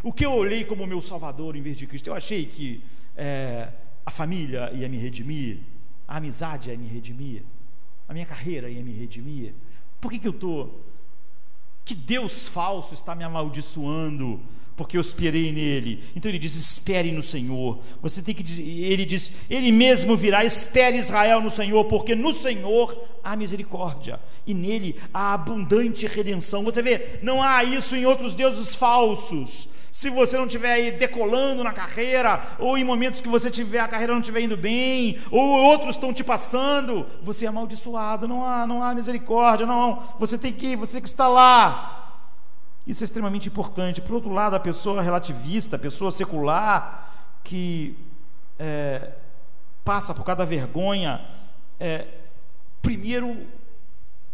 O 0.03 0.13
que 0.13 0.27
eu 0.27 0.35
olhei 0.35 0.63
como 0.65 0.87
meu 0.87 1.01
Salvador 1.01 1.57
em 1.57 1.63
vez 1.63 1.79
de 1.79 1.87
Cristo? 1.87 2.09
Eu 2.09 2.15
achei 2.15 2.45
que 2.45 2.85
é, 3.17 3.71
a 4.05 4.11
família 4.11 4.71
ia 4.75 4.87
me 4.87 4.99
redimir, 4.99 5.61
a 6.07 6.19
amizade 6.19 6.69
ia 6.69 6.77
me 6.77 6.87
redimir, 6.87 7.43
a 8.07 8.13
minha 8.13 8.27
carreira 8.27 8.69
ia 8.69 8.83
me 8.83 8.93
redimir. 8.93 9.55
Por 9.99 10.11
que, 10.11 10.19
que 10.19 10.29
eu 10.29 10.33
estou 10.33 10.88
que 11.89 11.95
Deus 11.95 12.47
falso 12.47 12.93
está 12.93 13.15
me 13.15 13.25
amaldiçoando 13.25 14.39
porque 14.77 14.97
eu 14.97 15.01
esperei 15.01 15.51
nele. 15.51 16.05
Então 16.15 16.31
ele 16.31 16.39
diz: 16.39 16.55
espere 16.55 17.11
no 17.11 17.23
Senhor. 17.23 17.81
Você 18.03 18.21
tem 18.23 18.35
que 18.35 18.45
ele 18.63 19.07
diz: 19.07 19.33
ele 19.49 19.73
mesmo 19.73 20.15
virá, 20.15 20.45
espere 20.45 20.99
Israel 20.99 21.41
no 21.41 21.51
Senhor, 21.51 21.85
porque 21.87 22.15
no 22.15 22.33
Senhor 22.33 22.97
há 23.25 23.35
misericórdia 23.35 24.21
e 24.47 24.53
nele 24.53 24.95
há 25.13 25.33
abundante 25.33 26.07
redenção. 26.07 26.63
Você 26.63 26.83
vê, 26.83 27.19
não 27.23 27.43
há 27.43 27.65
isso 27.65 27.97
em 27.97 28.05
outros 28.05 28.35
deuses 28.35 28.75
falsos. 28.75 29.69
Se 29.91 30.11
você 30.11 30.37
não 30.37 30.47
estiver 30.47 30.73
aí 30.73 30.91
decolando 30.93 31.65
na 31.65 31.73
carreira, 31.73 32.41
ou 32.59 32.77
em 32.77 32.85
momentos 32.85 33.21
que 33.21 33.29
você 33.29 33.51
tiver 33.51 33.81
a 33.81 33.89
carreira 33.89 34.13
não 34.13 34.21
estiver 34.21 34.41
indo 34.41 34.57
bem, 34.57 35.19
ou 35.31 35.41
outros 35.41 35.97
estão 35.97 36.13
te 36.13 36.23
passando, 36.23 37.07
você 37.23 37.47
é 37.47 37.49
amaldiçoado, 37.49 38.29
não 38.29 38.45
há, 38.45 38.67
não 38.67 38.83
há 38.83 38.95
misericórdia, 38.95 39.67
não. 39.67 40.03
Você 40.19 40.39
tem 40.39 40.53
que, 40.53 40.77
você 40.77 40.93
tem 40.93 41.03
que 41.03 41.09
estar 41.09 41.29
lá. 41.29 42.21
Isso 42.87 43.03
é 43.03 43.07
extremamente 43.07 43.49
importante. 43.49 44.01
Por 44.01 44.15
outro 44.15 44.31
lado, 44.31 44.57
a 44.57 44.61
pessoa 44.61 45.03
relativista, 45.03 45.77
a 45.77 45.79
pessoa 45.79 46.11
secular, 46.11 47.13
que 47.45 47.97
é, 48.59 49.13
passa 49.85 50.15
por 50.15 50.25
cada 50.25 50.45
vergonha, 50.45 51.21
é, 51.79 52.07
primeiro 52.83 53.47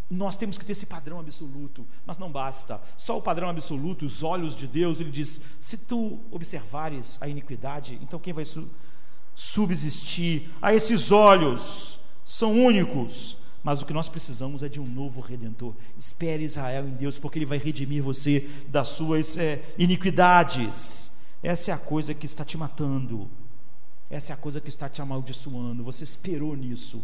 nós 0.09 0.37
temos 0.37 0.57
que 0.57 0.65
ter 0.65 0.73
esse 0.73 0.85
padrão 0.85 1.19
absoluto, 1.19 1.85
mas 2.05 2.17
não 2.17 2.31
basta. 2.31 2.79
Só 2.95 3.17
o 3.17 3.21
padrão 3.21 3.49
absoluto, 3.49 4.05
os 4.05 4.21
olhos 4.21 4.55
de 4.55 4.67
Deus, 4.67 4.99
ele 4.99 5.11
diz: 5.11 5.41
se 5.59 5.77
tu 5.77 6.19
observares 6.31 7.17
a 7.21 7.27
iniquidade, 7.27 7.99
então 8.01 8.19
quem 8.19 8.33
vai 8.33 8.45
su 8.45 8.67
subsistir 9.33 10.49
a 10.61 10.73
esses 10.73 11.11
olhos? 11.11 11.99
São 12.23 12.53
únicos, 12.53 13.37
mas 13.63 13.81
o 13.81 13.85
que 13.85 13.93
nós 13.93 14.07
precisamos 14.07 14.63
é 14.63 14.69
de 14.69 14.79
um 14.79 14.85
novo 14.85 15.21
redentor. 15.21 15.73
Espere 15.97 16.43
Israel 16.43 16.87
em 16.87 16.93
Deus, 16.93 17.19
porque 17.19 17.37
ele 17.37 17.45
vai 17.45 17.57
redimir 17.57 18.01
você 18.01 18.49
das 18.67 18.89
suas 18.89 19.37
é, 19.37 19.63
iniquidades. 19.77 21.11
Essa 21.43 21.71
é 21.71 21.73
a 21.73 21.77
coisa 21.77 22.13
que 22.13 22.25
está 22.25 22.45
te 22.45 22.57
matando. 22.57 23.29
Essa 24.09 24.31
é 24.31 24.35
a 24.35 24.37
coisa 24.37 24.61
que 24.61 24.69
está 24.69 24.87
te 24.87 25.01
amaldiçoando. 25.01 25.83
Você 25.83 26.03
esperou 26.03 26.55
nisso. 26.55 27.03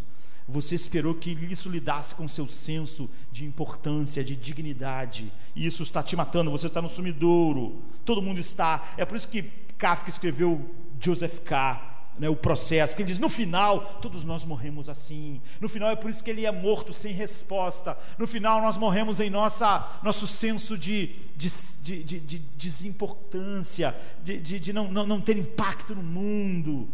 Você 0.52 0.76
esperou 0.76 1.15
que 1.15 1.32
isso 1.49 1.69
lidasse 1.69 2.14
com 2.14 2.28
seu 2.28 2.45
senso 2.45 3.10
de 3.32 3.45
importância, 3.45 4.22
de 4.22 4.36
dignidade, 4.36 5.32
e 5.56 5.65
isso 5.65 5.82
está 5.82 6.03
te 6.03 6.15
matando. 6.15 6.52
Você 6.52 6.68
está 6.68 6.82
no 6.82 6.90
sumidouro, 6.90 7.82
todo 8.03 8.22
mundo 8.22 8.40
está. 8.40 8.94
É 8.98 9.06
por 9.06 9.15
isso 9.15 9.30
que 9.30 9.44
Kafka 9.78 10.10
escreveu 10.10 10.69
Joseph 10.99 11.40
K. 11.40 11.90
Né, 12.19 12.28
o 12.28 12.36
processo, 12.36 12.94
que 12.94 13.02
ele 13.02 13.07
diz: 13.07 13.18
no 13.18 13.30
final, 13.30 13.80
todos 14.02 14.26
nós 14.26 14.44
morremos 14.44 14.90
assim. 14.90 15.41
No 15.61 15.69
final, 15.69 15.90
é 15.90 15.95
por 15.95 16.11
isso 16.11 16.22
que 16.22 16.30
ele 16.30 16.45
é 16.45 16.52
morto 16.52 16.91
sem 16.91 17.14
resposta. 17.14 17.98
No 18.18 18.28
final, 18.28 18.61
nós 18.61 18.76
morremos 18.76 19.22
em 19.22 19.30
nossa, 19.30 19.99
nosso 20.03 20.28
senso 20.28 20.78
de, 20.78 21.15
de, 21.38 21.49
de, 21.82 22.03
de, 22.03 22.19
de 22.19 22.40
desimportância, 22.57 23.95
de, 24.22 24.38
de, 24.40 24.60
de 24.60 24.73
não, 24.73 24.91
não, 24.91 25.07
não 25.07 25.22
ter 25.22 25.38
impacto 25.38 25.95
no 25.95 26.03
mundo. 26.03 26.90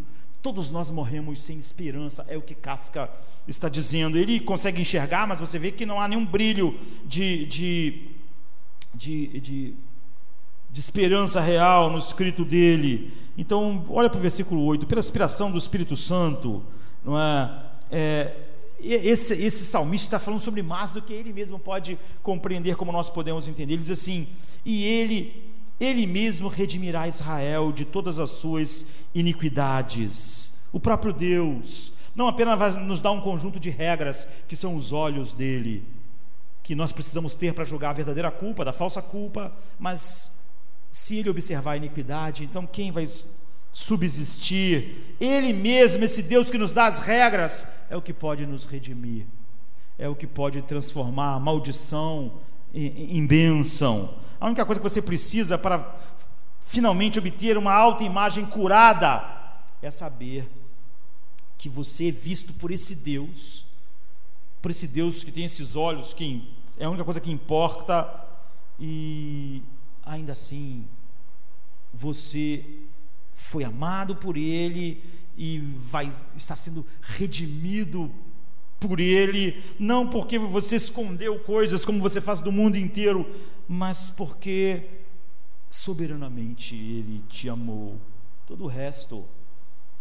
Todos 0.48 0.72
nós 0.72 0.90
morremos 0.90 1.42
sem 1.42 1.60
esperança, 1.60 2.26
é 2.30 2.38
o 2.38 2.42
que 2.42 2.56
Kafka 2.56 3.12
está 3.46 3.68
dizendo. 3.68 4.18
Ele 4.18 4.40
consegue 4.40 4.80
enxergar, 4.80 5.28
mas 5.28 5.42
você 5.42 5.60
vê 5.60 5.74
que 5.74 5.86
não 5.86 6.00
há 6.00 6.08
nenhum 6.08 6.26
brilho 6.26 6.80
de, 7.04 7.46
de, 7.48 8.12
de, 8.96 9.28
de, 9.42 9.74
de 10.70 10.80
esperança 10.80 11.42
real 11.42 11.92
no 11.92 11.98
escrito 11.98 12.46
dele. 12.46 13.14
Então, 13.38 13.84
olha 13.90 14.10
para 14.10 14.20
o 14.20 14.22
versículo 14.22 14.64
8: 14.64 14.86
pela 14.86 15.00
inspiração 15.00 15.52
do 15.52 15.58
Espírito 15.58 15.98
Santo, 15.98 16.64
não 17.04 17.20
é? 17.20 17.66
é 17.92 18.44
esse, 18.80 19.34
esse 19.34 19.66
salmista 19.66 20.08
está 20.08 20.20
falando 20.20 20.40
sobre 20.40 20.62
mais 20.62 20.94
do 20.94 21.02
que 21.02 21.12
ele 21.12 21.34
mesmo 21.34 21.60
pode 21.60 22.00
compreender, 22.24 22.78
como 22.78 22.94
nós 22.94 23.10
podemos 23.10 23.50
entender. 23.50 23.74
Ele 23.74 23.82
diz 23.82 23.92
assim: 23.92 24.26
e 24.64 24.86
ele 24.86 25.47
ele 25.80 26.08
mesmo 26.08 26.48
redimirá 26.48 27.08
Israel 27.08 27.72
de 27.72 27.86
todas 27.86 28.20
as 28.20 28.32
suas 28.32 28.86
iniquidades. 29.14 30.60
O 30.72 30.80
próprio 30.80 31.14
Deus 31.14 31.94
não 32.16 32.28
apenas 32.28 32.58
vai 32.58 32.72
nos 32.72 33.00
dar 33.00 33.12
um 33.12 33.22
conjunto 33.22 33.60
de 33.60 33.70
regras 33.70 34.28
que 34.48 34.56
são 34.56 34.76
os 34.76 34.92
olhos 34.92 35.34
dele, 35.34 35.84
que 36.64 36.74
nós 36.74 36.92
precisamos 36.92 37.36
ter 37.36 37.54
para 37.54 37.64
julgar 37.64 37.92
a 37.92 37.94
verdadeira 37.94 38.32
culpa, 38.32 38.66
da 38.66 38.74
falsa 38.74 39.02
culpa, 39.02 39.56
mas 39.80 40.38
se 40.92 41.18
ele 41.18 41.30
observar 41.30 41.74
a 41.74 41.78
iniquidade, 41.78 42.44
então 42.44 42.66
quem 42.66 42.92
vai 42.92 43.08
subsistir. 43.72 45.16
Ele 45.20 45.54
mesmo, 45.54 46.04
esse 46.04 46.24
Deus 46.24 46.50
que 46.50 46.58
nos 46.58 46.74
dá 46.74 46.88
as 46.88 46.98
regras, 46.98 47.68
é 47.90 47.96
o 47.96 48.02
que 48.02 48.12
pode 48.12 48.46
nos 48.48 48.66
redimir, 48.66 49.28
é 49.98 50.10
o 50.10 50.16
que 50.16 50.26
pode 50.26 50.64
transformar 50.64 51.36
a 51.36 51.40
maldição 51.40 52.34
em, 52.74 53.18
em 53.18 53.28
bênção. 53.28 54.10
A 54.40 54.46
única 54.46 54.66
coisa 54.66 54.80
que 54.80 54.88
você 54.88 55.02
precisa 55.02 55.58
para 55.58 55.96
finalmente 56.62 57.18
obter 57.18 57.58
uma 57.58 57.74
autoimagem 57.74 58.46
curada 58.46 59.24
é 59.82 59.90
saber 59.90 60.50
que 61.58 61.70
você 61.70 62.10
é 62.10 62.12
visto 62.12 62.54
por 62.54 62.72
esse 62.72 62.96
Deus, 62.96 63.66
por 64.62 64.72
esse 64.72 64.88
Deus 64.88 65.24
que 65.24 65.32
tem 65.32 65.46
esses 65.46 65.76
olhos, 65.76 66.14
que 66.14 66.54
é 66.78 66.86
a 66.86 66.90
única 66.90 67.04
coisa 67.04 67.20
que 67.20 67.32
importa, 67.32 68.08
e 68.80 69.64
ainda 70.06 70.34
assim 70.34 70.86
você 71.94 72.64
foi 73.34 73.64
amado 73.64 74.16
por 74.16 74.38
Ele 74.38 75.04
e 75.36 75.60
vai 75.90 76.12
estar 76.36 76.56
sendo 76.56 76.86
redimido 77.02 78.12
por 78.80 79.00
Ele, 79.00 79.64
não 79.80 80.08
porque 80.08 80.38
você 80.38 80.76
escondeu 80.76 81.40
coisas 81.40 81.84
como 81.84 82.02
você 82.02 82.22
faz 82.22 82.40
do 82.40 82.52
mundo 82.52 82.78
inteiro, 82.78 83.26
mas 83.68 84.10
porque 84.10 84.90
soberanamente 85.70 86.76
Ele 86.76 87.20
te 87.30 87.50
amou. 87.50 88.00
Todo 88.46 88.64
o 88.64 88.68
resto 88.68 89.26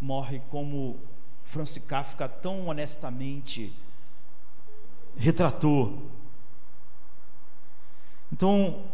morre 0.00 0.40
como 0.50 0.98
Francis 1.42 1.82
Kafka 1.84 2.28
tão 2.28 2.68
honestamente 2.68 3.72
retratou. 5.16 6.10
Então, 8.32 8.84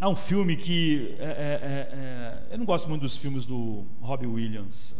há 0.00 0.08
um 0.08 0.16
filme 0.16 0.56
que. 0.56 1.16
É, 1.18 1.24
é, 1.24 1.28
é, 1.28 2.50
é 2.50 2.54
eu 2.54 2.58
não 2.58 2.64
gosto 2.64 2.88
muito 2.88 3.02
dos 3.02 3.16
filmes 3.16 3.44
do 3.44 3.84
Robbie 4.00 4.26
Williams. 4.26 4.96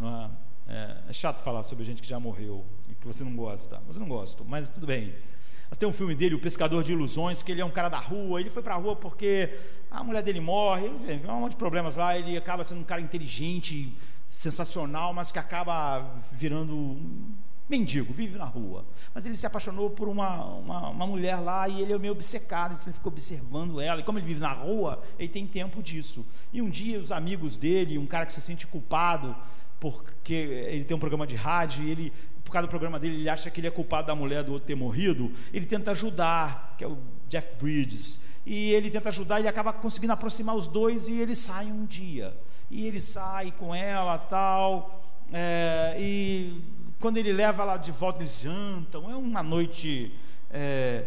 É? 0.69 0.73
é? 0.73 0.97
é? 1.09 1.13
chato 1.13 1.43
falar 1.43 1.63
sobre 1.63 1.85
gente 1.85 2.03
que 2.03 2.09
já 2.09 2.19
morreu 2.19 2.65
e 2.91 2.95
que 2.95 3.07
você 3.07 3.23
não 3.23 3.37
gosta. 3.37 3.81
Você 3.87 3.99
não 3.99 4.09
gosta, 4.09 4.43
mas 4.45 4.69
tudo 4.69 4.87
bem. 4.87 5.15
Mas 5.69 5.79
tem 5.79 5.89
um 5.89 5.93
filme 5.93 6.15
dele, 6.15 6.35
O 6.35 6.39
Pescador 6.39 6.83
de 6.85 6.93
Ilusões, 6.93 7.43
que 7.43 7.53
ele 7.53 7.61
é 7.61 7.65
um 7.65 7.71
cara 7.71 7.89
da 7.89 7.99
rua. 7.99 8.41
Ele 8.41 8.51
foi 8.51 8.63
para 8.63 8.75
a 8.75 8.79
rua 8.79 8.95
porque 8.97 9.51
a 9.91 10.03
mulher 10.03 10.23
dele 10.23 10.41
morre, 10.41 10.87
ele 11.07 11.27
um 11.29 11.41
monte 11.41 11.53
de 11.53 11.57
problemas 11.57 11.97
lá. 11.97 12.17
Ele 12.17 12.37
acaba 12.37 12.65
sendo 12.65 12.81
um 12.81 12.85
cara 12.85 13.01
inteligente, 13.01 13.97
sensacional, 14.27 15.13
mas 15.13 15.33
que 15.33 15.39
acaba 15.39 16.15
virando 16.33 16.75
um 16.75 17.35
mendigo, 17.69 18.13
vive 18.13 18.39
na 18.39 18.45
rua. 18.45 18.85
Mas 19.15 19.27
ele 19.27 19.37
se 19.37 19.47
apaixonou 19.47 19.91
por 19.91 20.09
uma, 20.09 20.45
uma, 20.45 20.89
uma, 20.91 21.07
mulher 21.07 21.37
lá 21.41 21.69
e 21.69 21.83
ele 21.83 21.93
é 21.93 21.99
meio 21.99 22.13
obcecado, 22.13 22.73
ele 22.73 22.93
fica 22.93 23.09
observando 23.09 23.81
ela. 23.81 24.01
E 24.01 24.05
como 24.05 24.19
ele 24.19 24.27
vive 24.27 24.41
na 24.41 24.53
rua, 24.53 25.03
ele 25.19 25.29
tem 25.29 25.47
tempo 25.47 25.83
disso. 25.83 26.25
E 26.53 26.63
um 26.63 26.71
dia 26.71 26.99
os 27.01 27.11
amigos 27.11 27.57
dele, 27.57 27.99
um 27.99 28.07
cara 28.07 28.27
que 28.27 28.33
se 28.33 28.41
sente 28.41 28.67
culpado 28.67 29.35
porque 29.79 30.35
ele 30.35 30.85
tem 30.85 30.97
um 30.97 31.01
programa 31.01 31.27
de 31.27 31.37
rádio 31.37 31.85
e 31.85 31.91
ele 31.91 32.13
por 32.47 32.53
causa 32.53 32.69
do 32.69 32.71
programa 32.71 32.99
dele, 33.01 33.17
ele 33.17 33.29
acha 33.29 33.51
que 33.51 33.61
ele 33.61 33.67
é 33.67 33.71
culpado 33.73 34.07
da 34.07 34.15
mulher 34.15 34.45
do 34.45 34.53
outro 34.53 34.69
ter 34.69 34.77
morrido, 34.77 35.33
ele 35.53 35.67
tenta 35.67 35.91
ajudar, 35.91 36.77
que 36.79 36.85
é 36.85 36.87
o 36.87 36.97
Jeff 37.29 37.49
Bridges, 37.61 38.21
e 38.47 38.73
ele 38.73 38.89
tenta 38.89 39.09
ajudar, 39.09 39.41
ele 39.41 39.49
acaba 39.49 39.73
conseguindo 39.73 40.13
aproximar 40.13 40.55
os 40.55 40.69
dois 40.69 41.09
e 41.09 41.21
eles 41.21 41.41
saem 41.41 41.73
um 41.73 41.85
dia. 41.85 42.33
E 42.71 42.87
ele 42.87 43.01
sai 43.01 43.53
com 43.59 43.75
ela 43.75 44.17
tal, 44.17 45.03
é, 45.33 45.97
e 45.99 46.63
quando 47.01 47.17
ele 47.17 47.33
leva 47.33 47.65
ela 47.65 47.77
de 47.77 47.91
volta, 47.91 48.21
eles 48.21 48.41
jantam, 48.41 49.11
é 49.11 49.17
uma 49.17 49.43
noite 49.43 50.17
é, 50.49 51.05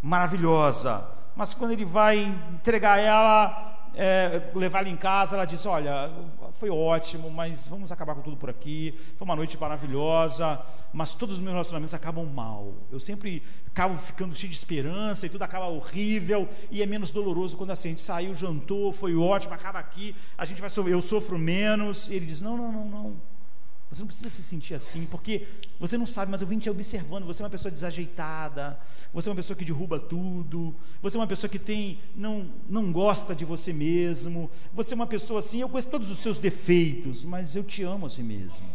maravilhosa, 0.00 1.06
mas 1.36 1.52
quando 1.52 1.72
ele 1.72 1.84
vai 1.84 2.18
entregar 2.50 2.98
ela, 2.98 3.71
é, 3.94 4.50
levar 4.54 4.80
ela 4.80 4.88
em 4.88 4.96
casa, 4.96 5.36
ela 5.36 5.44
diz: 5.44 5.64
Olha, 5.66 6.10
foi 6.52 6.70
ótimo, 6.70 7.30
mas 7.30 7.66
vamos 7.66 7.92
acabar 7.92 8.14
com 8.14 8.22
tudo 8.22 8.36
por 8.36 8.50
aqui. 8.50 8.94
Foi 9.16 9.24
uma 9.24 9.36
noite 9.36 9.58
maravilhosa, 9.58 10.60
mas 10.92 11.14
todos 11.14 11.36
os 11.36 11.40
meus 11.40 11.52
relacionamentos 11.52 11.94
acabam 11.94 12.24
mal. 12.26 12.74
Eu 12.90 13.00
sempre 13.00 13.42
acabo 13.68 13.96
ficando 13.96 14.34
cheio 14.34 14.50
de 14.50 14.56
esperança 14.56 15.26
e 15.26 15.28
tudo 15.28 15.42
acaba 15.42 15.66
horrível 15.66 16.48
e 16.70 16.82
é 16.82 16.86
menos 16.86 17.10
doloroso 17.10 17.56
quando 17.56 17.70
assim, 17.70 17.88
a 17.88 17.90
gente 17.92 18.02
saiu, 18.02 18.34
jantou, 18.34 18.92
foi 18.92 19.16
ótimo, 19.16 19.54
acaba 19.54 19.78
aqui, 19.78 20.14
a 20.36 20.44
gente 20.44 20.60
vai 20.60 20.70
eu 20.86 21.02
sofro 21.02 21.38
menos. 21.38 22.08
E 22.08 22.14
ele 22.14 22.26
diz: 22.26 22.40
Não, 22.40 22.56
não, 22.56 22.72
não, 22.72 22.84
não. 22.84 23.31
Você 23.92 24.00
não 24.00 24.06
precisa 24.06 24.30
se 24.30 24.42
sentir 24.42 24.72
assim, 24.72 25.04
porque 25.04 25.46
você 25.78 25.98
não 25.98 26.06
sabe, 26.06 26.30
mas 26.30 26.40
eu 26.40 26.46
vim 26.46 26.58
te 26.58 26.70
observando. 26.70 27.26
Você 27.26 27.42
é 27.42 27.44
uma 27.44 27.50
pessoa 27.50 27.70
desajeitada, 27.70 28.80
você 29.12 29.28
é 29.28 29.30
uma 29.30 29.36
pessoa 29.36 29.54
que 29.54 29.66
derruba 29.66 30.00
tudo, 30.00 30.74
você 31.02 31.18
é 31.18 31.20
uma 31.20 31.26
pessoa 31.26 31.50
que 31.50 31.58
tem 31.58 32.00
não, 32.16 32.50
não 32.70 32.90
gosta 32.90 33.34
de 33.34 33.44
você 33.44 33.70
mesmo, 33.70 34.50
você 34.72 34.94
é 34.94 34.96
uma 34.96 35.06
pessoa 35.06 35.40
assim. 35.40 35.60
Eu 35.60 35.68
conheço 35.68 35.90
todos 35.90 36.10
os 36.10 36.20
seus 36.20 36.38
defeitos, 36.38 37.22
mas 37.22 37.54
eu 37.54 37.62
te 37.62 37.82
amo 37.82 38.06
a 38.06 38.08
si 38.08 38.22
mesmo. 38.22 38.66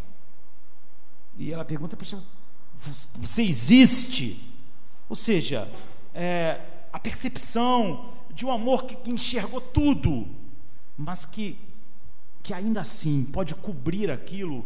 E 1.36 1.52
ela 1.52 1.66
pergunta 1.66 1.98
para 1.98 2.06
você: 2.06 2.18
você 3.16 3.42
existe? 3.42 4.40
Ou 5.10 5.16
seja, 5.16 5.68
é, 6.14 6.62
a 6.94 7.00
percepção 7.00 8.14
de 8.30 8.46
um 8.46 8.52
amor 8.52 8.86
que, 8.86 8.96
que 8.96 9.10
enxergou 9.10 9.62
tudo, 9.62 10.28
mas 10.96 11.26
que, 11.26 11.58
que 12.44 12.54
ainda 12.54 12.82
assim 12.82 13.24
pode 13.24 13.56
cobrir 13.56 14.12
aquilo 14.12 14.64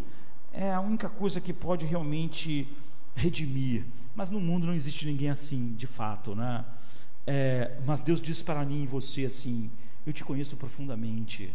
é 0.53 0.73
a 0.73 0.81
única 0.81 1.09
coisa 1.09 1.39
que 1.39 1.53
pode 1.53 1.85
realmente 1.85 2.67
redimir. 3.15 3.85
Mas 4.15 4.29
no 4.29 4.39
mundo 4.39 4.67
não 4.67 4.73
existe 4.73 5.05
ninguém 5.05 5.29
assim, 5.29 5.73
de 5.73 5.87
fato, 5.87 6.35
né? 6.35 6.65
É, 7.25 7.77
mas 7.85 7.99
Deus 7.99 8.21
diz 8.21 8.41
para 8.41 8.65
mim 8.65 8.83
e 8.83 8.87
você 8.87 9.25
assim: 9.25 9.71
Eu 10.05 10.13
te 10.13 10.23
conheço 10.23 10.57
profundamente. 10.57 11.51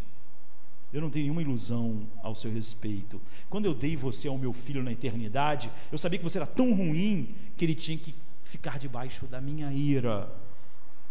Eu 0.93 1.01
não 1.01 1.11
tenho 1.11 1.25
nenhuma 1.25 1.43
ilusão 1.43 2.07
ao 2.23 2.35
seu 2.35 2.51
respeito. 2.51 3.21
Quando 3.51 3.67
eu 3.67 3.75
dei 3.75 3.97
você 3.97 4.29
ao 4.29 4.39
meu 4.39 4.53
filho 4.53 4.83
na 4.83 4.93
eternidade, 4.93 5.71
eu 5.91 5.99
sabia 5.99 6.19
que 6.19 6.25
você 6.25 6.39
era 6.39 6.47
tão 6.47 6.73
ruim 6.73 7.35
que 7.57 7.65
ele 7.65 7.75
tinha 7.75 7.99
que 7.99 8.15
ficar 8.43 8.79
debaixo 8.79 9.27
da 9.27 9.41
minha 9.41 9.73
ira. 9.73 10.33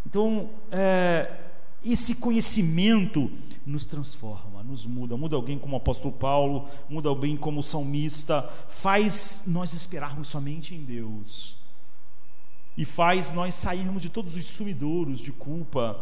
Então, 0.06 0.50
é, 0.72 1.30
esse 1.84 2.16
conhecimento 2.16 3.32
nos 3.66 3.86
transforma, 3.86 4.64
nos 4.64 4.86
muda, 4.86 5.18
muda 5.18 5.36
alguém 5.36 5.58
como 5.58 5.74
o 5.74 5.78
apóstolo 5.78 6.14
Paulo, 6.14 6.68
muda 6.90 7.10
alguém 7.10 7.36
como 7.36 7.60
o 7.60 7.64
salmista, 7.64 8.42
faz 8.68 9.44
nós 9.48 9.74
esperarmos 9.74 10.28
somente 10.28 10.76
em 10.76 10.84
Deus 10.84 11.58
e 12.78 12.84
faz 12.84 13.32
nós 13.32 13.56
sairmos 13.56 14.02
de 14.02 14.10
todos 14.10 14.36
os 14.36 14.46
sumidouros 14.46 15.20
de 15.20 15.32
culpa 15.32 16.00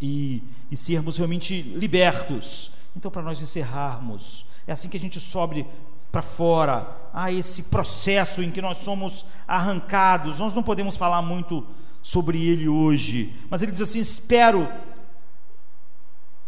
e, 0.00 0.42
e 0.70 0.76
sermos 0.76 1.16
realmente 1.16 1.62
libertos. 1.62 2.72
Então, 2.96 3.10
para 3.10 3.22
nós 3.22 3.40
encerrarmos, 3.40 4.46
é 4.66 4.72
assim 4.72 4.88
que 4.88 4.96
a 4.96 5.00
gente 5.00 5.20
sobe 5.20 5.66
para 6.10 6.22
fora, 6.22 6.96
a 7.12 7.30
esse 7.30 7.64
processo 7.64 8.42
em 8.42 8.50
que 8.50 8.62
nós 8.62 8.78
somos 8.78 9.26
arrancados. 9.46 10.38
Nós 10.38 10.54
não 10.54 10.62
podemos 10.62 10.96
falar 10.96 11.22
muito 11.22 11.66
sobre 12.06 12.46
ele 12.46 12.68
hoje. 12.68 13.34
Mas 13.50 13.62
ele 13.62 13.72
diz 13.72 13.80
assim: 13.80 13.98
Espero 13.98 14.68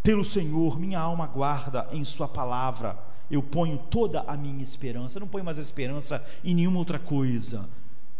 pelo 0.04 0.24
Senhor, 0.24 0.78
minha 0.78 1.00
alma 1.00 1.26
guarda 1.26 1.88
em 1.90 2.04
Sua 2.04 2.28
palavra. 2.28 2.96
Eu 3.28 3.42
ponho 3.42 3.76
toda 3.76 4.20
a 4.20 4.36
minha 4.36 4.62
esperança. 4.62 5.18
Não 5.18 5.26
ponho 5.26 5.44
mais 5.44 5.58
esperança 5.58 6.24
em 6.44 6.54
nenhuma 6.54 6.78
outra 6.78 6.98
coisa 6.98 7.68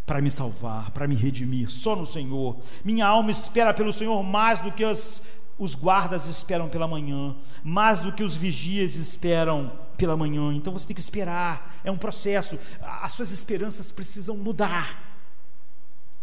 para 0.05 0.20
me 0.20 0.32
salvar, 0.32 0.90
para 0.90 1.06
me 1.06 1.15
redimir, 1.15 1.70
só 1.70 1.94
no 1.94 2.05
Senhor. 2.05 2.56
Minha 2.85 3.06
alma 3.06 3.31
espera 3.31 3.73
pelo 3.73 3.93
Senhor 3.93 4.20
mais 4.24 4.59
do 4.59 4.73
que 4.73 4.85
os, 4.85 5.23
os 5.56 5.77
guardas 5.77 6.27
esperam 6.27 6.69
pela 6.69 6.89
manhã, 6.89 7.36
mais 7.62 8.01
do 8.01 8.10
que 8.10 8.24
os 8.24 8.35
vigias 8.35 8.97
esperam 8.97 9.70
pela 9.97 10.16
manhã. 10.16 10.52
Então 10.52 10.73
você 10.73 10.89
tem 10.89 10.94
que 10.94 11.01
esperar, 11.01 11.78
é 11.85 11.90
um 11.90 11.97
processo. 11.97 12.59
As 12.81 13.12
suas 13.12 13.31
esperanças 13.31 13.93
precisam 13.93 14.36
mudar. 14.36 15.18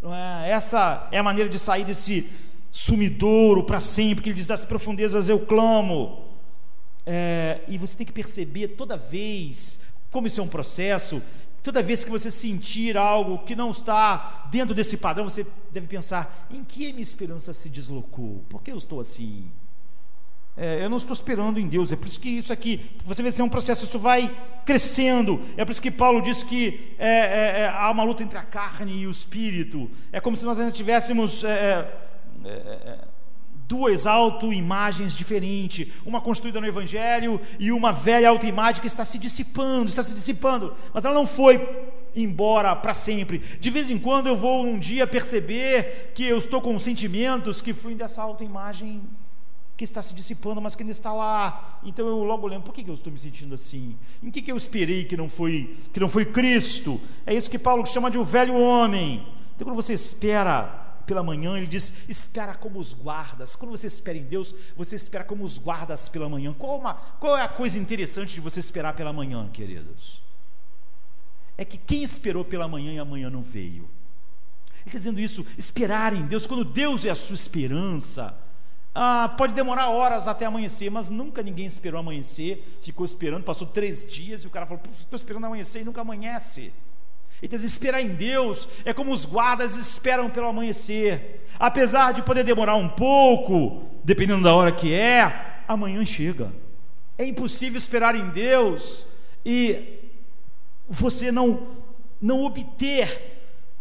É? 0.04 0.52
Essa 0.52 1.08
é 1.12 1.18
a 1.18 1.24
maneira 1.24 1.50
de 1.50 1.58
sair 1.58 1.86
desse 1.86 2.30
sumidouro 2.72 3.64
para 3.64 3.80
sempre, 3.80 4.24
que 4.24 4.30
ele 4.30 4.38
diz: 4.38 4.48
das 4.48 4.66
profundezas 4.66 5.30
eu 5.30 5.40
clamo. 5.40 6.26
É, 7.06 7.62
e 7.68 7.78
você 7.78 7.96
tem 7.98 8.06
que 8.06 8.12
perceber 8.12 8.70
toda 8.70 8.98
vez, 8.98 9.82
como 10.12 10.26
isso 10.26 10.42
é 10.42 10.44
um 10.44 10.48
processo, 10.48 11.22
toda 11.62 11.82
vez 11.84 12.04
que 12.04 12.10
você 12.10 12.32
sentir 12.32 12.98
algo 12.98 13.40
que 13.40 13.56
não 13.56 13.72
está 13.72 14.48
dentro 14.52 14.74
desse 14.74 14.98
padrão, 14.98 15.24
você 15.24 15.46
deve 15.72 15.88
pensar: 15.88 16.48
em 16.52 16.64
que 16.64 16.92
minha 16.92 17.02
esperança 17.02 17.54
se 17.54 17.70
deslocou? 17.70 18.44
Por 18.50 18.62
que 18.62 18.72
eu 18.72 18.78
estou 18.78 19.00
assim? 19.00 19.52
É, 20.58 20.84
eu 20.84 20.90
não 20.90 20.96
estou 20.96 21.14
esperando 21.14 21.60
em 21.60 21.68
Deus, 21.68 21.92
é 21.92 21.98
por 21.98 22.08
isso 22.08 22.20
que 22.20 22.30
isso 22.30 22.54
aqui, 22.54 22.90
você 23.06 23.22
vê 23.22 23.30
se 23.30 23.42
é 23.42 23.44
um 23.44 23.50
processo, 23.50 23.84
isso 23.84 24.00
vai 24.00 24.34
crescendo. 24.64 25.42
É 25.58 25.66
por 25.66 25.72
isso 25.72 25.82
que 25.82 25.92
Paulo 25.92 26.22
diz 26.22 26.44
que 26.44 26.96
é, 26.98 27.10
é, 27.10 27.62
é 27.62 27.68
há 27.68 27.92
uma 27.92 28.04
luta 28.04 28.24
entre 28.24 28.38
a 28.38 28.44
carne 28.44 29.02
e 29.02 29.08
o 29.08 29.12
espírito. 29.12 29.92
É 30.14 30.22
como 30.22 30.36
se 30.38 30.46
nós 30.46 30.58
ainda 30.58 30.72
tivéssemos 30.72 31.44
é, 31.44 31.92
é, 32.46 32.98
duas 33.68 34.08
autoimagens 34.08 35.16
diferentes, 35.16 35.90
uma 36.06 36.22
construída 36.22 36.62
no 36.62 36.68
Evangelho 36.68 37.42
e 37.60 37.72
uma 37.72 37.92
velha 37.92 38.30
autoimagem 38.30 38.80
que 38.80 38.88
está 38.88 39.04
se 39.04 39.20
dissipando, 39.20 39.90
está 39.90 40.04
se 40.04 40.14
dissipando, 40.14 40.74
mas 40.94 41.04
ela 41.04 41.14
não 41.14 41.28
foi 41.28 41.60
embora 42.16 42.74
para 42.76 42.94
sempre. 42.94 43.40
De 43.40 43.70
vez 43.70 43.90
em 43.90 43.98
quando 43.98 44.28
eu 44.28 44.38
vou 44.38 44.66
um 44.66 44.80
dia 44.80 45.06
perceber 45.06 46.12
que 46.16 46.26
eu 46.26 46.38
estou 46.38 46.62
com 46.62 46.80
sentimentos 46.80 47.62
que 47.62 47.74
fui 47.74 47.94
dessa 47.94 48.22
autoimagem 48.22 49.04
que 49.78 49.84
está 49.84 50.02
se 50.02 50.14
dissipando, 50.14 50.62
mas 50.62 50.74
que 50.74 50.84
ainda 50.84 50.92
está 50.92 51.12
lá. 51.12 51.80
Então 51.84 52.08
eu 52.08 52.24
logo 52.24 52.48
lembro, 52.48 52.66
por 52.66 52.74
que 52.74 52.90
eu 52.90 52.94
estou 52.94 53.12
me 53.12 53.20
sentindo 53.20 53.56
assim? 53.56 53.98
Em 54.24 54.32
que, 54.32 54.42
que 54.42 54.52
eu 54.52 54.58
esperei 54.58 55.04
que 55.04 55.18
não 55.18 55.30
foi 55.30 55.76
que 55.92 56.00
não 56.00 56.08
foi 56.08 56.26
Cristo? 56.26 57.00
É 57.26 57.34
isso 57.34 57.50
que 57.50 57.60
Paulo 57.60 57.86
chama 57.86 58.10
de 58.10 58.18
o 58.18 58.24
velho 58.24 58.58
homem. 58.58 59.26
Então 59.56 59.68
quando 59.68 59.76
você 59.76 59.94
espera 59.94 60.84
pela 61.06 61.22
manhã, 61.22 61.58
ele 61.58 61.68
diz: 61.68 62.10
espera 62.10 62.56
como 62.56 62.80
os 62.80 62.94
guardas. 62.94 63.56
Quando 63.56 63.72
você 63.72 63.88
espera 63.88 64.18
em 64.18 64.24
Deus, 64.24 64.56
você 64.78 64.96
espera 64.96 65.24
como 65.24 65.44
os 65.44 65.58
guardas 65.58 66.08
pela 66.08 66.30
manhã. 66.30 66.54
Qual, 66.54 66.80
uma, 66.80 66.94
qual 66.94 67.38
é 67.38 67.42
a 67.42 67.50
coisa 67.50 67.78
interessante 67.78 68.34
de 68.34 68.42
você 68.42 68.60
esperar 68.60 68.94
pela 68.96 69.12
manhã, 69.12 69.50
queridos? 69.52 70.22
É 71.58 71.64
que 71.64 71.78
quem 71.78 72.04
esperou 72.04 72.44
pela 72.44 72.68
manhã 72.68 72.94
e 72.94 73.00
amanhã 73.00 73.30
não 73.30 73.42
veio. 73.42 73.90
Ele 74.74 74.88
está 74.88 74.98
dizendo 74.98 75.20
isso, 75.20 75.46
esperar 75.58 76.14
em 76.14 76.26
Deus, 76.26 76.46
quando 76.46 76.64
Deus 76.64 77.06
é 77.06 77.10
a 77.10 77.16
sua 77.16 77.34
esperança, 77.34 78.38
ah, 78.98 79.36
pode 79.38 79.54
demorar 79.54 79.90
horas 79.90 80.26
até 80.26 80.46
amanhecer, 80.46 80.90
mas 80.90 81.10
nunca 81.10 81.44
ninguém 81.44 81.66
esperou 81.66 82.00
amanhecer, 82.00 82.80
ficou 82.82 83.06
esperando, 83.06 83.44
passou 83.44 83.68
três 83.68 84.10
dias 84.10 84.44
e 84.44 84.48
o 84.48 84.50
cara 84.50 84.66
falou: 84.66 84.82
estou 84.90 85.18
esperando 85.18 85.44
amanhecer 85.44 85.82
e 85.82 85.86
nunca 85.86 86.00
amanhece. 86.00 86.72
Então, 87.44 87.60
esperar 87.60 88.00
em 88.00 88.16
Deus 88.16 88.70
é 88.86 88.94
como 88.94 89.12
os 89.12 89.26
guardas 89.26 89.76
esperam 89.76 90.30
pelo 90.30 90.48
amanhecer. 90.48 91.46
Apesar 91.60 92.14
de 92.14 92.22
poder 92.22 92.46
demorar 92.46 92.76
um 92.76 92.88
pouco, 92.88 93.86
dependendo 94.02 94.44
da 94.44 94.56
hora 94.56 94.72
que 94.72 94.94
é, 94.94 95.62
amanhã 95.68 96.06
chega. 96.06 96.54
É 97.18 97.26
impossível 97.26 97.78
esperar 97.78 98.16
em 98.16 98.30
Deus 98.30 99.08
e 99.46 100.00
você 100.88 101.32
não 101.34 101.76
não 102.22 102.44
obter 102.44 103.35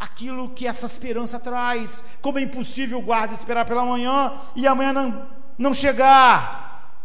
aquilo 0.04 0.50
que 0.50 0.66
essa 0.66 0.86
esperança 0.86 1.38
traz. 1.40 2.04
Como 2.20 2.38
é 2.38 2.42
impossível 2.42 2.98
o 2.98 3.02
guarda 3.02 3.34
esperar 3.34 3.64
pela 3.64 3.84
manhã 3.84 4.32
e 4.54 4.66
amanhã 4.66 4.92
não, 4.92 5.26
não 5.58 5.74
chegar. 5.74 7.00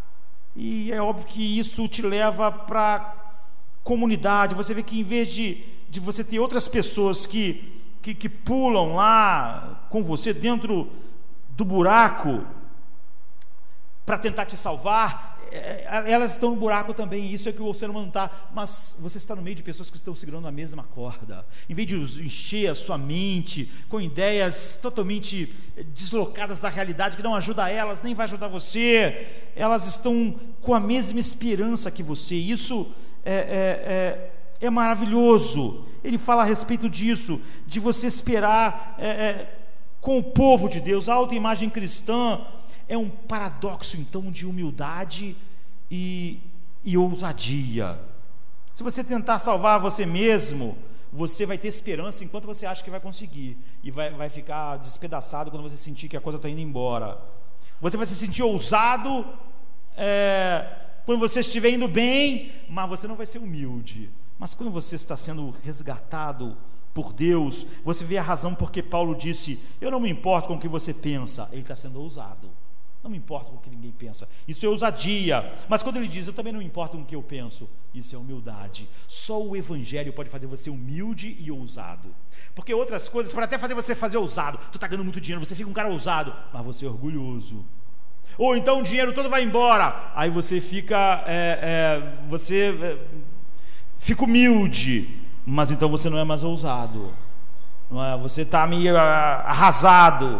E 0.55 0.91
é 0.91 1.01
óbvio 1.01 1.27
que 1.27 1.59
isso 1.59 1.87
te 1.87 2.01
leva 2.01 2.51
para 2.51 3.15
comunidade. 3.83 4.55
Você 4.55 4.73
vê 4.73 4.83
que 4.83 4.99
em 4.99 5.03
vez 5.03 5.31
de 5.31 5.79
de 5.89 5.99
você 5.99 6.23
ter 6.23 6.39
outras 6.39 6.67
pessoas 6.67 7.25
que, 7.25 7.81
que, 8.01 8.13
que 8.13 8.29
pulam 8.29 8.95
lá 8.95 9.87
com 9.89 10.03
você 10.03 10.33
dentro 10.33 10.87
do 11.49 11.65
buraco 11.65 12.45
para 14.05 14.17
tentar 14.17 14.45
te 14.45 14.55
salvar, 14.55 15.38
elas 16.05 16.31
estão 16.31 16.51
no 16.51 16.55
buraco 16.55 16.93
também, 16.93 17.31
isso 17.31 17.49
é 17.49 17.51
que 17.51 17.61
o 17.61 17.73
ser 17.73 17.89
humano 17.89 18.07
está, 18.07 18.49
mas 18.53 18.95
você 18.99 19.17
está 19.17 19.35
no 19.35 19.41
meio 19.41 19.55
de 19.55 19.63
pessoas 19.63 19.89
que 19.89 19.95
estão 19.95 20.13
segurando 20.15 20.47
a 20.47 20.51
mesma 20.51 20.83
corda, 20.83 21.45
em 21.69 21.73
vez 21.73 21.87
de 21.87 21.95
encher 22.23 22.69
a 22.69 22.75
sua 22.75 22.97
mente 22.97 23.71
com 23.89 23.99
ideias 23.99 24.79
totalmente 24.81 25.53
deslocadas 25.93 26.59
da 26.59 26.69
realidade, 26.69 27.17
que 27.17 27.23
não 27.23 27.35
ajuda 27.35 27.69
elas, 27.69 28.01
nem 28.01 28.13
vai 28.13 28.25
ajudar 28.25 28.47
você, 28.47 29.27
elas 29.55 29.85
estão 29.85 30.35
com 30.61 30.73
a 30.73 30.79
mesma 30.79 31.19
esperança 31.19 31.91
que 31.91 32.03
você, 32.03 32.35
isso 32.35 32.91
é, 33.25 33.33
é, 33.33 33.37
é 33.37 34.29
é 34.61 34.69
maravilhoso. 34.69 35.85
Ele 36.03 36.17
fala 36.17 36.43
a 36.43 36.45
respeito 36.45 36.89
disso, 36.89 37.41
de 37.65 37.79
você 37.79 38.07
esperar 38.07 38.95
é, 38.97 39.07
é, 39.07 39.59
com 40.01 40.17
o 40.17 40.23
povo 40.23 40.67
de 40.67 40.79
Deus. 40.79 41.07
A 41.07 41.13
autoimagem 41.13 41.69
cristã 41.69 42.41
é 42.89 42.97
um 42.97 43.07
paradoxo, 43.07 43.95
então, 43.95 44.31
de 44.31 44.45
humildade 44.45 45.37
e, 45.89 46.41
e 46.83 46.97
ousadia. 46.97 47.99
Se 48.73 48.83
você 48.83 49.03
tentar 49.03 49.37
salvar 49.37 49.79
você 49.79 50.05
mesmo, 50.05 50.75
você 51.13 51.45
vai 51.45 51.57
ter 51.57 51.67
esperança 51.67 52.23
enquanto 52.23 52.45
você 52.45 52.65
acha 52.65 52.83
que 52.83 52.89
vai 52.89 52.99
conseguir, 52.99 53.57
e 53.83 53.91
vai, 53.91 54.11
vai 54.11 54.29
ficar 54.29 54.77
despedaçado 54.77 55.51
quando 55.51 55.63
você 55.63 55.77
sentir 55.77 56.09
que 56.09 56.17
a 56.17 56.21
coisa 56.21 56.37
está 56.37 56.49
indo 56.49 56.61
embora. 56.61 57.17
Você 57.79 57.95
vai 57.95 58.07
se 58.07 58.15
sentir 58.15 58.41
ousado 58.41 59.25
é, 59.95 60.65
quando 61.05 61.19
você 61.19 61.41
estiver 61.41 61.69
indo 61.69 61.87
bem, 61.87 62.51
mas 62.67 62.89
você 62.89 63.07
não 63.07 63.15
vai 63.15 63.25
ser 63.25 63.37
humilde. 63.37 64.09
Mas 64.37 64.53
quando 64.53 64.71
você 64.71 64.95
está 64.95 65.15
sendo 65.15 65.53
resgatado 65.63 66.57
por 66.93 67.13
Deus, 67.13 67.67
você 67.83 68.03
vê 68.03 68.17
a 68.17 68.21
razão 68.21 68.55
porque 68.55 68.81
Paulo 68.81 69.13
disse: 69.15 69.59
Eu 69.79 69.91
não 69.91 69.99
me 69.99 70.09
importo 70.09 70.47
com 70.47 70.55
o 70.55 70.59
que 70.59 70.67
você 70.67 70.93
pensa. 70.93 71.47
Ele 71.51 71.61
está 71.61 71.75
sendo 71.75 72.01
ousado. 72.01 72.49
Não 73.09 73.13
me 73.13 73.17
importa 73.17 73.49
com 73.49 73.57
o 73.57 73.59
que 73.59 73.71
ninguém 73.71 73.91
pensa. 73.91 74.29
Isso 74.47 74.63
é 74.63 74.69
ousadia. 74.69 75.51
Mas 75.67 75.81
quando 75.81 75.97
ele 75.97 76.07
diz, 76.07 76.27
eu 76.27 76.33
também 76.33 76.53
não 76.53 76.59
me 76.59 76.65
importo 76.65 76.95
com 76.95 77.01
o 77.01 77.05
que 77.05 77.15
eu 77.15 77.23
penso, 77.23 77.67
isso 77.91 78.15
é 78.15 78.19
humildade. 78.19 78.87
Só 79.07 79.43
o 79.43 79.55
Evangelho 79.57 80.13
pode 80.13 80.29
fazer 80.29 80.45
você 80.45 80.69
humilde 80.69 81.35
e 81.39 81.51
ousado. 81.51 82.13
Porque 82.53 82.71
outras 82.71 83.09
coisas, 83.09 83.33
para 83.33 83.45
até 83.45 83.57
fazer 83.57 83.73
você 83.73 83.95
fazer 83.95 84.17
ousado, 84.17 84.59
tu 84.71 84.75
está 84.75 84.87
ganhando 84.87 85.05
muito 85.05 85.19
dinheiro, 85.19 85.43
você 85.43 85.55
fica 85.55 85.67
um 85.67 85.73
cara 85.73 85.89
ousado, 85.89 86.35
mas 86.53 86.63
você 86.63 86.85
é 86.85 86.87
orgulhoso. 86.87 87.65
Ou 88.37 88.55
então 88.55 88.79
o 88.79 88.83
dinheiro 88.83 89.11
todo 89.11 89.27
vai 89.27 89.41
embora, 89.41 90.11
aí 90.13 90.29
você 90.29 90.61
fica, 90.61 91.23
é, 91.25 91.59
é, 91.61 92.27
você 92.29 92.77
é, 92.79 92.97
fica 93.97 94.23
humilde, 94.23 95.19
mas 95.43 95.71
então 95.71 95.89
você 95.89 96.11
não 96.11 96.19
é 96.19 96.23
mais 96.23 96.43
ousado, 96.43 97.11
não 97.89 98.05
é? 98.05 98.15
Você 98.19 98.43
está 98.43 98.67
meio 98.67 98.95
ah, 98.95 99.43
arrasado. 99.47 100.39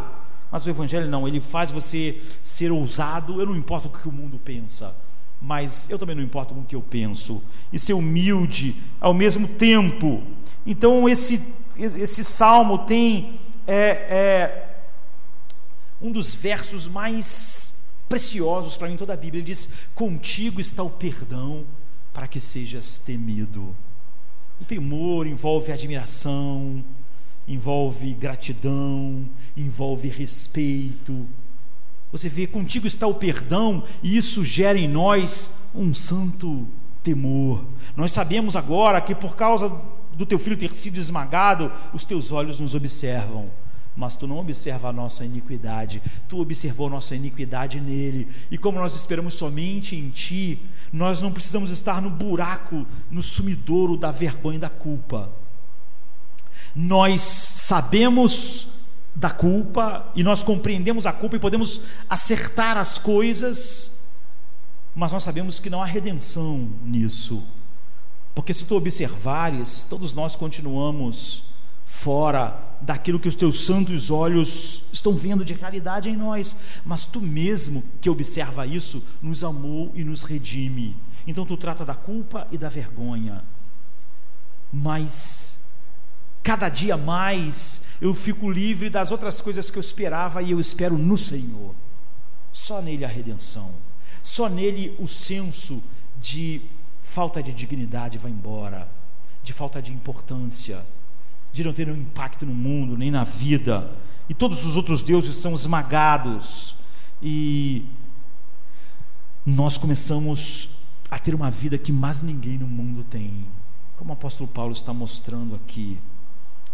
Mas 0.51 0.65
o 0.65 0.69
Evangelho 0.69 1.07
não, 1.07 1.27
ele 1.27 1.39
faz 1.39 1.71
você 1.71 2.21
ser 2.41 2.71
ousado. 2.71 3.39
Eu 3.39 3.47
não 3.47 3.55
importo 3.55 3.87
o 3.87 3.91
que 3.91 4.07
o 4.07 4.11
mundo 4.11 4.39
pensa, 4.43 4.95
mas 5.41 5.89
eu 5.89 5.99
também 5.99 6.15
não 6.15 6.23
importo 6.23 6.53
com 6.53 6.61
o 6.61 6.65
que 6.65 6.75
eu 6.75 6.81
penso. 6.81 7.41
E 7.71 7.77
ser 7.77 7.93
humilde 7.93 8.75
ao 8.99 9.13
mesmo 9.13 9.47
tempo. 9.47 10.23
Então 10.65 11.07
esse 11.07 11.41
esse 11.79 12.23
salmo 12.23 12.79
tem 12.79 13.39
é, 13.65 13.89
é, 13.89 14.69
um 16.01 16.11
dos 16.11 16.35
versos 16.35 16.87
mais 16.87 17.83
preciosos 18.09 18.75
para 18.75 18.89
mim 18.89 18.97
toda 18.97 19.13
a 19.13 19.17
Bíblia. 19.17 19.39
Ele 19.39 19.47
diz: 19.47 19.69
Contigo 19.95 20.59
está 20.59 20.83
o 20.83 20.89
perdão 20.89 21.65
para 22.13 22.27
que 22.27 22.39
sejas 22.39 22.97
temido. 22.97 23.75
O 24.59 24.65
temor 24.65 25.25
envolve 25.25 25.71
admiração, 25.71 26.83
envolve 27.49 28.13
gratidão, 28.13 29.27
envolve 29.57 30.07
respeito. 30.07 31.27
Você 32.11 32.29
vê, 32.29 32.47
contigo 32.47 32.87
está 32.87 33.07
o 33.07 33.15
perdão, 33.15 33.83
e 34.01 34.15
isso 34.15 34.45
gera 34.45 34.77
em 34.77 34.87
nós 34.87 35.51
um 35.75 35.93
santo 35.93 36.67
temor. 37.03 37.65
Nós 37.97 38.11
sabemos 38.11 38.55
agora 38.55 39.01
que 39.01 39.15
por 39.15 39.35
causa 39.35 39.69
do 40.13 40.25
teu 40.25 40.39
filho 40.39 40.57
ter 40.57 40.73
sido 40.75 40.97
esmagado, 40.97 41.71
os 41.93 42.03
teus 42.03 42.31
olhos 42.31 42.59
nos 42.59 42.75
observam 42.75 43.49
mas 43.99 44.15
tu 44.15 44.25
não 44.25 44.39
observa 44.39 44.87
a 44.87 44.93
nossa 44.93 45.25
iniquidade, 45.25 46.01
tu 46.29 46.39
observou 46.39 46.87
a 46.87 46.91
nossa 46.91 47.17
iniquidade 47.17 47.81
nele, 47.81 48.29
e 48.49 48.57
como 48.57 48.79
nós 48.79 48.95
esperamos 48.95 49.33
somente 49.33 49.93
em 49.93 50.09
ti, 50.09 50.57
nós 50.93 51.21
não 51.21 51.33
precisamos 51.33 51.69
estar 51.69 52.01
no 52.01 52.09
buraco, 52.09 52.87
no 53.11 53.21
sumidouro 53.21 53.97
da 53.97 54.09
vergonha 54.09 54.55
e 54.55 54.61
da 54.61 54.69
culpa. 54.69 55.29
Nós 56.75 57.21
sabemos 57.21 58.67
da 59.15 59.29
culpa 59.29 60.09
e 60.15 60.23
nós 60.23 60.43
compreendemos 60.43 61.05
a 61.05 61.11
culpa 61.11 61.35
e 61.35 61.39
podemos 61.39 61.81
acertar 62.09 62.77
as 62.77 62.97
coisas, 62.97 64.07
mas 64.95 65.11
nós 65.11 65.23
sabemos 65.23 65.59
que 65.59 65.69
não 65.69 65.81
há 65.81 65.85
redenção 65.85 66.69
nisso. 66.83 67.43
Porque 68.33 68.53
se 68.53 68.65
tu 68.65 68.75
observares, 68.75 69.83
todos 69.83 70.13
nós 70.13 70.35
continuamos 70.35 71.43
fora 71.85 72.57
daquilo 72.79 73.19
que 73.19 73.27
os 73.27 73.35
teus 73.35 73.65
santos 73.65 74.09
olhos 74.09 74.83
estão 74.93 75.13
vendo 75.15 75.43
de 75.43 75.53
realidade 75.53 76.09
em 76.09 76.15
nós, 76.15 76.55
mas 76.85 77.05
tu 77.05 77.19
mesmo 77.19 77.83
que 77.99 78.09
observa 78.09 78.65
isso, 78.65 79.03
nos 79.21 79.43
amou 79.43 79.91
e 79.93 80.03
nos 80.03 80.23
redime. 80.23 80.95
Então 81.27 81.45
tu 81.45 81.57
trata 81.57 81.83
da 81.83 81.95
culpa 81.95 82.47
e 82.51 82.57
da 82.57 82.69
vergonha. 82.69 83.43
Mas 84.71 85.58
cada 86.43 86.69
dia 86.69 86.97
mais 86.97 87.83
eu 88.01 88.13
fico 88.13 88.49
livre 88.49 88.89
das 88.89 89.11
outras 89.11 89.41
coisas 89.41 89.69
que 89.69 89.77
eu 89.77 89.81
esperava 89.81 90.41
e 90.41 90.51
eu 90.51 90.59
espero 90.59 90.97
no 90.97 91.17
Senhor. 91.17 91.75
Só 92.51 92.81
nele 92.81 93.05
a 93.05 93.07
redenção. 93.07 93.73
Só 94.23 94.49
nele 94.49 94.95
o 94.99 95.07
senso 95.07 95.81
de 96.19 96.61
falta 97.01 97.41
de 97.41 97.53
dignidade 97.53 98.17
vai 98.17 98.31
embora, 98.31 98.89
de 99.43 99.53
falta 99.53 99.81
de 99.81 99.91
importância 99.91 100.83
de 101.51 101.63
não 101.63 101.73
ter 101.73 101.87
nenhum 101.87 102.01
impacto 102.01 102.45
no 102.45 102.53
mundo, 102.53 102.97
nem 102.97 103.11
na 103.11 103.23
vida. 103.23 103.91
E 104.27 104.33
todos 104.33 104.65
os 104.65 104.75
outros 104.75 105.01
deuses 105.01 105.35
são 105.35 105.53
esmagados. 105.53 106.75
E 107.21 107.85
nós 109.45 109.77
começamos 109.77 110.69
a 111.09 111.17
ter 111.17 111.33
uma 111.33 111.49
vida 111.49 111.77
que 111.77 111.91
mais 111.91 112.21
ninguém 112.21 112.57
no 112.57 112.67
mundo 112.67 113.03
tem. 113.03 113.45
Como 113.97 114.11
o 114.11 114.13
apóstolo 114.13 114.47
Paulo 114.47 114.71
está 114.71 114.93
mostrando 114.93 115.55
aqui. 115.55 115.99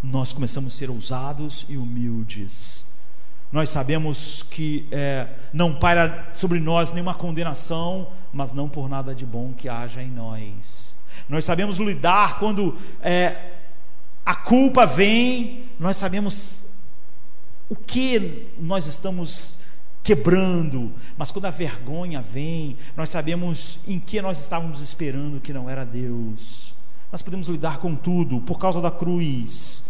Nós 0.03 0.33
começamos 0.33 0.73
a 0.73 0.77
ser 0.77 0.89
ousados 0.89 1.65
e 1.67 1.77
humildes. 1.77 2.85
Nós 3.51 3.69
sabemos 3.69 4.43
que 4.43 4.87
é, 4.91 5.27
não 5.53 5.73
paira 5.73 6.29
sobre 6.33 6.59
nós 6.59 6.91
nenhuma 6.91 7.13
condenação, 7.13 8.11
mas 8.33 8.53
não 8.53 8.67
por 8.67 8.89
nada 8.89 9.15
de 9.15 9.25
bom 9.25 9.53
que 9.53 9.69
haja 9.69 10.01
em 10.03 10.11
nós. 10.11 10.95
Nós 11.29 11.45
sabemos 11.45 11.77
lidar 11.77 12.37
quando 12.37 12.77
é, 13.01 13.53
a 14.25 14.35
culpa 14.35 14.85
vem, 14.85 15.69
nós 15.79 15.97
sabemos 15.97 16.71
o 17.69 17.75
que 17.75 18.47
nós 18.59 18.85
estamos 18.87 19.59
quebrando, 20.03 20.93
mas 21.17 21.31
quando 21.31 21.45
a 21.45 21.49
vergonha 21.49 22.21
vem, 22.21 22.77
nós 22.95 23.09
sabemos 23.09 23.79
em 23.87 23.99
que 23.99 24.21
nós 24.21 24.39
estávamos 24.39 24.81
esperando 24.81 25.41
que 25.41 25.51
não 25.51 25.67
era 25.67 25.83
Deus. 25.83 26.74
Nós 27.11 27.21
podemos 27.21 27.47
lidar 27.47 27.79
com 27.79 27.95
tudo 27.95 28.39
por 28.41 28.59
causa 28.59 28.81
da 28.81 28.91
cruz. 28.91 29.85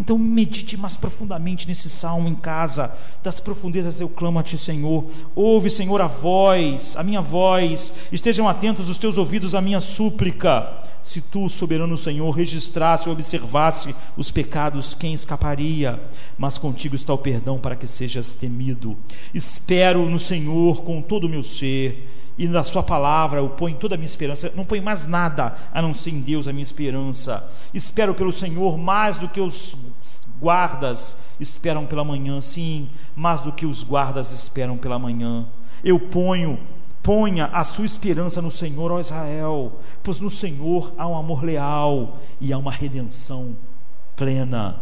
Então 0.00 0.18
medite 0.18 0.76
mais 0.76 0.96
profundamente 0.96 1.68
nesse 1.68 1.88
salmo 1.88 2.28
em 2.28 2.34
casa. 2.34 2.92
Das 3.22 3.38
profundezas 3.38 4.00
eu 4.00 4.08
clamo 4.08 4.38
a 4.38 4.42
ti, 4.42 4.56
Senhor. 4.56 5.04
Ouve, 5.34 5.70
Senhor, 5.70 6.00
a 6.00 6.06
voz, 6.06 6.96
a 6.96 7.02
minha 7.02 7.20
voz. 7.20 7.92
Estejam 8.10 8.48
atentos 8.48 8.88
os 8.88 8.98
teus 8.98 9.18
ouvidos 9.18 9.54
à 9.54 9.60
minha 9.60 9.80
súplica. 9.80 10.82
Se 11.02 11.20
tu, 11.20 11.48
soberano 11.48 11.98
Senhor, 11.98 12.30
registrasse 12.30 13.08
ou 13.08 13.14
observasse 13.14 13.94
os 14.16 14.30
pecados, 14.30 14.94
quem 14.94 15.14
escaparia? 15.14 16.00
Mas 16.38 16.58
contigo 16.58 16.96
está 16.96 17.12
o 17.12 17.18
perdão 17.18 17.58
para 17.58 17.76
que 17.76 17.86
sejas 17.86 18.32
temido. 18.32 18.96
Espero 19.34 20.08
no 20.08 20.18
Senhor 20.18 20.82
com 20.82 21.02
todo 21.02 21.24
o 21.24 21.28
meu 21.28 21.42
ser 21.42 22.08
e 22.38 22.48
na 22.48 22.64
Sua 22.64 22.82
palavra 22.82 23.40
eu 23.40 23.48
ponho 23.50 23.76
toda 23.76 23.94
a 23.94 23.98
minha 23.98 24.06
esperança, 24.06 24.52
não 24.56 24.64
ponho 24.64 24.82
mais 24.82 25.06
nada 25.06 25.54
a 25.72 25.82
não 25.82 25.92
ser 25.92 26.10
em 26.10 26.20
Deus 26.20 26.48
a 26.48 26.52
minha 26.52 26.62
esperança. 26.62 27.50
Espero 27.74 28.14
pelo 28.14 28.32
Senhor 28.32 28.78
mais 28.78 29.18
do 29.18 29.28
que 29.28 29.40
os 29.40 29.76
guardas 30.40 31.18
esperam 31.38 31.86
pela 31.86 32.04
manhã, 32.04 32.40
sim, 32.40 32.88
mais 33.14 33.40
do 33.42 33.52
que 33.52 33.66
os 33.66 33.82
guardas 33.82 34.32
esperam 34.32 34.76
pela 34.76 34.98
manhã. 34.98 35.46
Eu 35.84 36.00
ponho, 36.00 36.58
ponha 37.02 37.46
a 37.46 37.62
sua 37.62 37.84
esperança 37.84 38.40
no 38.40 38.50
Senhor, 38.50 38.90
ó 38.90 38.98
Israel, 38.98 39.80
pois 40.02 40.18
no 40.20 40.30
Senhor 40.30 40.92
há 40.96 41.06
um 41.06 41.16
amor 41.16 41.44
leal 41.44 42.18
e 42.40 42.52
há 42.52 42.58
uma 42.58 42.72
redenção 42.72 43.56
plena. 44.16 44.76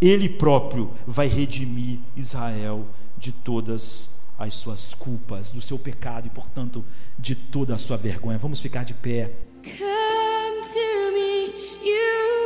Ele 0.00 0.28
próprio 0.28 0.90
vai 1.06 1.26
redimir 1.26 1.98
Israel 2.16 2.86
de 3.18 3.32
todas 3.32 3.82
as 3.82 4.19
as 4.40 4.54
suas 4.54 4.94
culpas, 4.94 5.52
do 5.52 5.60
seu 5.60 5.78
pecado 5.78 6.26
e, 6.26 6.30
portanto, 6.30 6.82
de 7.18 7.34
toda 7.34 7.74
a 7.74 7.78
sua 7.78 7.98
vergonha. 7.98 8.38
Vamos 8.38 8.58
ficar 8.58 8.84
de 8.84 8.94
pé. 8.94 9.30
Come 9.62 10.62
to 10.72 11.12
me, 11.12 11.52
you 11.84 12.39